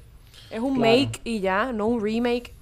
es 0.49 0.59
un 0.59 0.75
Claro. 0.75 0.91
make 0.91 1.21
y 1.23 1.39
ya, 1.39 1.71
no 1.71 1.87
un 1.87 2.01
remake. 2.03 2.53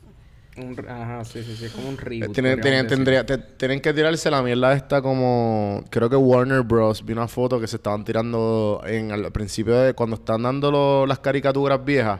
Un- 0.61 0.89
ajá, 0.89 1.23
sí, 1.25 1.41
sí, 1.43 1.55
sí, 1.55 1.65
es 1.65 1.71
como 1.71 1.89
un 1.89 1.95
Eh, 1.95 1.97
reboot. 2.01 2.33
Tienen, 2.33 2.61
tienen- 2.61 2.87
tendría- 2.87 3.25
te- 3.25 3.37
tienen 3.37 3.79
que 3.81 3.93
tirarse 3.93 4.29
la 4.29 4.41
mierda 4.41 4.73
esta 4.73 5.01
como... 5.01 5.83
Creo 5.89 6.09
que 6.09 6.15
Warner 6.15 6.61
Bros. 6.63 7.03
Vi 7.05 7.13
una 7.13 7.27
foto 7.27 7.59
que 7.59 7.67
se 7.67 7.77
estaban 7.77 8.03
tirando 8.03 8.81
en, 8.85 9.11
al 9.11 9.31
principio 9.31 9.75
de... 9.75 9.93
Cuando 9.93 10.15
están 10.17 10.43
dando 10.43 10.71
lo- 10.71 11.05
las 11.05 11.19
caricaturas 11.19 11.83
viejas. 11.83 12.19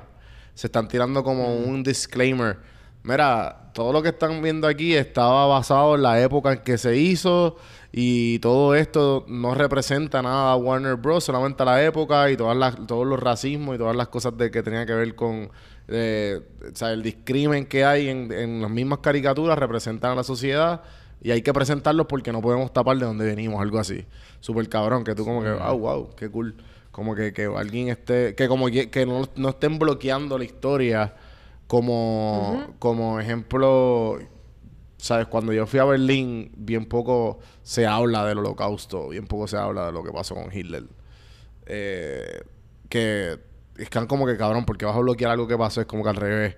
Se 0.54 0.68
están 0.68 0.88
tirando 0.88 1.24
como 1.24 1.56
un 1.56 1.84
disclaimer. 1.84 2.58
Mira, 3.04 3.72
todo 3.74 3.94
lo 3.94 4.02
que 4.02 4.10
están 4.10 4.42
viendo 4.42 4.68
aquí 4.68 4.94
estaba 4.96 5.46
basado 5.48 5.96
en 5.96 6.02
la 6.04 6.22
época 6.22 6.52
en 6.54 6.60
que 6.60 6.78
se 6.78 6.98
hizo. 6.98 7.56
Y 7.92 8.40
todo 8.40 8.76
esto 8.76 9.26
no 9.28 9.56
representa 9.56 10.22
nada 10.22 10.52
a 10.52 10.56
Warner 10.58 10.96
Bros. 10.96 11.24
Solamente 11.24 11.64
a 11.64 11.66
la 11.66 11.84
época 11.84 12.30
y 12.30 12.38
todas 12.38 12.56
las, 12.58 12.76
todos 12.88 13.08
los 13.08 13.20
racismos 13.20 13.76
y 13.76 13.78
todas 13.78 13.96
las 13.96 14.10
cosas 14.10 14.38
de 14.38 14.52
que 14.52 14.62
tenía 14.64 14.86
que 14.86 14.94
ver 14.94 15.16
con... 15.16 15.50
eh, 15.92 16.40
o 16.72 16.76
sea, 16.76 16.92
el 16.92 17.02
discrimen 17.02 17.66
que 17.66 17.84
hay 17.84 18.10
en, 18.10 18.32
en 18.32 18.62
las 18.62 18.70
mismas 18.70 19.00
caricaturas 19.00 19.58
representan 19.58 20.12
a 20.12 20.16
la 20.16 20.24
sociedad 20.24 20.84
y 21.22 21.32
hay 21.32 21.42
que 21.42 21.52
presentarlos 21.54 22.06
porque 22.08 22.32
no 22.32 22.42
podemos 22.42 22.72
tapar 22.72 22.98
de 22.98 23.06
dónde 23.06 23.26
venimos, 23.26 23.62
algo 23.62 23.80
así. 23.80 24.06
Súper 24.40 24.70
cabrón, 24.70 25.04
que 25.04 25.16
tú 25.16 25.26
como 25.26 25.44
que, 25.44 25.52
wow, 25.52 25.78
wow, 25.78 26.16
qué 26.16 26.30
cool. 26.30 26.56
Como 26.92 27.16
que, 27.16 27.34
que 27.34 27.46
alguien 27.46 27.90
esté, 27.90 28.36
que 28.36 28.48
como 28.48 28.68
que, 28.68 28.90
que 28.90 29.06
no, 29.06 29.28
no 29.36 29.50
estén 29.50 29.80
bloqueando 29.80 30.38
la 30.38 30.46
historia 30.46 31.16
como, 31.68 32.74
como 32.80 33.20
ejemplo, 33.20 34.20
¿sabes? 34.98 35.28
Cuando 35.28 35.54
yo 35.54 35.68
fui 35.68 35.80
a 35.80 35.86
Berlín, 35.86 36.52
bien 36.56 36.86
poco 36.86 37.40
se 37.64 37.86
habla 37.86 38.26
del 38.26 38.40
holocausto, 38.40 39.10
bien 39.10 39.28
poco 39.28 39.48
se 39.48 39.58
habla 39.58 39.88
de 39.88 39.92
lo 39.92 40.04
que 40.04 40.12
pasó 40.12 40.36
con 40.36 40.52
Hitler. 40.52 40.86
Eh, 41.66 42.42
que 42.90 43.38
están 43.84 44.08
como 44.08 44.26
que 44.26 44.38
cabrón, 44.38 44.66
porque 44.66 44.86
vas 44.86 44.96
a 44.96 45.00
bloquear 45.00 45.32
algo 45.32 45.48
que 45.48 45.58
pasó, 45.58 45.82
es 45.82 45.88
como 45.88 46.04
que 46.04 46.10
al 46.10 46.16
revés. 46.16 46.58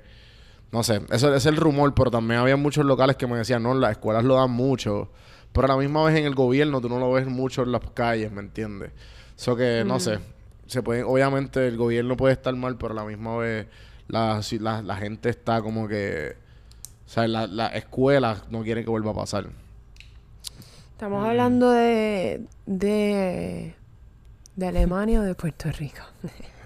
No 0.72 0.84
sé, 0.84 1.01
eso 1.11 1.34
es 1.36 1.45
el 1.45 1.57
rumor, 1.57 1.93
pero 1.93 2.09
también 2.11 2.39
había 2.39 2.55
muchos 2.55 2.86
locales 2.86 3.17
que 3.17 3.28
me 3.28 3.38
decían, 3.38 3.61
no, 3.63 3.74
las 3.74 3.91
escuelas 3.91 4.24
lo 4.24 4.36
dan 4.36 4.51
mucho, 4.51 5.09
pero 5.51 5.65
a 5.65 5.69
la 5.69 5.78
misma 5.78 6.03
vez 6.05 6.17
en 6.17 6.26
el 6.26 6.34
gobierno 6.36 6.80
tú 6.80 6.88
no 6.88 6.97
lo 6.99 7.11
ves 7.11 7.28
mucho 7.28 7.63
en 7.63 7.74
las 7.74 7.82
calles, 7.93 8.32
¿me 8.32 8.39
entiendes? 8.41 8.91
Eso 9.38 9.55
que, 9.57 9.84
no 9.86 9.99
sé, 9.99 10.19
se 10.67 10.82
puede, 10.82 11.03
obviamente 11.03 11.67
el 11.67 11.76
gobierno 11.76 12.15
puede 12.15 12.34
estar 12.34 12.55
mal, 12.55 12.78
pero 12.78 12.93
a 12.93 12.95
la 12.95 13.03
misma 13.03 13.36
vez 13.38 13.67
la, 14.07 14.39
la, 14.59 14.82
la 14.82 14.95
gente 14.95 15.30
está 15.30 15.61
como 15.61 15.89
que, 15.89 16.38
o 17.05 17.09
sea, 17.09 17.28
la- 17.28 17.47
las 17.47 17.76
escuelas 17.76 18.43
no 18.49 18.63
quieren 18.63 18.86
que 18.86 18.89
vuelva 18.89 19.11
a 19.11 19.15
pasar. 19.15 19.47
Estamos 20.93 21.26
hablando 21.28 21.72
de, 21.72 22.45
de, 22.65 23.74
de 24.55 24.67
Alemania 24.67 25.19
o 25.19 25.24
de 25.24 25.36
Puerto 25.36 25.69
Rico. 25.72 26.01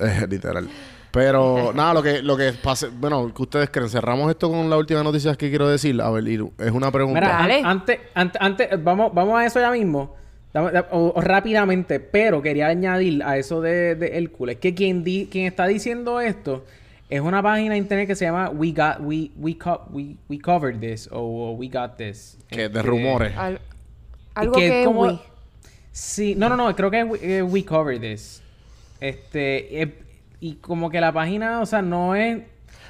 Literal. 0.28 0.68
Pero 1.12 1.72
nada, 1.74 1.94
lo 1.94 2.02
que, 2.02 2.22
lo 2.22 2.36
que 2.36 2.52
pase, 2.52 2.88
bueno, 2.88 3.32
que 3.34 3.42
ustedes 3.42 3.70
creen, 3.70 3.88
cerramos 3.88 4.30
esto 4.30 4.48
con 4.50 4.70
la 4.70 4.76
última 4.76 5.02
noticia 5.02 5.34
que 5.34 5.48
quiero 5.50 5.68
decir. 5.68 6.00
A 6.00 6.10
ver, 6.10 6.26
Iru, 6.28 6.52
es 6.58 6.70
una 6.70 6.90
pregunta. 6.90 7.20
Mira, 7.20 7.38
an- 7.38 7.66
antes, 7.66 7.98
antes, 8.14 8.40
antes, 8.40 8.68
vamos, 8.84 9.12
vamos 9.14 9.38
a 9.38 9.44
eso 9.44 9.58
ya 9.60 9.70
mismo. 9.70 10.14
Dame- 10.52 10.72
da- 10.72 10.88
o- 10.92 11.12
o 11.14 11.20
rápidamente, 11.20 12.00
pero 12.00 12.42
quería 12.42 12.68
añadir 12.68 13.22
a 13.24 13.36
eso 13.38 13.60
de, 13.60 13.94
de 13.94 14.18
Hércules 14.18 14.56
que 14.58 14.74
quien, 14.74 15.04
di- 15.04 15.26
quien 15.30 15.46
está 15.46 15.66
diciendo 15.66 16.20
esto 16.20 16.64
es 17.08 17.20
una 17.20 17.42
página 17.42 17.72
de 17.72 17.78
internet 17.78 18.06
que 18.08 18.14
se 18.16 18.24
llama 18.24 18.50
We 18.50 18.72
Got 18.72 18.98
We 19.00 19.30
We, 19.36 19.56
Co- 19.58 19.84
we, 19.90 20.16
we 20.28 20.38
Covered 20.40 20.78
This 20.80 21.08
o, 21.12 21.18
o 21.20 21.52
We 21.52 21.68
Got 21.68 21.96
This. 21.96 22.36
que 22.48 22.56
de 22.62 22.64
Este, 22.66 22.82
rumores. 22.82 23.36
Al- 23.36 23.60
Algo 24.34 24.52
que 24.54 24.60
que, 24.60 24.80
es 24.82 24.86
como- 24.86 25.02
We. 25.02 25.18
Sí, 25.92 26.34
no, 26.36 26.48
no, 26.48 26.56
no, 26.56 26.74
creo 26.76 26.90
que 26.90 27.02
we, 27.04 27.18
eh, 27.38 27.42
we 27.42 27.64
covered 27.64 28.00
this. 28.00 28.39
Este, 29.00 29.82
eh, 29.82 30.02
y 30.40 30.54
como 30.56 30.90
que 30.90 31.00
la 31.00 31.12
página, 31.12 31.60
o 31.60 31.66
sea, 31.66 31.82
no 31.82 32.14
es... 32.14 32.42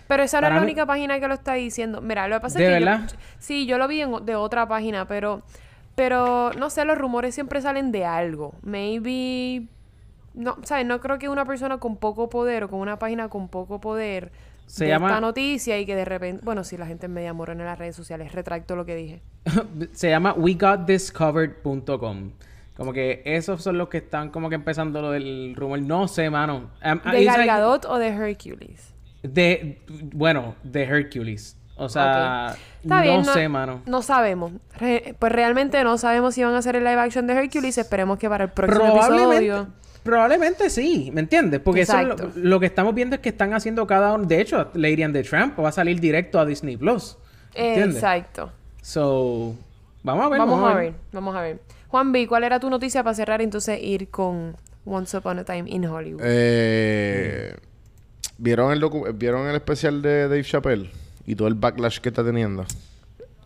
Pero 0.08 0.22
esa 0.24 0.40
no 0.40 0.48
es 0.48 0.52
la 0.54 0.60
mí- 0.60 0.64
única 0.66 0.86
página 0.86 1.20
que 1.20 1.28
lo 1.28 1.34
está 1.34 1.54
diciendo. 1.54 2.00
Mira, 2.00 2.26
lo 2.28 2.36
que 2.36 2.40
pasa 2.40 2.58
¿De 2.58 2.64
es 2.64 2.70
que 2.74 2.80
yo- 2.80 2.86
verdad? 2.86 3.10
sí, 3.38 3.66
yo 3.66 3.78
lo 3.78 3.86
vi 3.88 4.00
en, 4.02 4.24
de 4.26 4.34
otra 4.36 4.66
página, 4.68 5.06
pero 5.06 5.42
pero 5.96 6.50
no 6.58 6.70
sé, 6.70 6.84
los 6.86 6.96
rumores 6.96 7.34
siempre 7.34 7.60
salen 7.60 7.92
de 7.92 8.04
algo. 8.06 8.54
Maybe 8.62 9.66
no, 10.34 10.56
sabes, 10.62 10.86
no 10.86 10.98
creo 11.00 11.18
que 11.18 11.28
una 11.28 11.44
persona 11.44 11.78
con 11.78 11.96
poco 11.96 12.28
poder 12.30 12.64
o 12.64 12.68
con 12.70 12.80
una 12.80 12.98
página 12.98 13.28
con 13.28 13.48
poco 13.48 13.80
poder 13.80 14.32
Se 14.66 14.88
llama- 14.88 15.08
esta 15.08 15.20
noticia 15.20 15.78
y 15.78 15.84
que 15.86 15.94
de 15.94 16.04
repente, 16.06 16.42
bueno, 16.44 16.64
si 16.64 16.76
la 16.78 16.86
gente 16.86 17.06
es 17.06 17.12
media 17.12 17.32
morona 17.34 17.62
en 17.62 17.66
las 17.66 17.78
redes 17.78 17.94
sociales, 17.96 18.32
retracto 18.32 18.76
lo 18.76 18.84
que 18.86 18.94
dije. 18.96 19.20
se 19.92 20.08
llama 20.08 20.32
wegotdiscovered.com. 20.32 22.30
Como 22.80 22.94
que 22.94 23.20
esos 23.26 23.62
son 23.62 23.76
los 23.76 23.90
que 23.90 23.98
están 23.98 24.30
como 24.30 24.48
que 24.48 24.54
empezando 24.54 25.02
lo 25.02 25.10
del 25.10 25.52
rumor. 25.54 25.82
No 25.82 26.08
sé, 26.08 26.30
mano. 26.30 26.70
Um, 26.82 26.98
¿De 27.12 27.18
it's 27.20 27.26
like- 27.26 27.44
Gal 27.44 27.46
Gadot 27.46 27.84
o 27.84 27.98
de 27.98 28.08
Hercules? 28.08 28.94
De, 29.22 29.82
bueno, 30.14 30.54
de 30.62 30.84
Hercules. 30.84 31.58
O 31.76 31.90
sea, 31.90 32.56
no 32.82 33.02
bien, 33.02 33.22
sé, 33.26 33.50
mano. 33.50 33.82
No 33.84 34.00
sabemos. 34.00 34.52
Re- 34.78 35.14
pues 35.18 35.30
realmente 35.30 35.84
no 35.84 35.98
sabemos 35.98 36.34
si 36.34 36.42
van 36.42 36.54
a 36.54 36.58
hacer 36.58 36.74
el 36.74 36.84
live 36.84 36.98
action 36.98 37.26
de 37.26 37.34
Hercules. 37.34 37.76
Esperemos 37.76 38.18
que 38.18 38.30
para 38.30 38.44
el 38.44 38.50
próximo 38.50 38.80
Probablemente, 38.94 39.36
episodio. 39.46 39.66
probablemente 40.02 40.70
sí, 40.70 41.10
¿me 41.12 41.20
entiendes? 41.20 41.60
Porque 41.60 41.82
eso 41.82 41.98
es 41.98 42.34
lo, 42.36 42.60
que 42.60 42.64
estamos 42.66 42.94
viendo 42.94 43.16
es 43.16 43.20
que 43.20 43.28
están 43.28 43.52
haciendo 43.52 43.86
cada 43.86 44.14
uno. 44.14 44.24
De 44.24 44.40
hecho, 44.40 44.70
Lady 44.72 45.02
and 45.02 45.14
the 45.14 45.22
Tramp 45.22 45.58
va 45.60 45.68
a 45.68 45.72
salir 45.72 46.00
directo 46.00 46.40
a 46.40 46.46
Disney 46.46 46.78
Plus. 46.78 47.18
¿Entiendes? 47.54 47.96
Exacto. 47.96 48.50
So, 48.80 49.54
vamos 50.02 50.24
a 50.24 50.28
ver. 50.30 50.38
Vamos 50.38 50.70
a 50.70 50.74
ver, 50.76 50.94
vamos 51.12 51.36
a 51.36 51.42
ver. 51.42 51.60
Juan 51.90 52.12
B, 52.12 52.26
¿cuál 52.28 52.44
era 52.44 52.60
tu 52.60 52.70
noticia 52.70 53.02
para 53.02 53.14
cerrar 53.14 53.42
entonces 53.42 53.80
ir 53.82 54.10
con 54.10 54.56
Once 54.84 55.16
Upon 55.16 55.40
a 55.40 55.44
Time 55.44 55.64
in 55.68 55.84
Hollywood? 55.86 56.22
Eh, 56.24 57.54
¿vieron, 58.38 58.72
el 58.72 58.80
docu- 58.80 59.12
¿Vieron 59.16 59.48
el 59.48 59.56
especial 59.56 60.00
de 60.02 60.22
Dave 60.28 60.44
Chappelle? 60.44 60.90
Y 61.26 61.34
todo 61.34 61.48
el 61.48 61.54
backlash 61.54 61.98
que 61.98 62.08
está 62.10 62.24
teniendo. 62.24 62.64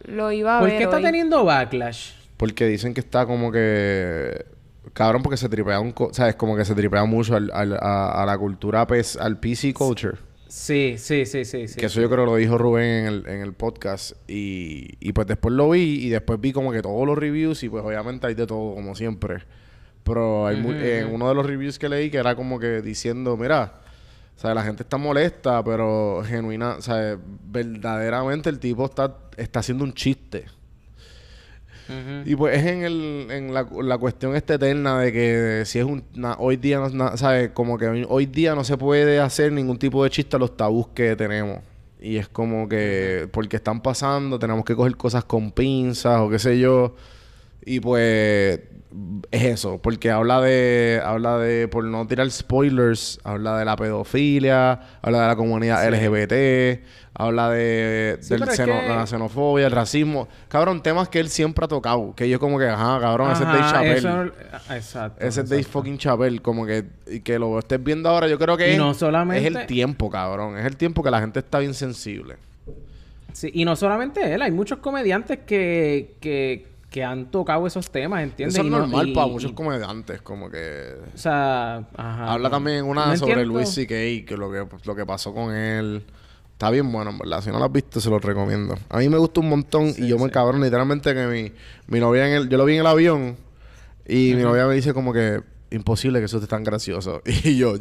Lo 0.05 0.31
iba 0.31 0.59
a 0.59 0.61
¿Por 0.61 0.69
ver 0.69 0.79
qué 0.79 0.85
está 0.85 0.97
hoy. 0.97 1.03
teniendo 1.03 1.45
backlash? 1.45 2.13
Porque 2.37 2.67
dicen 2.67 2.93
que 2.95 3.01
está 3.01 3.25
como 3.27 3.51
que... 3.51 4.45
Cabrón, 4.93 5.23
porque 5.23 5.37
se 5.39 5.49
tripea 5.49 5.81
un... 5.81 5.93
co- 5.93 6.13
¿Sabes? 6.13 6.35
Como 6.37 6.55
que 6.57 6.65
se 6.67 6.75
tripea 6.75 7.05
mucho 7.07 7.37
al, 7.37 7.51
al- 7.55 7.79
a, 7.81 8.23
a 8.23 8.27
la 8.27 8.37
cultura, 8.37 8.87
al 9.21 9.39
PC 9.39 9.73
culture. 9.73 10.19
Sí, 10.55 10.95
sí, 10.99 11.27
sí, 11.27 11.45
sí. 11.45 11.67
sí. 11.67 11.81
Que 11.81 11.87
eso 11.87 12.01
yo 12.01 12.09
creo 12.09 12.25
que 12.25 12.31
lo 12.31 12.37
dijo 12.37 12.57
Rubén 12.57 12.85
en 12.85 13.07
el, 13.07 13.27
en 13.27 13.41
el 13.41 13.55
podcast. 13.55 14.13
Y, 14.31 14.89
y 15.01 15.13
pues 15.13 15.27
después 15.27 15.53
lo 15.53 15.71
vi 15.71 16.07
y 16.07 16.11
después 16.11 16.41
vi 16.41 16.53
como 16.53 16.71
que 16.71 16.81
todos 16.81 17.05
los 17.05 17.19
reviews 17.19 17.65
y 17.65 17.69
pues 17.69 17.85
obviamente 17.85 18.29
hay 18.29 18.35
de 18.35 18.47
todo 18.47 18.73
como 18.73 18.95
siempre. 18.95 19.43
Pero 20.05 20.47
hay 20.47 20.57
en 20.57 21.13
uno 21.13 21.29
de 21.29 21.35
los 21.35 21.45
reviews 21.45 21.81
que 21.81 21.89
leí 21.89 22.09
que 22.09 22.19
era 22.19 22.37
como 22.37 22.61
que 22.61 22.83
diciendo, 22.83 23.37
mira, 23.37 23.81
o 24.37 24.41
sea, 24.41 24.55
la 24.55 24.63
gente 24.63 24.85
está 24.85 24.97
molesta, 24.97 25.65
pero 25.65 26.23
genuina, 26.25 26.77
o 26.77 26.83
sea, 26.83 27.19
verdaderamente 27.47 28.49
el 28.49 28.61
tipo 28.61 28.85
está, 28.85 29.13
está 29.37 29.59
haciendo 29.59 29.83
un 29.83 29.93
chiste. 29.93 30.45
Y 32.25 32.35
pues 32.37 32.57
es 32.59 32.67
en, 32.67 32.83
el, 32.85 33.27
en 33.31 33.53
la, 33.55 33.67
la 33.83 33.99
cuestión 33.99 34.35
esta 34.35 34.55
eterna 34.55 34.99
de 35.01 35.13
que 35.13 35.63
si 35.67 35.79
es 35.79 35.85
un... 35.85 36.03
na- 36.15 36.37
hoy 36.39 36.57
día, 36.57 36.79
no, 36.79 36.89
na- 36.91 37.17
¿sabes? 37.17 37.51
Como 37.51 37.77
que 37.77 37.87
hoy, 37.89 38.07
hoy 38.09 38.27
día 38.27 38.55
no 38.55 38.65
se 38.65 38.77
puede 38.79 39.21
hacer 39.21 39.53
ningún 39.53 39.79
tipo 39.79 40.03
de 40.03 40.11
chiste 40.11 40.37
a 40.37 40.39
los 40.39 40.57
tabús 40.57 40.89
que 40.95 41.15
tenemos. 41.17 41.59
Y 42.01 42.17
es 42.17 42.29
como 42.29 42.69
que... 42.69 43.29
Porque 43.33 43.57
están 43.57 43.81
pasando, 43.81 44.39
tenemos 44.39 44.65
que 44.65 44.75
coger 44.75 44.97
cosas 44.97 45.25
con 45.25 45.53
pinzas 45.53 46.21
o 46.21 46.29
qué 46.31 46.39
sé 46.39 46.59
yo. 46.59 46.95
Y 47.65 47.81
pues... 47.81 48.61
Es 49.31 49.43
eso. 49.45 49.79
Porque 49.83 50.11
habla 50.11 50.41
de... 50.41 51.01
Habla 51.05 51.39
de... 51.39 51.67
Por 51.69 51.85
no 51.85 52.07
tirar 52.07 52.31
spoilers. 52.31 53.19
Habla 53.25 53.59
de 53.59 53.65
la 53.65 53.75
pedofilia. 53.77 54.81
Habla 55.03 55.23
de 55.23 55.29
la 55.29 55.37
comunidad 55.37 55.83
Sí. 55.83 55.91
LGBT. 55.91 56.85
Habla 57.17 57.51
de... 57.51 58.19
Sí, 58.21 58.31
del 58.31 58.41
pero 58.41 58.53
es 58.53 58.59
xeno- 58.61 58.81
que- 58.81 58.89
la 58.89 59.07
xenofobia, 59.07 59.67
el 59.67 59.73
racismo. 59.73 60.29
Cabrón, 60.49 60.83
temas 60.83 61.09
que 61.09 61.21
él 61.21 61.29
siempre 61.29 61.65
ha 61.65 61.69
tocado. 61.69 62.13
Que 62.15 62.29
yo 62.29 62.39
como 62.41 62.59
que, 62.59 62.69
ajá, 62.69 62.99
cabrón, 63.01 63.31
ese 63.33 63.43
es 63.45 63.49
Dave 63.49 63.61
Chappelle. 63.71 63.99
eso- 63.99 64.33
ah, 64.69 64.77
exacto. 64.77 65.25
Ese 65.25 65.41
es 65.43 65.49
Dave 65.49 65.63
fucking 65.65 65.99
Chappelle. 65.99 66.41
Como 66.41 66.67
que, 66.67 66.85
y 67.07 67.21
que 67.21 67.39
lo 67.39 67.59
estés 67.59 67.83
viendo 67.83 68.09
ahora, 68.09 68.27
yo 68.29 68.39
creo 68.39 68.57
que 68.57 68.69
Y 68.69 68.73
es, 68.73 68.79
no 68.79 68.95
solamente- 68.95 69.47
es 69.49 69.55
el 69.55 69.67
tiempo, 69.67 70.11
cabrón. 70.11 70.59
Es 70.59 70.67
el 70.67 70.77
tiempo 70.77 71.03
que 71.03 71.11
la 71.11 71.21
gente 71.21 71.39
está 71.41 71.59
bien 71.61 71.75
sensible. 71.75 72.37
Sí, 73.33 73.51
y 73.53 73.65
no 73.65 73.75
solamente 73.77 74.33
él, 74.35 74.43
hay 74.43 74.53
muchos 74.53 74.79
comediantes 74.79 75.41
que, 75.47 76.15
que, 76.21 76.67
que 76.95 77.03
han 77.03 77.29
tocado 77.29 77.67
esos 77.67 77.91
temas, 77.91 78.23
¿entiendes? 78.23 78.55
Eso 78.55 78.65
es 78.65 78.71
normal 78.71 79.09
y- 79.09 79.15
para 79.15 79.27
muchos 79.27 79.51
y- 79.51 79.55
comediantes. 79.55 80.23
Como 80.23 80.49
que... 80.49 80.95
O 81.13 81.19
sea, 81.19 81.79
ajá. 81.97 82.33
Habla 82.33 82.51
también 82.51 82.85
una 82.85 83.07
No 83.07 83.17
sobre 83.17 83.33
entiendo. 83.33 83.55
Luis 83.55 83.69
C.K. 83.71 83.89
Que 84.29 84.37
lo 84.39 84.49
que, 84.53 84.65
lo 84.85 84.95
que 84.95 85.05
pasó 85.05 85.35
con 85.35 85.53
él. 85.53 86.05
Está 86.53 86.71
bien 86.71 86.93
bueno, 86.93 87.11
en 87.11 87.19
verdad. 87.19 87.41
Si 87.43 87.51
no 87.51 87.59
lo 87.59 87.65
has 87.65 87.73
visto, 87.73 88.01
se 88.01 88.09
lo 88.11 88.21
recomiendo. 88.21 88.79
A 88.91 88.99
mí 88.99 89.09
me 89.09 89.19
gustó 89.19 89.41
un 89.41 89.49
montón. 89.49 89.93
y 89.99 90.07
yo 90.07 90.21
me 90.21 90.31
cabrón, 90.31 90.61
literalmente, 90.63 91.13
que 91.15 91.27
mi, 91.27 91.53
mi 91.89 91.99
novia 91.99 92.29
en 92.29 92.35
el... 92.35 92.49
Yo 92.49 92.59
lo 92.59 92.65
vi 92.65 92.75
en 92.75 92.81
el 92.83 92.87
avión. 92.87 93.37
Y 94.07 94.35
mi 94.37 94.43
novia 94.45 94.65
me 94.69 94.75
dice 94.75 94.95
como 94.95 95.13
que... 95.13 95.41
Imposible 95.73 96.21
que 96.21 96.27
eso 96.27 96.37
esté 96.37 96.47
tan 96.49 96.63
gracioso. 96.63 97.23
Y 97.43 97.57
yo... 97.57 97.75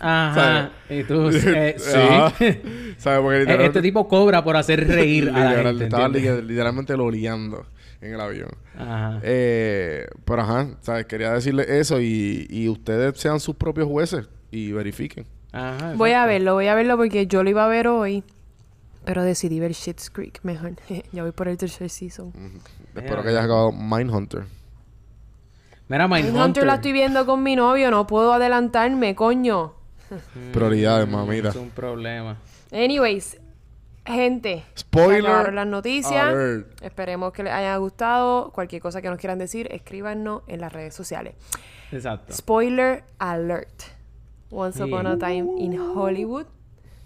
Ajá. 0.00 0.70
Y 0.90 1.02
tú, 1.04 1.30
eh, 1.30 1.76
sí. 1.78 1.96
Ajá. 1.98 2.28
¿Sabes? 2.98 3.20
Porque 3.20 3.36
Eh, 3.36 3.40
literalmente... 3.40 3.64
Este 3.64 3.80
tipo 3.80 4.06
cobra 4.06 4.44
por 4.44 4.56
hacer 4.58 4.86
reír 4.86 5.30
a 5.30 5.44
la 5.54 5.62
gente, 5.62 5.84
estaba 5.84 6.08
literalmente 6.08 6.94
loleando 6.94 7.64
en 8.04 8.14
el 8.14 8.20
avión. 8.20 8.50
Ajá. 8.78 9.20
Eh, 9.22 10.06
pero 10.24 10.42
ajá, 10.42 10.68
¿sabes? 10.82 11.06
Quería 11.06 11.32
decirle 11.32 11.64
eso 11.80 12.00
y, 12.00 12.46
y 12.50 12.68
ustedes 12.68 13.18
sean 13.18 13.40
sus 13.40 13.56
propios 13.56 13.88
jueces 13.88 14.28
y 14.50 14.72
verifiquen. 14.72 15.26
Ajá, 15.52 15.94
Voy 15.96 16.10
a 16.12 16.26
verlo, 16.26 16.54
voy 16.54 16.66
a 16.66 16.74
verlo 16.74 16.96
porque 16.96 17.26
yo 17.26 17.42
lo 17.42 17.50
iba 17.50 17.64
a 17.64 17.68
ver 17.68 17.88
hoy. 17.88 18.22
Pero 19.04 19.22
decidí 19.22 19.60
ver 19.60 19.72
Shit's 19.72 20.08
Creek 20.10 20.40
mejor. 20.42 20.72
ya 21.12 21.22
voy 21.22 21.32
por 21.32 21.48
el 21.48 21.56
tercer 21.58 21.90
season. 21.90 22.32
Espero 22.94 23.16
Ya, 23.16 23.22
que 23.22 23.28
hayas 23.28 23.44
acabado 23.44 23.70
Mindhunter. 23.72 24.44
Mira, 25.88 26.08
Mindhunter 26.08 26.32
Mindhunter. 26.32 26.66
la 26.66 26.74
estoy 26.76 26.92
viendo 26.92 27.26
con 27.26 27.42
mi 27.42 27.56
novio, 27.56 27.90
no 27.90 28.06
puedo 28.06 28.32
adelantarme, 28.32 29.14
coño. 29.14 29.74
Prioridades, 30.52 31.08
mamita. 31.08 31.50
Es 31.50 31.56
un 31.56 31.70
problema. 31.70 32.38
Anyways, 32.72 33.38
gente. 34.06 34.64
Spoiler 34.76 35.52
las 35.52 35.66
noticias. 35.66 36.24
alert. 36.24 36.82
Esperemos 36.82 37.32
que 37.32 37.42
les 37.42 37.52
haya 37.52 37.76
gustado. 37.76 38.50
Cualquier 38.52 38.82
cosa 38.82 39.02
que 39.02 39.08
nos 39.08 39.18
quieran 39.18 39.38
decir, 39.38 39.68
escríbanos 39.72 40.42
en 40.46 40.60
las 40.60 40.72
redes 40.72 40.94
sociales. 40.94 41.34
Exacto. 41.92 42.32
Spoiler 42.32 43.04
alert. 43.18 43.82
Once. 44.50 44.82
Upon 44.82 45.06
a 45.06 45.18
Time 45.18 45.46
in 45.58 45.78
Hollywood. 45.80 46.46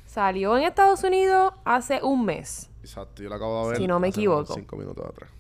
Salió 0.07 0.57
en 0.57 0.65
Estados 0.65 1.03
Unidos 1.05 1.53
hace 1.65 2.03
un 2.03 2.25
mes. 2.25 2.71
Exacto, 2.81 3.23
yo 3.23 3.29
lo 3.29 3.35
acabo 3.35 3.65
de 3.65 3.69
ver. 3.71 3.79
Si 3.79 3.87
no 3.87 4.01
me 4.01 4.09
hace 4.09 4.21
equivoco. 4.21 4.55
Cinco 4.55 4.77
minutos 4.77 5.05
atrás. 5.07 5.31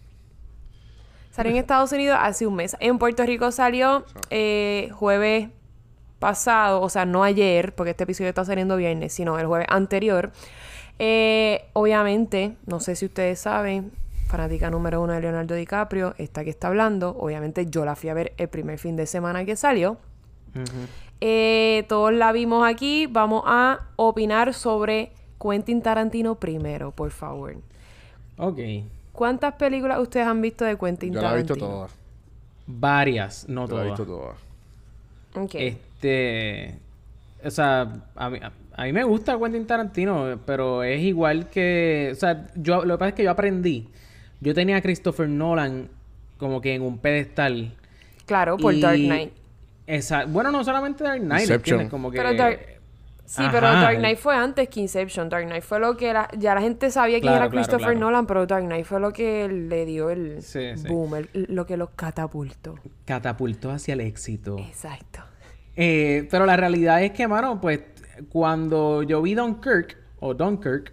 Salió 1.30 1.52
en 1.52 1.58
Estados 1.58 1.92
Unidos 1.92 2.18
hace 2.20 2.46
un 2.46 2.56
mes. 2.56 2.76
En 2.80 2.98
Puerto 2.98 3.24
Rico 3.24 3.50
salió 3.52 4.04
eh, 4.30 4.90
jueves 4.92 5.50
pasado, 6.18 6.80
o 6.80 6.88
sea, 6.88 7.06
no 7.06 7.22
ayer, 7.22 7.74
porque 7.74 7.90
este 7.90 8.04
episodio 8.04 8.28
está 8.28 8.44
saliendo 8.44 8.76
viernes, 8.76 9.12
sino 9.12 9.38
el 9.38 9.46
jueves 9.46 9.68
anterior. 9.70 10.32
Eh, 10.98 11.64
obviamente, 11.74 12.56
no 12.66 12.80
sé 12.80 12.96
si 12.96 13.06
ustedes 13.06 13.38
saben, 13.38 13.92
fanática 14.26 14.70
número 14.70 15.00
uno 15.00 15.12
de 15.12 15.20
Leonardo 15.20 15.54
DiCaprio, 15.54 16.14
esta 16.18 16.44
que 16.44 16.50
está 16.50 16.68
hablando, 16.68 17.16
obviamente 17.18 17.66
yo 17.66 17.84
la 17.84 17.94
fui 17.96 18.08
a 18.10 18.14
ver 18.14 18.32
el 18.36 18.48
primer 18.48 18.78
fin 18.78 18.96
de 18.96 19.06
semana 19.06 19.44
que 19.44 19.56
salió. 19.56 19.96
Eh, 21.20 21.84
todos 21.88 22.12
la 22.12 22.32
vimos 22.32 22.66
aquí. 22.66 23.06
Vamos 23.06 23.42
a 23.46 23.80
opinar 23.96 24.54
sobre 24.54 25.12
Quentin 25.40 25.82
Tarantino 25.82 26.34
primero, 26.36 26.90
por 26.92 27.10
favor. 27.10 27.56
Ok. 28.38 28.58
¿Cuántas 29.12 29.54
películas 29.54 29.98
ustedes 29.98 30.26
han 30.26 30.40
visto 30.40 30.64
de 30.64 30.76
Quentin 30.76 31.12
Yo 31.12 31.20
la 31.20 31.28
he 31.28 31.30
Tarantino? 31.30 31.54
visto 31.54 31.66
todas. 31.68 31.92
Varias, 32.66 33.48
no 33.48 33.66
Yo 33.68 33.76
la 33.76 33.82
he 33.82 33.86
todas. 33.86 33.98
visto 33.98 34.06
todas. 34.06 34.36
Ok. 35.44 35.54
Este. 35.54 36.78
O 37.44 37.50
sea, 37.50 37.92
a 38.16 38.30
mí, 38.30 38.38
a 38.42 38.50
mí 38.84 38.92
me 38.92 39.02
gusta 39.04 39.38
Quentin 39.38 39.66
Tarantino, 39.66 40.38
pero 40.46 40.82
es 40.82 41.00
igual 41.00 41.48
que. 41.48 42.10
O 42.12 42.14
sea, 42.14 42.46
yo, 42.54 42.84
lo 42.84 42.94
que 42.94 42.98
pasa 42.98 43.08
es 43.10 43.14
que 43.14 43.24
yo 43.24 43.30
aprendí. 43.30 43.88
Yo 44.40 44.54
tenía 44.54 44.76
a 44.76 44.80
Christopher 44.82 45.28
Nolan 45.28 45.88
como 46.38 46.60
que 46.60 46.74
en 46.74 46.82
un 46.82 46.98
pedestal. 46.98 47.74
Claro, 48.26 48.56
por 48.56 48.74
y- 48.74 48.80
Dark 48.80 48.98
Knight. 48.98 49.32
Esa, 49.86 50.26
bueno, 50.26 50.50
no 50.52 50.62
solamente 50.64 51.02
Dark 51.02 51.20
Knight, 51.20 51.40
Inception. 51.42 51.80
¿entiendes? 51.80 51.90
Como 51.90 52.10
que. 52.10 52.18
Pero 52.18 52.34
Dark... 52.34 52.60
Sí, 53.24 53.42
pero. 53.50 53.66
Dark 53.66 53.98
Knight 53.98 54.18
fue 54.18 54.34
antes 54.36 54.68
que 54.68 54.80
Inception. 54.80 55.28
Dark 55.28 55.46
Knight 55.46 55.62
fue 55.64 55.80
lo 55.80 55.96
que 55.96 56.12
la- 56.12 56.28
ya 56.38 56.54
la 56.54 56.60
gente 56.60 56.90
sabía 56.90 57.16
quién 57.20 57.22
Claro, 57.32 57.36
era 57.38 57.48
claro, 57.50 57.64
Christopher 57.66 57.94
claro. 57.94 58.00
Nolan, 58.00 58.26
pero 58.26 58.46
Dark 58.46 58.64
Knight 58.64 58.84
fue 58.86 59.00
lo 59.00 59.12
que 59.12 59.48
le 59.48 59.84
dio 59.86 60.10
el 60.10 60.40
Sí, 60.42 60.60
sí. 60.76 60.86
boom, 60.88 61.14
el- 61.16 61.28
lo 61.48 61.66
que 61.66 61.76
los 61.76 61.90
catapultó. 61.96 62.76
Catapultó 63.06 63.70
hacia 63.70 63.94
el 63.94 64.00
éxito. 64.02 64.56
Exacto. 64.58 65.20
Eh, 65.76 66.26
pero 66.30 66.46
la 66.46 66.56
realidad 66.56 67.02
es 67.02 67.10
que, 67.12 67.26
mano, 67.28 67.60
pues 67.60 67.80
cuando 68.30 69.02
yo 69.02 69.22
vi 69.22 69.34
Dunkirk, 69.34 69.96
o 70.20 70.34
Dunkirk, 70.34 70.92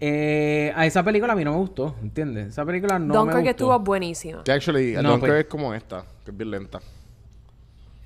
eh, 0.00 0.72
a 0.76 0.84
esa 0.86 1.02
película 1.02 1.32
a 1.32 1.36
mí 1.36 1.44
no 1.44 1.52
me 1.52 1.58
gustó, 1.58 1.94
¿entiendes? 2.02 2.48
Esa 2.48 2.64
película 2.64 2.98
no 2.98 3.06
me 3.06 3.14
Dunkirk 3.14 3.36
gustó. 3.38 3.50
estuvo 3.50 3.78
buenísima. 3.80 4.44
Que 4.44 4.52
actually, 4.52 4.92
No, 4.94 5.02
Dunkirk 5.10 5.20
pues- 5.32 5.40
es 5.44 5.46
como 5.46 5.72
esta, 5.74 6.04
que 6.24 6.30
es 6.30 6.36
bien 6.36 6.50
lenta. 6.50 6.80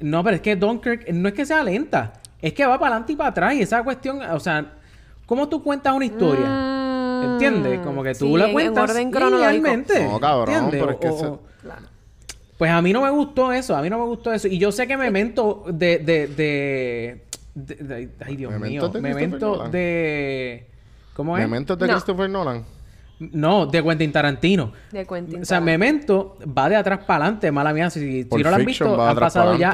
No, 0.01 0.23
pero 0.23 0.37
es 0.37 0.43
que 0.43 0.55
Dunkirk 0.55 1.09
no 1.11 1.29
es 1.29 1.35
que 1.35 1.45
sea 1.45 1.63
lenta, 1.65 2.13
es 2.41 2.53
que 2.53 2.65
va 2.65 2.79
para 2.79 2.93
adelante 2.93 3.13
y 3.15 3.17
para 3.17 3.31
atrás 3.31 3.55
y 3.55 3.63
esa 3.63 3.83
cuestión, 3.83 4.21
o 4.23 4.39
sea, 4.39 4.75
¿cómo 5.27 5.49
tú 5.49 5.63
cuentas 5.63 5.93
una 5.95 6.05
historia? 6.05 6.47
Mm, 6.47 7.33
¿Entiendes? 7.33 7.81
Como 7.81 8.03
que 8.05 8.15
tú 8.15 8.27
sí, 8.27 8.33
la 8.37 8.45
en- 8.45 8.51
en 8.51 8.53
cuentas 8.55 8.91
orden 8.91 9.11
No, 10.05 10.21
cabrón, 10.21 10.55
¿entiendes? 10.55 10.81
pero 10.81 10.91
es 10.93 10.99
que 10.99 11.09
O- 11.27 11.41
Claro. 11.63 11.83
Pues 12.57 12.71
a 12.71 12.81
mí 12.83 12.93
no 12.93 13.03
me 13.03 13.11
gustó 13.11 13.53
eso, 13.53 13.77
a 13.77 13.83
mí 13.83 13.91
no 13.91 13.99
me 13.99 14.05
gustó 14.05 14.33
eso. 14.33 14.47
Y 14.49 14.59
yo 14.59 14.71
sé 14.73 14.87
que 14.87 14.97
Memento 14.97 15.65
de... 15.69 15.99
de, 15.99 16.27
de, 16.29 17.25
de- 17.67 17.75
de- 17.77 18.11
ay, 18.25 18.37
Dios 18.37 18.53
Memento 18.53 18.69
mío. 18.87 18.89
de 18.89 19.01
Memento 19.01 19.57
Nolan. 19.57 19.71
de... 19.71 20.67
¿Cómo 21.15 21.37
es? 21.37 21.43
Memento 21.49 21.77
de 21.77 21.87
No. 21.87 21.93
Christopher 21.95 22.31
Nolan. 22.31 22.65
No, 23.21 23.67
de 23.67 23.83
Quentin 23.83 24.13
Tarantino. 24.13 24.73
De 24.93 25.05
Quentin 25.05 25.43
O 25.43 25.45
sea. 25.45 25.61
Memento 25.61 26.39
va 26.57 26.69
de 26.69 26.77
atrás 26.77 27.01
para 27.05 27.25
adelante, 27.25 27.51
mala 27.51 27.73
mía. 27.73 27.91
Si, 27.91 28.23
si 28.23 28.29
no 28.43 28.51
lo 28.51 28.57
han 28.57 28.65
visto, 28.65 29.03
han 29.05 29.17
pasado 29.17 29.57
ya 29.57 29.73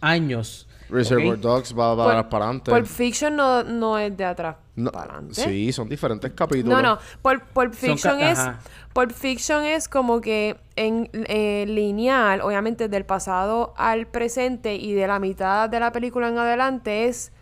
años. 0.00 0.68
Reservoir. 0.94 1.38
Dogs 1.40 1.74
va 1.78 1.94
Pul- 1.94 2.04
para, 2.04 2.28
para 2.28 2.44
adelante. 2.46 2.70
Pulp 2.70 2.86
Fiction 2.86 3.36
no, 3.36 3.62
no 3.64 3.98
es 3.98 4.16
de 4.16 4.24
atrás 4.24 4.56
No, 4.76 4.90
para 4.92 5.12
adelante. 5.14 5.34
Sí, 5.42 5.72
son 5.72 5.88
diferentes 5.88 6.30
capítulos. 6.32 6.80
No, 6.80 6.82
no. 6.82 6.98
Pulp, 7.22 7.42
Pulp 7.52 7.74
Fiction 7.74 8.20
es... 8.20 8.38
ajá. 8.38 8.60
Pulp 8.92 9.10
Fiction 9.10 9.64
es 9.64 9.88
como 9.88 10.20
que 10.20 10.56
en 10.76 11.10
eh, 11.12 11.64
lineal, 11.68 12.40
obviamente 12.42 12.88
del 12.88 13.04
pasado 13.04 13.74
al 13.76 14.06
presente 14.06 14.76
y 14.76 14.92
de 14.92 15.06
la 15.08 15.18
mitad 15.18 15.68
de 15.68 15.80
la 15.80 15.90
película 15.92 16.28
en 16.28 16.38
adelante 16.38 17.06
es 17.08 17.32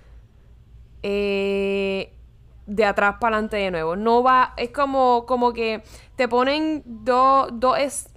eh, 1.02 2.12
de 2.66 2.84
atrás 2.84 3.16
para 3.20 3.36
adelante 3.36 3.56
de 3.56 3.70
nuevo. 3.70 3.96
No 3.96 4.22
va... 4.22 4.54
Es 4.56 4.70
como, 4.70 5.26
como 5.26 5.52
que 5.52 5.82
te 6.16 6.28
ponen 6.28 6.82
dos... 6.86 7.48
Dos 7.52 7.78
es... 7.78 8.08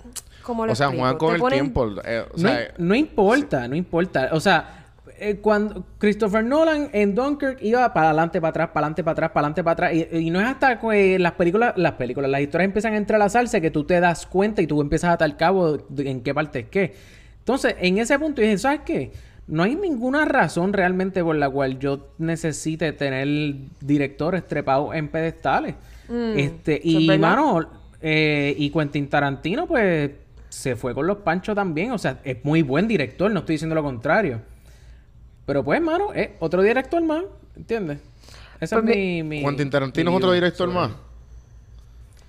¿Cómo 0.44 0.66
lo 0.68 0.74
O 0.74 0.76
sea, 0.76 0.88
explico? 0.88 1.02
juegan 1.02 1.18
con 1.18 1.30
Te 1.30 1.36
el 1.36 1.42
ponen- 1.42 1.52
tiempo. 1.54 1.88
eh, 2.06 2.26
o 2.32 2.38
No, 2.38 2.50
sea, 2.50 2.74
no 2.78 2.94
importa, 2.96 3.68
no 3.68 3.76
importa. 3.76 4.30
O 4.32 4.40
sea, 4.40 4.85
eh, 5.20 5.38
cuando 5.41 5.86
Christopher 5.97 6.43
Nolan 6.43 6.89
en 6.93 7.16
Dunkirk 7.16 7.59
iba 7.61 7.93
para 7.93 8.09
adelante, 8.09 8.41
para 8.41 8.49
atrás, 8.49 8.70
para 8.70 8.86
adelante, 8.86 9.03
para 9.03 9.11
atrás, 9.13 9.32
para 9.32 9.47
adelante, 9.47 9.63
para 9.63 9.74
atrás. 9.74 9.93
Y, 10.11 10.28
y 10.28 10.30
no 10.30 10.39
es 10.39 10.47
hasta 10.47 10.80
que 10.80 11.20
las 11.20 11.34
películas, 11.34 11.74
las 11.78 11.93
películas, 11.93 12.30
las 12.30 12.41
historias 12.41 12.66
empiezan 12.66 12.93
a 12.93 12.97
entrelazarse 12.97 13.61
que 13.61 13.72
tú 13.72 13.84
te 13.84 13.99
das 13.99 14.26
cuenta 14.26 14.61
y 14.61 14.68
tú 14.68 14.82
empiezas 14.82 15.11
a 15.11 15.13
atar 15.13 15.38
cabo 15.38 15.78
de 15.78 16.09
en 16.09 16.22
qué 16.22 16.34
parte 16.34 16.59
es 16.59 16.66
qué. 16.68 16.93
Entonces, 17.39 17.76
en 17.80 17.97
ese 17.99 18.18
punto 18.18 18.41
dije, 18.41 18.57
¿sabes 18.57 18.82
qué? 18.86 19.11
No 19.47 19.63
hay 19.63 19.76
ninguna 19.76 20.26
razón 20.26 20.74
realmente 20.74 21.24
por 21.24 21.36
la 21.36 21.49
cual 21.49 21.78
yo 21.78 22.07
necesite 22.18 22.91
tener 22.93 23.55
directores 23.80 24.47
trepados 24.47 24.95
en 24.95 25.07
pedestales. 25.09 25.76
Mm, 26.09 26.38
este, 26.38 26.76
es 26.78 26.86
y 26.86 27.18
mano, 27.20 27.70
eh, 28.01 28.55
y 28.57 28.72
Quentin 28.72 29.07
Tarantino, 29.07 29.68
pues, 29.68 30.11
se 30.49 30.76
fue 30.76 30.95
con 30.95 31.05
los 31.05 31.18
panchos 31.18 31.53
también. 31.53 31.91
O 31.91 31.99
sea, 31.99 32.20
es 32.24 32.43
muy 32.43 32.63
buen 32.63 32.88
director, 32.88 33.32
no 33.32 33.41
estoy 33.41 33.53
diciendo 33.53 33.76
lo 33.76 33.84
contrario. 33.84 34.41
Pero 35.46 35.64
pues, 35.64 35.82
mano, 35.82 36.12
es 36.14 36.30
otro 36.39 36.62
director 36.62 37.02
más, 37.04 37.24
¿entiendes? 37.56 38.00
Esa 38.60 38.82
Pues 38.82 38.89
es 38.89 38.96
mi, 38.98 39.24
mi- 39.24 39.43
Quentin 39.43 39.70
Tarantino 39.70 40.12
mi 40.12 40.18
es 40.18 40.24
otro 40.24 40.32
director 40.34 40.68
sobre- 40.70 40.80
más. 40.88 40.91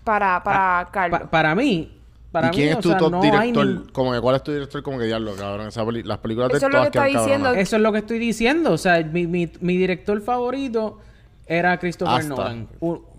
Para, 0.05 0.43
para 0.43 0.89
Carlos. 0.93 1.21
Pa- 1.21 1.31
para 1.31 1.55
mí, 1.55 1.99
para 2.31 2.49
¿Y 2.49 2.51
quién 2.51 2.67
mí, 2.67 2.71
es 2.73 2.77
o 2.79 2.81
tu 2.81 2.89
sea, 2.91 2.99
top 2.99 3.11
no 3.13 3.21
director? 3.23 3.93
Como 3.93 4.13
que, 4.13 4.21
¿Cuál 4.21 4.37
es 4.37 4.43
tu 4.45 4.53
director? 4.53 4.83
Como 4.83 4.99
que 4.99 5.05
diablo, 5.07 5.35
cabrón. 5.35 5.69
Esa 5.69 5.85
peli- 5.85 6.03
las 6.03 6.19
películas 6.19 6.51
de 6.51 6.59
Eso 6.59 6.67
es 6.67 6.73
lo 6.73 6.79
todas 6.79 6.91
que 6.91 6.99
cabronas. 6.99 7.23
diciendo. 7.25 7.53
Eso 7.55 7.77
es 7.77 7.83
lo 7.83 7.93
que 7.93 7.99
estoy 7.99 8.19
diciendo. 8.19 8.73
O 8.73 8.79
sea, 8.79 9.03
mi, 9.03 9.27
mi, 9.27 9.51
mi 9.61 9.77
director 9.77 10.21
favorito 10.21 11.01
era 11.47 11.79
Christopher 11.79 12.21
Hasta 12.21 12.29
Nolan. 12.35 12.69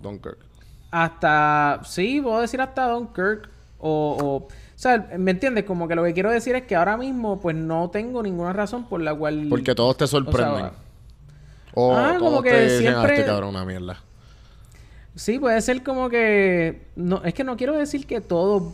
Dunkirk. 0.02 0.38
hasta, 0.90 1.80
sí, 1.84 2.20
puedo 2.22 2.40
decir 2.40 2.60
hasta 2.60 2.88
Dunkirk. 2.88 3.48
O, 3.80 4.16
o, 4.20 4.48
o 4.78 4.80
sea, 4.80 5.08
¿me 5.18 5.32
entiendes? 5.32 5.64
Como 5.64 5.88
que 5.88 5.96
lo 5.96 6.04
que 6.04 6.14
quiero 6.14 6.30
decir 6.30 6.54
es 6.54 6.62
que 6.62 6.76
ahora 6.76 6.96
mismo, 6.96 7.40
pues 7.40 7.56
no 7.56 7.90
tengo 7.90 8.22
ninguna 8.22 8.52
razón 8.52 8.88
por 8.88 9.00
la 9.00 9.12
cual. 9.12 9.48
Porque 9.50 9.74
todos 9.74 9.96
te 9.96 10.06
sorprenden. 10.06 10.54
O 10.54 10.58
sea, 10.58 10.72
O 11.74 11.96
Ah, 11.96 12.08
todos 12.16 12.22
como 12.22 12.42
que 12.42 12.50
te 12.50 12.62
dicen, 12.64 12.78
siempre- 12.82 13.00
"Ah, 13.12 13.14
este 13.14 13.24
cabrón 13.26 13.50
una 13.50 13.64
mierda. 13.64 14.00
Sí, 15.16 15.38
puede 15.40 15.60
ser 15.62 15.82
como 15.82 16.08
que. 16.08 16.86
No, 16.94 17.22
es 17.24 17.34
que 17.34 17.42
no 17.42 17.56
quiero 17.56 17.72
decir 17.76 18.06
que 18.06 18.20
todos 18.20 18.72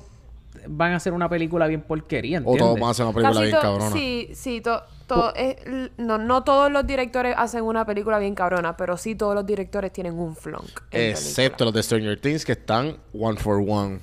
van 0.67 0.93
a 0.93 0.97
hacer 0.97 1.13
una 1.15 1.29
película 1.29 1.67
bien 1.67 1.81
porquería, 1.83 2.39
O 2.39 2.41
¿entiendes? 2.41 2.61
todos 2.67 2.75
van 2.81 2.89
a 2.89 2.91
hacer 2.91 3.05
una 3.07 3.15
película 3.15 3.41
Casi 3.41 3.47
bien 3.47 3.57
to- 3.57 3.63
cabrona. 3.63 3.91
Sí, 3.93 4.29
sí, 4.35 4.61
to- 4.61 4.83
to- 5.07 5.35
es- 5.35 5.57
no, 5.97 6.19
no 6.19 6.45
todos 6.45 6.71
los 6.71 6.87
directores 6.87 7.35
hacen 7.37 7.65
una 7.65 7.85
película 7.87 8.19
bien 8.19 8.35
cabrona, 8.35 8.77
pero 8.77 8.97
sí 8.99 9.15
todos 9.15 9.35
los 9.35 9.45
directores 9.47 9.91
tienen 9.93 10.19
un 10.19 10.37
flunk. 10.37 10.69
Excepto 10.91 11.65
los 11.65 11.73
de 11.75 11.83
Stranger 11.83 12.21
Things 12.21 12.45
que 12.45 12.53
están 12.53 12.97
one 13.19 13.39
for 13.39 13.63
one. 13.67 14.01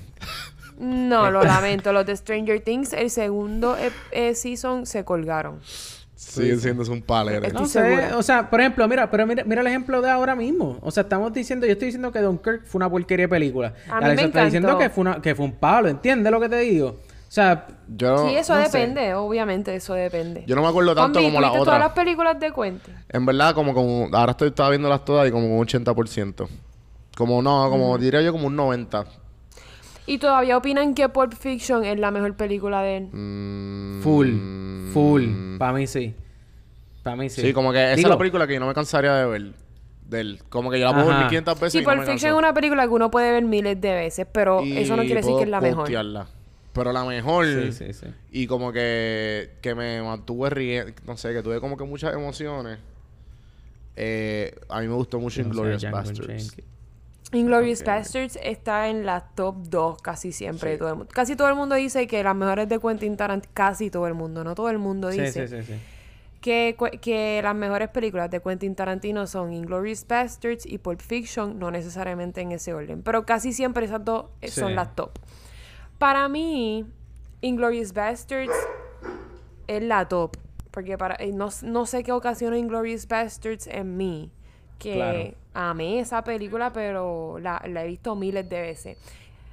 No, 0.82 1.30
lo 1.30 1.42
lamento. 1.44 1.92
Los 1.92 2.04
de 2.06 2.16
Stranger 2.16 2.60
Things, 2.60 2.92
el 2.92 3.08
segundo 3.08 3.76
eh, 3.78 3.92
eh, 4.10 4.34
season 4.34 4.84
se 4.84 5.04
colgaron. 5.04 5.60
Siguen 6.14 6.60
siendo 6.60 6.82
un 6.90 7.02
palero. 7.02 7.44
Estoy 7.46 7.60
No 7.60 7.66
sé, 7.68 8.14
o 8.14 8.22
sea, 8.22 8.48
por 8.50 8.60
ejemplo, 8.60 8.86
mira, 8.88 9.10
pero 9.10 9.26
mira, 9.26 9.44
mira 9.44 9.60
el 9.60 9.66
ejemplo 9.66 10.00
de 10.00 10.10
ahora 10.10 10.34
mismo. 10.34 10.78
O 10.80 10.90
sea, 10.90 11.02
estamos 11.04 11.32
diciendo, 11.32 11.66
yo 11.66 11.72
estoy 11.72 11.86
diciendo 11.86 12.10
que 12.10 12.20
Dunkirk 12.20 12.64
fue 12.64 12.78
una 12.78 12.90
porquería 12.90 13.24
de 13.24 13.28
película. 13.28 13.74
A 13.88 14.00
mí 14.00 14.14
me 14.16 14.24
está 14.24 14.44
diciendo 14.44 14.76
que 14.78 14.90
fue, 14.90 15.02
una, 15.02 15.20
que 15.20 15.34
fue 15.34 15.44
un 15.44 15.52
palo, 15.52 15.88
¿entiendes 15.88 16.30
lo 16.32 16.40
que 16.40 16.48
te 16.48 16.58
digo? 16.58 16.88
O 16.88 17.34
sea, 17.34 17.66
Yo, 17.88 18.28
sí, 18.28 18.36
eso 18.36 18.54
no 18.54 18.66
sé. 18.66 18.78
depende, 18.78 19.14
obviamente, 19.14 19.74
eso 19.74 19.94
depende. 19.94 20.44
yo 20.46 20.54
no 20.54 20.62
me 20.62 20.68
acuerdo 20.68 20.94
tanto 20.94 21.22
como 21.22 21.40
la 21.40 21.48
¿tuviste 21.48 21.64
todas 21.64 21.78
las 21.78 21.90
otra. 21.90 22.04
películas 22.04 22.38
de 22.38 22.52
Quentin? 22.52 22.94
En 23.08 23.24
verdad, 23.24 23.54
como, 23.54 23.72
como 23.72 24.08
ahora 24.12 24.32
estoy 24.32 24.48
estaba 24.48 24.68
viéndolas 24.70 25.04
todas 25.04 25.26
y 25.28 25.30
como 25.32 25.58
un 25.58 25.66
80%. 25.66 26.46
Como 27.16 27.40
no, 27.42 27.70
como 27.70 27.96
diría 27.98 28.20
yo 28.20 28.32
como 28.32 28.48
un 28.48 28.56
90. 28.56 29.04
¿Y 30.06 30.18
todavía 30.18 30.56
opinan 30.56 30.94
que 30.94 31.08
Pulp 31.08 31.32
Fiction 31.34 31.84
es 31.84 31.98
la 31.98 32.10
mejor 32.10 32.36
película 32.36 32.82
de 32.82 32.96
él? 32.98 33.08
Mm, 33.12 34.02
full, 34.02 34.30
full. 34.92 35.58
Para 35.58 35.72
mí 35.72 35.86
sí. 35.86 36.14
Para 37.02 37.16
mí 37.16 37.28
sí. 37.28 37.40
Sí, 37.42 37.52
como 37.52 37.72
que 37.72 37.78
esa 37.84 37.96
Digo, 37.96 38.08
es 38.08 38.10
la 38.10 38.18
película 38.18 38.46
que 38.46 38.54
yo 38.54 38.60
no 38.60 38.66
me 38.66 38.74
cansaría 38.74 39.14
de 39.14 39.26
ver. 39.26 39.52
Del, 40.08 40.40
como 40.50 40.70
que 40.70 40.78
yo 40.78 40.86
la 40.86 40.92
puedo 40.92 41.06
ver 41.06 41.14
Ajá. 41.14 41.24
1500 41.24 41.54
veces 41.60 41.72
Sí, 41.72 41.78
y 41.78 41.80
no 41.82 41.86
Pulp 41.88 42.00
me 42.00 42.06
Fiction 42.06 42.32
es 42.32 42.38
una 42.38 42.52
película 42.52 42.82
que 42.82 42.88
uno 42.90 43.10
puede 43.10 43.32
ver 43.32 43.44
miles 43.44 43.80
de 43.80 43.94
veces, 43.94 44.26
pero 44.30 44.60
eso 44.62 44.96
no 44.96 45.02
quiere 45.02 45.22
decir 45.22 45.36
que 45.36 45.44
es 45.44 45.48
la 45.48 45.60
mejor. 45.60 45.84
postearla. 45.84 46.26
Pero 46.72 46.92
la 46.92 47.04
mejor. 47.04 47.46
Sí, 47.46 47.72
sí, 47.72 47.92
sí. 47.92 48.06
Y 48.30 48.46
como 48.46 48.72
que, 48.72 49.50
que 49.60 49.74
me 49.74 50.02
mantuve 50.02 50.50
riendo. 50.50 50.92
No 51.06 51.16
sé, 51.16 51.32
que 51.32 51.42
tuve 51.42 51.60
como 51.60 51.76
que 51.76 51.84
muchas 51.84 52.14
emociones. 52.14 52.78
Eh, 53.94 54.54
a 54.68 54.80
mí 54.80 54.88
me 54.88 54.94
gustó 54.94 55.18
mucho 55.20 55.42
Inglorious 55.42 55.84
Bastards. 55.90 56.56
Inglorious. 57.32 57.82
Bastards 57.84 58.38
está 58.42 58.88
en 58.88 59.06
la 59.06 59.20
top 59.34 59.56
2 59.68 60.02
casi 60.02 60.32
siempre 60.32 60.70
de 60.70 60.76
Sí. 60.76 60.78
todo 60.80 60.88
el 60.90 60.96
mundo. 60.96 61.12
Casi 61.14 61.34
todo 61.36 61.48
el 61.48 61.54
mundo 61.54 61.74
dice 61.74 62.06
que 62.06 62.22
las 62.22 62.36
mejores 62.36 62.68
de 62.68 62.78
Quentin 62.78 63.16
Tarantino, 63.16 63.50
casi 63.54 63.90
todo 63.90 64.06
el 64.06 64.14
mundo, 64.14 64.44
no 64.44 64.54
todo 64.54 64.68
el 64.70 64.78
mundo 64.78 65.08
dice 65.08 65.48
sí, 65.48 65.56
sí, 65.56 65.62
sí. 65.62 65.78
Que, 66.40 66.76
que 67.00 67.40
las 67.42 67.54
mejores 67.54 67.88
películas 67.90 68.28
de 68.30 68.40
Quentin 68.40 68.74
Tarantino 68.74 69.26
son 69.28 69.52
Inglorious 69.52 70.04
Bastards 70.06 70.66
y 70.66 70.78
Pulp 70.78 71.00
Fiction, 71.00 71.58
no 71.58 71.70
necesariamente 71.70 72.40
en 72.40 72.50
ese 72.52 72.74
orden, 72.74 73.02
pero 73.02 73.24
casi 73.24 73.52
siempre 73.52 73.84
esas 73.86 74.04
dos 74.04 74.26
eh, 74.40 74.48
son 74.48 74.74
las 74.74 74.94
top. 74.96 75.10
Para 75.98 76.28
mí, 76.28 76.84
Inglorious 77.42 77.92
Bastards 77.92 78.52
es 79.68 79.82
la 79.84 80.08
top, 80.08 80.36
porque 80.72 80.98
para 80.98 81.14
eh, 81.20 81.30
no, 81.32 81.48
no 81.62 81.86
sé 81.86 82.02
qué 82.02 82.10
ocasiona 82.10 82.58
Inglorious 82.58 83.06
Bastards 83.06 83.68
en 83.68 83.96
mí, 83.96 84.30
que 84.80 84.94
Claro. 84.94 85.41
Amé 85.54 86.00
esa 86.00 86.24
película, 86.24 86.72
pero 86.72 87.38
la, 87.38 87.62
la 87.66 87.84
he 87.84 87.86
visto 87.86 88.14
miles 88.14 88.48
de 88.48 88.60
veces. 88.60 88.98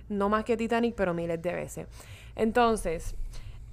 No 0.10 0.30
más 0.30 0.44
que 0.44 0.58
Titanic, 0.58 0.96
pero 0.96 1.14
miles 1.14 1.42
de 1.42 1.54
veces. 1.54 1.88
Entonces, 2.36 3.16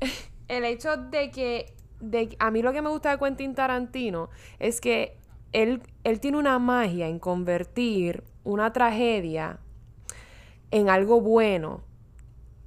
el 0.48 0.64
hecho 0.64 0.96
de 0.96 1.30
que 1.30 1.74
de, 2.00 2.36
a 2.38 2.50
mí 2.50 2.62
lo 2.62 2.72
que 2.72 2.82
me 2.82 2.90
gusta 2.90 3.10
de 3.10 3.18
Quentin 3.18 3.54
Tarantino 3.54 4.28
es 4.58 4.80
que 4.80 5.16
él, 5.52 5.82
él 6.04 6.20
tiene 6.20 6.38
una 6.38 6.58
magia 6.58 7.08
en 7.08 7.18
convertir 7.18 8.22
una 8.44 8.72
tragedia 8.72 9.58
en 10.70 10.88
algo 10.88 11.20
bueno. 11.20 11.82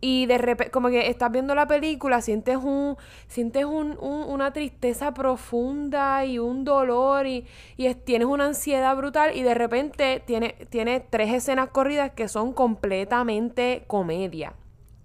Y 0.01 0.27
de 0.27 0.37
repente, 0.37 0.71
como 0.71 0.89
que 0.89 1.07
estás 1.09 1.31
viendo 1.31 1.55
la 1.55 1.67
película, 1.67 2.21
sientes 2.21 2.55
un, 2.57 2.95
sientes 3.27 3.65
un, 3.65 3.97
un- 3.99 4.23
una 4.29 4.53
tristeza 4.53 5.13
profunda 5.13 6.23
y 6.25 6.39
un 6.39 6.63
dolor 6.63 7.27
y, 7.27 7.45
y 7.77 7.87
es- 7.87 8.03
tienes 8.05 8.27
una 8.27 8.45
ansiedad 8.45 8.95
brutal 8.95 9.35
y 9.35 9.43
de 9.43 9.53
repente 9.55 10.23
tiene, 10.25 10.55
tiene 10.69 11.01
tres 11.01 11.33
escenas 11.33 11.69
corridas 11.69 12.11
que 12.11 12.27
son 12.29 12.53
completamente 12.53 13.83
comedia. 13.87 14.53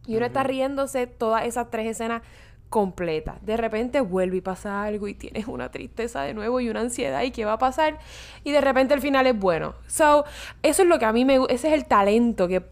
Y 0.06 0.16
uno 0.16 0.26
está 0.26 0.42
riéndose 0.42 1.06
todas 1.06 1.46
esas 1.46 1.70
tres 1.70 1.86
escenas 1.86 2.22
completas. 2.68 3.36
De 3.44 3.56
repente 3.56 4.00
vuelve 4.00 4.38
y 4.38 4.40
pasa 4.40 4.82
algo 4.82 5.08
y 5.08 5.14
tienes 5.14 5.46
una 5.46 5.70
tristeza 5.70 6.22
de 6.22 6.34
nuevo 6.34 6.60
y 6.60 6.68
una 6.68 6.80
ansiedad 6.80 7.22
y 7.22 7.30
qué 7.30 7.44
va 7.44 7.54
a 7.54 7.58
pasar. 7.58 7.98
Y 8.42 8.50
de 8.52 8.60
repente 8.60 8.94
el 8.94 9.00
final 9.00 9.26
es 9.26 9.38
bueno. 9.38 9.74
So, 9.86 10.24
eso 10.62 10.82
es 10.82 10.88
lo 10.88 10.98
que 10.98 11.04
a 11.04 11.12
mí 11.12 11.24
me 11.24 11.36
ese 11.48 11.68
es 11.68 11.74
el 11.74 11.86
talento 11.86 12.48
que, 12.48 12.62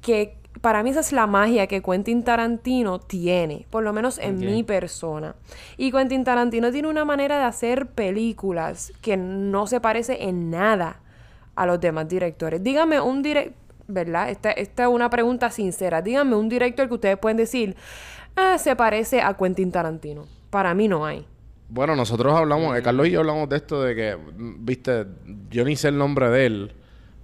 que 0.00 0.39
para 0.60 0.82
mí 0.82 0.90
esa 0.90 1.00
es 1.00 1.12
la 1.12 1.26
magia 1.26 1.66
que 1.66 1.82
Quentin 1.82 2.22
Tarantino 2.22 2.98
tiene, 2.98 3.66
por 3.70 3.82
lo 3.82 3.92
menos 3.92 4.18
en 4.18 4.38
mi 4.38 4.62
persona. 4.62 5.34
Y 5.76 5.90
Quentin 5.90 6.24
Tarantino 6.24 6.70
tiene 6.70 6.88
una 6.88 7.04
manera 7.04 7.38
de 7.38 7.44
hacer 7.44 7.86
películas 7.86 8.92
que 9.00 9.16
no 9.16 9.66
se 9.66 9.80
parece 9.80 10.24
en 10.24 10.50
nada 10.50 11.00
a 11.54 11.66
los 11.66 11.80
demás 11.80 12.08
directores. 12.08 12.62
Dígame 12.62 13.00
un 13.00 13.22
director, 13.22 13.54
¿verdad? 13.86 14.30
Esta, 14.30 14.50
esta 14.50 14.84
es 14.84 14.88
una 14.88 15.08
pregunta 15.08 15.50
sincera. 15.50 16.02
Díganme 16.02 16.36
un 16.36 16.48
director 16.48 16.88
que 16.88 16.94
ustedes 16.94 17.18
pueden 17.18 17.36
decir, 17.36 17.76
ah, 18.36 18.58
se 18.58 18.76
parece 18.76 19.22
a 19.22 19.34
Quentin 19.34 19.72
Tarantino. 19.72 20.26
Para 20.50 20.74
mí 20.74 20.88
no 20.88 21.06
hay. 21.06 21.26
Bueno, 21.68 21.94
nosotros 21.94 22.34
hablamos, 22.34 22.76
eh, 22.76 22.82
Carlos 22.82 23.06
y 23.06 23.12
yo 23.12 23.20
hablamos 23.20 23.48
de 23.48 23.56
esto 23.56 23.82
de 23.82 23.94
que, 23.94 24.16
mm, 24.16 24.64
viste, 24.64 25.06
yo 25.50 25.64
ni 25.64 25.76
sé 25.76 25.88
el 25.88 25.98
nombre 25.98 26.28
de 26.28 26.46
él, 26.46 26.72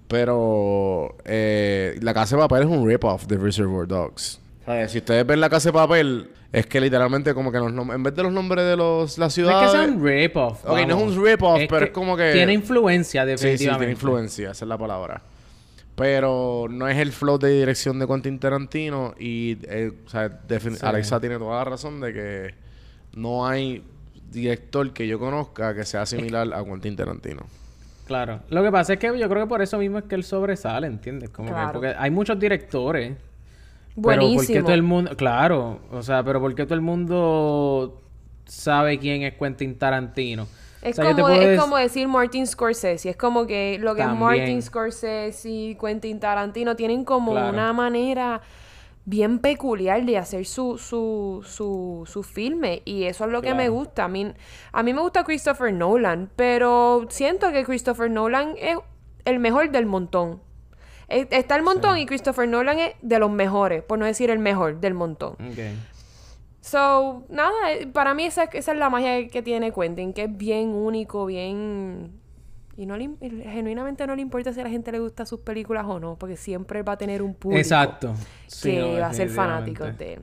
pero 0.07 1.15
eh, 1.25 1.97
La 2.01 2.13
Casa 2.13 2.35
de 2.35 2.41
Papel 2.41 2.63
es 2.63 2.69
un 2.69 2.87
rip-off 2.87 3.25
de 3.27 3.37
Reservoir 3.37 3.87
Dogs. 3.87 4.39
Sea, 4.65 4.87
si 4.89 4.97
ustedes 4.99 5.25
ven 5.25 5.39
La 5.39 5.49
Casa 5.49 5.69
de 5.69 5.73
Papel, 5.73 6.29
es 6.51 6.65
que 6.65 6.81
literalmente 6.81 7.33
como 7.33 7.51
que 7.51 7.57
los 7.59 7.71
en 7.71 8.03
vez 8.03 8.15
de 8.15 8.23
los 8.23 8.31
nombres 8.31 8.65
de 8.65 8.75
los, 8.75 9.17
las 9.17 9.19
No 9.19 9.25
es 9.27 9.33
ciudades... 9.33 9.71
que 9.71 9.77
sea 9.77 9.87
un 9.87 10.03
rip-off. 10.05 10.65
Ok, 10.65 10.79
no 10.87 10.97
es 10.97 11.03
un 11.17 11.25
rip-off, 11.25 11.61
pero 11.69 11.85
es 11.85 11.91
como 11.91 12.15
que- 12.17 12.31
Tiene 12.33 12.53
influencia, 12.53 13.23
Sí, 13.23 13.27
sí, 13.27 13.31
definitivamente. 13.31 13.79
tiene 13.79 13.91
influencia, 13.93 14.51
esa 14.51 14.65
es 14.65 14.69
la 14.69 14.77
palabra. 14.77 15.21
Pero 15.95 16.67
no 16.69 16.87
es 16.87 16.97
el 16.97 17.11
flow 17.11 17.39
de 17.39 17.49
dirección 17.59 17.97
de 17.97 18.05
Quentin 18.07 18.37
Tarantino 18.39 19.15
y, 19.19 19.57
eh, 19.63 19.91
o 20.05 20.09
sea, 20.09 20.27
defini- 20.47 20.75
Sí. 20.75 20.85
Alexa 20.85 21.19
tiene 21.19 21.37
toda 21.37 21.55
la 21.57 21.63
razón 21.63 21.99
de 21.99 22.13
que 22.13 22.55
no 23.15 23.47
hay 23.47 23.83
director 24.31 24.93
que 24.93 25.07
yo 25.07 25.17
conozca 25.17 25.73
que 25.73 25.85
sea 25.85 26.05
similar 26.05 26.53
a 26.53 26.63
Quentin 26.63 26.95
Tarantino. 26.95 27.41
Claro. 28.07 28.39
Lo 28.49 28.63
que 28.63 28.71
pasa 28.71 28.93
es 28.93 28.99
que 28.99 29.07
yo 29.19 29.29
creo 29.29 29.43
que 29.43 29.49
por 29.49 29.61
eso 29.61 29.77
mismo 29.77 29.97
es 29.99 30.05
que 30.05 30.15
él 30.15 30.23
sobresale, 30.23 30.87
¿entiendes? 30.87 31.29
Como 31.29 31.49
que 31.53 31.61
porque 31.73 31.93
hay 31.97 32.09
muchos 32.09 32.39
directores. 32.39 33.13
Pero 33.95 34.01
Buenísimo. 34.01 34.37
¿por 34.37 34.47
qué 34.47 34.61
todo 34.61 34.73
el 34.73 34.83
mundo... 34.83 35.15
Claro. 35.17 35.79
O 35.91 36.01
sea, 36.01 36.23
pero 36.23 36.39
¿por 36.39 36.55
qué 36.55 36.63
todo 36.65 36.75
el 36.75 36.81
mundo 36.81 38.01
sabe 38.45 38.97
quién 38.99 39.23
es 39.23 39.33
Quentin 39.33 39.77
Tarantino? 39.77 40.47
Es, 40.81 40.97
O 40.99 41.01
sea, 41.01 41.13
como, 41.15 41.29
es 41.29 41.59
como 41.59 41.77
decir 41.77 42.07
Martin 42.07 42.45
Scorsese. 42.47 43.09
Es 43.09 43.17
como 43.17 43.45
que 43.47 43.77
lo 43.81 43.95
que 43.95 44.03
es. 44.03 44.07
Martin 44.07 44.61
Scorsese 44.61 45.49
y 45.49 45.75
Quentin 45.75 46.19
Tarantino 46.19 46.75
tienen 46.75 47.03
como 47.03 47.31
Claro. 47.33 47.49
una 47.49 47.73
manera 47.73 48.41
bien 49.07 49.39
peculiar 49.39 50.03
de 50.03 50.17
hacer 50.17 50.45
su, 50.45 50.77
su, 50.77 51.41
su, 51.47 52.03
su 52.05 52.23
filme. 52.23 52.81
Y 52.83 53.05
eso 53.05 53.23
es 53.23 53.31
lo 53.31 53.41
que 53.41 53.53
me 53.53 53.69
gusta. 53.69 54.03
A 54.03 54.07
mí, 54.09 54.33
a 54.73 54.83
mí 54.83 54.93
me 54.93 55.01
gusta 55.01 55.23
Christopher 55.23 55.73
Nolan, 55.73 56.29
pero 56.35 57.07
siento 57.09 57.53
que 57.53 57.63
Christopher 57.63 58.11
Nolan 58.11 58.55
es 58.57 58.77
el 59.23 59.39
mejor 59.39 59.71
del 59.71 59.85
montón. 59.85 60.41
Está 61.07 61.55
el 61.55 61.63
montón 61.63 61.97
y 61.97 62.05
Christopher 62.05 62.49
Nolan 62.49 62.79
es 62.79 62.95
de 63.01 63.17
los 63.17 63.31
mejores, 63.31 63.81
por 63.81 63.97
no 63.97 64.05
decir 64.05 64.29
el 64.29 64.39
mejor 64.39 64.81
del 64.81 64.93
montón. 64.93 65.37
So, 66.59 67.23
nada, 67.29 67.53
eh, 67.71 67.87
para 67.87 68.13
mí 68.13 68.25
esa, 68.25 68.43
esa 68.43 68.73
es 68.73 68.77
la 68.77 68.89
magia 68.89 69.29
que 69.29 69.41
tiene 69.41 69.71
Quentin, 69.71 70.11
que 70.11 70.23
es 70.23 70.37
bien 70.37 70.73
único, 70.73 71.25
bien... 71.25 72.16
Y 72.77 72.85
no 72.85 72.95
le, 72.95 73.09
genuinamente 73.19 74.05
no 74.05 74.15
le 74.15 74.21
importa 74.21 74.53
si 74.53 74.61
a 74.61 74.63
la 74.63 74.69
gente 74.69 74.91
le 74.91 74.99
gusta 74.99 75.25
sus 75.25 75.39
películas 75.39 75.85
o 75.87 75.99
no, 75.99 76.15
porque 76.15 76.37
siempre 76.37 76.83
va 76.83 76.93
a 76.93 76.97
tener 76.97 77.23
un 77.23 77.33
público 77.33 77.59
Exacto. 77.59 78.13
Sí, 78.45 78.71
que 78.71 78.79
no, 78.79 78.99
va 78.99 79.07
a 79.07 79.13
ser 79.13 79.29
fanático 79.29 79.83
de 79.85 80.13
él. 80.13 80.21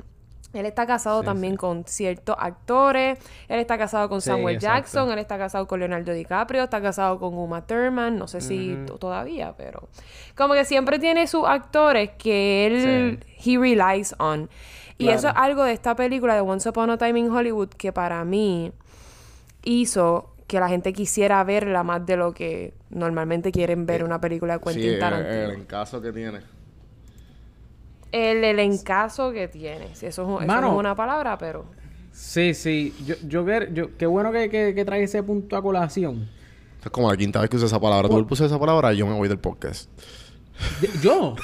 Él 0.52 0.66
está 0.66 0.86
casado 0.86 1.20
Sí, 1.22 1.26
también 1.26 1.54
sí. 1.54 1.58
con 1.58 1.84
ciertos 1.84 2.36
actores. 2.38 3.18
Él 3.48 3.58
está 3.58 3.76
casado 3.76 4.08
con 4.08 4.20
Sí, 4.20 4.30
Samuel 4.30 4.54
exacto. 4.54 4.76
Jackson. 4.82 5.10
Él 5.10 5.18
está 5.18 5.36
casado 5.36 5.66
con 5.66 5.80
Leonardo 5.80 6.12
DiCaprio. 6.12 6.62
Está 6.62 6.80
casado 6.80 7.18
con 7.18 7.34
Uma 7.36 7.66
Thurman. 7.66 8.16
No 8.16 8.28
sé 8.28 8.40
si 8.40 8.78
todavía, 9.00 9.54
pero... 9.56 9.88
Como 10.36 10.54
que 10.54 10.64
siempre 10.64 11.00
tiene 11.00 11.26
sus 11.26 11.44
actores 11.44 12.10
que 12.16 12.66
él... 12.66 13.18
He 13.44 13.58
relies 13.58 14.14
on. 14.20 14.48
Y 14.96 15.06
Claro. 15.06 15.18
eso 15.18 15.28
es 15.30 15.34
algo 15.36 15.64
de 15.64 15.72
esta 15.72 15.96
película 15.96 16.36
de 16.36 16.40
Once 16.42 16.68
Upon 16.68 16.88
a 16.90 16.98
Time 16.98 17.18
in 17.18 17.30
Hollywood 17.32 17.70
que 17.70 17.92
para 17.92 18.24
mí 18.24 18.70
hizo 19.64 20.33
que 20.54 20.60
la 20.60 20.68
gente 20.68 20.92
quisiera 20.92 21.42
verla 21.42 21.82
más 21.82 22.06
de 22.06 22.16
lo 22.16 22.32
que 22.32 22.74
normalmente 22.90 23.50
quieren 23.50 23.86
ver 23.86 24.04
una 24.04 24.20
película 24.20 24.54
de 24.58 24.60
Quentin 24.64 24.82
sí, 24.82 24.88
el, 24.90 24.98
Tarantino. 25.00 25.34
el 25.34 25.50
encaso 25.50 26.00
que 26.00 26.12
tiene. 26.12 26.40
El 28.12 28.44
elencazo 28.44 29.32
que 29.32 29.48
tiene. 29.48 29.94
Si 29.96 30.06
eso, 30.06 30.22
es- 30.22 30.44
eso 30.44 30.46
Mano. 30.46 30.68
no 30.68 30.72
es 30.74 30.78
una 30.78 30.94
palabra, 30.94 31.36
pero... 31.36 31.66
Sí, 32.12 32.54
sí. 32.54 32.94
Yo, 33.04 33.44
yo, 33.72 33.96
qué 33.98 34.06
bueno 34.06 34.30
que, 34.30 34.48
que, 34.48 34.72
que 34.72 34.84
trae 34.84 35.02
ese 35.02 35.22
punto 35.24 35.56
a 35.56 35.62
colación. 35.62 36.28
Es 36.84 36.90
como 36.90 37.10
la 37.10 37.16
quinta 37.16 37.40
vez 37.40 37.50
que 37.50 37.56
uso 37.56 37.66
esa 37.66 37.80
palabra. 37.80 38.08
Tú 38.08 38.24
puse 38.26 38.44
esa 38.46 38.58
palabra 38.60 38.92
yo 38.92 39.06
me 39.06 39.14
voy 39.14 39.26
del 39.26 39.38
podcast. 39.38 39.90
Yo. 41.02 41.34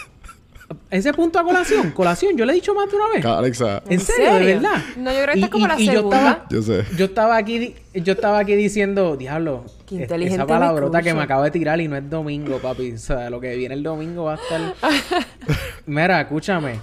Ese 0.91 1.13
punto 1.13 1.39
a 1.39 1.45
colación. 1.45 1.91
Colación. 1.91 2.37
Yo 2.37 2.45
le 2.45 2.53
he 2.53 2.55
dicho 2.55 2.75
más 2.75 2.91
de 2.91 2.97
una 2.97 3.09
vez. 3.09 3.25
Alexa, 3.25 3.83
¿En 3.89 4.01
serio? 4.01 4.35
¿De 4.35 4.55
verdad? 4.55 4.83
No, 4.97 5.11
yo 5.13 5.23
creo 5.23 5.27
que 5.27 5.33
esta 5.41 5.47
es 5.47 5.51
como 5.51 5.67
la 5.67 5.79
yo 5.79 5.93
segunda. 5.93 6.17
estaba, 6.19 6.47
yo 6.51 6.63
sé. 6.63 6.85
yo 6.97 7.05
estaba 7.07 7.37
aquí 7.37 7.75
yo 7.95 8.13
estaba 8.13 8.39
aquí 8.39 8.55
diciendo, 8.55 9.17
diablo, 9.17 9.65
Qué 9.87 9.97
inteligente 9.97 10.35
esa 10.35 10.45
me 10.45 10.49
palabrota 10.49 11.03
que 11.03 11.13
me 11.15 11.23
acabo 11.23 11.43
de 11.43 11.51
tirar 11.51 11.81
y 11.81 11.89
no 11.89 11.97
es 11.97 12.09
domingo, 12.09 12.59
papi. 12.59 12.93
O 12.93 12.99
sea, 12.99 13.31
lo 13.31 13.41
que 13.41 13.57
viene 13.57 13.75
el 13.75 13.83
domingo 13.83 14.25
va 14.25 14.35
a 14.35 14.37
estar. 14.37 14.75
Mira, 15.87 16.21
escúchame. 16.21 16.81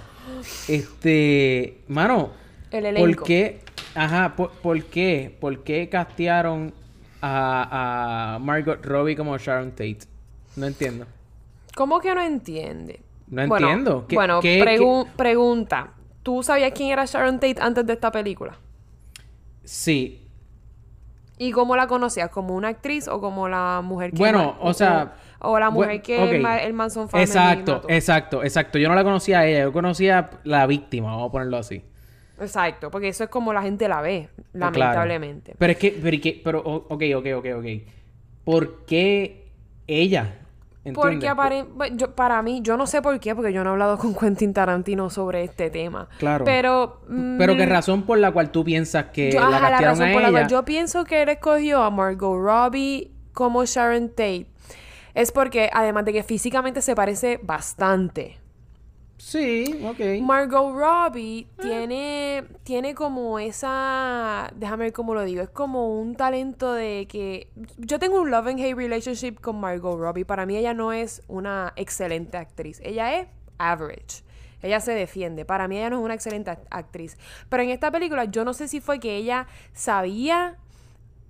Este, 0.68 1.78
mano, 1.88 2.30
El 2.70 2.86
elenco. 2.86 3.16
¿por 3.16 3.26
qué? 3.26 3.60
Ajá, 3.94 4.36
¿por, 4.36 4.50
por 4.50 4.82
qué? 4.84 5.34
¿Por 5.40 5.64
qué 5.64 5.88
castearon 5.88 6.72
a, 7.22 8.34
a 8.34 8.38
Margot 8.38 8.84
Robbie 8.84 9.16
como 9.16 9.36
Sharon 9.38 9.70
Tate? 9.70 10.00
No 10.56 10.66
entiendo. 10.66 11.06
¿Cómo 11.74 12.00
que 12.00 12.14
no 12.14 12.20
entiende? 12.22 13.00
No 13.30 13.46
Bueno, 13.46 13.68
entiendo. 13.68 14.06
¿Qué- 14.06 14.16
bueno, 14.16 14.40
qué- 14.40 14.60
pregu- 14.62 15.06
pregunta. 15.16 15.92
¿Tú 16.22 16.42
sabías 16.42 16.72
quién 16.74 16.90
era 16.90 17.04
Sharon 17.04 17.36
Tate 17.40 17.56
antes 17.60 17.86
de 17.86 17.92
esta 17.94 18.10
película? 18.10 18.56
Sí, 19.64 20.24
¿Y 21.40 21.52
cómo 21.52 21.76
la 21.76 21.86
conocías? 21.86 22.30
¿Como 22.30 22.56
una 22.56 22.68
actriz 22.68 23.06
o 23.06 23.20
como 23.20 23.48
la 23.48 23.80
mujer 23.84 24.10
que... 24.10 24.16
Bueno, 24.18 24.56
o 24.60 24.74
sea, 24.74 25.14
O, 25.38 25.50
o 25.52 25.58
la 25.60 25.70
mujer 25.70 26.02
que 26.02 26.20
ok. 26.20 26.32
el, 26.32 26.42
ma- 26.42 26.58
el 26.58 26.72
Manson 26.72 27.08
Family 27.08 27.28
Exacto, 27.30 27.72
mató. 27.74 27.88
exacto, 27.90 28.42
exacto. 28.42 28.78
Yo 28.78 28.88
no 28.88 28.96
la 28.96 29.04
conocía 29.04 29.40
a 29.40 29.46
ella, 29.46 29.60
yo 29.60 29.72
conocía 29.72 30.30
la 30.42 30.66
víctima, 30.66 31.10
vamos 31.12 31.28
a 31.28 31.32
ponerlo 31.32 31.56
así. 31.58 31.80
Exacto, 32.40 32.90
porque 32.90 33.08
eso 33.08 33.22
es 33.24 33.30
como 33.30 33.52
la 33.52 33.62
gente 33.62 33.86
la 33.88 34.00
ve, 34.00 34.28
Claro. 34.52 34.72
lamentablemente. 34.72 35.54
Pero 35.58 35.72
es 35.72 35.78
que, 35.78 35.92
pero 36.02 36.20
pero, 36.42 36.60
ok, 36.60 37.02
ok, 37.16 37.26
ok, 37.36 37.46
ok. 37.58 37.66
¿Por 38.44 38.84
qué 38.84 39.46
ella? 39.86 40.38
Porque 40.94 41.28
apare- 41.28 41.66
yo, 41.96 42.14
para 42.14 42.40
mí, 42.42 42.60
yo 42.62 42.76
no 42.76 42.86
sé 42.86 43.02
por 43.02 43.18
qué, 43.20 43.34
porque 43.34 43.52
yo 43.52 43.64
no 43.64 43.70
he 43.70 43.72
hablado 43.72 43.98
con 43.98 44.14
Quentin 44.18 44.52
Tarantino 44.52 45.10
sobre 45.10 45.44
este 45.44 45.70
tema. 45.70 46.08
Claro. 46.18 46.44
Pero... 46.44 47.00
Pero 47.06 47.56
qué 47.56 47.66
mm, 47.66 47.70
razón 47.70 48.02
por 48.02 48.18
la 48.18 48.30
cual 48.30 48.50
tú 48.50 48.64
piensas 48.64 49.06
que 49.06 49.32
Yo, 49.32 49.40
la 49.40 49.56
ajá, 49.56 49.70
la 49.70 49.80
razón 49.80 50.08
a 50.08 50.12
por 50.12 50.22
la 50.22 50.30
cual 50.30 50.48
yo 50.48 50.64
pienso 50.64 51.04
que 51.04 51.22
él 51.22 51.28
escogió 51.28 51.82
a 51.82 51.90
Margot 51.90 52.38
Robbie 52.38 53.10
como 53.32 53.64
Sharon 53.64 54.08
Tate 54.08 54.46
es 55.14 55.32
porque, 55.32 55.68
además 55.72 56.04
de 56.04 56.12
que 56.12 56.22
físicamente 56.22 56.80
se 56.80 56.94
parece 56.94 57.40
bastante, 57.42 58.38
Sí, 59.18 59.84
ok. 59.84 60.22
Margot 60.22 60.72
Robbie 60.74 61.46
Ah. 61.58 61.62
tiene, 61.62 62.44
tiene 62.62 62.94
como 62.94 63.38
esa, 63.38 64.50
déjame 64.54 64.84
ver 64.84 64.92
cómo 64.92 65.12
lo 65.14 65.24
digo, 65.24 65.42
es 65.42 65.48
como 65.50 65.98
un 66.00 66.14
talento 66.14 66.72
de 66.72 67.06
que 67.08 67.48
yo 67.78 67.98
tengo 67.98 68.20
un 68.20 68.30
love 68.30 68.46
and 68.46 68.60
hate 68.60 68.76
relationship 68.76 69.40
con 69.40 69.58
Margot 69.60 69.98
Robbie. 69.98 70.24
Para 70.24 70.46
mí 70.46 70.56
ella 70.56 70.72
no 70.72 70.92
es 70.92 71.22
una 71.28 71.72
excelente 71.76 72.36
actriz, 72.36 72.80
ella 72.84 73.18
es 73.18 73.26
average. 73.58 74.22
Ella 74.62 74.80
se 74.80 74.92
defiende. 74.92 75.44
Para 75.44 75.68
mí 75.68 75.76
ella 75.78 75.90
no 75.90 75.98
es 75.98 76.04
una 76.04 76.14
excelente 76.14 76.50
act- 76.50 76.66
actriz. 76.70 77.16
Pero 77.48 77.62
en 77.62 77.70
esta 77.70 77.92
película 77.92 78.24
yo 78.24 78.44
no 78.44 78.54
sé 78.54 78.66
si 78.66 78.80
fue 78.80 78.98
que 78.98 79.14
ella 79.16 79.46
sabía 79.72 80.56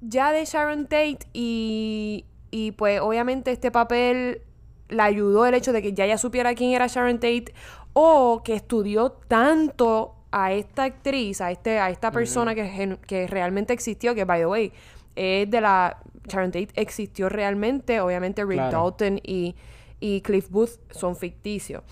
ya 0.01 0.33
de 0.33 0.45
Sharon 0.47 0.85
Tate 0.85 1.19
y, 1.35 2.25
y 2.51 2.73
pues 2.73 3.01
obviamente 3.01 3.51
este 3.51 3.71
papel 3.71 4.41
la 4.89 5.05
ayudó 5.05 5.45
el 5.45 5.53
hecho 5.53 5.75
de 5.75 5.83
que 5.83 5.93
ya 5.93 6.07
ella 6.07 6.17
supiera 6.17 6.55
quién 6.55 6.71
era 6.71 6.87
Sharon 6.87 7.17
Tate 7.17 7.53
o 7.93 8.43
que 8.45 8.55
estudió 8.55 9.13
tanto 9.13 10.15
a 10.31 10.53
esta 10.53 10.85
actriz, 10.85 11.41
a 11.41 11.51
este 11.51 11.79
a 11.79 11.91
esta 11.91 12.11
persona 12.11 12.55
que, 12.55 12.99
que 13.07 13.27
realmente 13.27 13.73
existió, 13.73 14.15
que 14.15 14.25
by 14.25 14.41
the 14.41 14.47
way, 14.47 14.73
es 15.17 15.51
de 15.51 15.61
la 15.61 15.99
Sharon 16.29 16.53
Tate 16.53 16.69
existió 16.75 17.29
realmente, 17.29 18.01
obviamente 18.01 18.45
Rick 18.45 18.59
Claro. 18.59 18.83
Dalton 18.83 19.21
y, 19.23 19.57
y 20.01 20.21
Cliff 20.21 20.49
Booth 20.51 20.79
son 20.91 21.17
ficticios. 21.17 21.83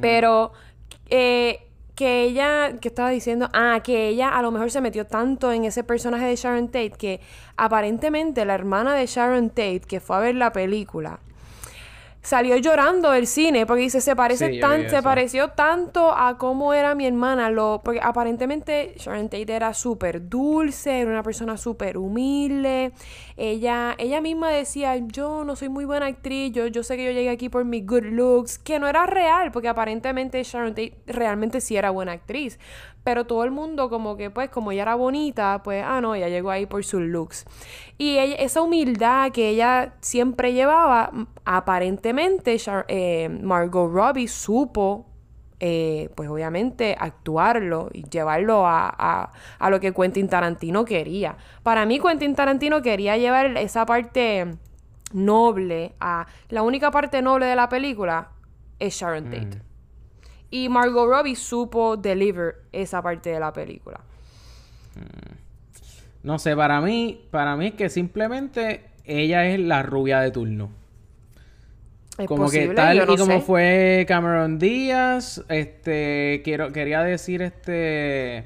Pero 0.00 0.52
eh, 1.10 1.66
que 1.94 2.22
ella, 2.22 2.78
que 2.80 2.88
estaba 2.88 3.10
diciendo, 3.10 3.48
ah, 3.52 3.80
que 3.82 4.08
ella 4.08 4.36
a 4.36 4.42
lo 4.42 4.50
mejor 4.50 4.70
se 4.70 4.80
metió 4.80 5.06
tanto 5.06 5.52
en 5.52 5.64
ese 5.64 5.84
personaje 5.84 6.24
de 6.26 6.36
Sharon 6.36 6.66
Tate 6.66 6.92
que 6.92 7.20
aparentemente 7.56 8.44
la 8.44 8.54
hermana 8.54 8.94
de 8.94 9.06
Sharon 9.06 9.50
Tate, 9.50 9.80
que 9.80 10.00
fue 10.00 10.16
a 10.16 10.20
ver 10.20 10.34
la 10.36 10.52
película, 10.52 11.20
salió 12.22 12.56
llorando 12.56 13.10
del 13.10 13.26
cine 13.26 13.66
porque 13.66 13.82
dice, 13.82 14.00
se 14.00 14.14
parece 14.14 14.48
Sí, 14.48 14.60
tan, 14.60 14.88
se 14.88 15.02
pareció 15.02 15.48
tanto 15.50 16.12
a 16.12 16.38
cómo 16.38 16.72
era 16.72 16.94
mi 16.94 17.04
hermana, 17.04 17.50
lo, 17.50 17.80
porque 17.84 18.00
aparentemente 18.00 18.94
Sharon 18.96 19.28
Tate 19.28 19.52
era 19.52 19.74
súper 19.74 20.28
dulce, 20.28 21.00
era 21.00 21.10
una 21.10 21.24
persona 21.24 21.56
súper 21.56 21.98
humilde, 21.98 22.92
ella, 23.36 23.96
ella 23.98 24.20
misma 24.20 24.50
decía, 24.50 24.96
yo 24.96 25.44
no 25.44 25.56
soy 25.56 25.68
muy 25.68 25.84
buena 25.84 26.06
actriz, 26.06 26.52
yo, 26.52 26.68
yo 26.68 26.84
sé 26.84 26.96
que 26.96 27.04
yo 27.04 27.10
llegué 27.10 27.30
aquí 27.30 27.48
por 27.48 27.64
mis 27.64 27.84
good 27.84 28.04
looks, 28.04 28.56
que 28.58 28.78
no 28.78 28.86
era 28.86 29.04
real, 29.06 29.50
porque 29.50 29.68
aparentemente 29.68 30.42
Sharon 30.44 30.70
Tate 30.70 30.94
realmente 31.06 31.60
sí 31.60 31.76
era 31.76 31.90
buena 31.90 32.12
actriz, 32.12 32.58
pero 33.04 33.24
todo 33.26 33.44
el 33.44 33.50
mundo 33.50 33.88
como 33.90 34.16
que 34.16 34.30
pues 34.30 34.48
como 34.50 34.70
ella 34.72 34.82
era 34.82 34.94
bonita, 34.94 35.60
pues 35.64 35.84
ah 35.86 36.00
no, 36.00 36.14
ella 36.14 36.28
llegó 36.28 36.50
ahí 36.50 36.66
por 36.66 36.84
sus 36.84 37.00
looks. 37.02 37.44
Y 37.98 38.18
ella- 38.18 38.36
esa 38.36 38.62
humildad 38.62 39.32
que 39.32 39.48
ella 39.48 39.94
siempre 40.00 40.52
llevaba, 40.52 41.10
aparentemente 41.44 42.56
Char- 42.58 42.84
eh, 42.88 43.28
Margot 43.42 43.90
Robbie 43.92 44.28
supo 44.28 45.06
eh, 45.64 46.10
pues 46.16 46.28
obviamente 46.28 46.96
actuarlo 46.98 47.88
y 47.92 48.02
llevarlo 48.08 48.66
a, 48.66 48.88
a- 48.98 49.30
a 49.60 49.70
lo 49.70 49.78
que 49.78 49.92
Quentin 49.94 50.28
Tarantino 50.28 50.84
quería. 50.84 51.36
Para 51.62 51.86
mí 51.86 52.00
Quentin 52.00 52.34
Tarantino 52.34 52.82
quería 52.82 53.16
llevar 53.16 53.56
esa 53.56 53.86
parte 53.86 54.56
noble 55.12 55.92
a... 56.00 56.26
La 56.48 56.62
única 56.62 56.90
parte 56.90 57.22
noble 57.22 57.46
de 57.46 57.54
la 57.56 57.68
película 57.68 58.30
es 58.80 58.94
Sharon 58.94 59.24
Tate. 59.30 59.62
Y 60.52 60.68
Margot 60.68 61.08
Robbie 61.08 61.34
supo 61.34 61.96
deliver 61.96 62.56
esa 62.72 63.00
parte 63.00 63.30
de 63.30 63.40
la 63.40 63.54
película. 63.54 64.00
No 66.22 66.38
sé, 66.38 66.54
para 66.54 66.82
mí, 66.82 67.24
para 67.30 67.56
mí 67.56 67.68
es 67.68 67.74
que 67.74 67.88
simplemente 67.88 68.84
ella 69.06 69.46
es 69.46 69.58
la 69.58 69.82
rubia 69.82 70.20
de 70.20 70.30
turno. 70.30 70.70
Es 72.18 72.26
como 72.26 72.44
posible, 72.44 72.68
que 72.68 72.74
tal 72.74 72.98
no 72.98 73.14
y 73.14 73.16
como 73.16 73.38
sé. 73.38 73.40
fue 73.40 74.04
Cameron 74.06 74.58
Díaz, 74.58 75.42
este, 75.48 76.42
quiero, 76.44 76.70
quería 76.70 77.02
decir 77.02 77.40
este, 77.40 78.44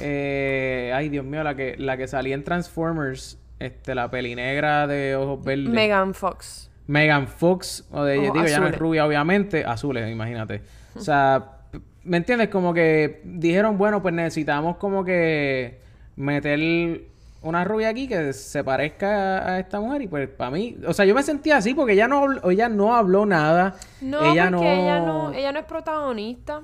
eh, 0.00 0.92
ay 0.94 1.10
Dios 1.10 1.26
mío, 1.26 1.44
la 1.44 1.54
que, 1.54 1.76
la 1.76 1.98
que 1.98 2.08
salía 2.08 2.34
en 2.34 2.42
Transformers, 2.42 3.38
este, 3.58 3.94
la 3.94 4.10
peli 4.10 4.34
negra 4.34 4.86
de 4.86 5.14
ojos 5.14 5.44
verdes. 5.44 5.68
Megan 5.68 6.14
Fox. 6.14 6.70
Megan 6.86 7.28
Fox, 7.28 7.86
o 7.90 8.02
de, 8.02 8.18
Ojos 8.18 8.32
digo, 8.32 8.46
ya 8.46 8.60
no 8.60 8.68
es 8.68 8.78
rubia, 8.78 9.06
obviamente, 9.06 9.62
azules, 9.66 10.10
imagínate. 10.10 10.62
O 10.96 11.00
sea, 11.00 11.58
¿me 12.04 12.16
entiendes? 12.16 12.48
Como 12.48 12.74
que 12.74 13.20
dijeron, 13.24 13.78
bueno, 13.78 14.02
pues 14.02 14.14
necesitamos 14.14 14.76
como 14.76 15.04
que 15.04 15.80
meter 16.16 17.02
una 17.42 17.64
rubia 17.64 17.88
aquí 17.88 18.06
que 18.06 18.32
se 18.32 18.62
parezca 18.62 19.54
a, 19.54 19.58
esta 19.58 19.80
mujer 19.80 20.02
y 20.02 20.08
pues 20.08 20.28
para 20.28 20.50
mí, 20.50 20.76
o 20.86 20.92
sea, 20.92 21.04
yo 21.04 21.14
me 21.14 21.22
sentía 21.22 21.56
así 21.56 21.74
porque 21.74 21.94
ella 21.94 22.06
no, 22.06 22.24
habló- 22.24 22.50
ella 22.50 22.68
no 22.68 22.94
habló 22.94 23.26
nada. 23.26 23.74
No, 24.00 24.32
ella 24.32 24.50
porque 24.50 24.64
no... 24.64 24.72
ella 24.72 25.00
no, 25.00 25.32
ella 25.32 25.52
no 25.52 25.58
es 25.58 25.64
protagonista. 25.64 26.62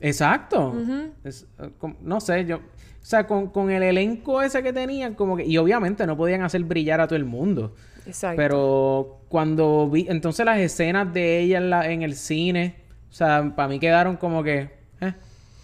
Exacto. 0.00 0.74
Com- 1.78 1.96
no 2.02 2.20
sé, 2.20 2.44
yo... 2.44 2.56
O 2.56 3.10
sea, 3.10 3.26
con, 3.26 3.48
con 3.48 3.70
el 3.70 3.82
elenco 3.82 4.42
ese 4.42 4.62
que 4.62 4.72
tenían, 4.72 5.14
como 5.14 5.36
que... 5.36 5.44
Y 5.44 5.56
obviamente 5.56 6.06
no 6.06 6.16
podían 6.16 6.42
hacer 6.42 6.62
brillar 6.64 7.00
a 7.00 7.06
todo 7.06 7.16
el 7.16 7.24
mundo. 7.24 7.74
Exacto. 8.04 8.36
Pero 8.36 9.20
cuando 9.28 9.88
vi... 9.88 10.06
Entonces 10.08 10.44
las 10.44 10.58
escenas 10.58 11.12
de 11.14 11.40
ella 11.40 11.58
en, 11.58 11.70
la, 11.70 11.90
en 11.90 12.02
el 12.02 12.14
cine... 12.14 12.77
O 13.10 13.12
sea, 13.12 13.52
para 13.56 13.68
mí 13.68 13.78
quedaron 13.78 14.16
como 14.16 14.42
que... 14.42 14.70
eh, 15.00 15.12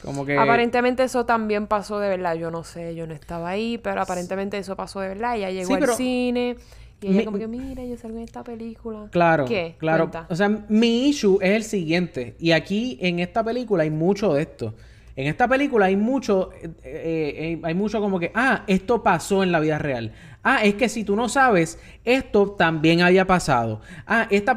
como 0.03 0.25
que... 0.27 0.37
Aparentemente 0.39 1.03
eso 1.05 1.25
también 1.27 1.67
pasó 1.67 1.99
de 1.99 2.09
verdad. 2.09 2.35
Yo 2.35 2.51
no 2.51 2.65
sé, 2.65 2.95
yo 2.95 3.07
no 3.07 3.15
estaba 3.15 3.49
ahí, 3.51 3.79
pero 3.79 4.01
aparentemente 4.01 4.59
eso 4.59 4.77
pasó 4.77 5.01
de 5.01 5.09
verdad. 5.09 5.37
Ella 5.37 5.51
llegó 5.51 5.69
Sí, 5.69 5.73
al 5.75 5.81
pero- 5.81 5.95
cine 5.97 6.57
y 7.01 7.07
ella 7.09 7.19
Mi- 7.19 7.25
como 7.27 7.39
que, 7.39 7.47
mira, 7.49 7.85
yo 7.85 7.97
salgo 7.99 8.17
en 8.19 8.25
esta 8.25 8.43
película. 8.43 9.09
Claro, 9.11 9.45
¿Qué? 9.45 9.75
claro. 9.79 10.05
Cuenta. 10.11 10.27
O 10.31 10.37
sea, 10.37 10.49
mi 10.49 11.09
issue 11.09 11.39
es 11.43 11.51
el 11.51 11.65
siguiente. 11.65 12.35
Y 12.39 12.53
aquí 12.53 12.99
en 13.01 13.19
esta 13.19 13.45
película 13.45 13.83
hay 13.83 13.91
mucho 13.91 14.33
de 14.35 14.43
esto. 14.43 14.75
En 15.17 15.27
esta 15.29 15.47
película 15.47 15.87
hay 15.87 15.97
mucho, 15.97 16.51
eh, 16.61 16.71
eh, 16.83 17.35
eh, 17.37 17.61
hay 17.63 17.75
mucho 17.75 18.01
como 18.01 18.19
que, 18.19 18.33
ah, 18.35 18.65
esto 18.67 19.03
pasó 19.03 19.43
en 19.43 19.53
la 19.53 19.61
vida 19.61 19.79
real. 19.79 20.13
Ah, 20.43 20.65
es 20.65 20.75
que 20.75 20.89
si 20.89 21.05
tú 21.05 21.15
no 21.15 21.29
sabes, 21.29 21.79
esto 22.05 22.51
también 22.53 23.01
había 23.03 23.27
pasado. 23.27 23.81
Ah, 24.07 24.27
esta, 24.31 24.57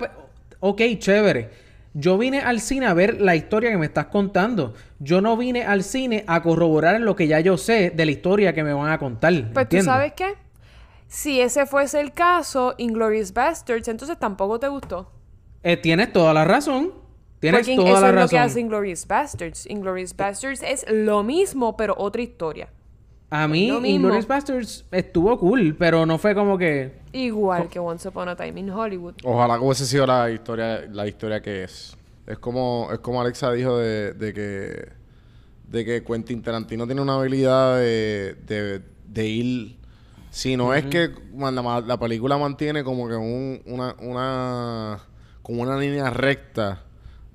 ok, 0.60 0.82
chévere. 0.98 1.67
Yo 2.00 2.16
vine 2.20 2.42
al 2.42 2.62
cine 2.62 2.86
a 2.86 2.94
ver 2.94 3.20
la 3.20 3.36
historia 3.36 3.72
que 3.72 3.78
me 3.78 3.88
estás 3.88 4.06
contando. 4.06 4.76
Yo 5.00 5.20
no 5.20 5.36
vine 5.36 5.64
al 5.66 5.84
cine 5.84 6.24
a 6.28 6.44
corroborar 6.44 7.02
lo 7.02 7.16
que 7.16 7.28
ya 7.28 7.40
yo 7.40 7.58
sé 7.58 7.90
de 7.90 8.06
la 8.06 8.12
historia 8.12 8.54
que 8.54 8.64
me 8.64 8.72
van 8.72 8.92
a 8.92 9.00
contar. 9.00 9.34
Pues 9.34 9.52
tú 9.52 9.60
¿entiendes? 9.62 9.86
sabes 9.86 10.14
qué? 10.14 10.36
Si 11.08 11.42
ese 11.42 11.66
fuese 11.66 12.00
el 12.00 12.14
caso, 12.14 12.76
Inglorious 12.78 13.34
Bastards, 13.34 13.88
entonces 13.88 14.20
tampoco 14.20 14.60
te 14.60 14.68
gustó. 14.68 15.12
Eh, 15.64 15.76
tienes 15.78 16.14
toda 16.14 16.36
la 16.36 16.46
razón. 16.46 16.94
Tienes 17.40 17.62
Porque 17.62 17.76
toda 17.76 17.90
eso 17.90 18.02
la 18.02 18.08
es 18.10 18.14
lo 18.14 18.22
razón. 18.22 18.30
que 18.30 18.40
hace 18.40 18.60
Inglorious 18.60 19.08
Bastards. 19.08 19.66
Inglorious 19.68 20.16
Bastards 20.16 20.62
es 20.62 20.86
lo 20.88 21.24
mismo, 21.24 21.76
pero 21.78 21.96
otra 21.98 22.22
historia. 22.22 22.70
A 23.30 23.48
mí, 23.48 23.72
mismo. 23.72 23.86
Inglourious 23.86 24.28
Basterds 24.28 24.86
estuvo 24.92 25.38
cool, 25.38 25.76
pero 25.78 26.06
no 26.06 26.18
fue 26.18 26.34
como 26.34 26.58
que. 26.58 26.94
Igual 27.12 27.68
que 27.68 27.80
Once 27.80 28.08
Upon 28.08 28.30
a 28.30 28.36
Time 28.36 28.60
in 28.60 28.70
Hollywood. 28.70 29.16
Ojalá 29.24 29.58
que 29.58 29.66
hubiese 29.66 29.86
sido 29.86 30.06
la 30.06 30.32
historia, 30.32 30.86
la 30.90 31.08
historia 31.08 31.42
que 31.42 31.64
es. 31.64 31.98
Es 32.26 32.38
como, 32.40 32.90
es 32.92 33.00
como 33.00 33.22
Alexa 33.22 33.52
dijo 33.52 33.78
de, 33.78 34.14
de 34.14 34.34
que 34.34 34.98
de 35.68 35.86
que 35.86 36.04
Quentin 36.04 36.42
Tarantino 36.42 36.86
tiene 36.86 37.02
una 37.02 37.16
habilidad 37.16 37.78
de, 37.78 38.38
de, 38.46 38.82
de 39.08 39.28
ir. 39.28 39.78
Si 40.30 40.56
no 40.56 40.74
es 40.74 40.86
que 40.86 41.10
man, 41.34 41.56
la, 41.56 42.00
película 42.00 42.38
mantiene 42.38 42.84
como 42.84 43.08
que 43.08 43.16
un, 43.16 43.62
una, 43.66 43.96
una 44.00 45.00
como 45.42 45.62
una 45.62 45.78
línea 45.78 46.10
recta, 46.10 46.84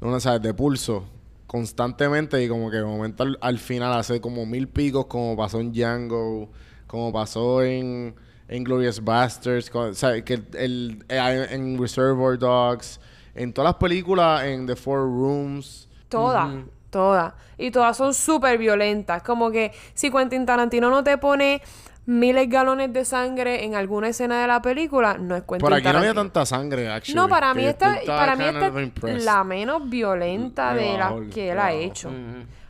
una, 0.01 0.21
¿sabes? 0.21 0.43
de 0.43 0.55
pulso 0.55 1.05
constantemente 1.53 2.43
y 2.43 2.49
como 2.49 2.71
que 2.71 2.79
de 2.79 2.85
momento 2.85 3.23
al, 3.25 3.39
al 3.43 3.59
final 3.59 3.93
hace 3.93 4.23
como 4.23 4.47
mil 4.47 4.69
picos 4.69 5.05
como 5.05 5.37
pasó 5.37 5.61
en 5.61 5.71
Django, 5.71 6.51
como 6.87 7.13
pasó 7.13 7.63
en, 7.63 8.15
en 8.49 8.65
Glorious 8.65 9.05
Bastards, 9.05 9.69
co- 9.69 9.81
o 9.91 9.95
sea, 9.95 10.25
que 10.25 10.35
el, 10.35 10.47
el- 10.55 11.05
en 11.51 11.79
Reservoir 11.79 12.39
Dogs, 12.39 12.99
en 13.35 13.53
todas 13.53 13.73
las 13.73 13.79
películas, 13.79 14.45
en 14.45 14.67
The 14.67 14.77
Four 14.77 15.01
Rooms. 15.01 15.89
Todas, 16.09 16.51
todas. 16.91 17.35
Y 17.59 17.71
todas 17.71 17.97
son 17.99 18.15
súper 18.15 18.57
violentas. 18.59 19.23
Como 19.23 19.51
que 19.51 19.73
si 19.95 20.11
Quentin 20.11 20.47
Tarantino 20.47 20.89
no 20.91 21.05
te 21.05 21.17
pone 21.19 21.61
miles 22.07 22.49
galones 22.49 22.93
de 22.93 23.05
sangre 23.05 23.65
en 23.65 23.75
alguna 23.75 24.09
escena 24.09 24.41
de 24.41 24.47
la 24.47 24.61
película, 24.61 25.19
no 25.19 25.37
es 25.37 25.43
Quentin 25.43 25.61
Por 25.61 25.75
aquí 25.75 25.89
no 25.93 25.99
había 25.99 26.15
tanta 26.15 26.45
sangre, 26.45 26.89
actually. 26.89 27.15
No, 27.15 27.29
para 27.29 27.55
mí 27.55 27.65
esta, 27.65 28.01
para 28.07 28.37
mí 28.37 28.45
esta 28.45 28.73
es 29.09 29.25
la 29.25 29.45
menos 29.45 29.89
violenta 29.89 30.73
Me 30.73 30.83
de 30.83 30.99
las 30.99 31.13
que 31.33 31.51
él 31.51 31.59
ha 31.59 31.73
hecho. 31.73 32.11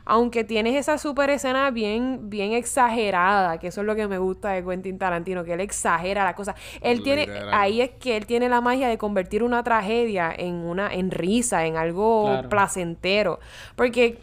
Aunque 0.05 0.43
tienes 0.43 0.75
esa 0.75 0.99
super 0.99 1.31
escena 1.31 1.71
bien, 1.71 2.29
bien 2.29 2.53
exagerada, 2.53 3.59
que 3.59 3.69
eso 3.69 3.83
es 3.83 3.87
lo 3.87 3.95
que 3.95 4.09
me 4.09 4.19
gusta 4.19 4.51
de 4.51 4.65
Quentin 4.65 4.99
Tarantino, 4.99 5.45
que 5.45 5.53
él 5.53 5.61
exagera 5.61 6.25
la 6.25 6.35
cosa. 6.35 6.57
Él 6.81 7.05
tiene, 7.05 7.29
ahí 7.53 7.81
es 7.81 7.91
que 7.91 8.17
él 8.17 8.27
tiene 8.27 8.49
la 8.49 8.61
magia 8.61 8.89
de 8.89 8.99
convertir 8.99 9.45
una 9.45 9.63
tragedia 9.63 10.35
en 10.37 10.55
una, 10.55 10.93
en 10.93 11.13
risa, 11.13 11.67
en 11.67 11.77
algo 11.77 12.43
placentero. 12.49 13.39
Porque. 13.77 14.19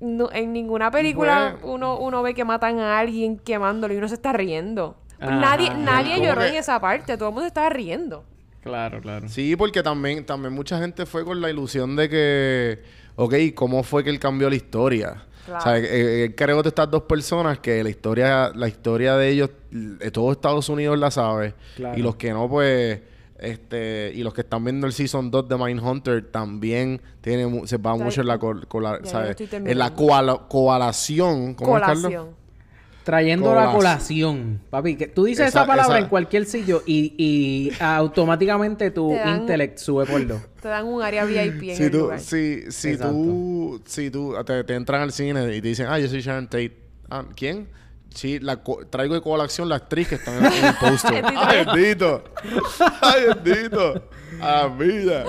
No- 0.00 0.30
en 0.32 0.52
ninguna 0.52 0.90
película 0.90 1.56
Pues- 1.60 1.72
uno, 1.72 1.98
uno 1.98 2.22
ve 2.22 2.34
que 2.34 2.44
matan 2.44 2.78
a 2.80 2.98
alguien 2.98 3.38
quemándolo 3.38 3.94
y 3.94 3.96
uno 3.98 4.08
se 4.08 4.14
está 4.14 4.32
riendo. 4.32 4.96
Ajá. 5.20 5.30
Nadie, 5.32 5.70
nadie 5.74 6.24
lloró 6.24 6.40
que- 6.42 6.48
en 6.48 6.54
esa 6.56 6.80
parte, 6.80 7.16
todo 7.16 7.28
el 7.30 7.34
mundo 7.34 7.46
estaba 7.48 7.68
riendo. 7.70 8.24
Claro, 8.62 9.00
claro. 9.00 9.28
Sí, 9.28 9.56
porque 9.56 9.82
también, 9.82 10.24
también 10.26 10.52
mucha 10.52 10.78
gente 10.78 11.06
fue 11.06 11.24
con 11.24 11.40
la 11.40 11.48
ilusión 11.50 11.96
de 11.96 12.08
que, 12.08 12.82
ok, 13.16 13.34
¿cómo 13.54 13.82
fue 13.82 14.04
que 14.04 14.10
él 14.10 14.18
cambió 14.18 14.48
la 14.50 14.56
historia? 14.56 15.24
Claro. 15.46 15.60
O 15.60 15.62
sea, 15.62 15.78
eh, 15.78 16.24
él 16.24 16.34
creó 16.34 16.62
de 16.62 16.68
estas 16.68 16.90
dos 16.90 17.02
personas 17.04 17.58
que 17.60 17.82
la 17.82 17.88
historia, 17.88 18.50
la 18.54 18.68
historia 18.68 19.16
de 19.16 19.28
ellos, 19.30 19.50
de 19.70 20.10
todo 20.10 20.30
Estados 20.32 20.68
Unidos 20.68 20.98
la 20.98 21.10
sabe. 21.10 21.54
Claro. 21.76 21.98
Y 21.98 22.02
los 22.02 22.16
que 22.16 22.30
no, 22.32 22.48
pues, 22.48 23.00
este, 23.38 24.12
y 24.14 24.22
los 24.22 24.34
que 24.34 24.40
están 24.42 24.64
viendo 24.64 24.86
el 24.86 24.92
Season 24.92 25.30
2 25.30 25.48
de 25.48 25.56
Mindhunter 25.56 26.24
también 26.30 27.00
tiene, 27.20 27.66
se 27.66 27.76
va 27.76 27.94
mucho 27.96 28.20
en 28.20 28.26
la, 28.26 28.38
col- 28.38 28.66
cola- 28.68 29.00
¿sabes? 29.04 29.36
En 29.52 29.78
la 29.78 29.94
coala- 29.94 30.46
coalación. 30.48 31.54
¿Cómo 31.54 31.76
es, 31.76 31.82
Carlos? 31.82 32.02
Colación. 32.04 32.38
Trayendo 33.04 33.54
la 33.54 33.72
Colas- 33.72 33.74
colación. 33.74 34.60
Papi, 34.68 34.96
que 34.96 35.06
tú 35.06 35.24
dices 35.24 35.48
esa, 35.48 35.60
Esa- 35.60 35.66
palabra 35.66 35.94
esa- 35.96 36.04
en 36.04 36.10
cualquier 36.10 36.44
sitio 36.44 36.82
y, 36.84 37.14
y 37.16 37.72
automáticamente 37.80 38.90
tu 38.90 39.12
dan- 39.14 39.40
intellect 39.40 39.78
sube 39.78 40.04
por 40.04 40.26
dos. 40.26 40.42
Te 40.60 40.68
dan 40.68 40.84
un 40.86 41.00
área 41.02 41.24
VIP 41.24 41.70
en 41.70 41.76
Si 41.76 41.82
el 41.84 41.90
tú, 41.90 41.98
lugar. 42.00 42.20
si, 42.20 42.70
si 42.70 42.98
tú, 42.98 43.80
si 43.86 44.10
tú 44.10 44.34
te, 44.44 44.62
te 44.64 44.74
entran 44.74 45.00
al 45.00 45.12
cine 45.12 45.42
y 45.56 45.60
te 45.62 45.68
dicen, 45.68 45.86
ah, 45.88 45.98
yo 45.98 46.06
soy 46.08 46.20
Sharon 46.20 46.46
Tate. 46.48 46.76
Ah, 47.08 47.24
¿quién? 47.34 47.68
Sí, 48.14 48.38
la 48.40 48.62
co- 48.62 48.84
traigo 48.88 49.14
de 49.14 49.20
colación 49.20 49.68
la 49.68 49.76
actriz 49.76 50.08
que 50.08 50.14
está 50.16 50.36
en 50.36 50.44
el, 50.46 50.74
póster. 50.80 51.24
¡Ay, 51.36 51.64
bendito! 51.66 52.24
¡Ay, 53.00 53.22
bendito! 53.44 54.08
¡A 54.40 54.66
vida! 54.68 55.24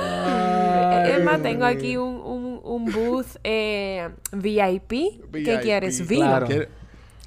Es 1.07 1.23
más, 1.23 1.41
tengo 1.41 1.65
aquí 1.65 1.97
un, 1.97 2.15
un, 2.15 2.61
un 2.63 2.85
booth 2.91 3.37
eh, 3.43 4.09
VIP. 4.31 4.89
¿Qué 4.89 5.19
VIP, 5.31 5.61
quieres? 5.61 6.07
Vino. 6.07 6.25
Claro. 6.25 6.47
Quiere- 6.47 6.69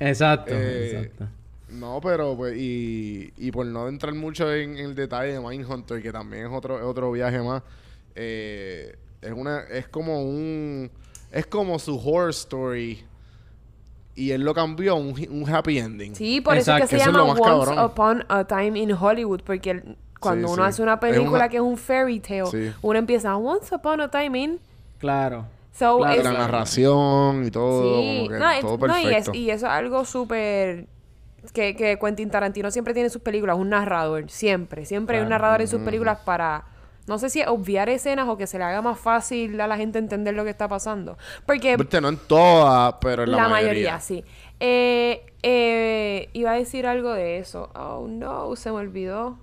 Exacto, 0.00 0.52
Eh, 0.54 0.90
exacto. 1.02 1.28
No, 1.70 2.00
pero 2.02 2.36
pues, 2.36 2.54
y, 2.56 3.32
y 3.36 3.50
por 3.50 3.64
no 3.66 3.88
entrar 3.88 4.12
mucho 4.14 4.52
en, 4.52 4.76
en 4.76 4.84
el 4.86 4.94
detalle 4.94 5.32
de 5.32 5.40
Mindhunter, 5.40 6.02
que 6.02 6.12
también 6.12 6.46
es 6.46 6.52
otro, 6.52 6.76
es 6.78 6.84
otro 6.84 7.10
viaje 7.12 7.38
más, 7.40 7.62
eh, 8.14 8.94
es 9.22 9.32
una, 9.32 9.60
es 9.70 9.88
como 9.88 10.22
un, 10.22 10.90
es 11.30 11.46
como 11.46 11.78
su 11.78 11.96
horror 11.98 12.30
story 12.30 13.02
y 14.14 14.30
él 14.32 14.42
lo 14.42 14.52
cambió 14.54 14.92
a 14.92 14.96
un, 14.96 15.14
un 15.30 15.48
happy 15.48 15.78
ending. 15.78 16.14
Sí, 16.14 16.40
por 16.40 16.56
eso 16.56 16.74
es 16.76 16.82
que 16.82 16.86
se 16.88 16.96
Eso 16.96 17.04
es 17.10 17.12
llama 17.12 17.18
lo 17.18 17.26
más 17.28 17.40
Once 17.40 17.66
cabrón. 17.70 17.84
Upon 17.84 18.24
a 18.28 18.44
Time 18.44 18.78
in 18.78 18.92
Hollywood, 18.92 19.40
porque 19.44 19.70
el- 19.70 19.96
cuando 20.20 20.46
Sí, 20.48 20.54
uno 20.54 20.62
sí. 20.64 20.68
hace 20.68 20.82
una 20.82 20.94
Es 20.94 20.98
película 21.00 21.30
una- 21.30 21.48
que 21.48 21.56
es 21.56 21.62
un 21.62 21.76
fairy 21.76 22.20
tale, 22.20 22.46
Sí. 22.46 22.72
uno 22.82 22.98
empieza 22.98 23.36
Once 23.36 23.74
Upon 23.74 24.00
a 24.02 24.10
Time 24.10 24.38
in 24.38 24.60
Claro. 24.98 25.46
So, 25.72 25.98
Claro. 25.98 26.12
es- 26.20 26.24
La 26.24 26.32
narración 26.34 27.44
y 27.46 27.50
todo, 27.50 27.82
Sí, 28.02 28.18
como 28.18 28.28
que 28.28 28.38
no, 28.38 28.50
es- 28.50 28.60
todo 28.60 28.86
no, 28.86 28.98
y, 28.98 29.02
es- 29.02 29.08
perfecto. 29.08 29.34
y 29.34 29.50
eso 29.50 29.66
es 29.66 29.72
algo 29.72 30.04
súper 30.04 30.86
que, 31.54 31.74
que 31.74 31.98
Quentin 31.98 32.30
Tarantino 32.30 32.70
siempre 32.70 32.94
tiene 32.94 33.06
en 33.06 33.10
sus 33.10 33.22
películas, 33.22 33.56
un 33.56 33.70
narrador, 33.70 34.30
siempre, 34.30 34.84
siempre 34.84 35.16
hay 35.16 35.22
un 35.22 35.28
Claro. 35.28 35.42
narrador 35.42 35.62
en 35.62 35.68
sus 35.68 35.80
películas 35.80 36.18
para, 36.24 36.64
no 37.06 37.18
sé 37.18 37.30
si 37.30 37.42
obviar 37.42 37.88
escenas 37.88 38.28
o 38.28 38.36
que 38.36 38.46
se 38.46 38.58
le 38.58 38.64
haga 38.64 38.80
más 38.82 38.98
fácil 38.98 39.60
a 39.60 39.66
la 39.66 39.76
gente 39.76 39.98
entender 39.98 40.34
lo 40.34 40.44
que 40.44 40.50
está 40.50 40.68
pasando. 40.68 41.18
Porque 41.46 41.76
Viste, 41.76 42.00
no 42.00 42.08
en 42.08 42.18
todas, 42.28 42.94
pero 43.00 43.24
en 43.24 43.30
la, 43.32 43.36
la 43.38 43.48
mayoría, 43.48 43.98
sí. 44.00 44.24
Eh, 44.60 45.26
eh, 45.42 46.28
iba 46.32 46.52
a 46.52 46.54
decir 46.54 46.86
algo 46.86 47.12
de 47.12 47.38
eso. 47.38 47.70
Oh, 47.74 48.06
no, 48.08 48.54
se 48.56 48.70
me 48.70 48.76
olvidó. 48.76 49.38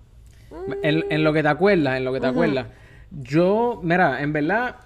En, 0.81 1.05
en 1.09 1.23
lo 1.23 1.33
que 1.33 1.43
te 1.43 1.49
acuerdas, 1.49 1.97
en 1.97 2.05
lo 2.05 2.13
que 2.13 2.19
te 2.21 2.27
acuerdas. 2.27 2.67
Yo, 3.11 3.79
mira, 3.83 4.21
en 4.21 4.31
verdad, 4.33 4.77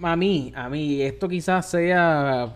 a 0.00 0.16
mí, 0.16 0.52
a 0.54 0.68
mí, 0.68 1.02
esto 1.02 1.28
quizás 1.28 1.68
sea 1.68 2.54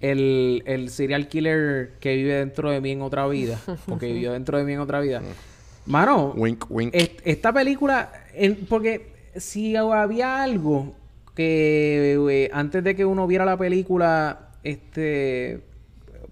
el, 0.00 0.62
el 0.66 0.90
serial 0.90 1.28
killer 1.28 1.92
que 2.00 2.16
vive 2.16 2.34
dentro 2.34 2.70
de 2.70 2.80
mí 2.80 2.92
en 2.92 3.02
otra 3.02 3.26
vida. 3.26 3.58
Porque 3.86 4.06
vivió 4.12 4.32
dentro 4.32 4.58
de 4.58 4.64
mí 4.64 4.72
en 4.74 4.80
otra 4.80 5.00
vida. 5.00 5.22
Mano, 5.86 6.32
Wink, 6.36 6.66
wink. 6.70 6.94
est- 6.94 7.20
esta 7.24 7.52
película, 7.52 8.12
en- 8.34 8.66
porque 8.68 9.12
si 9.36 9.76
había 9.76 10.42
algo 10.42 10.94
que 11.34 12.18
eh, 12.30 12.50
antes 12.52 12.82
de 12.84 12.94
que 12.94 13.04
uno 13.04 13.26
viera 13.26 13.44
la 13.44 13.56
película, 13.56 14.50
este 14.62 15.62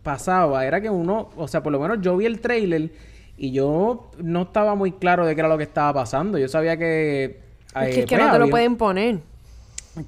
pasaba, 0.03 0.65
era 0.67 0.81
que 0.81 0.91
uno, 0.91 1.31
o 1.37 1.49
sea, 1.49 1.63
por 1.63 1.73
lo 1.73 1.81
menos 1.81 1.99
yo 2.01 2.17
vi 2.17 2.27
el 2.27 2.41
trailer 2.41 2.91
y 3.37 3.53
yo 3.53 4.11
no 4.19 4.43
estaba 4.43 4.75
muy 4.75 4.93
claro 4.93 5.27
de 5.27 5.35
qué 5.35 5.41
era 5.41 5.49
lo 5.49 5.59
que 5.59 5.65
estaba 5.65 5.93
pasando. 5.93 6.39
Yo 6.39 6.49
sabía 6.49 6.77
que 6.77 7.25
es 7.25 7.31
eh, 7.31 7.91
que, 7.95 8.01
es 8.01 8.07
que 8.07 8.17
pues, 8.17 8.27
no 8.27 8.33
te 8.33 8.39
lo 8.39 8.49
pueden 8.51 8.77
poner. 8.77 9.21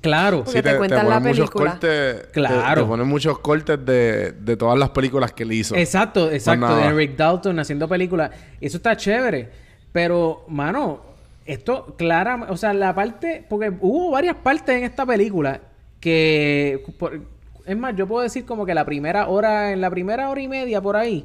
Claro. 0.00 0.44
porque 0.44 0.62
te 0.62 0.76
cuentan 0.76 1.08
la 1.08 1.16
ponen 1.18 1.28
muchos 1.30 1.50
película. 1.50 1.70
cortes, 1.72 2.22
te- 2.26 2.30
Claro. 2.32 2.82
Te, 2.82 2.88
ponen 2.88 3.06
muchos 3.08 3.38
cortes 3.40 3.84
de, 3.84 4.32
de 4.32 4.56
todas 4.56 4.78
las 4.78 4.90
películas 4.90 5.32
que 5.32 5.42
él 5.42 5.52
hizo. 5.52 5.74
Exacto, 5.74 6.30
exacto. 6.30 6.66
nada. 6.66 6.86
de 6.86 6.92
Rick 6.92 7.16
Dalton 7.16 7.58
haciendo 7.58 7.88
películas. 7.88 8.30
Eso 8.60 8.76
está 8.76 8.96
chévere. 8.96 9.48
Pero, 9.92 10.44
mano, 10.48 11.00
esto 11.46 11.94
claramente... 11.98 12.52
O 12.52 12.56
sea, 12.56 12.72
la 12.72 12.94
parte... 12.94 13.44
Porque 13.48 13.72
hubo 13.80 14.10
varias 14.10 14.36
partes 14.36 14.76
en 14.76 14.84
esta 14.84 15.04
película 15.06 15.60
que... 16.00 16.82
por- 16.98 17.20
es 17.66 17.76
más, 17.76 17.94
yo 17.94 18.06
puedo 18.06 18.22
decir 18.22 18.44
como 18.44 18.64
que 18.66 18.74
la 18.74 18.84
primera 18.84 19.28
hora... 19.28 19.72
En 19.72 19.80
la 19.80 19.90
primera 19.90 20.28
hora 20.30 20.40
y 20.40 20.48
media 20.48 20.80
por 20.80 20.96
ahí... 20.96 21.24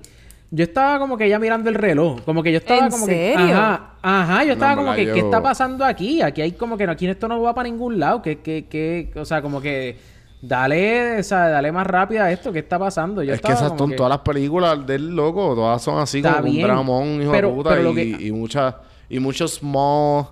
Yo 0.51 0.63
estaba 0.63 0.99
como 0.99 1.17
que 1.17 1.27
ya 1.27 1.39
mirando 1.39 1.69
el 1.69 1.75
reloj. 1.75 2.21
Como 2.23 2.41
que 2.43 2.51
yo 2.51 2.59
estaba 2.59 2.85
¿En 2.85 2.91
como 2.91 3.05
serio? 3.07 3.47
que... 3.47 3.53
Ajá, 3.53 3.93
ajá. 4.01 4.43
Yo 4.45 4.53
estaba 4.53 4.75
No, 4.75 4.81
como 4.83 4.95
que... 4.95 5.11
¿Qué 5.11 5.19
está 5.19 5.41
pasando 5.41 5.83
aquí? 5.83 6.21
Aquí 6.21 6.41
hay 6.41 6.51
como 6.53 6.77
que... 6.77 6.83
Aquí 6.85 7.07
esto 7.07 7.27
no 7.27 7.41
va 7.41 7.53
para 7.55 7.67
ningún 7.67 7.99
lado. 7.99 8.21
Que... 8.21 8.39
que, 8.39 8.67
que 8.69 9.11
o 9.19 9.25
sea, 9.25 9.41
como 9.41 9.59
que... 9.61 9.97
Dale, 10.41 11.19
o 11.19 11.23
sea, 11.23 11.47
dale 11.49 11.71
más 11.71 11.87
rápido 11.87 12.23
a 12.23 12.31
esto. 12.31 12.53
¿Qué 12.53 12.59
está 12.59 12.77
pasando? 12.77 13.23
Yo 13.23 13.33
es 13.33 13.41
que 13.41 13.51
esas 13.51 13.73
son 13.75 13.89
que- 13.89 13.95
todas 13.95 14.11
las 14.11 14.19
películas 14.19 14.85
del 14.85 15.15
loco, 15.15 15.55
todas 15.55 15.81
son 15.81 15.97
así 15.97 16.17
Está 16.19 16.35
como 16.35 16.45
un 16.49 16.51
bien, 16.53 16.67
dramón, 16.67 17.21
hijo 17.21 17.31
pero- 17.31 17.47
de 17.49 17.53
puta, 17.55 17.81
y, 17.81 17.95
que- 17.95 18.27
y 18.27 18.31
muchas, 18.31 18.75
y 19.09 19.19
muchos 19.19 19.55
small, 19.55 20.27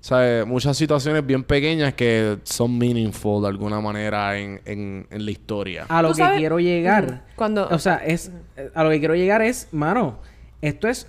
¿sabes? 0.00 0.46
Muchas 0.46 0.76
situaciones 0.76 1.24
bien 1.26 1.42
pequeñas 1.44 1.94
que 1.94 2.38
son 2.44 2.76
meaningful 2.78 3.42
de 3.42 3.48
alguna 3.48 3.80
manera 3.80 4.38
en, 4.38 4.60
en, 4.64 5.06
en 5.10 5.24
la 5.24 5.30
historia. 5.30 5.86
a 5.88 6.02
lo 6.02 6.08
¿Tú 6.10 6.14
que 6.16 6.22
sabes? 6.22 6.38
quiero 6.38 6.58
llegar. 6.60 7.24
Cuando- 7.34 7.68
O 7.70 7.78
sea, 7.78 7.96
es... 7.96 8.30
A 8.74 8.84
lo 8.84 8.90
que 8.90 8.98
quiero 8.98 9.14
llegar 9.14 9.42
es... 9.42 9.68
Mano, 9.72 10.18
esto 10.62 10.88
es... 10.88 11.08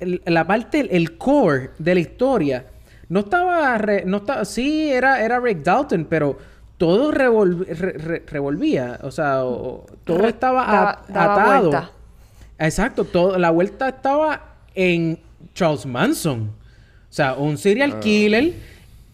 el- 0.00 0.20
la 0.26 0.46
parte... 0.46 0.80
El, 0.96 1.16
core 1.18 1.70
de 1.78 1.94
la 1.94 2.00
historia. 2.00 2.66
No 3.08 3.20
estaba... 3.20 3.78
re- 3.78 4.04
no 4.06 4.18
estaba... 4.18 4.44
Sí, 4.44 4.90
era, 4.90 5.24
era 5.24 5.38
Rick 5.40 5.62
Dalton, 5.62 6.06
pero... 6.08 6.36
Todo 6.78 7.12
revol- 7.12 7.64
re- 7.64 7.92
re- 7.92 8.22
revolvía. 8.26 8.98
O 9.02 9.12
sea, 9.12 9.44
o- 9.44 9.84
o- 9.84 9.86
todo 10.02 10.18
Re- 10.18 10.30
estaba 10.30 10.66
daba- 10.66 10.90
at- 10.90 11.08
daba 11.10 11.34
atado. 11.34 11.60
vuelta. 11.60 11.90
Exacto. 12.58 13.04
Todo, 13.04 13.38
la 13.38 13.50
vuelta 13.50 13.88
estaba 13.90 14.56
en 14.74 15.20
Charles 15.54 15.86
Manson. 15.86 16.40
O 16.50 17.14
sea, 17.14 17.34
un 17.34 17.58
serial 17.58 18.00
killer 18.00 18.54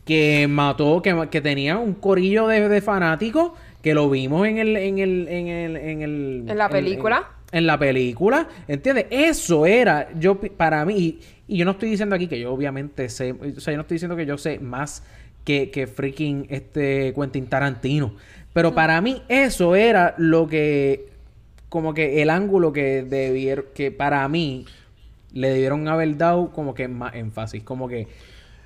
que 0.04 0.46
mató, 0.48 1.02
que, 1.02 1.28
que 1.30 1.40
tenía 1.40 1.76
un 1.78 1.94
corillo 1.94 2.46
de, 2.48 2.68
de 2.68 2.80
fanáticos 2.80 3.52
que 3.82 3.94
lo 3.94 4.08
vimos 4.10 4.46
en 4.46 4.58
el, 4.58 4.76
en 4.76 4.98
el, 4.98 5.28
en 5.28 5.46
el, 5.48 5.76
en 5.76 6.02
el- 6.02 6.44
¿En 6.48 6.58
la 6.58 6.68
película? 6.68 7.28
En, 7.52 7.66
la 7.66 7.78
película, 7.78 8.48
¿entiendes? 8.66 9.06
Eso 9.10 9.66
era, 9.66 10.08
yo 10.18 10.38
para 10.40 10.84
mí, 10.84 10.94
y, 10.98 11.20
y 11.54 11.56
yo 11.58 11.64
no 11.64 11.72
estoy 11.72 11.90
diciendo 11.90 12.14
aquí 12.14 12.26
que 12.26 12.38
yo 12.40 12.52
obviamente 12.52 13.08
sé, 13.08 13.32
o 13.32 13.60
sea, 13.60 13.72
yo 13.72 13.76
no 13.78 13.82
estoy 13.82 13.94
diciendo 13.96 14.16
que 14.16 14.26
yo 14.26 14.36
sé 14.36 14.58
más 14.58 15.02
que, 15.44 15.70
que 15.70 15.86
freaking 15.86 16.46
este 16.50 17.14
Quentin 17.14 17.46
Tarantino. 17.46 18.14
Pero 18.52 18.74
para 18.74 19.00
mí 19.00 19.22
eso 19.28 19.76
era 19.76 20.14
lo 20.18 20.46
que, 20.48 21.06
como 21.68 21.94
que 21.94 22.22
el 22.22 22.30
ángulo 22.30 22.72
que 22.72 23.02
debieron, 23.02 23.66
que 23.74 23.90
para 23.92 24.26
mí 24.28 24.66
le 25.32 25.50
debieron 25.50 25.88
haber 25.88 26.16
dado 26.16 26.50
como 26.50 26.74
que 26.74 26.88
más 26.88 27.14
énfasis, 27.14 27.62
como 27.62 27.88
que 27.88 28.08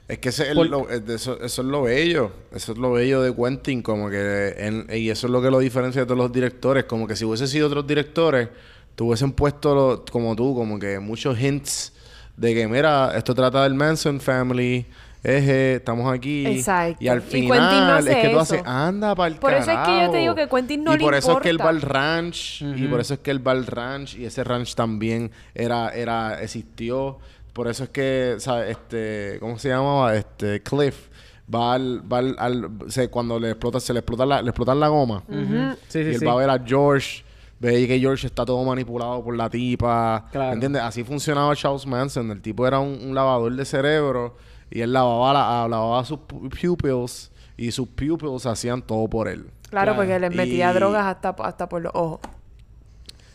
Es 0.08 0.18
que 0.18 0.28
ese 0.30 0.54
Por- 0.54 0.90
es 0.90 1.08
eso, 1.08 1.40
eso 1.42 1.62
es 1.62 1.68
lo 1.68 1.82
bello. 1.82 2.32
Eso 2.52 2.72
es 2.72 2.78
lo 2.78 2.92
bello 2.92 3.22
de 3.22 3.34
Quentin. 3.34 3.82
Como 3.82 4.10
que... 4.10 4.54
en- 4.58 4.86
y 4.94 5.08
eso 5.10 5.26
es 5.26 5.30
lo 5.30 5.40
que 5.40 5.50
lo 5.50 5.58
diferencia 5.58 6.02
de 6.02 6.06
todos 6.06 6.18
los 6.18 6.32
directores. 6.32 6.84
Como 6.84 7.06
que 7.06 7.16
si 7.16 7.24
hubiese 7.24 7.46
sido 7.46 7.68
otros 7.68 7.86
directores... 7.86 8.48
Te 8.94 9.02
hubiesen 9.04 9.32
puesto, 9.32 9.74
lo- 9.74 10.04
como 10.04 10.36
tú, 10.36 10.54
como 10.54 10.78
que 10.78 10.98
muchos 10.98 11.40
hints... 11.40 11.92
De 12.36 12.54
que, 12.54 12.66
mira, 12.68 13.12
esto 13.16 13.34
trata 13.34 13.62
del 13.62 13.74
Manson 13.74 14.20
Family... 14.20 14.86
Eje, 15.24 15.76
estamos 15.76 16.12
aquí. 16.12 16.46
Exacto. 16.46 16.96
Y 16.98 17.08
al 17.08 17.18
Y 17.18 17.22
Quentin 17.22 17.42
final 17.44 17.86
no 17.86 17.92
hace 17.94 18.10
es 18.10 18.16
que 18.16 18.22
tú 18.24 18.30
eso. 18.30 18.40
haces, 18.40 18.62
anda 18.66 19.14
para 19.14 19.28
el 19.28 19.36
Por 19.36 19.54
eso 19.54 19.70
es 19.70 19.78
que 19.86 20.00
yo 20.00 20.10
te 20.10 20.16
digo 20.18 20.34
que 20.34 20.48
Quentin 20.48 20.82
no 20.82 20.94
Y 20.94 20.98
le 20.98 21.04
por 21.04 21.14
eso 21.14 21.32
es 21.32 21.38
que 21.38 21.48
él 21.50 21.60
va 21.60 21.68
al 21.68 21.76
importa. 21.76 21.98
ranch. 21.98 22.62
Y 22.62 22.86
por 22.88 23.00
eso 23.00 23.14
es 23.14 23.20
que 23.20 23.30
él 23.30 23.46
va 23.46 23.52
al 23.52 23.66
ranch. 23.66 24.16
Y 24.16 24.24
ese 24.24 24.42
ranch 24.42 24.74
también 24.74 25.30
era, 25.54 25.90
era, 25.90 26.42
existió. 26.42 27.18
Por 27.52 27.68
eso 27.68 27.84
es 27.84 27.90
que, 27.90 28.36
¿sabes? 28.38 28.70
Este, 28.70 29.36
¿cómo 29.38 29.58
se 29.58 29.68
llamaba? 29.68 30.16
Este, 30.16 30.60
Cliff. 30.62 31.08
Va 31.54 31.74
al, 31.74 32.02
va 32.10 32.18
al, 32.18 32.36
al- 32.38 32.70
se- 32.88 33.08
cuando 33.08 33.38
le 33.38 33.50
explota, 33.50 33.78
se 33.78 33.92
le 33.92 33.98
explota 34.00 34.24
la, 34.24 34.40
le 34.42 34.48
explotan 34.48 34.80
la 34.80 34.88
goma. 34.88 35.22
Sí, 35.28 35.34
y 35.36 36.02
sí, 36.04 36.08
él 36.10 36.18
sí. 36.18 36.24
va 36.24 36.32
a 36.32 36.36
ver 36.36 36.50
a 36.50 36.58
George. 36.64 37.24
Ve 37.60 37.86
que 37.86 38.00
George 38.00 38.26
está 38.26 38.44
todo 38.44 38.64
manipulado 38.64 39.22
por 39.22 39.36
la 39.36 39.48
tipa. 39.48 40.26
Claro. 40.32 40.54
¿Entiendes? 40.54 40.82
Así 40.82 41.04
funcionaba 41.04 41.54
Charles 41.54 41.86
Manson. 41.86 42.28
El 42.32 42.40
tipo 42.40 42.66
era 42.66 42.80
un, 42.80 42.98
un 43.04 43.14
lavador 43.14 43.54
de 43.54 43.64
cerebro. 43.64 44.34
Y 44.74 44.80
él 44.80 44.92
lavaba, 44.92 45.32
la, 45.34 45.68
lavaba 45.68 46.04
sus 46.04 46.18
pu- 46.20 46.48
pupils. 46.48 47.30
Y 47.58 47.70
sus 47.70 47.86
pupils 47.88 48.46
hacían 48.46 48.80
todo 48.82 49.06
por 49.08 49.28
él. 49.28 49.42
Claro, 49.68 49.92
Claro. 49.92 49.96
porque 49.96 50.18
les 50.18 50.34
metía 50.34 50.70
Y- 50.70 50.74
drogas 50.74 51.04
hasta, 51.06 51.28
hasta 51.38 51.68
por 51.68 51.82
los 51.82 51.92
ojos. 51.94 52.20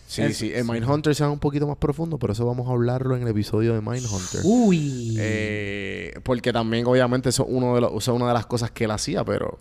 Sí, 0.08 0.22
Es- 0.24 0.38
sí. 0.38 0.52
El 0.54 0.66
Mindhunter 0.66 1.14
sea 1.14 1.30
un 1.30 1.38
poquito 1.40 1.68
más 1.68 1.78
profundo, 1.78 2.18
pero 2.18 2.34
eso 2.34 2.46
vamos 2.46 2.68
a 2.68 2.72
hablarlo 2.72 3.16
en 3.16 3.22
el 3.22 3.28
episodio 3.28 3.74
de 3.76 3.82
Mindhunter. 3.82 4.42
Uy. 4.44 5.16
Eh, 5.20 6.14
porque 6.24 6.52
también, 6.52 6.88
obviamente, 6.88 7.30
eso, 7.30 7.44
es 7.44 7.50
uno 7.52 7.76
de 7.76 7.82
los, 7.82 7.92
eso 7.92 8.12
es 8.14 8.16
una 8.16 8.30
de 8.30 8.34
las 8.34 8.46
cosas 8.48 8.72
que 8.72 8.86
él 8.86 8.92
hacía, 8.92 9.24
pero... 9.24 9.60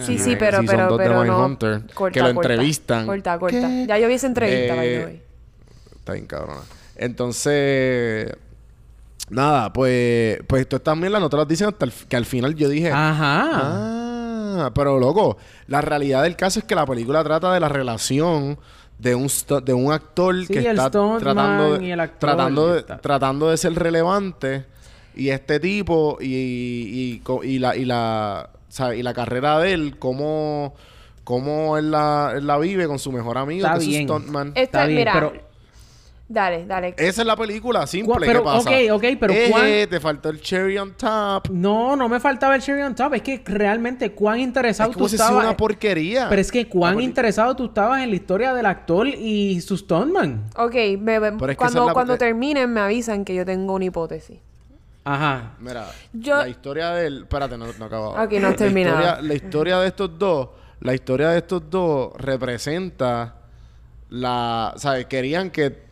Sí, 0.00 0.14
Eh, 0.14 0.18
sí, 0.18 0.36
pero, 0.38 0.60
pero, 0.66 0.88
dos 0.88 0.98
de 0.98 1.04
pero 1.04 1.24
no. 1.24 1.38
Mindhunter, 1.38 1.82
Corta, 1.94 2.14
que 2.14 2.20
lo 2.26 2.34
corta. 2.34 2.52
entrevistan. 2.52 3.06
Corta, 3.06 3.38
corta. 3.38 3.60
¿Qué? 3.68 3.84
Ya 3.86 3.98
yo 3.98 4.08
vi 4.08 4.14
esa 4.14 4.26
entrevista, 4.26 4.74
by 4.74 4.86
the 4.86 5.00
Eh, 5.00 5.04
way. 5.04 5.22
Está 5.96 6.12
bien 6.14 6.26
cabrona. 6.26 6.62
Entonces... 6.96 8.32
Nada, 9.30 9.72
pues... 9.72 10.40
Pues 10.46 10.68
tú 10.68 10.78
también 10.80 11.12
la 11.12 11.20
no 11.20 11.30
te 11.30 11.36
las 11.36 11.48
dicen 11.48 11.68
hasta 11.68 11.84
el 11.86 11.92
que 11.92 12.16
al 12.16 12.26
final 12.26 12.54
yo 12.54 12.68
dije... 12.68 12.90
Ajá. 12.92 13.48
Ah, 13.54 14.70
pero 14.74 14.98
loco, 14.98 15.38
la 15.66 15.80
realidad 15.80 16.22
del 16.24 16.36
caso 16.36 16.58
es 16.58 16.64
que 16.66 16.74
la 16.74 16.84
película 16.84 17.24
trata 17.24 17.52
de 17.54 17.60
la 17.60 17.68
relación 17.70 18.58
de 18.98 19.14
un 19.14 19.28
de 19.64 19.72
un 19.72 19.90
actor 19.92 20.34
Sí, 20.46 20.52
que 20.52 20.58
el 20.60 20.66
está 20.78 20.90
tratando 20.90 21.78
de, 21.78 21.86
y 21.86 21.90
el 21.90 21.98
actor 22.00 22.18
tratando 22.30 22.68
de, 22.74 22.78
está- 22.80 22.98
tratando 22.98 23.48
de 23.50 23.56
ser 23.56 23.74
relevante 23.74 24.66
y 25.16 25.30
este 25.30 25.58
tipo 25.58 26.18
y, 26.20 27.20
y, 27.44 27.58
la 27.58 27.74
y 27.76 27.84
la 27.86 28.50
¿sabe? 28.68 28.98
y 28.98 29.02
la 29.02 29.14
carrera 29.14 29.58
de 29.58 29.72
él 29.72 29.98
cómo 29.98 30.74
cómo 31.24 31.78
él 31.78 31.90
la, 31.90 32.34
él 32.36 32.46
la 32.46 32.58
vive 32.58 32.86
con 32.86 32.98
su 32.98 33.10
mejor 33.10 33.38
amigo 33.38 33.66
Está 33.66 33.78
que 33.78 33.86
bien. 33.86 34.02
es 34.02 34.08
su 34.08 34.18
stuntman. 34.18 34.48
Esta, 34.48 34.60
Está 34.60 34.84
bien, 34.84 34.98
mira, 34.98 35.12
pero- 35.14 35.32
dale, 36.32 36.66
dale. 36.66 36.94
Esa 36.96 37.20
es 37.22 37.26
la 37.26 37.36
película, 37.36 37.86
simple. 37.86 38.26
Pero, 38.26 38.40
¿Qué 38.40 38.44
pasa? 38.44 38.70
ok, 38.70 38.76
ok, 38.92 39.04
pero 39.20 39.32
Eh, 39.32 39.48
¿cuán- 39.50 39.88
te 39.90 40.00
faltó 40.00 40.28
el 40.30 40.40
cherry 40.40 40.78
on 40.78 40.92
top. 40.94 41.48
No, 41.50 41.94
no 41.96 42.08
me 42.08 42.18
faltaba 42.20 42.54
el 42.56 42.62
cherry 42.62 42.82
on 42.82 42.94
top. 42.94 43.14
Es 43.14 43.22
que 43.22 43.42
realmente 43.44 44.12
cuán 44.12 44.40
interesado 44.40 44.90
Es 44.90 44.96
que 44.96 45.00
tú 45.00 45.06
estabas. 45.06 45.44
una 45.44 45.56
porquería. 45.56 46.28
Pero 46.28 46.40
es 46.40 46.50
que 46.50 46.68
cuán 46.68 47.00
interesado 47.00 47.54
tú 47.56 47.66
estabas 47.66 48.02
en 48.02 48.10
la 48.10 48.16
historia 48.16 48.54
del 48.54 48.66
actor 48.66 49.06
y 49.06 49.60
su 49.60 49.76
stuntman. 49.76 50.44
Ok, 50.56 50.74
me- 50.98 51.20
me- 51.20 51.32
Pero 51.32 51.34
es 51.34 51.38
que 51.38 51.50
esa 51.52 51.56
cuando, 51.56 51.80
es 51.82 51.86
la- 51.86 51.92
cuando 51.92 52.14
eh, 52.14 52.18
terminen 52.18 52.72
me 52.72 52.80
avisan 52.80 53.24
que 53.24 53.34
yo 53.34 53.44
tengo 53.44 53.74
una 53.74 53.84
hipótesis. 53.84 54.38
Ajá. 55.04 55.54
Mira, 55.58 55.86
Yo- 56.12 56.36
la 56.38 56.48
historia 56.48 56.90
del... 56.90 57.22
Espérate, 57.22 57.58
no, 57.58 57.66
no 57.76 57.84
acabo. 57.84 58.10
Ok, 58.10 58.32
no 58.34 58.46
has 58.46 58.52
La 58.52 58.56
terminado. 58.56 58.98
historia- 59.00 59.20
La 59.22 59.34
historia 59.34 59.78
de 59.80 59.88
estos 59.88 60.18
dos, 60.18 60.48
la 60.80 60.94
historia 60.94 61.28
de 61.30 61.38
estos 61.38 61.68
dos 61.68 62.12
representa 62.16 63.34
la... 64.10 64.74
¿Sabes? 64.76 65.06
Querían 65.06 65.50
que... 65.50 65.90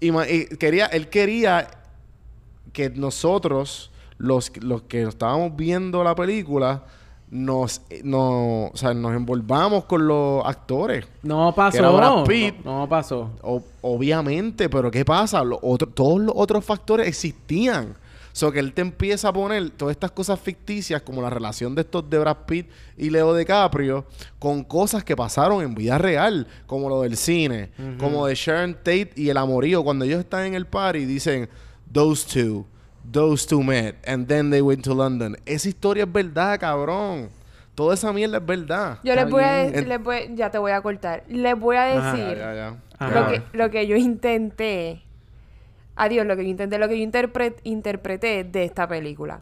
y 0.00 0.10
quería, 0.56 0.86
él 0.86 1.08
quería 1.08 1.68
que 2.72 2.90
nosotros, 2.90 3.90
los, 4.18 4.52
los 4.60 4.82
que 4.82 5.02
estábamos 5.02 5.54
viendo 5.56 6.02
la 6.04 6.14
película, 6.14 6.82
nos, 7.30 7.80
eh, 7.90 8.00
no, 8.04 8.66
o 8.66 8.76
sea, 8.76 8.94
nos 8.94 9.14
envolvamos 9.14 9.84
con 9.86 10.06
los 10.06 10.44
actores. 10.46 11.06
No 11.22 11.52
pasó. 11.54 11.78
No, 12.64 12.80
no 12.80 12.88
pasó. 12.88 13.30
O- 13.42 13.62
obviamente, 13.82 14.68
pero 14.68 14.90
¿qué 14.90 15.04
pasa? 15.04 15.42
Los 15.42 15.58
otros- 15.62 15.94
todos 15.94 16.20
los 16.20 16.34
otros 16.36 16.64
factores 16.64 17.08
existían. 17.08 17.94
So 18.36 18.50
que 18.50 18.58
él 18.58 18.72
te 18.72 18.82
empieza 18.82 19.28
a 19.28 19.32
poner 19.32 19.70
todas 19.70 19.92
estas 19.92 20.10
cosas 20.10 20.40
ficticias, 20.40 21.00
como 21.02 21.22
la 21.22 21.30
relación 21.30 21.72
de 21.76 21.82
estos 21.82 22.10
de 22.10 22.18
Brad 22.18 22.38
Pitt 22.48 22.68
y 22.98 23.08
Leo 23.10 23.32
DiCaprio, 23.32 24.06
con 24.40 24.64
cosas 24.64 25.04
que 25.04 25.14
pasaron 25.14 25.62
en 25.62 25.72
vida 25.72 25.98
real, 25.98 26.48
como 26.66 26.88
lo 26.88 27.02
del 27.02 27.16
cine, 27.16 27.70
como 27.96 28.26
de 28.26 28.34
Sharon 28.34 28.74
Tate 28.74 29.12
y 29.14 29.28
el 29.28 29.36
amorío. 29.36 29.84
Cuando 29.84 30.04
ellos 30.04 30.18
están 30.18 30.46
en 30.46 30.54
el 30.54 30.66
party, 30.66 31.04
dicen, 31.04 31.48
those 31.92 32.26
two, 32.26 32.66
those 33.12 33.46
two 33.46 33.62
met, 33.62 33.94
and 34.04 34.26
then 34.26 34.50
they 34.50 34.60
went 34.60 34.82
to 34.82 34.94
London. 34.94 35.36
Esa 35.46 35.68
historia 35.68 36.02
es 36.02 36.12
verdad, 36.12 36.58
cabrón. 36.58 37.28
Toda 37.76 37.94
esa 37.94 38.12
mierda 38.12 38.38
es 38.38 38.46
verdad. 38.46 38.98
Yo 39.04 39.14
les 39.14 39.30
voy 39.30 39.44
a 39.44 39.64
les 39.70 40.02
voy- 40.02 40.30
ya 40.34 40.50
te 40.50 40.58
voy 40.58 40.72
a 40.72 40.80
cortar. 40.80 41.22
Les 41.28 41.56
voy 41.56 41.76
a 41.76 41.98
Ajá. 41.98 42.12
decir 42.16 42.36
Ya, 42.38 42.52
ya, 42.52 42.54
ya. 42.54 42.76
Ajá. 42.98 43.20
lo 43.20 43.26
que, 43.30 43.42
lo 43.56 43.70
que 43.70 43.86
yo 43.86 43.94
intenté. 43.96 45.02
Adiós, 45.96 46.26
lo 46.26 46.36
que 46.36 46.44
yo 46.44 46.50
intenté, 46.50 46.78
lo 46.78 46.88
que 46.88 46.98
yo 46.98 47.04
interpre- 47.06 47.54
interpreté 47.64 48.44
de 48.44 48.64
esta 48.64 48.86
película. 48.88 49.40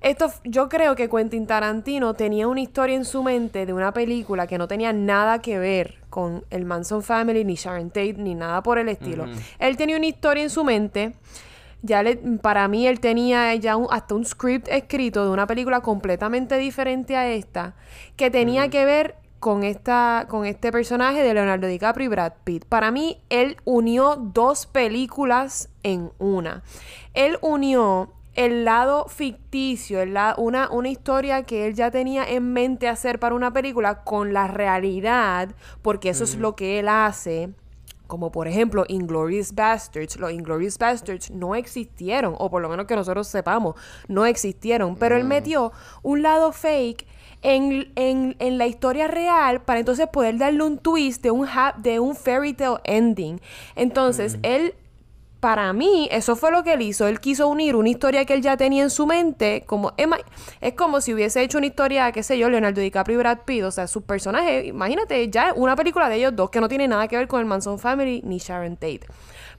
Esto, 0.00 0.32
yo 0.42 0.68
creo 0.68 0.96
que 0.96 1.08
Quentin 1.08 1.46
Tarantino 1.46 2.14
tenía 2.14 2.48
una 2.48 2.60
historia 2.60 2.96
en 2.96 3.04
su 3.04 3.22
mente 3.22 3.66
de 3.66 3.72
una 3.72 3.92
película 3.92 4.48
que 4.48 4.58
no 4.58 4.66
tenía 4.66 4.92
nada 4.92 5.40
que 5.40 5.58
ver 5.60 5.98
con 6.10 6.44
el 6.50 6.64
Manson 6.64 7.02
Family, 7.04 7.44
ni 7.44 7.54
Sharon 7.54 7.88
Tate, 7.90 8.14
ni 8.14 8.34
nada 8.34 8.62
por 8.64 8.78
el 8.78 8.88
estilo. 8.88 9.26
Él 9.60 9.76
tenía 9.76 9.96
una 9.96 10.06
historia 10.06 10.42
en 10.42 10.50
su 10.50 10.64
mente. 10.64 11.14
Ya 11.82 12.02
le- 12.02 12.16
para 12.16 12.66
mí 12.68 12.86
él 12.86 12.98
tenía 13.00 13.54
ya 13.54 13.76
un- 13.76 13.86
hasta 13.90 14.14
un 14.14 14.24
script 14.24 14.66
escrito 14.68 15.24
de 15.24 15.30
una 15.30 15.46
película 15.46 15.80
completamente 15.80 16.56
diferente 16.58 17.16
a 17.16 17.28
esta, 17.28 17.74
que 18.16 18.30
tenía 18.30 18.68
que 18.70 18.84
ver 18.84 19.14
con 19.40 19.64
esta 19.64 20.26
con 20.28 20.46
este 20.46 20.70
personaje 20.70 21.20
de 21.22 21.34
Leonardo 21.34 21.66
DiCaprio 21.66 22.06
y 22.06 22.08
Brad 22.08 22.32
Pitt. 22.44 22.64
Para 22.64 22.92
mí 22.92 23.18
él 23.28 23.56
unió 23.64 24.14
dos 24.16 24.66
películas 24.66 25.68
en 25.82 26.10
una. 26.18 26.62
Él 27.14 27.38
unió 27.40 28.12
el 28.34 28.64
lado 28.64 29.06
ficticio, 29.08 30.00
el 30.00 30.14
la- 30.14 30.34
una, 30.38 30.70
una 30.70 30.88
historia 30.88 31.42
que 31.42 31.66
él 31.66 31.74
ya 31.74 31.90
tenía 31.90 32.24
en 32.28 32.52
mente 32.52 32.88
hacer 32.88 33.18
para 33.18 33.34
una 33.34 33.52
película 33.52 34.04
con 34.04 34.32
la 34.32 34.46
realidad, 34.48 35.54
porque 35.82 36.08
eso 36.10 36.24
es 36.24 36.36
lo 36.36 36.56
que 36.56 36.78
él 36.78 36.88
hace 36.88 37.50
como 38.06 38.30
por 38.30 38.46
ejemplo 38.46 38.84
Inglorious 38.88 39.54
Bastards. 39.54 40.18
Los 40.18 40.32
Inglorious 40.32 40.76
Bastards 40.76 41.30
no 41.30 41.54
existieron, 41.54 42.34
o 42.38 42.50
por 42.50 42.60
lo 42.60 42.68
menos 42.68 42.84
que 42.84 42.94
nosotros 42.94 43.26
sepamos, 43.26 43.74
no 44.06 44.26
existieron. 44.26 44.96
Pero 44.96 45.16
él 45.16 45.24
metió 45.24 45.72
un 46.02 46.20
lado 46.20 46.52
fake 46.52 47.06
en, 47.40 47.90
en- 47.96 48.36
en 48.38 48.58
la 48.58 48.66
historia 48.66 49.08
real 49.08 49.62
para 49.62 49.80
entonces 49.80 50.08
poder 50.08 50.36
darle 50.36 50.62
un 50.62 50.76
twist 50.76 51.22
de 51.22 51.30
un, 51.30 51.48
de 51.78 52.00
un 52.00 52.14
fairy 52.14 52.52
tale 52.52 52.76
ending. 52.84 53.40
Entonces, 53.76 54.38
él 54.42 54.74
para 55.42 55.72
mí, 55.72 56.08
eso 56.12 56.36
fue 56.36 56.52
lo 56.52 56.62
que 56.62 56.74
él 56.74 56.82
hizo. 56.82 57.08
Él 57.08 57.18
quiso 57.18 57.48
unir 57.48 57.74
una 57.74 57.88
historia 57.88 58.24
que 58.24 58.32
él 58.32 58.42
ya 58.42 58.56
tenía 58.56 58.84
en 58.84 58.90
su 58.90 59.08
mente. 59.08 59.64
Como, 59.66 59.92
es, 59.96 60.74
como 60.74 61.00
si 61.00 61.12
hubiese 61.12 61.42
hecho 61.42 61.58
una 61.58 61.66
historia, 61.66 62.12
qué 62.12 62.22
sé 62.22 62.38
yo, 62.38 62.48
Leonardo 62.48 62.80
DiCaprio 62.80 63.16
y 63.16 63.18
Brad 63.18 63.38
Pitt. 63.44 63.64
O 63.64 63.72
sea, 63.72 63.88
sus 63.88 64.04
personajes, 64.04 64.64
imagínate, 64.64 65.28
ya 65.30 65.52
una 65.56 65.74
película 65.74 66.08
de 66.08 66.14
ellos 66.14 66.36
dos 66.36 66.48
que 66.48 66.60
no 66.60 66.68
tiene 66.68 66.86
nada 66.86 67.08
que 67.08 67.16
ver 67.16 67.26
con 67.26 67.40
el 67.40 67.46
Manson 67.46 67.80
Family 67.80 68.22
ni 68.24 68.38
Sharon 68.38 68.76
Tate. 68.76 69.00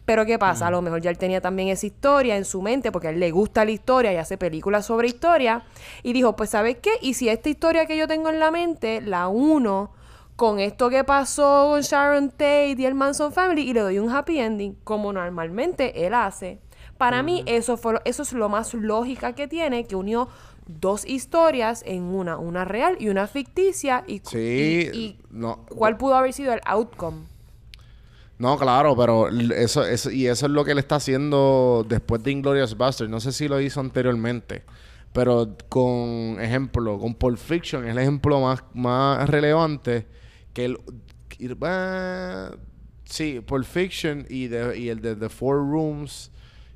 Pero 0.05 0.25
¿qué 0.25 0.39
pasa? 0.39 0.67
A 0.67 0.71
lo 0.71 0.81
mejor 0.81 1.01
ya 1.01 1.09
él 1.09 1.17
tenía 1.17 1.41
también 1.41 1.67
esa 1.67 1.85
historia 1.85 2.37
en 2.37 2.45
su 2.45 2.61
mente 2.61 2.89
porque 2.89 3.07
a 3.07 3.09
él 3.09 3.19
le 3.19 3.31
gusta 3.31 3.65
la 3.65 3.71
historia 3.71 4.13
y 4.13 4.15
hace 4.15 4.37
películas 4.37 4.85
sobre 4.85 5.09
historia. 5.09 5.65
Y 6.01 6.13
dijo, 6.13 6.37
pues 6.37 6.51
¿sabes 6.51 6.77
qué? 6.81 6.91
Y 7.01 7.15
si 7.15 7.27
esta 7.27 7.49
historia 7.49 7.85
que 7.87 7.97
yo 7.97 8.07
tengo 8.07 8.29
en 8.29 8.39
la 8.39 8.51
mente 8.51 9.01
la 9.01 9.27
uno 9.27 9.91
con 10.35 10.59
esto 10.59 10.89
que 10.89 11.03
pasó 11.03 11.69
con 11.71 11.81
Sharon 11.81 12.29
Tate 12.31 12.75
y 12.77 12.85
el 12.85 12.95
Manson 12.95 13.31
Family 13.31 13.61
y 13.69 13.73
le 13.73 13.81
doy 13.81 13.99
un 13.99 14.09
happy 14.09 14.39
ending 14.39 14.75
como 14.83 15.13
normalmente 15.13 16.05
él 16.05 16.13
hace. 16.13 16.59
Para 16.97 17.21
mí 17.23 17.43
eso 17.47 17.75
fue 17.77 17.93
lo- 17.93 18.01
eso 18.05 18.23
es 18.23 18.33
lo 18.33 18.49
más 18.49 18.73
lógica 18.73 19.33
que 19.33 19.47
tiene 19.47 19.85
que 19.85 19.95
unió 19.95 20.29
dos 20.65 21.05
historias 21.05 21.83
en 21.85 22.03
una, 22.03 22.37
una 22.37 22.63
real 22.65 22.95
y 22.99 23.09
una 23.09 23.27
ficticia 23.27 24.03
y, 24.07 24.21
Sí, 24.23 24.89
y- 24.93 24.97
y 24.97 25.19
no. 25.29 25.65
cuál 25.69 25.97
pudo 25.97 26.15
haber 26.15 26.31
sido 26.33 26.53
el 26.53 26.61
outcome. 26.65 27.23
No, 28.39 28.57
claro, 28.57 28.95
pero 28.95 29.29
eso, 29.29 29.85
eso, 29.85 30.09
y 30.11 30.27
eso 30.27 30.45
es 30.47 30.51
lo 30.51 30.65
que 30.65 30.71
él 30.71 30.79
está 30.79 30.95
haciendo 30.95 31.85
después 31.87 32.23
de 32.23 32.31
Inglorious 32.31 32.75
Bastard. 32.77 33.09
No 33.09 33.19
sé 33.19 33.31
si 33.31 33.47
lo 33.47 33.59
hizo 33.61 33.79
anteriormente, 33.79 34.63
pero 35.13 35.55
con 35.69 36.37
ejemplo, 36.39 36.97
con 36.99 37.13
Pulp 37.13 37.37
Fiction 37.37 37.85
es 37.85 37.91
el 37.91 37.99
ejemplo 37.99 38.39
más, 38.41 38.63
más 38.73 39.29
relevante 39.29 40.07
que 40.53 40.75
que- 41.29 41.57
ah, 41.63 42.51
sí, 43.05 43.41
Pulp 43.45 43.65
Fiction 43.65 44.25
y, 44.29 44.47
de- 44.47 44.77
y 44.77 44.89
el 44.89 45.01
de 45.01 45.15
The 45.15 45.29
Four 45.29 45.57
Rooms, 45.69 46.31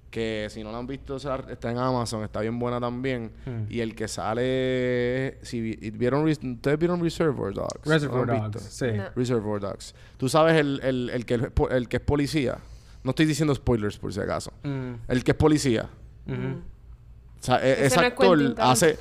que 0.09 0.47
si 0.49 0.63
no 0.63 0.71
lo 0.71 0.77
han 0.77 0.87
visto 0.87 1.17
está 1.17 1.69
en 1.71 1.77
Amazon, 1.77 2.23
está 2.23 2.39
bien 2.41 2.57
buena 2.57 2.79
también. 2.79 3.31
Y 3.69 3.81
el 3.81 3.93
que 3.93 4.07
sale, 4.07 5.37
si 5.43 5.59
vi- 5.61 5.91
vieron, 5.91 6.23
ustedes 6.27 6.79
vieron 6.79 7.01
Reservoir 7.03 7.53
Dogs. 7.53 7.85
¿No 7.85 7.91
Reservoir 7.91 8.31
han 8.31 8.51
Dogs. 8.51 8.63
visto? 8.65 8.85
Sí. 8.85 8.91
No. 8.97 9.03
Reservoir 9.15 9.61
Dogs. 9.61 9.93
Tú 10.17 10.29
sabes 10.29 10.55
el, 10.55 10.79
el, 10.83 11.09
el, 11.11 11.25
que, 11.25 11.39
el 11.71 11.87
que 11.87 11.97
es 11.97 12.03
policía. 12.03 12.57
No 13.03 13.11
estoy 13.11 13.25
diciendo 13.25 13.53
spoilers 13.53 13.97
por 13.97 14.13
si 14.13 14.19
acaso. 14.19 14.51
Mm, 14.63 14.93
El 15.07 15.23
que 15.23 15.31
es 15.31 15.37
policía. 15.37 15.89
ujú. 16.25 16.61
O 17.39 17.43
sea, 17.43 17.57
e- 17.65 17.71
Ese 17.73 17.85
ese 17.85 17.95
no 17.97 18.01
es 18.01 18.07
actor 18.07 18.55
hace... 18.57 18.97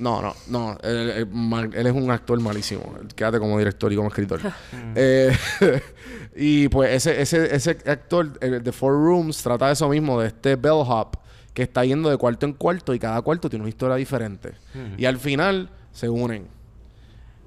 No, 0.00 0.22
no, 0.22 0.34
no. 0.48 0.78
Él, 0.82 1.10
él- 1.10 1.26
mal- 1.30 1.70
él 1.74 1.86
es 1.86 1.92
un 1.92 2.10
actor 2.10 2.40
malísimo. 2.40 2.94
Quédate 3.14 3.38
como 3.38 3.58
director 3.58 3.92
y 3.92 3.96
como 3.96 4.08
escritor. 4.08 4.40
Eh, 4.96 5.36
y 6.36 6.68
pues 6.68 6.90
ese, 7.06 7.20
ese, 7.20 7.54
ese 7.54 7.70
actor 7.86 8.32
el 8.40 8.62
de 8.62 8.72
Four 8.72 8.94
Rooms 8.94 9.42
trata 9.42 9.66
de 9.66 9.74
eso 9.74 9.88
mismo, 9.88 10.20
de 10.20 10.28
este 10.28 10.56
bellhop 10.56 11.16
que 11.52 11.62
está 11.64 11.84
yendo 11.84 12.08
de 12.08 12.16
cuarto 12.16 12.46
en 12.46 12.54
cuarto 12.54 12.94
y 12.94 12.98
cada 12.98 13.20
cuarto 13.22 13.50
tiene 13.50 13.62
una 13.64 13.68
historia 13.68 13.96
diferente. 13.96 14.52
Y 14.96 15.04
al 15.04 15.18
final 15.18 15.68
se 15.92 16.08
unen. 16.08 16.46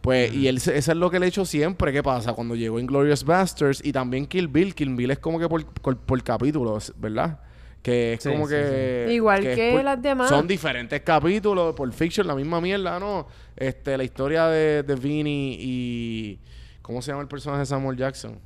Pues, 0.01 0.33
y 0.33 0.47
él, 0.49 0.59
se- 0.59 0.77
eso 0.77 0.91
es 0.91 0.97
lo 0.97 1.09
que 1.09 1.17
le 1.19 1.25
he 1.25 1.29
hecho 1.29 1.45
siempre. 1.45 1.91
¿Qué 1.93 2.03
pasa? 2.03 2.33
Cuando 2.33 2.55
llegó 2.55 2.79
Inglorious 2.79 3.23
Bastards 3.23 3.81
y 3.83 3.93
también 3.93 4.25
Kill 4.27 4.47
Bill. 4.49 4.75
Kill 4.75 4.93
Bill 4.95 5.11
es 5.11 5.19
como 5.19 5.39
que 5.39 5.47
por, 5.47 5.65
por, 5.65 5.97
por 5.97 6.21
capítulos, 6.23 6.93
¿verdad? 6.97 7.39
Que 7.83 8.13
es 8.13 8.23
Sí, 8.23 8.29
como 8.31 8.47
sí, 8.47 8.53
que... 8.55 9.07
Igual 9.11 9.41
que 9.43 9.83
las 9.83 10.01
demás. 10.01 10.29
Son 10.29 10.47
diferentes 10.47 11.01
capítulos. 11.01 11.75
Por 11.75 11.91
Fiction, 11.93 12.25
la 12.25 12.33
misma 12.33 12.59
mierda, 12.61 12.97
¿no? 12.99 13.27
Este, 13.55 13.95
la 13.97 14.03
historia 14.05 14.47
de, 14.47 14.81
de 14.83 14.95
Vinny 14.95 15.57
y... 15.59 16.39
¿Cómo 16.81 17.01
se 17.01 17.11
llama 17.11 17.21
el 17.21 17.27
personaje 17.27 17.59
de 17.59 17.65
Samuel 17.67 17.97
Jackson? 17.97 18.39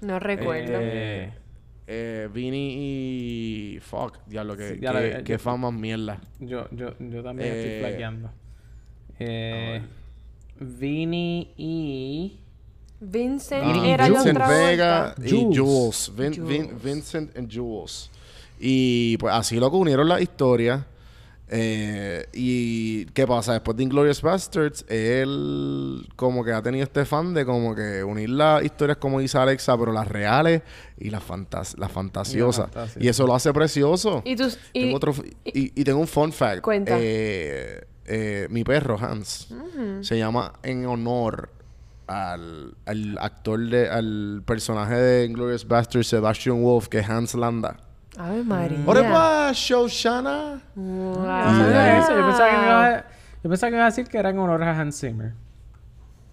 No 0.00 0.18
recuerdo. 0.18 0.78
Eh, 0.80 1.32
Eh, 1.86 2.28
Vinny 2.32 2.74
y... 3.76 3.78
Fuck, 3.80 4.18
diablo, 4.26 4.56
que, 4.56 4.74
Sí, 4.74 4.78
ya 4.80 4.92
que, 4.92 5.10
la- 5.12 5.24
que 5.24 5.38
fan 5.38 5.60
más 5.60 5.72
mierda. 5.72 6.20
yo, 6.40 6.66
yo, 6.72 6.90
yo 6.98 7.22
también 7.22 7.52
Eh, 7.52 7.76
estoy 7.76 7.88
flaqueando. 7.88 8.30
Eh, 9.18 9.82
Vinny 10.60 11.52
y. 11.56 12.38
Vincent 13.00 13.64
Ah, 13.64 13.86
era 13.86 14.08
Vincent. 14.08 14.38
Vega 14.38 15.14
y 15.24 15.30
Jules. 15.30 15.58
Jules. 15.58 16.12
Vin-. 16.46 16.78
Vincent 16.82 17.30
y 17.36 17.56
Jules. 17.56 18.10
Y 18.64 19.16
pues 19.18 19.34
así 19.34 19.56
lo 19.56 19.70
que 19.70 19.76
unieron 19.76 20.08
las 20.08 20.20
historias. 20.20 20.84
Eh, 21.54 22.26
y 22.32 23.04
qué 23.06 23.26
pasa 23.26 23.52
después 23.52 23.76
de 23.76 23.82
Inglorious 23.82 24.22
Bastards 24.22 24.86
él 24.88 26.08
como 26.16 26.42
que 26.42 26.52
ha 26.52 26.62
tenido 26.62 26.84
este 26.84 27.04
fan 27.04 27.34
de 27.34 27.44
como 27.44 27.74
que 27.74 28.02
unir 28.02 28.30
las 28.30 28.64
historias 28.64 28.96
como 28.96 29.20
dice 29.20 29.36
Alexa 29.36 29.76
pero 29.76 29.92
las 29.92 30.08
reales 30.08 30.62
y 30.98 31.10
las 31.10 31.22
fantas 31.22 31.76
las 31.76 31.92
fantasiosas 31.92 32.70
y 32.98 33.06
eso 33.06 33.26
lo 33.26 33.34
hace 33.34 33.52
precioso 33.52 34.22
Y 34.24 34.34
tú 34.34 34.44
y, 34.72 34.80
tengo 34.84 34.96
otro, 34.96 35.14
y, 35.44 35.78
y 35.78 35.84
tengo 35.84 36.00
un 36.00 36.08
fun 36.08 36.32
fact. 36.32 36.62
Cuenta. 36.62 36.96
Eh, 36.98 37.84
eh, 38.06 38.46
mi 38.50 38.64
perro, 38.64 38.98
Hans, 39.00 39.48
se 40.00 40.18
llama 40.18 40.54
en 40.62 40.86
honor 40.86 41.50
al, 42.06 42.74
al 42.84 43.18
actor 43.18 43.60
de, 43.60 43.88
al 43.88 44.42
personaje 44.44 44.94
de 44.94 45.24
Inglourious 45.26 45.66
Basterds, 45.66 46.08
Sebastian 46.08 46.62
Wolf, 46.62 46.88
que 46.88 46.98
es 46.98 47.08
Hans 47.08 47.34
Landa. 47.34 47.76
Ave 48.18 48.42
María. 48.44 48.78
¿Ahora 48.86 49.02
va, 49.10 49.52
Shoshana? 49.52 50.60
Wow. 50.74 51.24
Eso. 51.24 52.16
Yo 52.18 52.26
pensaba, 52.26 52.50
que 52.50 52.56
me 52.58 52.64
iba 52.66 52.86
a, 52.86 53.04
yo 53.42 53.50
pensaba 53.50 53.68
que 53.68 53.72
me 53.72 53.76
iba 53.78 53.86
a 53.86 53.90
decir 53.90 54.06
que 54.06 54.18
era 54.18 54.30
en 54.30 54.38
honor 54.38 54.62
a 54.62 54.78
Hans 54.78 55.00
Zimmer. 55.00 55.32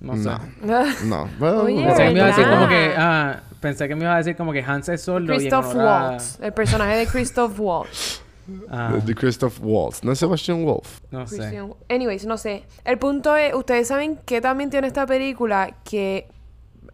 No 0.01 0.15
sé. 0.17 0.30
No, 0.61 0.84
no. 1.05 1.30
Well, 1.39 1.55
Oye, 1.65 1.86
Pensé 1.86 2.03
que 2.05 2.09
me 2.11 2.19
iba 2.19 2.25
a 2.25 2.27
decir 2.27 2.49
como 2.49 2.67
que... 2.67 2.93
Ah, 2.97 3.39
pensé 3.59 3.88
que 3.88 3.95
me 3.95 4.01
iba 4.03 4.13
a 4.13 4.17
decir 4.17 4.36
como 4.36 4.51
que 4.53 4.61
Hans 4.61 4.89
es 4.89 5.07
y 5.07 5.11
en 5.11 5.25
Christoph 5.27 5.67
honor 5.67 5.88
a- 5.88 6.09
Waltz. 6.09 6.39
El 6.41 6.53
personaje 6.53 6.95
de 6.97 7.07
Christoph 7.07 7.59
Waltz. 7.59 8.21
Ah, 8.69 8.93
de 9.05 9.13
Christoph 9.15 9.59
Waltz. 9.61 10.03
No 10.03 10.11
es 10.11 10.19
Sebastian 10.19 10.63
Wolf. 10.65 10.99
no 11.11 11.27
sé. 11.27 11.38
Christian- 11.38 11.73
Anyways, 11.89 12.25
no 12.25 12.38
sé. 12.38 12.63
El 12.84 12.97
punto 12.97 13.36
es, 13.36 13.53
ustedes 13.53 13.88
saben 13.88 14.17
que 14.25 14.41
también 14.41 14.69
tiene 14.69 14.88
esta 14.88 15.05
película 15.05 15.75
que 15.84 16.27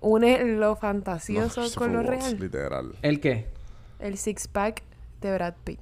une 0.02 0.44
lo 0.58 0.76
fantasioso 0.76 1.62
con 1.76 1.94
lo 1.94 2.00
Waltz, 2.00 2.10
real. 2.10 2.40
Literal. 2.40 2.92
¿El 3.02 3.20
qué? 3.20 3.48
El 4.00 4.18
six 4.18 4.48
pack 4.48 4.84
de 5.22 5.34
Brad 5.34 5.54
Pitt. 5.64 5.80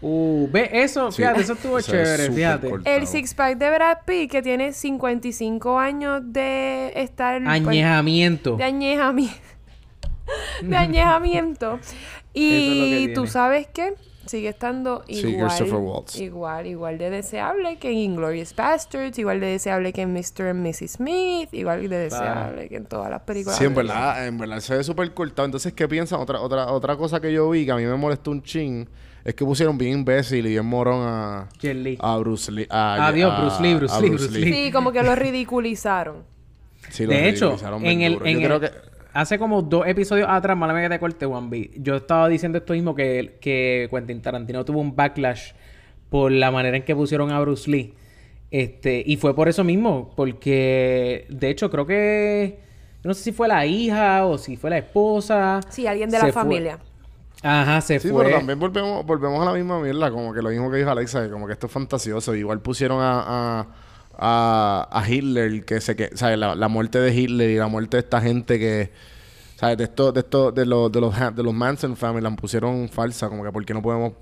Uh, 0.00 0.48
ve, 0.50 0.68
eso, 0.72 1.10
Sí. 1.10 1.22
fíjate, 1.22 1.40
eso 1.40 1.54
estuvo 1.54 1.80
chévere, 1.80 2.30
fíjate. 2.30 2.68
cortado. 2.68 2.94
El 2.96 3.06
six 3.06 3.32
pack 3.34 3.56
de 3.56 3.70
Brad 3.70 3.98
Pitt, 4.06 4.30
que 4.30 4.42
tiene 4.42 4.72
55 4.72 5.78
años 5.78 6.20
de 6.24 6.92
estar... 6.96 7.40
pues, 7.42 7.48
Añejamiento. 7.48 8.56
de 8.56 8.64
añejamiento. 8.64 9.34
de 10.62 10.76
añejamiento. 10.76 11.78
Y 12.34 12.48
Eso 12.50 12.72
es 12.72 12.78
lo 12.78 12.84
que 13.08 13.14
tú 13.14 13.26
sabes 13.26 13.66
que 13.68 13.94
sigue 14.26 14.48
estando 14.48 15.04
igual, 15.08 15.50
Waltz. 15.72 16.18
igual, 16.20 16.66
igual 16.66 16.98
de 16.98 17.10
deseable 17.10 17.78
que 17.78 17.90
en 17.90 17.98
Inglorious 17.98 18.54
Bastards, 18.54 19.18
igual 19.18 19.40
de 19.40 19.46
deseable 19.46 19.92
que 19.92 20.02
en 20.02 20.12
Mr. 20.12 20.48
and 20.50 20.66
Mrs. 20.66 20.92
Smith, 20.92 21.48
igual 21.52 21.88
de 21.88 21.96
deseable 21.98 22.68
que 22.68 22.76
en 22.76 22.86
todas 22.86 23.10
las 23.10 23.22
películas. 23.22 23.58
Sí, 23.58 23.64
en 23.64 23.74
verdad, 23.74 24.26
en 24.26 24.38
verdad 24.38 24.60
se 24.60 24.76
ve 24.76 24.84
súper 24.84 25.12
cortado. 25.14 25.46
Entonces, 25.46 25.72
¿qué 25.72 25.86
piensan? 25.88 26.20
Otra, 26.20 26.40
otra, 26.40 26.70
otra 26.72 26.96
cosa 26.96 27.20
que 27.20 27.32
yo 27.32 27.48
vi 27.50 27.64
que 27.64 27.72
a 27.72 27.76
mí 27.76 27.84
me 27.84 27.96
molestó 27.96 28.30
un 28.30 28.42
chin 28.42 28.88
es 29.24 29.34
que 29.34 29.44
pusieron 29.44 29.78
bien 29.78 30.00
imbécil 30.00 30.46
y 30.46 30.50
bien 30.50 30.66
morón 30.66 31.00
a, 31.06 31.48
Li. 31.62 31.96
a 32.00 32.16
Bruce 32.18 32.52
Lee. 32.52 32.66
a- 32.68 33.06
Adiós, 33.06 33.32
a- 33.32 33.40
Bruce 33.40 33.62
Lee, 33.62 33.74
Bruce 33.74 33.94
a 33.94 34.00
Lee, 34.00 34.08
Bruce 34.10 34.30
Lee. 34.30 34.52
Sí, 34.52 34.70
como 34.72 34.92
que 34.92 35.02
lo 35.02 35.14
ridiculizaron. 35.14 36.24
Sí, 36.90 37.04
lo 37.06 37.12
de 37.12 37.28
hecho, 37.30 37.56
en 37.82 38.02
el, 38.02 38.12
duro. 38.14 38.26
en 38.26 38.40
Yo 38.40 38.46
creo 38.46 38.56
el- 38.56 38.70
que... 38.70 38.93
hace 39.14 39.38
como 39.38 39.62
dos 39.62 39.86
episodios 39.86 40.28
atrás, 40.28 40.56
mala 40.56 40.78
que 40.80 40.88
te 40.88 40.98
corte, 40.98 41.24
One 41.24 41.48
B, 41.48 41.70
yo 41.76 41.96
estaba 41.96 42.28
diciendo 42.28 42.58
esto 42.58 42.74
mismo 42.74 42.94
que, 42.94 43.38
que 43.40 43.88
Quentin 43.90 44.20
Tarantino 44.20 44.64
tuvo 44.64 44.80
un 44.80 44.94
backlash 44.94 45.52
por 46.10 46.30
la 46.30 46.50
manera 46.50 46.76
en 46.76 46.82
que 46.84 46.94
pusieron 46.94 47.30
a 47.30 47.40
Bruce 47.40 47.70
Lee. 47.70 47.94
Este, 48.50 49.02
y 49.04 49.16
fue 49.16 49.34
por 49.34 49.48
eso 49.48 49.64
mismo, 49.64 50.12
porque 50.14 51.26
de 51.28 51.48
hecho 51.50 51.70
creo 51.70 51.86
que 51.86 52.58
yo 53.02 53.08
no 53.08 53.14
sé 53.14 53.22
si 53.24 53.32
fue 53.32 53.48
la 53.48 53.66
hija 53.66 54.24
o 54.26 54.38
si 54.38 54.56
fue 54.56 54.70
la 54.70 54.78
esposa. 54.78 55.60
Sí, 55.70 55.86
alguien 55.86 56.10
de 56.10 56.18
la 56.18 56.24
fue- 56.24 56.32
familia. 56.32 56.78
Ajá, 57.42 57.80
se 57.82 57.98
Sí, 58.00 58.08
fue. 58.08 58.24
pero 58.24 58.36
también 58.38 58.58
volvemos, 58.58 59.04
volvemos 59.04 59.42
a 59.42 59.50
la 59.50 59.52
misma 59.52 59.78
mierda, 59.80 60.10
como 60.10 60.32
que 60.32 60.40
lo 60.40 60.48
mismo 60.50 60.70
que 60.70 60.78
dijo 60.78 60.90
Alexa, 60.90 61.24
que 61.24 61.30
como 61.30 61.46
que 61.46 61.52
esto 61.52 61.66
es 61.66 61.72
fantasioso. 61.72 62.34
Igual 62.34 62.60
pusieron 62.60 63.00
a, 63.02 63.60
a, 63.60 63.66
a, 64.18 64.88
a 64.90 65.08
Hitler, 65.10 65.64
que 65.64 65.80
se 65.80 65.96
que, 65.96 66.10
¿sabes? 66.16 66.38
La, 66.38 66.54
la 66.54 66.68
muerte 66.68 66.98
de 67.00 67.14
Hitler 67.14 67.50
y 67.50 67.56
la 67.56 67.68
muerte 67.68 67.96
de 67.96 68.02
esta 68.02 68.20
gente 68.20 68.58
que, 68.58 68.90
¿sabes? 69.56 69.76
De 69.78 69.84
esto, 69.84 70.12
de 70.12 70.20
esto, 70.20 70.52
de 70.52 70.66
los, 70.66 70.90
de 70.90 71.00
los, 71.00 71.14
de 71.34 71.42
los 71.42 71.54
Manson 71.54 71.96
family, 71.96 72.22
la 72.22 72.30
pusieron 72.36 72.88
falsa, 72.88 73.28
como 73.28 73.44
que 73.44 73.52
¿por 73.52 73.64
qué 73.64 73.74
no 73.74 73.82
podemos, 73.82 74.12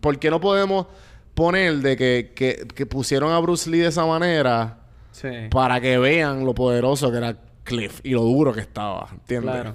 por 0.00 0.18
qué 0.18 0.30
no 0.30 0.40
podemos 0.40 0.86
poner 1.34 1.76
de 1.76 1.96
que, 1.96 2.32
que, 2.34 2.66
que 2.74 2.86
pusieron 2.86 3.32
a 3.32 3.38
Bruce 3.38 3.70
Lee 3.70 3.78
de 3.78 3.88
esa 3.88 4.04
manera 4.06 4.78
Sí. 5.12 5.28
para 5.50 5.78
que 5.80 5.98
vean 5.98 6.44
lo 6.46 6.54
poderoso 6.54 7.10
que 7.10 7.18
era 7.18 7.36
Cliff 7.64 8.00
y 8.02 8.10
lo 8.12 8.22
duro 8.22 8.52
que 8.54 8.60
estaba, 8.60 9.08
¿entiendes? 9.12 9.52
Claro. 9.52 9.74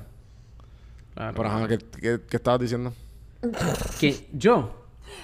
Claro. 1.14 1.34
Pero 1.36 1.48
ajá, 1.50 1.68
¿qué, 1.68 1.78
qué, 1.78 2.20
qué 2.28 2.38
estabas 2.38 2.60
diciendo? 2.62 2.92
Que 4.00 4.28
yo. 4.34 4.77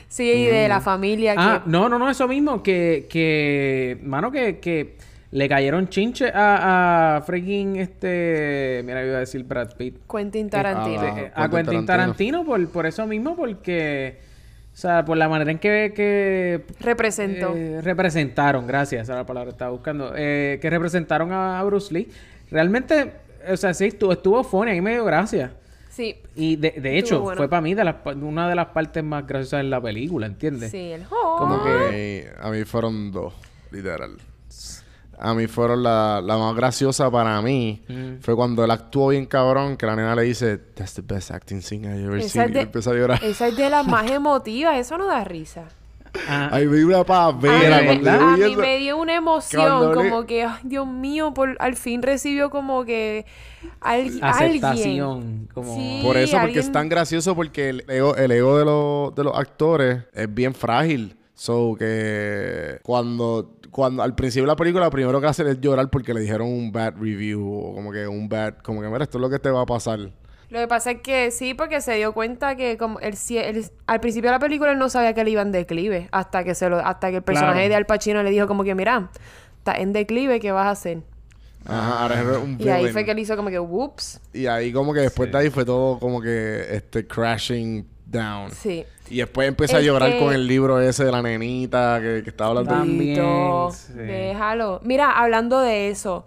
Sí, 0.07 0.23
y 0.31 0.45
de 0.45 0.67
la 0.67 0.79
familia 0.81 1.33
Ah, 1.37 1.61
que... 1.63 1.69
no, 1.69 1.89
no, 1.89 1.97
no, 1.99 2.09
eso 2.09 2.27
mismo. 2.27 2.61
Que, 2.61 3.07
que, 3.09 3.97
mano, 4.03 4.31
que, 4.31 4.59
que 4.59 4.95
le 5.31 5.49
cayeron 5.49 5.87
chinche 5.89 6.29
a, 6.33 7.17
a 7.17 7.21
freaking 7.21 7.77
este. 7.77 8.81
Mira, 8.85 9.05
iba 9.05 9.17
a 9.17 9.19
decir 9.21 9.43
Brad 9.43 9.75
Pitt. 9.75 9.97
Quentin 10.09 10.49
Tarantino. 10.49 11.01
Ah, 11.01 11.19
Eh, 11.19 11.31
a 11.33 11.49
Quentin 11.49 11.65
Quentin 11.65 11.85
Tarantino, 11.85 12.45
por, 12.45 12.67
por 12.69 12.85
eso 12.85 13.05
mismo, 13.07 13.35
porque. 13.35 14.19
O 14.73 14.75
sea, 14.75 15.05
por 15.05 15.15
la 15.17 15.29
manera 15.29 15.51
en 15.51 15.59
que, 15.59 15.93
que 15.95 16.61
Representó. 16.79 17.53
eh, 17.55 17.79
representaron, 17.83 18.65
gracias, 18.65 19.03
esa 19.03 19.11
era 19.13 19.21
la 19.21 19.25
palabra 19.27 19.49
que 19.49 19.53
estaba 19.53 19.69
buscando, 19.69 20.13
eh, 20.15 20.57
que 20.59 20.67
representaron 20.71 21.31
a, 21.31 21.59
a 21.59 21.63
Bruce 21.63 21.93
Lee. 21.93 22.09
Realmente, 22.49 23.11
o 23.51 23.55
sea, 23.55 23.75
sí, 23.75 23.85
estuvo, 23.85 24.13
estuvo 24.13 24.43
funny, 24.43 24.71
a 24.71 24.73
mí 24.73 24.81
me 24.81 24.93
dio 24.93 25.05
gracia. 25.05 25.51
Sí. 25.95 26.15
Y 26.35 26.55
de, 26.55 26.71
de 26.71 26.97
hecho, 26.97 27.21
bueno. 27.21 27.37
fue 27.37 27.47
para 27.47 27.61
mí 27.61 27.75
de 27.75 27.83
las, 27.83 27.95
pa- 27.97 28.13
una 28.13 28.49
de 28.49 28.55
las 28.55 28.67
partes 28.67 29.03
más 29.03 29.27
graciosas 29.27 29.59
en 29.61 29.69
la 29.69 29.79
película, 29.79 30.25
¿entiendes? 30.25 30.71
Sí, 30.71 30.91
el 30.91 31.03
oh. 31.11 31.35
Como 31.37 31.55
A 31.55 31.91
mí, 31.91 32.21
a 32.41 32.49
mí 32.49 32.63
fueron 32.65 33.11
dos, 33.11 33.33
literal. 33.71 34.17
A 35.19 35.33
mí 35.35 35.45
fueron 35.45 35.83
la, 35.83 36.19
la 36.23 36.37
más 36.37 36.55
graciosa 36.55 37.09
para 37.11 37.39
mí. 37.43 37.83
Mm. 37.87 38.15
Fue 38.21 38.35
cuando 38.35 38.65
él 38.65 38.71
actuó 38.71 39.09
bien 39.09 39.27
cabrón, 39.27 39.77
que 39.77 39.85
la 39.85 39.95
nena 39.95 40.15
le 40.15 40.23
dice, 40.23 40.57
That's 40.57 40.95
the 40.95 41.03
best 41.05 41.29
acting 41.31 41.61
scene 41.61 41.87
I've 41.87 42.03
ever 42.03 42.17
Esa 42.19 42.29
seen. 42.29 42.49
Y 42.49 42.51
él 42.53 42.57
empieza 42.63 42.89
a 42.89 42.93
llorar. 42.95 43.23
Esa 43.23 43.47
es 43.47 43.55
de 43.55 43.69
las 43.69 43.85
más 43.87 44.09
emotivas, 44.11 44.75
eso 44.77 44.97
no 44.97 45.05
da 45.05 45.23
risa. 45.23 45.65
Ah, 46.27 46.49
Ay, 46.51 46.67
vi 46.67 46.83
una 46.83 46.99
A 46.99 47.03
pavera 47.05 47.81
mí, 47.81 47.87
¿verdad? 47.87 48.19
cuando 48.19 48.37
yo 48.37 48.45
a 48.45 48.49
mí 48.49 48.55
me 48.55 48.77
dio 48.77 48.97
una 48.97 49.15
emoción, 49.15 49.61
Cuando 49.63 49.89
le- 50.03 50.09
como 50.09 50.25
que, 50.27 50.43
ay, 50.43 50.59
Dios 50.63 50.85
mío, 50.87 51.33
por, 51.33 51.55
al 51.59 51.75
fin 51.75 52.03
recibió 52.03 52.49
como 52.51 52.85
que 52.85 53.25
al- 53.81 54.01
alguien. 54.01 54.23
aceptación. 54.23 55.49
Como... 55.53 55.75
Sí. 55.75 56.01
Por 56.03 56.17
eso, 56.17 56.37
porque 56.39 56.59
es 56.59 56.71
tan 56.71 56.87
gracioso, 56.89 57.35
porque 57.35 57.69
el 57.69 57.83
ego, 57.89 58.15
el 58.15 58.31
ego 58.31 58.57
de, 58.59 58.65
los, 58.65 59.15
de 59.15 59.23
los 59.23 59.37
actores 59.37 60.03
es 60.13 60.33
bien 60.33 60.53
frágil. 60.53 61.17
So 61.35 61.75
que 61.77 62.77
cuando, 62.83 63.55
cuando 63.71 64.03
al 64.03 64.13
principio 64.13 64.43
de 64.43 64.47
la 64.49 64.55
película, 64.55 64.85
lo 64.85 64.91
primero 64.91 65.19
que 65.19 65.25
hace 65.27 65.49
es 65.49 65.59
llorar 65.59 65.89
porque 65.89 66.13
le 66.13 66.21
dijeron 66.21 66.47
un 66.47 66.71
bad 66.71 66.93
review 66.99 67.43
o 67.43 67.73
como 67.73 67.91
que 67.91 68.07
un 68.07 68.29
bad, 68.29 68.53
como 68.63 68.81
que 68.81 68.87
mira, 68.87 69.03
esto 69.03 69.17
es 69.17 69.21
lo 69.21 69.29
que 69.31 69.39
te 69.39 69.49
va 69.49 69.61
a 69.61 69.65
pasar. 69.65 69.99
Lo 70.53 70.59
que 70.59 70.67
pasa 70.67 70.91
es 70.91 71.01
que 71.01 71.31
sí, 71.31 71.55
porque 71.55 71.81
se 71.81 71.95
dio 71.95 72.13
cuenta 72.13 72.55
que 72.55 72.77
como 72.77 72.99
el, 72.99 73.15
el- 73.31 73.65
al 73.87 73.99
principio 73.99 74.29
de 74.29 74.35
la 74.35 74.39
película 74.39 74.71
él 74.71 74.77
no 74.77 74.87
sabía 74.87 75.13
que 75.15 75.23
le 75.23 75.31
iba 75.31 75.41
en 75.41 75.51
declive, 75.51 76.07
hasta 76.11 76.43
que 76.43 76.53
se 76.53 76.69
lo, 76.69 76.77
hasta 76.77 77.09
que 77.09 77.17
el 77.17 77.23
personaje 77.23 77.53
Claro. 77.55 77.69
de 77.69 77.75
Al 77.75 77.85
Pacino 77.87 78.21
le 78.21 78.29
dijo 78.29 78.45
como 78.47 78.63
que 78.63 78.75
mira, 78.75 79.09
está 79.57 79.73
en 79.73 79.93
declive, 79.93 80.39
¿qué 80.39 80.51
vas 80.51 80.67
a 80.67 80.69
hacer? 80.69 80.99
Ajá, 81.65 82.03
ahora 82.03 82.21
es 82.21 82.37
un 82.37 82.57
Y 82.59 82.69
ahí 82.69 82.89
fue 82.89 83.03
que 83.03 83.11
él 83.11 83.19
hizo 83.19 83.35
como 83.35 83.49
que 83.49 83.57
whoops. 83.59 84.19
Y 84.33 84.45
ahí 84.45 84.71
como 84.71 84.93
que 84.93 84.99
después 84.99 85.31
de 85.31 85.37
ahí 85.39 85.49
fue 85.49 85.65
todo 85.65 85.97
como 85.97 86.21
que 86.21 86.67
este 86.69 87.07
crashing 87.07 87.87
down. 88.05 88.51
Sí. 88.51 88.85
Y 89.09 89.17
después 89.17 89.47
empecé 89.47 89.77
a 89.77 89.81
llorar 89.81 90.11
que- 90.11 90.19
con 90.19 90.33
el 90.33 90.45
libro 90.45 90.79
ese 90.79 91.03
de 91.05 91.11
la 91.11 91.21
nenita 91.23 91.99
que, 91.99 92.21
que 92.23 92.29
estaba 92.29 92.51
hablando. 92.51 92.69
También, 92.73 93.71
sí. 93.71 93.93
Déjalo. 93.93 94.81
Mira, 94.83 95.11
hablando 95.17 95.61
de 95.61 95.89
eso, 95.89 96.25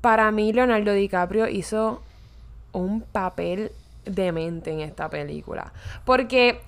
para 0.00 0.30
mí 0.32 0.52
Leonardo 0.52 0.92
DiCaprio 0.94 1.48
hizo 1.48 2.02
un 2.72 3.00
papel 3.02 3.72
demente 4.04 4.70
en 4.72 4.80
esta 4.80 5.08
película. 5.10 5.72
Porque 6.04 6.60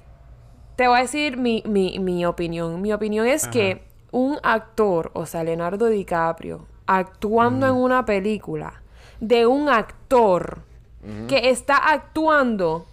te 0.76 0.88
voy 0.88 0.98
a 0.98 1.02
decir 1.02 1.36
mi, 1.36 1.62
mi, 1.66 1.98
mi 1.98 2.24
opinión. 2.26 2.80
Mi 2.80 2.92
opinión 2.92 3.26
es 3.26 3.46
que 3.48 3.82
un 4.12 4.38
actor, 4.42 5.10
o 5.14 5.26
sea, 5.26 5.44
Leonardo 5.44 5.86
DiCaprio, 5.86 6.66
actuando 6.86 7.66
en 7.66 7.74
una 7.74 8.04
película 8.04 8.82
de 9.20 9.46
un 9.46 9.68
actor 9.68 10.62
que 11.28 11.48
está 11.48 11.76
actuando, 11.76 12.86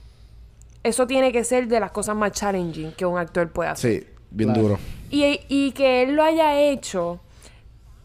eso 0.84 1.07
tiene 1.07 1.31
que 1.34 1.44
ser 1.44 1.68
de 1.68 1.80
las 1.81 1.91
cosas 1.91 2.15
más 2.15 2.31
challenging 2.31 2.94
que 2.94 3.06
un 3.06 3.18
actor 3.18 3.49
puede 3.52 3.69
hacer. 3.72 4.02
Sí, 4.03 4.07
bien 4.31 4.49
Claro. 4.53 4.61
duro. 4.68 4.80
Y, 5.10 5.41
y 5.49 5.72
que 5.72 6.03
él 6.03 6.15
lo 6.15 6.23
haya 6.23 6.57
hecho 6.60 7.19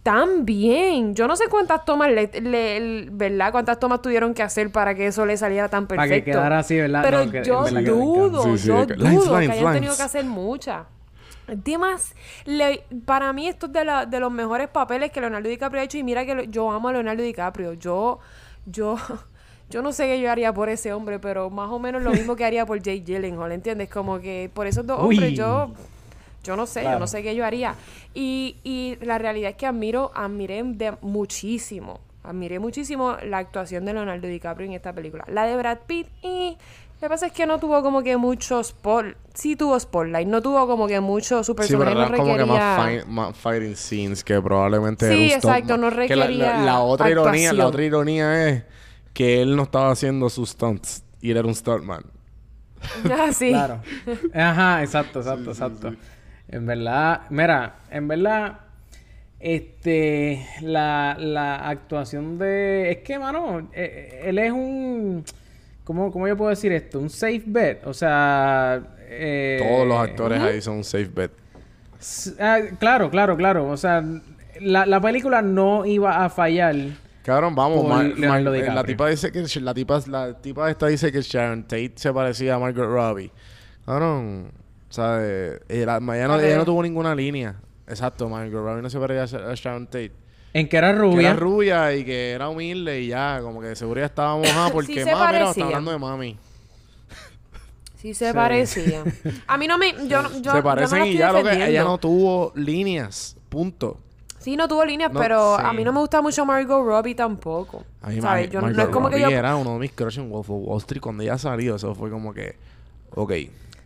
tan 0.02 0.44
bien. 0.44 1.14
Yo 1.14 1.28
no 1.28 1.36
sé 1.36 1.44
cuántas 1.48 1.84
tomas 1.84 2.10
le, 2.10 3.08
¿verdad? 3.12 3.52
Cuántas 3.52 3.78
tomas 3.78 4.02
tuvieron 4.02 4.34
que 4.34 4.42
hacer 4.42 4.70
para 4.70 4.94
que 4.94 5.06
eso 5.06 5.24
le 5.26 5.36
saliera 5.36 5.68
tan 5.68 5.86
Para 5.86 6.02
perfecto. 6.02 6.24
que 6.24 6.30
quedara 6.32 6.58
así, 6.58 6.76
¿verdad? 6.76 7.02
Pero 7.04 7.24
No, 7.24 7.30
que- 7.30 7.44
yo 7.44 7.62
verdad 7.62 7.82
dudo, 7.82 8.42
Sí, 8.42 8.58
sí, 8.58 8.68
yo 8.68 8.86
que- 8.86 8.94
dudo 8.94 9.08
lines, 9.08 9.24
que 9.24 9.30
lines, 9.40 9.50
hayan 9.50 9.72
tenido 9.74 9.96
que 9.96 10.02
hacer 10.02 10.24
muchas. 10.24 10.86
Le- 12.46 12.84
para 13.04 13.32
mí 13.32 13.46
esto 13.48 13.66
es 13.66 13.72
de, 13.72 13.84
la- 13.84 14.06
de 14.06 14.20
los 14.20 14.32
mejores 14.32 14.68
papeles 14.68 15.10
que 15.10 15.20
Leonardo 15.20 15.48
DiCaprio 15.48 15.80
ha 15.80 15.84
hecho 15.84 15.98
y 15.98 16.02
mira 16.02 16.24
que 16.24 16.34
lo- 16.34 16.42
yo 16.44 16.70
amo 16.70 16.88
a 16.88 16.92
Leonardo 16.92 17.22
DiCaprio. 17.22 17.74
Yo, 17.74 18.18
yo, 18.66 18.96
yo 19.70 19.82
no 19.82 19.92
sé 19.92 20.06
qué 20.06 20.20
yo 20.20 20.30
haría 20.30 20.52
por 20.52 20.68
ese 20.68 20.92
hombre, 20.92 21.18
pero 21.18 21.50
más 21.50 21.70
o 21.70 21.78
menos 21.78 22.02
lo 22.02 22.10
mismo 22.10 22.36
que 22.36 22.44
haría 22.44 22.64
por 22.66 22.78
Jake 22.80 23.02
Gyllenhaal, 23.04 23.52
¿entiendes? 23.52 23.88
Como 23.90 24.18
que 24.20 24.50
por 24.52 24.66
esos 24.66 24.86
dos 24.86 24.98
Uy. 25.02 25.16
hombres 25.16 25.34
yo, 25.34 25.70
yo 26.42 26.56
no 26.56 26.66
sé, 26.66 26.80
yo 26.80 26.84
Claro. 26.86 26.98
no 27.00 27.06
sé 27.06 27.22
qué 27.22 27.34
yo 27.34 27.44
haría. 27.44 27.74
Y, 28.14 28.56
y 28.64 28.98
la 29.02 29.18
realidad 29.18 29.50
es 29.50 29.56
que 29.56 29.66
admiro, 29.66 30.10
admiré 30.14 30.62
de 30.64 30.94
muchísimo, 31.02 32.00
admiré 32.24 32.58
muchísimo 32.58 33.16
la 33.24 33.38
actuación 33.38 33.84
de 33.84 33.92
Leonardo 33.94 34.26
DiCaprio 34.28 34.66
en 34.66 34.74
esta 34.74 34.92
película. 34.92 35.24
La 35.28 35.44
de 35.46 35.56
Brad 35.56 35.78
Pitt, 35.86 36.06
y 36.22 36.56
lo 37.00 37.06
que 37.06 37.08
pasa 37.08 37.26
es 37.26 37.32
que 37.32 37.46
no 37.46 37.58
tuvo 37.58 37.82
como 37.82 38.02
que 38.02 38.16
mucho 38.16 38.60
spot, 38.60 39.16
sí 39.34 39.56
tuvo 39.56 39.78
spotlight, 39.80 40.28
no 40.28 40.40
tuvo 40.40 40.66
como 40.68 40.86
que 40.86 41.00
mucho, 41.00 41.42
su 41.42 41.52
Sí, 41.52 41.56
personaje 41.56 41.84
pero 41.90 42.00
no 42.00 42.06
eran 42.06 42.16
como 42.20 42.36
que 42.36 42.44
más, 42.44 42.78
requería... 42.78 43.02
fight- 43.02 43.06
más 43.06 43.36
fighting 43.36 43.74
scenes 43.76 44.22
que 44.22 44.40
probablemente 44.40 45.12
Sí, 45.12 45.32
exacto, 45.32 45.76
no 45.76 45.90
Que 45.90 46.14
la- 46.16 46.26
la, 46.26 46.30
requería 46.30 46.64
la 46.64 46.80
otra 46.80 47.10
ironía, 47.10 47.52
la 47.52 47.66
otra 47.66 47.84
ironía 47.84 48.48
es 48.48 48.62
que 49.14 49.42
él 49.42 49.56
no 49.56 49.64
estaba 49.64 49.90
haciendo 49.90 50.30
sus 50.30 50.50
stunts 50.50 51.02
y 51.20 51.30
él 51.32 51.36
era 51.38 51.46
un 51.48 51.54
stuntman. 51.54 52.04
Ah, 53.12 53.32
sí. 53.32 53.48
Claro. 53.50 53.80
Ajá, 54.34 54.82
exacto, 54.82 55.20
exacto, 55.20 55.50
exacto. 55.50 55.94
En 56.52 56.66
verdad, 56.66 57.22
mira, 57.30 57.76
en 57.90 58.06
verdad, 58.06 58.58
este, 59.40 60.46
la, 60.60 61.16
la 61.18 61.68
actuación 61.68 62.38
de... 62.38 62.90
Es 62.92 62.98
que, 62.98 63.18
mano, 63.18 63.68
eh, 63.72 64.22
él 64.26 64.38
es 64.38 64.52
un... 64.52 65.24
¿Cómo, 65.84 66.12
¿Cómo 66.12 66.28
yo 66.28 66.36
puedo 66.36 66.50
decir 66.50 66.70
esto? 66.72 67.00
Un 67.00 67.10
safe 67.10 67.42
bet. 67.46 67.84
O 67.86 67.92
sea... 67.94 68.80
eh, 69.08 69.58
Todos 69.60 69.88
los 69.88 69.98
actores 69.98 70.40
ahí 70.40 70.60
son 70.60 70.76
un 70.76 70.84
safe 70.84 71.10
bet. 71.12 71.32
Ah, 72.38 72.58
claro, 72.78 73.10
claro, 73.10 73.36
claro. 73.36 73.68
O 73.68 73.76
sea, 73.76 74.04
la, 74.60 74.86
la 74.86 75.00
película 75.00 75.42
no 75.42 75.84
iba 75.84 76.24
a 76.24 76.28
fallar. 76.30 76.76
Cabrón, 77.24 77.54
vamos, 77.54 77.80
Por 77.80 77.88
Ma- 77.88 78.02
Leonardo 78.02 78.50
Ma- 78.50 78.56
eh, 78.56 78.60
DiCaprio. 78.60 78.74
la 78.74 78.84
tipa 78.84 79.08
dice 79.08 79.32
que 79.32 79.60
la 79.60 79.74
tipa, 79.74 80.00
la 80.06 80.34
tipa 80.40 80.70
esta 80.70 80.86
dice 80.86 81.10
que 81.10 81.20
Sharon 81.22 81.62
Tate 81.64 81.92
se 81.96 82.12
parecía 82.12 82.54
a 82.54 82.58
Margaret 82.58 82.90
Robbie. 82.90 83.30
Cabrón, 83.86 84.52
O 84.92 84.94
sea, 84.94 85.20
eh, 85.22 85.58
ella, 85.70 85.96
ella 85.96 86.28
no, 86.28 86.38
ella 86.38 86.56
no 86.58 86.66
tuvo 86.66 86.82
ninguna 86.82 87.14
línea. 87.14 87.56
Exacto, 87.86 88.28
Margot 88.28 88.62
Robbie 88.62 88.82
no 88.82 88.90
se 88.90 88.98
parecía 88.98 89.22
a 89.22 89.26
Sha- 89.26 89.50
a 89.50 89.54
Sharon 89.54 89.86
Tate. 89.86 90.12
En 90.52 90.68
que 90.68 90.76
era 90.76 90.92
Que 90.92 90.98
rubia. 90.98 91.30
era 91.30 91.38
rubia 91.40 91.94
y 91.94 92.04
que 92.04 92.32
era 92.32 92.50
humilde 92.50 93.00
y 93.00 93.06
ya, 93.06 93.40
como 93.42 93.62
que 93.62 93.68
de 93.68 93.76
seguro 93.76 94.00
ya 94.00 94.06
estaba 94.06 94.36
mojada 94.36 94.68
porque, 94.70 94.92
Sí 94.92 94.98
se 95.00 95.06
mami, 95.06 95.24
parecía. 95.24 95.48
está 95.50 95.64
hablando 95.64 95.92
de 95.92 95.98
mami. 95.98 96.38
Sí 97.96 98.12
se 98.12 98.28
Sí. 98.28 98.34
parecía. 98.34 99.02
A 99.46 99.56
mí 99.56 99.66
no 99.66 99.78
me... 99.78 99.92
Yo, 100.08 100.20
no- 100.22 100.30
yo, 100.30 100.40
yo 100.42 100.50
se 100.50 100.56
no 100.58 100.62
parecen 100.62 100.98
la 100.98 101.06
y 101.06 101.10
estoy 101.12 101.18
ya 101.20 101.32
lo 101.32 101.42
que 101.42 101.66
ella 101.70 101.84
no 101.84 101.96
tuvo 101.96 102.52
líneas. 102.54 103.36
Punto. 103.48 103.98
Sí, 104.40 104.56
no 104.58 104.68
tuvo 104.68 104.84
líneas, 104.84 105.10
No, 105.10 105.20
pero 105.20 105.56
sí. 105.56 105.62
a 105.64 105.72
mí 105.72 105.84
no 105.84 105.92
me 105.94 106.00
gusta 106.00 106.20
mucho 106.20 106.44
Margot 106.44 106.84
Robbie 106.84 107.14
tampoco. 107.14 107.84
A 108.02 108.10
mí 108.10 108.20
¿Sabes? 108.20 108.50
Yo, 108.50 108.60
no 108.60 108.68
es 108.68 108.88
como 108.88 109.08
que 109.08 109.20
yo... 109.20 109.24
Robbie 109.26 109.38
era 109.38 109.56
uno 109.56 109.72
de 109.74 109.78
mis 109.78 109.92
crushes 109.92 110.18
en 110.22 110.28
Wolf 110.28 110.50
of 110.50 110.56
Wall 110.66 110.78
Street 110.78 111.00
cuando 111.00 111.22
ella 111.22 111.38
salió. 111.38 111.76
Eso 111.76 111.94
fue 111.94 112.10
como 112.10 112.34
que... 112.34 112.56
Ok. 113.14 113.32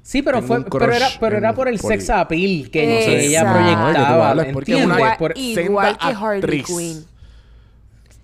Sí, 0.07 0.23
pero 0.23 0.41
fue, 0.41 0.65
pero 0.65 0.93
era, 0.93 1.09
pero 1.19 1.37
era 1.37 1.53
por 1.53 1.67
el 1.67 1.81
por- 1.81 1.91
sex 1.91 2.11
appeal 2.11 2.71
que 2.71 2.87
No 2.87 2.93
sé, 3.01 3.27
ella 3.27 3.41
Exacto. 3.41 3.59
proyectaba. 3.59 4.35
No, 4.35 4.43
que 4.43 4.47
tú 4.49 4.53
porque 4.55 4.73
es 4.73 4.79
¿entiendes? 4.79 5.03
una- 5.05 5.19
Por- 5.19 5.37
igual 5.37 5.99
que 5.99 6.07
Harley 6.07 6.39
actriz. 6.39 6.67
Quinn. 6.67 7.05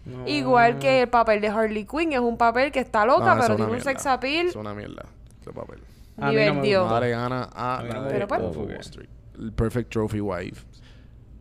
No. 0.05 0.29
Igual 0.29 0.79
que 0.79 1.03
el 1.03 1.09
papel 1.09 1.41
de 1.41 1.49
Harley 1.49 1.85
Quinn 1.85 2.13
es 2.13 2.21
un 2.21 2.39
papel 2.39 2.71
que 2.71 2.79
está 2.79 3.05
loca, 3.05 3.37
pero 3.41 3.57
tiene 3.57 3.73
un 3.73 3.81
sex 3.81 4.07
appeal 4.07 4.47
Es 4.47 4.55
una 4.55 4.75
mierda. 4.75 5.07
Ese 5.41 5.53
papel. 5.53 5.81
Divertido. 6.17 6.83
gustó. 6.83 6.95
Nada 6.95 7.01
le 7.01 7.11
gana 7.11 7.43
a 7.53 7.83
la 7.83 8.03
de 8.03 8.27
pues, 8.29 8.41
Wall 8.41 8.71
Street. 8.79 9.09
El 9.41 9.53
Perfect 9.53 9.91
Trophy 9.91 10.21
Wife. 10.21 10.65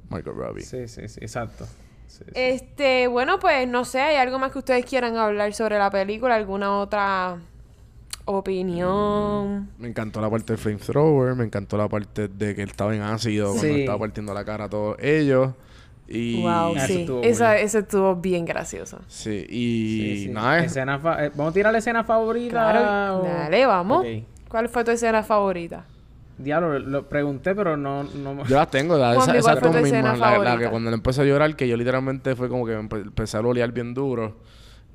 Margot 0.10 0.36
Robbie. 0.36 0.64
Sí, 0.64 0.88
sí, 0.88 1.08
sí, 1.08 1.20
exacto. 1.22 1.68
Sí, 2.08 2.24
sí. 2.26 2.32
Este, 2.34 3.06
bueno, 3.08 3.38
pues 3.38 3.68
no 3.68 3.86
sé, 3.86 4.02
¿hay 4.02 4.16
algo 4.16 4.40
más 4.40 4.52
que 4.52 4.58
ustedes 4.58 4.86
quieran 4.86 5.18
hablar 5.18 5.54
sobre 5.54 5.78
la 5.78 5.92
película? 5.92 6.34
¿Alguna 6.34 6.80
otra 6.80 7.38
opinión? 8.26 9.70
Me 9.78 9.88
encantó 9.88 10.22
la 10.22 10.30
parte 10.30 10.54
del 10.54 10.58
flamethrower, 10.58 11.36
me 11.36 11.44
encantó 11.46 11.78
la 11.78 11.88
parte 11.88 12.28
de 12.28 12.56
que 12.56 12.64
él 12.64 12.70
estaba 12.70 12.96
en 12.96 13.02
ácido 13.02 13.48
cuando 13.54 13.62
Sí. 13.68 13.80
estaba 13.82 14.00
partiendo 14.00 14.34
la 14.34 14.46
cara 14.46 14.66
a 14.66 14.70
todos 14.70 14.98
ellos. 15.00 15.52
Y 16.08 16.42
wow, 16.42 16.76
Eso 16.76 16.88
sí. 16.88 17.00
estuvo 17.02 17.22
Esa, 17.24 17.58
ese 17.58 17.80
estuvo 17.80 18.16
bien 18.18 18.44
gracioso. 18.46 19.00
Sí, 19.08 19.46
y 19.50 20.16
Sí, 20.18 20.24
sí. 20.26 20.30
nada, 20.30 20.60
es- 20.60 20.66
Escena 20.72 21.00
fa- 21.00 21.26
eh, 21.26 21.32
Vamos 21.36 21.52
a 21.52 21.54
tirar 21.54 21.72
la 21.72 21.80
escena 21.80 22.04
favorita. 22.04 22.50
Claro, 22.52 23.20
o- 23.20 23.24
dale, 23.24 23.66
vamos. 23.66 24.06
¿Cuál 24.50 24.68
fue 24.68 24.84
tu 24.84 24.92
escena 24.92 25.24
favorita? 25.24 25.86
Diablo, 26.38 26.80
lo 26.80 27.08
pregunté, 27.08 27.54
pero 27.56 27.78
no... 27.78 28.04
no... 28.04 28.44
yo 28.46 28.56
las 28.58 28.70
tengo, 28.72 28.98
la, 28.98 29.12
esa, 29.14 29.26
¿cuál 29.26 29.36
esas 29.38 29.60
fue 29.60 29.70
dos 29.70 29.72
tu 29.80 29.86
escena 29.86 30.12
mismas. 30.14 30.40
La, 30.40 30.56
la 30.56 30.58
que 30.58 30.70
cuando 30.70 30.90
él 30.90 30.96
empezó 30.96 31.22
a 31.22 31.26
llorar, 31.26 31.56
que 31.56 31.68
yo 31.68 31.78
literalmente 31.78 32.36
fue 32.36 32.50
como 32.50 32.66
que 32.66 32.76
me 32.76 32.82
empe- 32.90 33.02
empecé 33.04 33.38
a 33.38 33.42
lolear 33.44 33.72
bien 33.72 33.94
duro. 33.94 34.38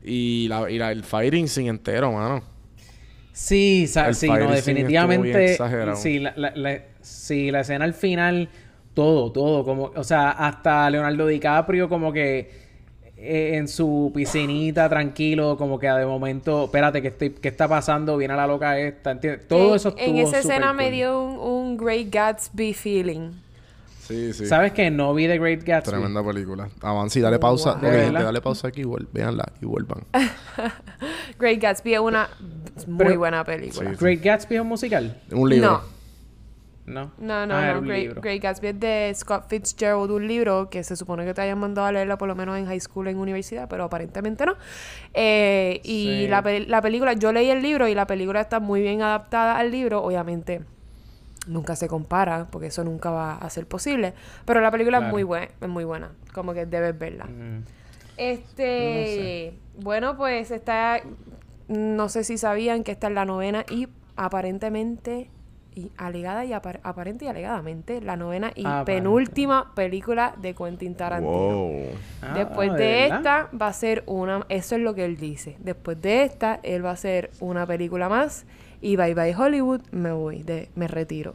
Y, 0.03 0.49
la, 0.49 0.69
y 0.71 0.77
la, 0.79 0.93
el 0.93 1.03
fighting 1.05 1.49
sin 1.49 1.69
entero, 1.69 2.13
mano. 2.13 2.43
Sí, 3.37 3.87
sí, 3.87 4.29
no, 4.29 4.51
definitivamente. 4.51 5.59
Sí 5.95 6.19
la, 6.19 6.33
la, 6.37 6.53
la- 6.57 6.81
sí, 7.03 7.51
la 7.51 7.61
escena 7.61 7.85
al 7.85 7.93
final, 7.93 8.49
todo, 8.95 9.31
todo, 9.31 9.63
como, 9.63 9.93
o 9.95 10.05
sea, 10.05 10.31
hasta 10.31 10.89
Leonardo 10.89 11.27
DiCaprio 11.27 11.87
como 11.87 12.15
que 12.15 12.51
eh, 13.19 13.53
en 13.57 13.69
su 13.69 14.11
piscinita, 14.15 14.89
tranquilo, 14.89 15.59
como 15.59 15.79
que 15.79 15.87
de 15.87 16.07
momento, 16.07 16.65
espérate, 16.65 17.03
¿qué, 17.03 17.09
estoy, 17.09 17.31
qué 17.31 17.49
está 17.49 17.69
pasando? 17.69 18.17
Viene 18.17 18.35
la 18.35 18.47
loca 18.47 18.79
esta, 18.79 19.11
¿entiendes? 19.11 19.47
Todo 19.47 19.71
en, 19.71 19.77
eso 19.77 19.91
estuvo 19.91 20.05
En 20.05 20.17
esa 20.17 20.39
escena 20.39 20.73
me 20.73 20.91
dio 20.91 21.21
un, 21.23 21.39
un 21.39 21.77
Great 21.77 22.09
Gatsby 22.11 22.73
feeling. 22.73 23.33
Sí, 24.07 24.33
sí. 24.33 24.47
¿Sabes 24.47 24.73
que 24.73 24.91
No 24.91 25.13
vi 25.15 25.27
The 25.27 25.39
Great 25.39 25.65
Gatsby. 25.65 25.91
Tremenda 25.93 26.25
película. 26.25 26.69
Avanza 26.81 27.19
y 27.19 27.23
dale 27.23 27.39
pausa. 27.39 27.75
Wow. 27.75 28.13
Dale 28.13 28.41
pausa 28.41 28.69
aquí 28.69 28.83
y 28.83 28.85
vuel- 28.85 29.09
véanla 29.13 29.45
y 29.61 29.67
vuelvan. 29.67 30.05
Great 31.39 31.61
Gatsby 31.61 31.95
es 31.95 32.01
una 32.01 32.29
muy 32.87 32.99
Pero- 33.07 33.19
buena 33.19 33.45
película. 33.45 33.91
Sí. 33.91 33.97
¿Great 33.99 34.23
Gatsby 34.23 34.55
es 34.57 34.61
un 34.61 34.69
musical? 34.69 35.21
Un 35.33 35.49
libro. 35.51 35.71
No. 35.73 35.97
No. 36.87 37.11
No, 37.19 37.47
no, 37.47 37.55
Ah, 37.57 37.73
no. 37.75 37.83
Great, 37.83 38.41
Gatsby 38.43 38.69
es 38.69 38.79
de 38.79 39.13
Scott 39.17 39.47
Fitzgerald, 39.49 40.09
un 40.13 40.29
libro 40.29 40.71
que 40.71 40.85
se 40.85 40.95
supone 40.95 41.25
que 41.25 41.35
te 41.35 41.41
hayan 41.41 41.59
mandado 41.59 41.89
a 41.89 41.91
leerla 41.93 42.17
por 42.17 42.29
lo 42.29 42.37
menos 42.37 42.57
en 42.57 42.67
high 42.67 42.79
school, 42.79 43.09
en 43.09 43.17
universidad, 43.19 43.67
pero 43.69 43.83
aparentemente 43.83 44.47
no. 44.47 44.55
Eh, 45.13 45.81
y 45.83 46.05
Sí. 46.23 46.29
la, 46.29 46.45
pel- 46.45 46.69
la 46.69 46.81
película, 46.81 47.15
yo 47.15 47.33
leí 47.33 47.51
el 47.51 47.61
libro 47.61 47.89
y 47.89 47.95
la 47.97 48.07
película 48.07 48.41
está 48.41 48.61
muy 48.61 48.83
bien 48.83 49.03
adaptada 49.03 49.59
al 49.59 49.73
libro, 49.73 50.01
obviamente. 50.01 50.61
Nunca 51.47 51.77
se 51.77 51.87
compara, 51.89 52.47
porque 52.51 52.67
eso 52.69 52.83
nunca 52.85 53.11
va 53.11 53.37
a 53.37 53.51
ser 53.51 53.67
posible. 53.67 54.15
Pero 54.45 54.61
la 54.61 54.71
película 54.71 54.99
es 54.99 55.05
muy 55.05 55.23
buena, 55.23 55.49
es 55.61 55.69
muy 55.69 55.85
buena. 55.85 56.11
Como 56.35 56.53
que 56.55 56.67
debes 56.67 56.99
verla. 56.99 57.25
Mm. 57.27 57.63
Este, 58.17 59.55
bueno, 59.79 60.17
pues 60.17 60.51
está, 60.51 61.01
no 61.69 62.09
sé 62.09 62.25
si 62.25 62.39
sabían 62.39 62.83
que 62.85 62.93
esta 62.93 63.09
es 63.09 63.13
la 63.15 63.25
novena 63.25 63.65
y 63.71 63.89
aparentemente 64.17 65.31
y 65.75 65.93
alegada 65.99 66.45
y 66.47 66.53
apar- 66.53 66.81
aparente 66.85 67.27
y 67.27 67.29
alegadamente 67.29 68.01
la 68.01 68.17
novena 68.17 68.51
y 68.55 68.63
Aparente. 68.65 68.93
penúltima 68.95 69.75
película 69.75 70.35
de 70.41 70.55
Quentin 70.55 70.95
Tarantino. 70.95 71.31
Wow. 71.67 71.83
Ah, 72.23 72.33
Después 72.35 72.73
¿de 72.73 72.79
de 72.79 73.01
verdad? 73.03 73.17
esta 73.19 73.51
va 73.61 73.67
a 73.69 73.73
ser 73.75 74.03
una, 74.07 74.47
eso 74.49 74.75
es 74.77 74.81
lo 74.81 74.95
que 74.95 75.05
él 75.05 75.19
dice. 75.19 75.57
Después 75.61 76.01
de 76.01 76.23
esta 76.23 76.61
él 76.63 76.83
va 76.85 76.91
a 76.91 76.95
hacer 76.95 77.31
una 77.41 77.67
película 77.67 78.09
más 78.09 78.47
y 78.81 78.97
bye 78.97 79.15
bye 79.15 79.35
Hollywood, 79.35 79.81
me 79.93 80.13
voy, 80.13 80.43
de, 80.43 80.69
me 80.75 80.89
retiro. 80.89 81.35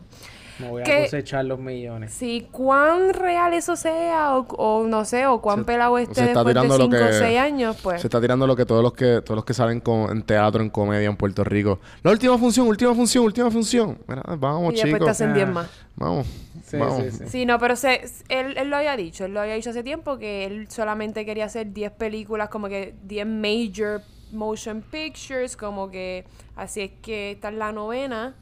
Me 0.59 0.69
voy 0.69 0.81
a 0.81 0.83
que- 0.85 1.01
cosechar 1.05 1.43
los 1.45 1.57
millones. 1.59 2.13
Sí, 2.13 2.47
cuán 2.51 3.15
real 3.15 3.51
eso 3.53 3.75
sea 3.75 4.37
o, 4.37 4.45
o 4.57 4.85
no 4.85 5.05
sé, 5.05 5.25
o 5.25 5.41
cuán 5.41 5.59
Se- 5.59 5.63
pelado 5.65 5.97
se 5.97 6.03
esté 6.03 6.11
está 6.25 6.43
después 6.43 6.45
de 6.45 6.51
tirando 6.61 6.77
lo 6.77 6.83
5 6.83 6.95
o 6.97 7.07
que- 7.07 7.13
6 7.13 7.39
años, 7.39 7.77
pues. 7.81 8.01
Se 8.01 8.05
está 8.07 8.21
tirando 8.21 8.45
lo 8.45 8.55
que 8.55 8.65
todos 8.65 8.83
los 8.83 8.93
que 8.93 9.21
todos 9.23 9.35
los 9.37 9.45
que 9.45 9.55
salen 9.55 9.79
con, 9.79 10.11
en 10.11 10.21
teatro, 10.21 10.61
en 10.61 10.69
comedia 10.69 11.07
en 11.09 11.15
Puerto 11.17 11.43
Rico. 11.43 11.79
La 12.03 12.11
última 12.11 12.37
función, 12.37 12.67
última 12.67 12.93
función, 12.93 13.23
última 13.25 13.49
función. 13.49 13.97
Mira, 14.07 14.21
vamos, 14.37 14.73
y 14.73 14.75
después 14.75 14.91
te 14.91 14.97
chicos. 14.99 15.09
hacen 15.09 15.31
Ah. 15.31 15.33
10 15.33 15.47
más. 15.49 15.69
Vamos. 15.95 16.27
Sí, 16.63 16.77
vamos. 16.77 17.03
sí, 17.05 17.11
sí. 17.11 17.23
Sí, 17.27 17.45
no, 17.47 17.57
pero 17.57 17.75
se, 17.75 18.01
él, 18.29 18.55
él 18.55 18.69
lo 18.69 18.75
había 18.77 18.95
dicho, 18.95 19.25
él 19.25 19.33
lo 19.33 19.41
había 19.41 19.55
dicho 19.55 19.71
hace 19.71 19.81
tiempo 19.83 20.19
que 20.19 20.45
él 20.45 20.67
solamente 20.69 21.25
quería 21.25 21.45
hacer 21.45 21.73
10 21.73 21.91
películas, 21.93 22.49
como 22.49 22.67
que 22.69 22.93
10 23.03 23.25
major 23.25 24.01
motion 24.33 24.81
pictures, 24.81 25.55
como 25.57 25.89
que 25.89 26.25
así 26.55 26.81
es 26.81 26.91
que 27.01 27.31
esta 27.31 27.49
es 27.49 27.55
la 27.55 27.71
novena 27.71 28.35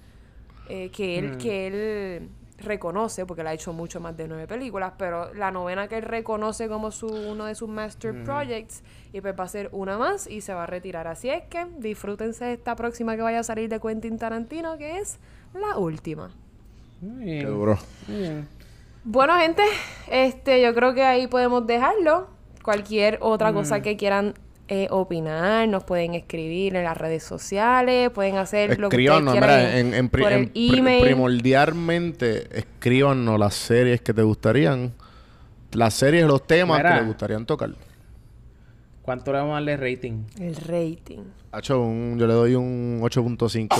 eh, 0.67 0.89
que 0.91 1.17
él 1.17 1.31
Mm. 1.31 1.37
que 1.37 1.67
él 1.67 2.29
reconoce, 2.59 3.25
porque 3.25 3.41
él 3.41 3.47
ha 3.47 3.53
hecho 3.53 3.71
mucho 3.71 3.99
más 4.01 4.17
de 4.17 4.27
nueve 4.27 4.45
películas, 4.45 4.93
pero 4.97 5.33
la 5.33 5.49
novena 5.49 5.87
que 5.87 5.95
él 5.97 6.03
reconoce 6.03 6.67
como 6.67 6.91
su 6.91 7.07
uno 7.07 7.45
de 7.45 7.55
sus 7.55 7.69
master 7.69 8.23
projects 8.25 8.83
y 9.13 9.21
pues 9.21 9.33
va 9.39 9.45
a 9.45 9.47
ser 9.47 9.69
una 9.71 9.97
más 9.97 10.27
y 10.27 10.41
se 10.41 10.53
va 10.53 10.63
a 10.63 10.65
retirar. 10.65 11.07
Así 11.07 11.29
es 11.29 11.43
que 11.49 11.65
disfrútense 11.77 12.43
de 12.45 12.53
esta 12.53 12.75
próxima 12.75 13.15
que 13.15 13.21
vaya 13.21 13.39
a 13.39 13.43
salir 13.43 13.69
de 13.69 13.79
Quentin 13.79 14.17
Tarantino, 14.17 14.77
que 14.77 14.97
es 14.99 15.19
la 15.53 15.77
última. 15.77 16.31
Muy 17.01 17.23
Qué 17.25 17.31
bien. 17.31 17.47
duro. 17.47 17.77
Muy 18.09 18.17
bien. 18.19 18.47
Bueno, 19.05 19.37
gente, 19.39 19.63
este, 20.11 20.61
yo 20.61 20.73
creo 20.75 20.93
que 20.93 21.03
ahí 21.03 21.27
podemos 21.27 21.65
dejarlo. 21.65 22.27
Cualquier 22.61 23.19
otra 23.21 23.53
cosa 23.53 23.81
que 23.81 23.95
quieran 23.95 24.33
eh, 24.69 24.87
opinar, 24.91 25.67
nos 25.67 25.83
pueden 25.83 26.13
escribir 26.13 26.75
en 26.75 26.83
las 26.83 26.95
redes 26.97 27.23
sociales, 27.23 28.09
pueden 28.11 28.37
hacer 28.37 28.79
lo 28.79 28.89
que 28.89 28.97
ustedes 28.97 29.21
quieran 29.21 29.25
mira, 29.33 29.77
en, 29.79 29.93
en 29.95 30.09
pri- 30.09 30.21
por 30.23 30.31
en 30.31 30.39
el 30.39 30.49
pri- 30.51 30.77
email. 30.77 31.03
primordialmente, 31.03 32.47
escríbanos 32.57 33.39
las 33.39 33.55
series 33.55 33.99
que 34.01 34.13
te 34.13 34.21
gustarían. 34.21 34.93
Las 35.71 35.93
series, 35.95 36.25
los 36.25 36.45
temas 36.47 36.77
Mira. 36.79 36.93
que 36.95 36.99
te 37.01 37.05
gustarían 37.07 37.45
tocar. 37.45 37.71
¿Cuánto 39.01 39.31
le 39.31 39.39
vamos 39.39 39.51
a 39.51 39.55
darle 39.55 39.75
rating? 39.77 40.23
El 40.39 40.55
rating. 40.55 41.19
Hacho, 41.51 41.81
un- 41.81 42.17
yo 42.19 42.27
le 42.27 42.33
doy 42.33 42.55
un 42.55 42.99
8.5. 43.01 43.75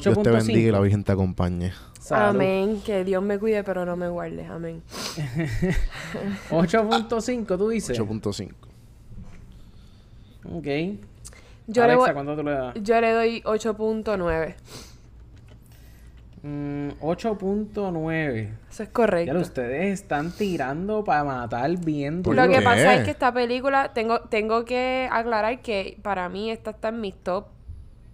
Dios 0.00 0.22
te 0.22 0.30
bendiga 0.30 0.68
y 0.68 0.70
la 0.70 0.78
8.5. 0.78 0.82
Virgen 0.82 1.04
te 1.04 1.12
acompañe. 1.12 1.72
Salud. 2.00 2.30
Amén. 2.40 2.80
Que 2.84 3.04
Dios 3.04 3.22
me 3.22 3.38
cuide, 3.38 3.62
pero 3.62 3.84
no 3.84 3.94
me 3.96 4.08
guarde. 4.08 4.44
Amén. 4.46 4.82
8.5, 6.50 7.58
tú 7.58 7.68
dices. 7.68 7.98
8.5. 8.00 8.50
Ok. 10.44 10.66
Yo, 11.68 11.86
le, 11.86 11.92
Alexa, 11.92 11.96
voy- 11.96 12.12
¿cuánto 12.12 12.36
tú 12.36 12.42
le 12.42 12.50
das? 12.52 12.74
yo 12.82 13.00
le 13.00 13.12
doy 13.12 13.42
8.9. 13.44 14.54
Mm, 16.42 16.88
8.9. 17.00 18.48
Eso 18.68 18.82
es 18.82 18.88
Ya 18.88 18.92
correcto. 18.92 19.38
ustedes 19.38 19.92
están 20.00 20.32
tirando 20.32 21.04
para 21.04 21.22
matar 21.22 21.70
bien 21.78 22.22
¿Por 22.22 22.34
duro. 22.34 22.46
Lo 22.46 22.52
que 22.52 22.60
pasa 22.62 22.94
es 22.96 23.04
que 23.04 23.12
esta 23.12 23.32
película, 23.32 23.92
tengo, 23.92 24.20
tengo 24.22 24.64
que 24.64 25.08
aclarar 25.12 25.60
que 25.60 25.98
para 26.02 26.28
mí 26.28 26.50
esta 26.50 26.70
está 26.70 26.88
en 26.88 27.00
mis 27.00 27.14
top 27.14 27.44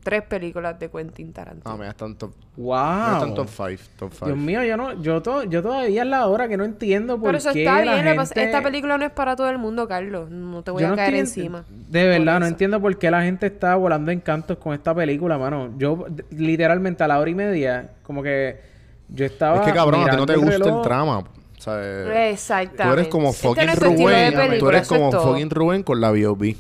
tres 0.03 0.23
películas 0.23 0.79
de 0.79 0.89
Quentin 0.91 1.33
Tarantino. 1.33 1.71
Ah, 1.71 1.77
mira, 1.77 1.91
están 1.91 2.15
top. 2.17 2.33
Wow. 2.57 3.15
Están 3.15 3.35
top 3.35 3.49
5. 3.49 3.83
Top 3.99 4.11
5. 4.13 4.27
Dios 4.27 4.39
mío, 4.39 4.65
yo 4.65 4.77
no, 4.77 5.01
yo, 5.03 5.23
to- 5.23 5.45
yo 5.45 5.63
todavía 5.63 6.03
es 6.03 6.09
la 6.09 6.27
hora 6.27 6.49
que 6.49 6.57
no 6.57 6.65
entiendo 6.65 7.17
por 7.19 7.27
Pero 7.29 7.39
eso 7.39 7.53
qué 7.53 7.65
está 7.65 7.85
la 7.85 7.95
bien. 8.03 8.17
gente- 8.19 8.43
Esta 8.45 8.63
película 8.63 8.97
no 8.99 9.05
es 9.05 9.13
para 9.13 9.37
todo 9.37 9.49
el 9.51 9.59
mundo, 9.59 9.87
Carlos. 9.87 10.31
No 10.31 10.63
te 10.63 10.71
voy 10.71 10.81
Yo 10.83 10.89
a 10.89 10.91
no 10.91 10.97
caer 10.97 11.15
estoy 11.15 11.43
en- 11.43 11.47
encima. 11.55 11.65
De 11.89 12.07
verdad, 12.07 12.41
no 12.41 12.47
eso. 12.47 12.53
entiendo 12.53 12.81
por 12.81 12.97
qué 12.99 13.11
la 13.11 13.23
gente 13.23 13.47
está 13.47 13.77
volando 13.77 14.11
en 14.11 14.21
cantos 14.21 14.59
con 14.59 14.75
esta 14.75 14.95
película, 14.95 15.39
mano. 15.39 15.71
Yo, 15.79 16.07
literalmente, 16.31 17.05
a 17.05 17.09
la 17.09 17.19
hora 17.21 17.31
y 17.31 17.35
media, 17.35 17.91
como 18.03 18.23
que 18.23 18.61
yo 19.09 19.25
estaba. 19.25 19.61
Es 19.61 19.67
que 19.67 19.73
cabrón, 19.73 20.03
a 20.07 20.11
ti 20.11 20.17
no 20.17 20.27
te 20.27 20.37
gusta 20.37 20.55
el 20.57 20.63
reloj. 20.63 20.83
trama. 20.83 21.19
O 21.19 21.61
sea, 21.61 21.75
eh, 21.83 22.31
Exactamente. 22.31 22.85
tú 22.85 22.93
eres 22.93 23.09
como 23.09 23.31
Este 23.31 23.49
fucking 23.49 23.67
no 23.67 23.73
es 23.73 23.79
Rubén. 23.81 24.59
Tú 24.61 24.69
eres 24.69 24.87
como 24.89 25.11
fucking 25.13 25.51
Rubén 25.51 25.83
con 25.83 26.01
la 26.01 26.11
B.O.B. 26.13 26.57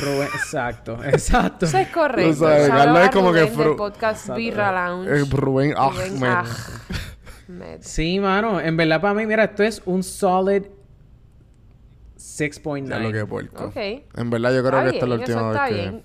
Rubén, 0.00 0.28
exacto, 0.34 0.98
exacto. 1.04 1.66
Eso 1.66 1.78
es 1.78 1.88
correcto. 1.88 2.34
Sabes, 2.34 2.68
es 3.04 3.10
como 3.10 3.32
que 3.32 3.40
Rubén 3.46 3.56
del 3.56 3.66
fru- 3.66 3.76
podcast 3.76 4.28
Birra 4.34 4.72
Lounge. 4.88 5.10
Eh, 5.10 5.24
Rubén 5.30 5.74
Rubén 5.74 5.74
Ahmed. 5.76 6.22
Ahmed. 6.22 7.78
Sí, 7.80 8.18
mano. 8.20 8.58
En 8.58 8.76
verdad, 8.76 9.00
para 9.02 9.12
mí, 9.14 9.26
mira, 9.26 9.44
esto 9.44 9.62
es 9.62 9.82
un 9.84 10.02
solid 10.02 10.62
6.9. 12.16 12.88
Ya 12.88 12.98
lo 12.98 13.12
que 13.12 13.26
puerco. 13.26 13.64
Ok. 13.66 13.76
En 13.76 14.30
verdad 14.30 14.54
yo 14.54 14.62
creo 14.64 14.80
Está 14.80 14.90
que 14.90 14.96
esta 14.96 15.04
es 15.04 15.08
la 15.10 15.14
última 15.16 15.50
vez 15.50 15.60
que... 15.68 15.74
bien. 15.74 16.02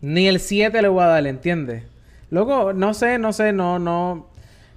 Ni 0.00 0.26
el 0.28 0.40
7 0.40 0.82
le 0.82 0.88
voy 0.88 1.02
a 1.02 1.06
dar, 1.06 1.26
¿entiendes? 1.26 1.84
Luego, 2.30 2.72
no 2.72 2.94
sé, 2.94 3.18
no 3.18 3.32
sé, 3.32 3.52
no, 3.52 3.78
no. 3.78 4.28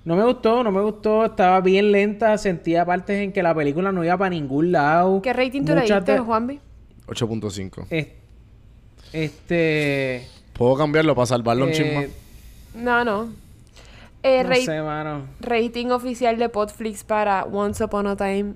No 0.05 0.15
me 0.17 0.23
gustó, 0.25 0.63
no 0.63 0.71
me 0.71 0.81
gustó. 0.81 1.25
Estaba 1.25 1.61
bien 1.61 1.91
lenta. 1.91 2.37
Sentía 2.37 2.85
partes 2.85 3.17
en 3.21 3.31
que 3.31 3.41
la 3.41 3.55
película 3.55 3.91
no 3.91 4.03
iba 4.03 4.17
para 4.17 4.29
ningún 4.29 4.71
lado. 4.71 5.21
¿Qué 5.21 5.31
rating 5.33 5.63
tú 5.65 5.73
le 5.73 5.81
diste, 5.81 6.11
de- 6.11 6.19
Juanvi? 6.19 6.59
8.5. 7.07 7.85
Es- 7.89 8.07
Este. 9.11 10.27
¿Puedo 10.53 10.75
cambiarlo 10.75 11.15
para 11.15 11.25
salvarlo 11.25 11.65
un 11.65 11.71
eh, 11.71 11.73
chisme? 11.73 12.09
No, 12.75 13.03
no. 13.03 13.33
Eh, 14.23 14.43
no 14.43 14.49
rate- 14.49 14.65
sé, 14.65 14.81
mano. 14.81 15.25
Rating 15.41 15.87
oficial 15.87 16.37
de 16.37 16.49
Podflix 16.49 17.03
para 17.03 17.43
Once 17.43 17.83
Upon 17.83 18.07
a 18.07 18.15
Time, 18.15 18.53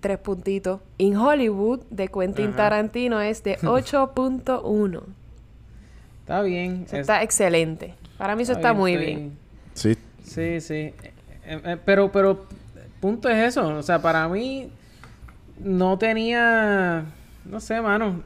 tres 0.00 0.18
puntitos. 0.18 0.80
In 0.98 1.16
Hollywood, 1.16 1.80
de 1.90 2.08
Quentin 2.08 2.48
Ajá. 2.48 2.56
Tarantino, 2.56 3.20
es 3.20 3.42
de 3.42 3.58
8.1. 3.62 5.02
Está 6.20 6.42
bien. 6.42 6.84
Eso 6.86 6.96
es- 6.96 7.00
está 7.02 7.22
excelente. 7.22 7.94
Para 8.18 8.36
mí 8.36 8.42
eso 8.44 8.52
está, 8.52 8.72
muy 8.72 8.92
estoy- 8.92 9.06
bien. 9.06 9.38
Sí. 9.74 9.96
Sí, 10.22 10.60
sí. 10.60 10.74
Eh, 10.74 10.94
eh, 11.46 11.76
pero, 11.84 12.10
pero, 12.12 12.46
punto 13.00 13.28
es 13.28 13.36
eso. 13.48 13.66
O 13.76 13.82
sea, 13.82 14.00
para 14.00 14.28
mí 14.28 14.70
no 15.58 15.98
tenía. 15.98 17.04
No 17.44 17.60
sé, 17.60 17.80
mano. 17.80 18.22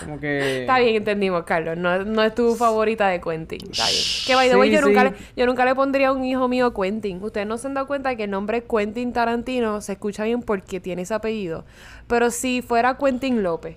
Como 0.00 0.18
que. 0.18 0.60
Está 0.62 0.78
bien, 0.78 0.96
entendimos, 0.96 1.44
Carlos. 1.44 1.76
No, 1.76 2.04
no 2.04 2.22
es 2.22 2.34
tu 2.34 2.54
favorita 2.54 3.08
de 3.08 3.20
Quentin. 3.20 3.60
Está 3.70 3.84
bien. 3.86 4.02
Que 4.26 4.34
by 4.34 4.48
the 4.48 4.54
Sí, 4.54 4.58
way, 4.60 4.70
yo, 4.70 4.80
nunca 4.80 5.04
le, 5.04 5.12
yo 5.36 5.46
nunca 5.46 5.64
le 5.66 5.74
pondría 5.74 6.08
a 6.08 6.12
un 6.12 6.24
hijo 6.24 6.48
mío 6.48 6.72
Quentin. 6.72 7.22
Ustedes 7.22 7.46
no 7.46 7.58
se 7.58 7.66
han 7.66 7.74
dado 7.74 7.86
cuenta 7.86 8.16
que 8.16 8.24
el 8.24 8.30
nombre 8.30 8.64
Quentin 8.64 9.12
Tarantino 9.12 9.80
se 9.82 9.92
escucha 9.92 10.24
bien 10.24 10.40
porque 10.42 10.80
tiene 10.80 11.02
ese 11.02 11.12
apellido. 11.14 11.64
Pero 12.06 12.30
si 12.30 12.62
fuera 12.62 12.96
Quentin 12.96 13.42
López, 13.42 13.76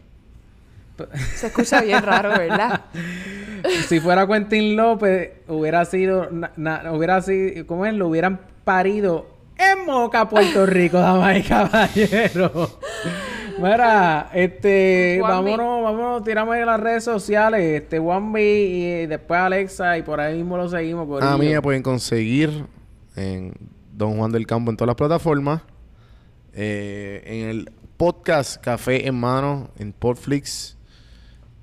se 1.35 1.47
escucha 1.47 1.81
bien 1.81 2.01
raro, 2.01 2.29
¿verdad? 2.29 2.81
si 3.87 3.99
fuera 3.99 4.25
Quentin 4.25 4.75
López, 4.77 5.31
hubiera 5.47 5.83
sido. 5.85 6.29
na- 6.31 6.51
na- 6.55 6.91
hubiera 6.93 7.21
sido. 7.21 7.67
¿Cómo 7.67 7.85
es? 7.85 7.93
Lo 7.93 8.07
hubieran 8.07 8.39
parido 8.63 9.27
en 9.57 9.85
Moca, 9.85 10.29
Puerto 10.29 10.65
Rico, 10.65 10.97
damas 10.97 11.37
y 11.39 11.43
caballeros. 11.43 12.77
Mira, 13.57 14.29
este, 14.33 15.19
vámonos, 15.21 15.83
vámonos, 15.83 16.23
tiramos 16.23 16.55
en 16.55 16.65
las 16.65 16.79
redes 16.79 17.03
sociales, 17.03 17.81
este, 17.81 17.97
Juanvi 17.97 18.39
y 18.41 19.05
después 19.07 19.39
Alexa 19.39 19.97
y 19.97 20.03
por 20.03 20.19
ahí 20.19 20.37
mismo 20.37 20.57
lo 20.57 20.69
seguimos. 20.69 21.03
A 21.23 21.31
mí 21.31 21.37
corillo. 21.37 21.55
me 21.55 21.61
pueden 21.61 21.83
conseguir 21.83 22.65
en 23.15 23.53
Don 23.93 24.17
Juan 24.17 24.31
del 24.31 24.45
Campo 24.45 24.69
en 24.69 24.77
todas 24.77 24.87
las 24.87 24.95
plataformas. 24.95 25.61
Eh, 26.53 27.23
en 27.25 27.49
el 27.49 27.71
podcast 27.97 28.61
Café 28.61 29.07
en 29.07 29.15
Mano 29.15 29.69
en 29.77 29.91
Podflix. 29.91 30.77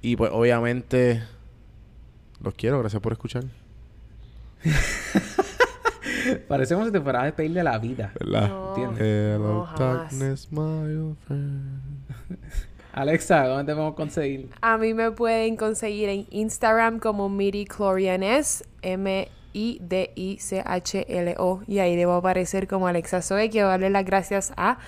Y 0.02 0.16
pues 0.16 0.30
obviamente 0.32 1.22
los 2.40 2.54
quiero. 2.54 2.80
Gracias 2.80 3.00
por 3.00 3.12
escuchar. 3.12 3.44
Parece 6.48 6.74
como 6.74 6.86
si 6.86 6.92
te 6.92 7.00
fueras 7.00 7.22
a 7.22 7.24
despedir 7.26 7.52
de 7.52 7.64
la 7.64 7.78
vida. 7.78 8.12
¿Verdad? 8.18 8.48
No, 8.48 8.68
¿Entiendes? 8.68 9.02
Hello, 9.02 9.66
no, 9.66 9.78
darkness, 9.78 10.52
my 10.52 10.60
old 10.60 11.16
friend. 11.26 11.80
Alexa, 12.92 13.46
¿dónde 13.46 13.64
te 13.64 13.74
podemos 13.74 13.94
conseguir? 13.96 14.50
A 14.60 14.78
mí 14.78 14.94
me 14.94 15.10
pueden 15.10 15.56
conseguir 15.56 16.08
en 16.08 16.26
Instagram 16.30 17.00
como 17.00 17.28
MidiClorianes, 17.28 18.62
M-I-D-I-C-H-L-O. 18.82 19.32
Y 21.66 21.78
ahí 21.80 21.96
debo 21.96 22.12
aparecer 22.12 22.68
como 22.68 22.86
Alexa 22.86 23.20
Zoe. 23.20 23.50
Quiero 23.50 23.66
darle 23.68 23.90
las 23.90 24.04
gracias 24.04 24.52
a 24.56 24.78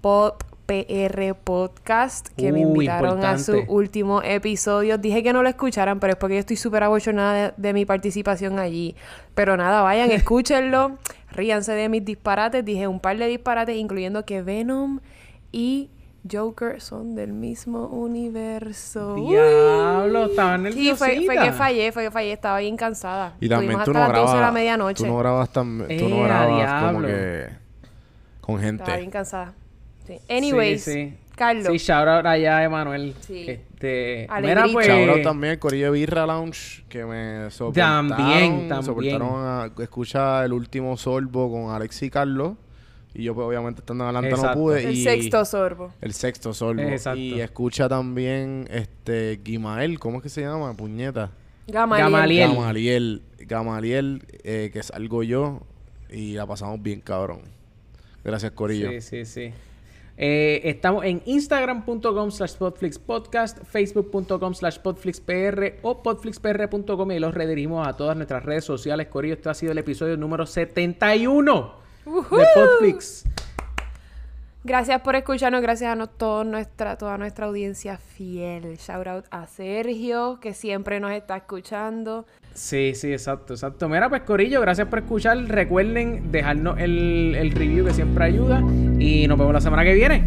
Pop 0.00 0.44
PR 0.68 1.34
Podcast 1.34 2.28
que 2.36 2.52
me 2.52 2.60
invitaron 2.60 3.24
a 3.24 3.38
su 3.38 3.64
último 3.68 4.20
episodio. 4.22 4.98
Dije 4.98 5.22
que 5.22 5.32
no 5.32 5.42
lo 5.42 5.48
escucharan, 5.48 5.98
pero 5.98 6.12
es 6.12 6.18
porque 6.18 6.34
yo 6.34 6.40
estoy 6.40 6.56
súper 6.56 6.82
abochonada 6.82 7.32
de, 7.32 7.54
de 7.56 7.72
mi 7.72 7.86
participación 7.86 8.58
allí. 8.58 8.94
Pero 9.34 9.56
nada, 9.56 9.80
vayan, 9.80 10.10
escúchenlo. 10.12 10.98
Ríanse 11.32 11.72
de 11.72 11.88
mis 11.88 12.04
disparates. 12.04 12.62
Dije 12.66 12.86
un 12.86 13.00
par 13.00 13.16
de 13.16 13.28
disparates, 13.28 13.76
incluyendo 13.76 14.26
que 14.26 14.42
Venom 14.42 15.00
y 15.52 15.88
Joker 16.30 16.82
son 16.82 17.14
del 17.14 17.32
mismo 17.32 17.86
universo. 17.86 19.14
Diablo, 19.14 20.26
estaba 20.26 20.58
Sí, 20.70 20.88
fue, 20.94 20.96
fue 20.96 21.08
que 21.16 21.20
nerviosita. 21.28 21.52
fallé, 21.54 21.92
fue 21.92 22.02
que 22.04 22.10
fallé, 22.10 22.32
estaba 22.32 22.58
bien 22.58 22.76
cansada. 22.76 23.32
Y 23.40 23.48
también 23.48 23.72
Estuvimos 23.72 23.84
tú 23.86 23.90
hasta 23.92 24.06
no 24.08 24.12
las 24.12 24.20
12 24.20 24.26
de 24.26 24.34
la 24.34 24.38
grabas. 24.40 24.52
medianoche. 24.54 25.02
Tú 25.04 25.10
no 25.10 25.16
grabas 25.16 25.48
tan, 25.48 25.78
tú 25.78 26.08
no 26.10 26.16
Eh, 26.16 26.22
grabas 26.24 26.84
como 26.92 27.06
que 27.06 27.46
con 28.42 28.60
gente. 28.60 28.82
Estaba 28.82 28.98
bien 28.98 29.10
cansada. 29.10 29.54
Sí. 30.08 30.18
Anyways, 30.28 30.82
Sí, 30.82 30.92
sí. 30.92 31.14
Carlos. 31.36 31.68
Sí, 31.70 31.78
shout 31.78 32.08
out 32.08 32.26
allá, 32.26 32.64
Emanuel. 32.64 33.14
Sí. 33.20 33.44
Este, 33.48 34.26
Alegrito. 34.28 34.62
mira, 34.66 34.72
pues, 34.72 34.86
Shout 34.88 35.08
out 35.10 35.22
también 35.22 35.52
al 35.52 35.58
Corillo 35.60 35.92
Birra 35.92 36.26
Lounge 36.26 36.82
que 36.88 37.04
me 37.04 37.48
soportaron. 37.50 38.08
También, 38.08 38.68
también. 38.68 38.82
Soportaron 38.82 39.46
a 39.46 39.70
escuchar 39.80 40.46
el 40.46 40.52
último 40.52 40.96
sorbo 40.96 41.48
con 41.52 41.72
Alex 41.72 42.02
y 42.02 42.10
Carlos. 42.10 42.56
Y 43.14 43.22
yo, 43.24 43.34
pues, 43.34 43.46
obviamente, 43.46 43.80
estando 43.80 44.04
adelante 44.04 44.30
Exacto. 44.30 44.56
no 44.58 44.62
pude. 44.62 44.84
el 44.84 44.94
y 44.94 45.02
sexto 45.04 45.44
sorbo. 45.44 45.92
El 46.00 46.12
sexto 46.12 46.52
sorbo. 46.52 46.82
Exacto. 46.82 47.20
Y 47.20 47.40
escucha 47.40 47.88
también 47.88 48.66
este 48.70 49.40
Guimael, 49.44 49.98
¿cómo 50.00 50.16
es 50.18 50.22
que 50.24 50.28
se 50.28 50.40
llama? 50.40 50.74
Puñeta. 50.74 51.30
Gamaliel. 51.68 52.10
Gamaliel. 52.10 52.48
Gamaliel. 52.50 53.22
Gamaliel, 53.40 54.22
eh, 54.42 54.70
que 54.72 54.82
salgo 54.82 55.22
yo. 55.22 55.60
Y 56.10 56.32
la 56.34 56.46
pasamos 56.46 56.82
bien, 56.82 57.00
cabrón. 57.00 57.40
Gracias, 58.24 58.52
Corillo. 58.52 58.90
Sí, 58.90 59.00
sí, 59.00 59.24
sí. 59.24 59.52
Eh, 60.20 60.62
estamos 60.64 61.04
en 61.04 61.22
instagram.com 61.26 62.32
slash 62.32 62.56
podflixpodcast, 62.56 63.62
facebook.com 63.62 64.52
slash 64.52 64.78
podflixpr 64.80 65.76
o 65.82 66.02
podflixpr.com 66.02 67.12
y 67.12 67.20
los 67.20 67.32
redirigimos 67.32 67.86
a 67.86 67.96
todas 67.96 68.16
nuestras 68.16 68.44
redes 68.44 68.64
sociales. 68.64 69.06
Corillo, 69.06 69.34
este 69.34 69.48
ha 69.48 69.54
sido 69.54 69.70
el 69.70 69.78
episodio 69.78 70.16
número 70.16 70.44
71 70.44 71.74
de 72.04 72.46
Podflix. 72.54 73.24
Gracias 74.64 75.00
por 75.02 75.14
escucharnos, 75.14 75.62
gracias 75.62 75.92
a 75.92 75.94
no- 75.94 76.44
nuestra, 76.44 76.98
toda 76.98 77.16
nuestra 77.16 77.46
audiencia 77.46 77.96
fiel. 77.96 78.76
Shout 78.76 79.06
out 79.06 79.24
a 79.30 79.46
Sergio, 79.46 80.38
que 80.40 80.52
siempre 80.52 80.98
nos 81.00 81.12
está 81.12 81.36
escuchando. 81.36 82.26
Sí, 82.54 82.92
sí, 82.94 83.12
exacto, 83.12 83.54
exacto. 83.54 83.88
Mira, 83.88 84.08
pues 84.08 84.22
Corillo, 84.22 84.60
gracias 84.60 84.88
por 84.88 84.98
escuchar. 84.98 85.38
Recuerden 85.46 86.32
dejarnos 86.32 86.78
el, 86.80 87.36
el 87.38 87.52
review 87.52 87.86
que 87.86 87.94
siempre 87.94 88.24
ayuda 88.24 88.60
y 88.98 89.26
nos 89.28 89.38
vemos 89.38 89.54
la 89.54 89.60
semana 89.60 89.84
que 89.84 89.94
viene. 89.94 90.24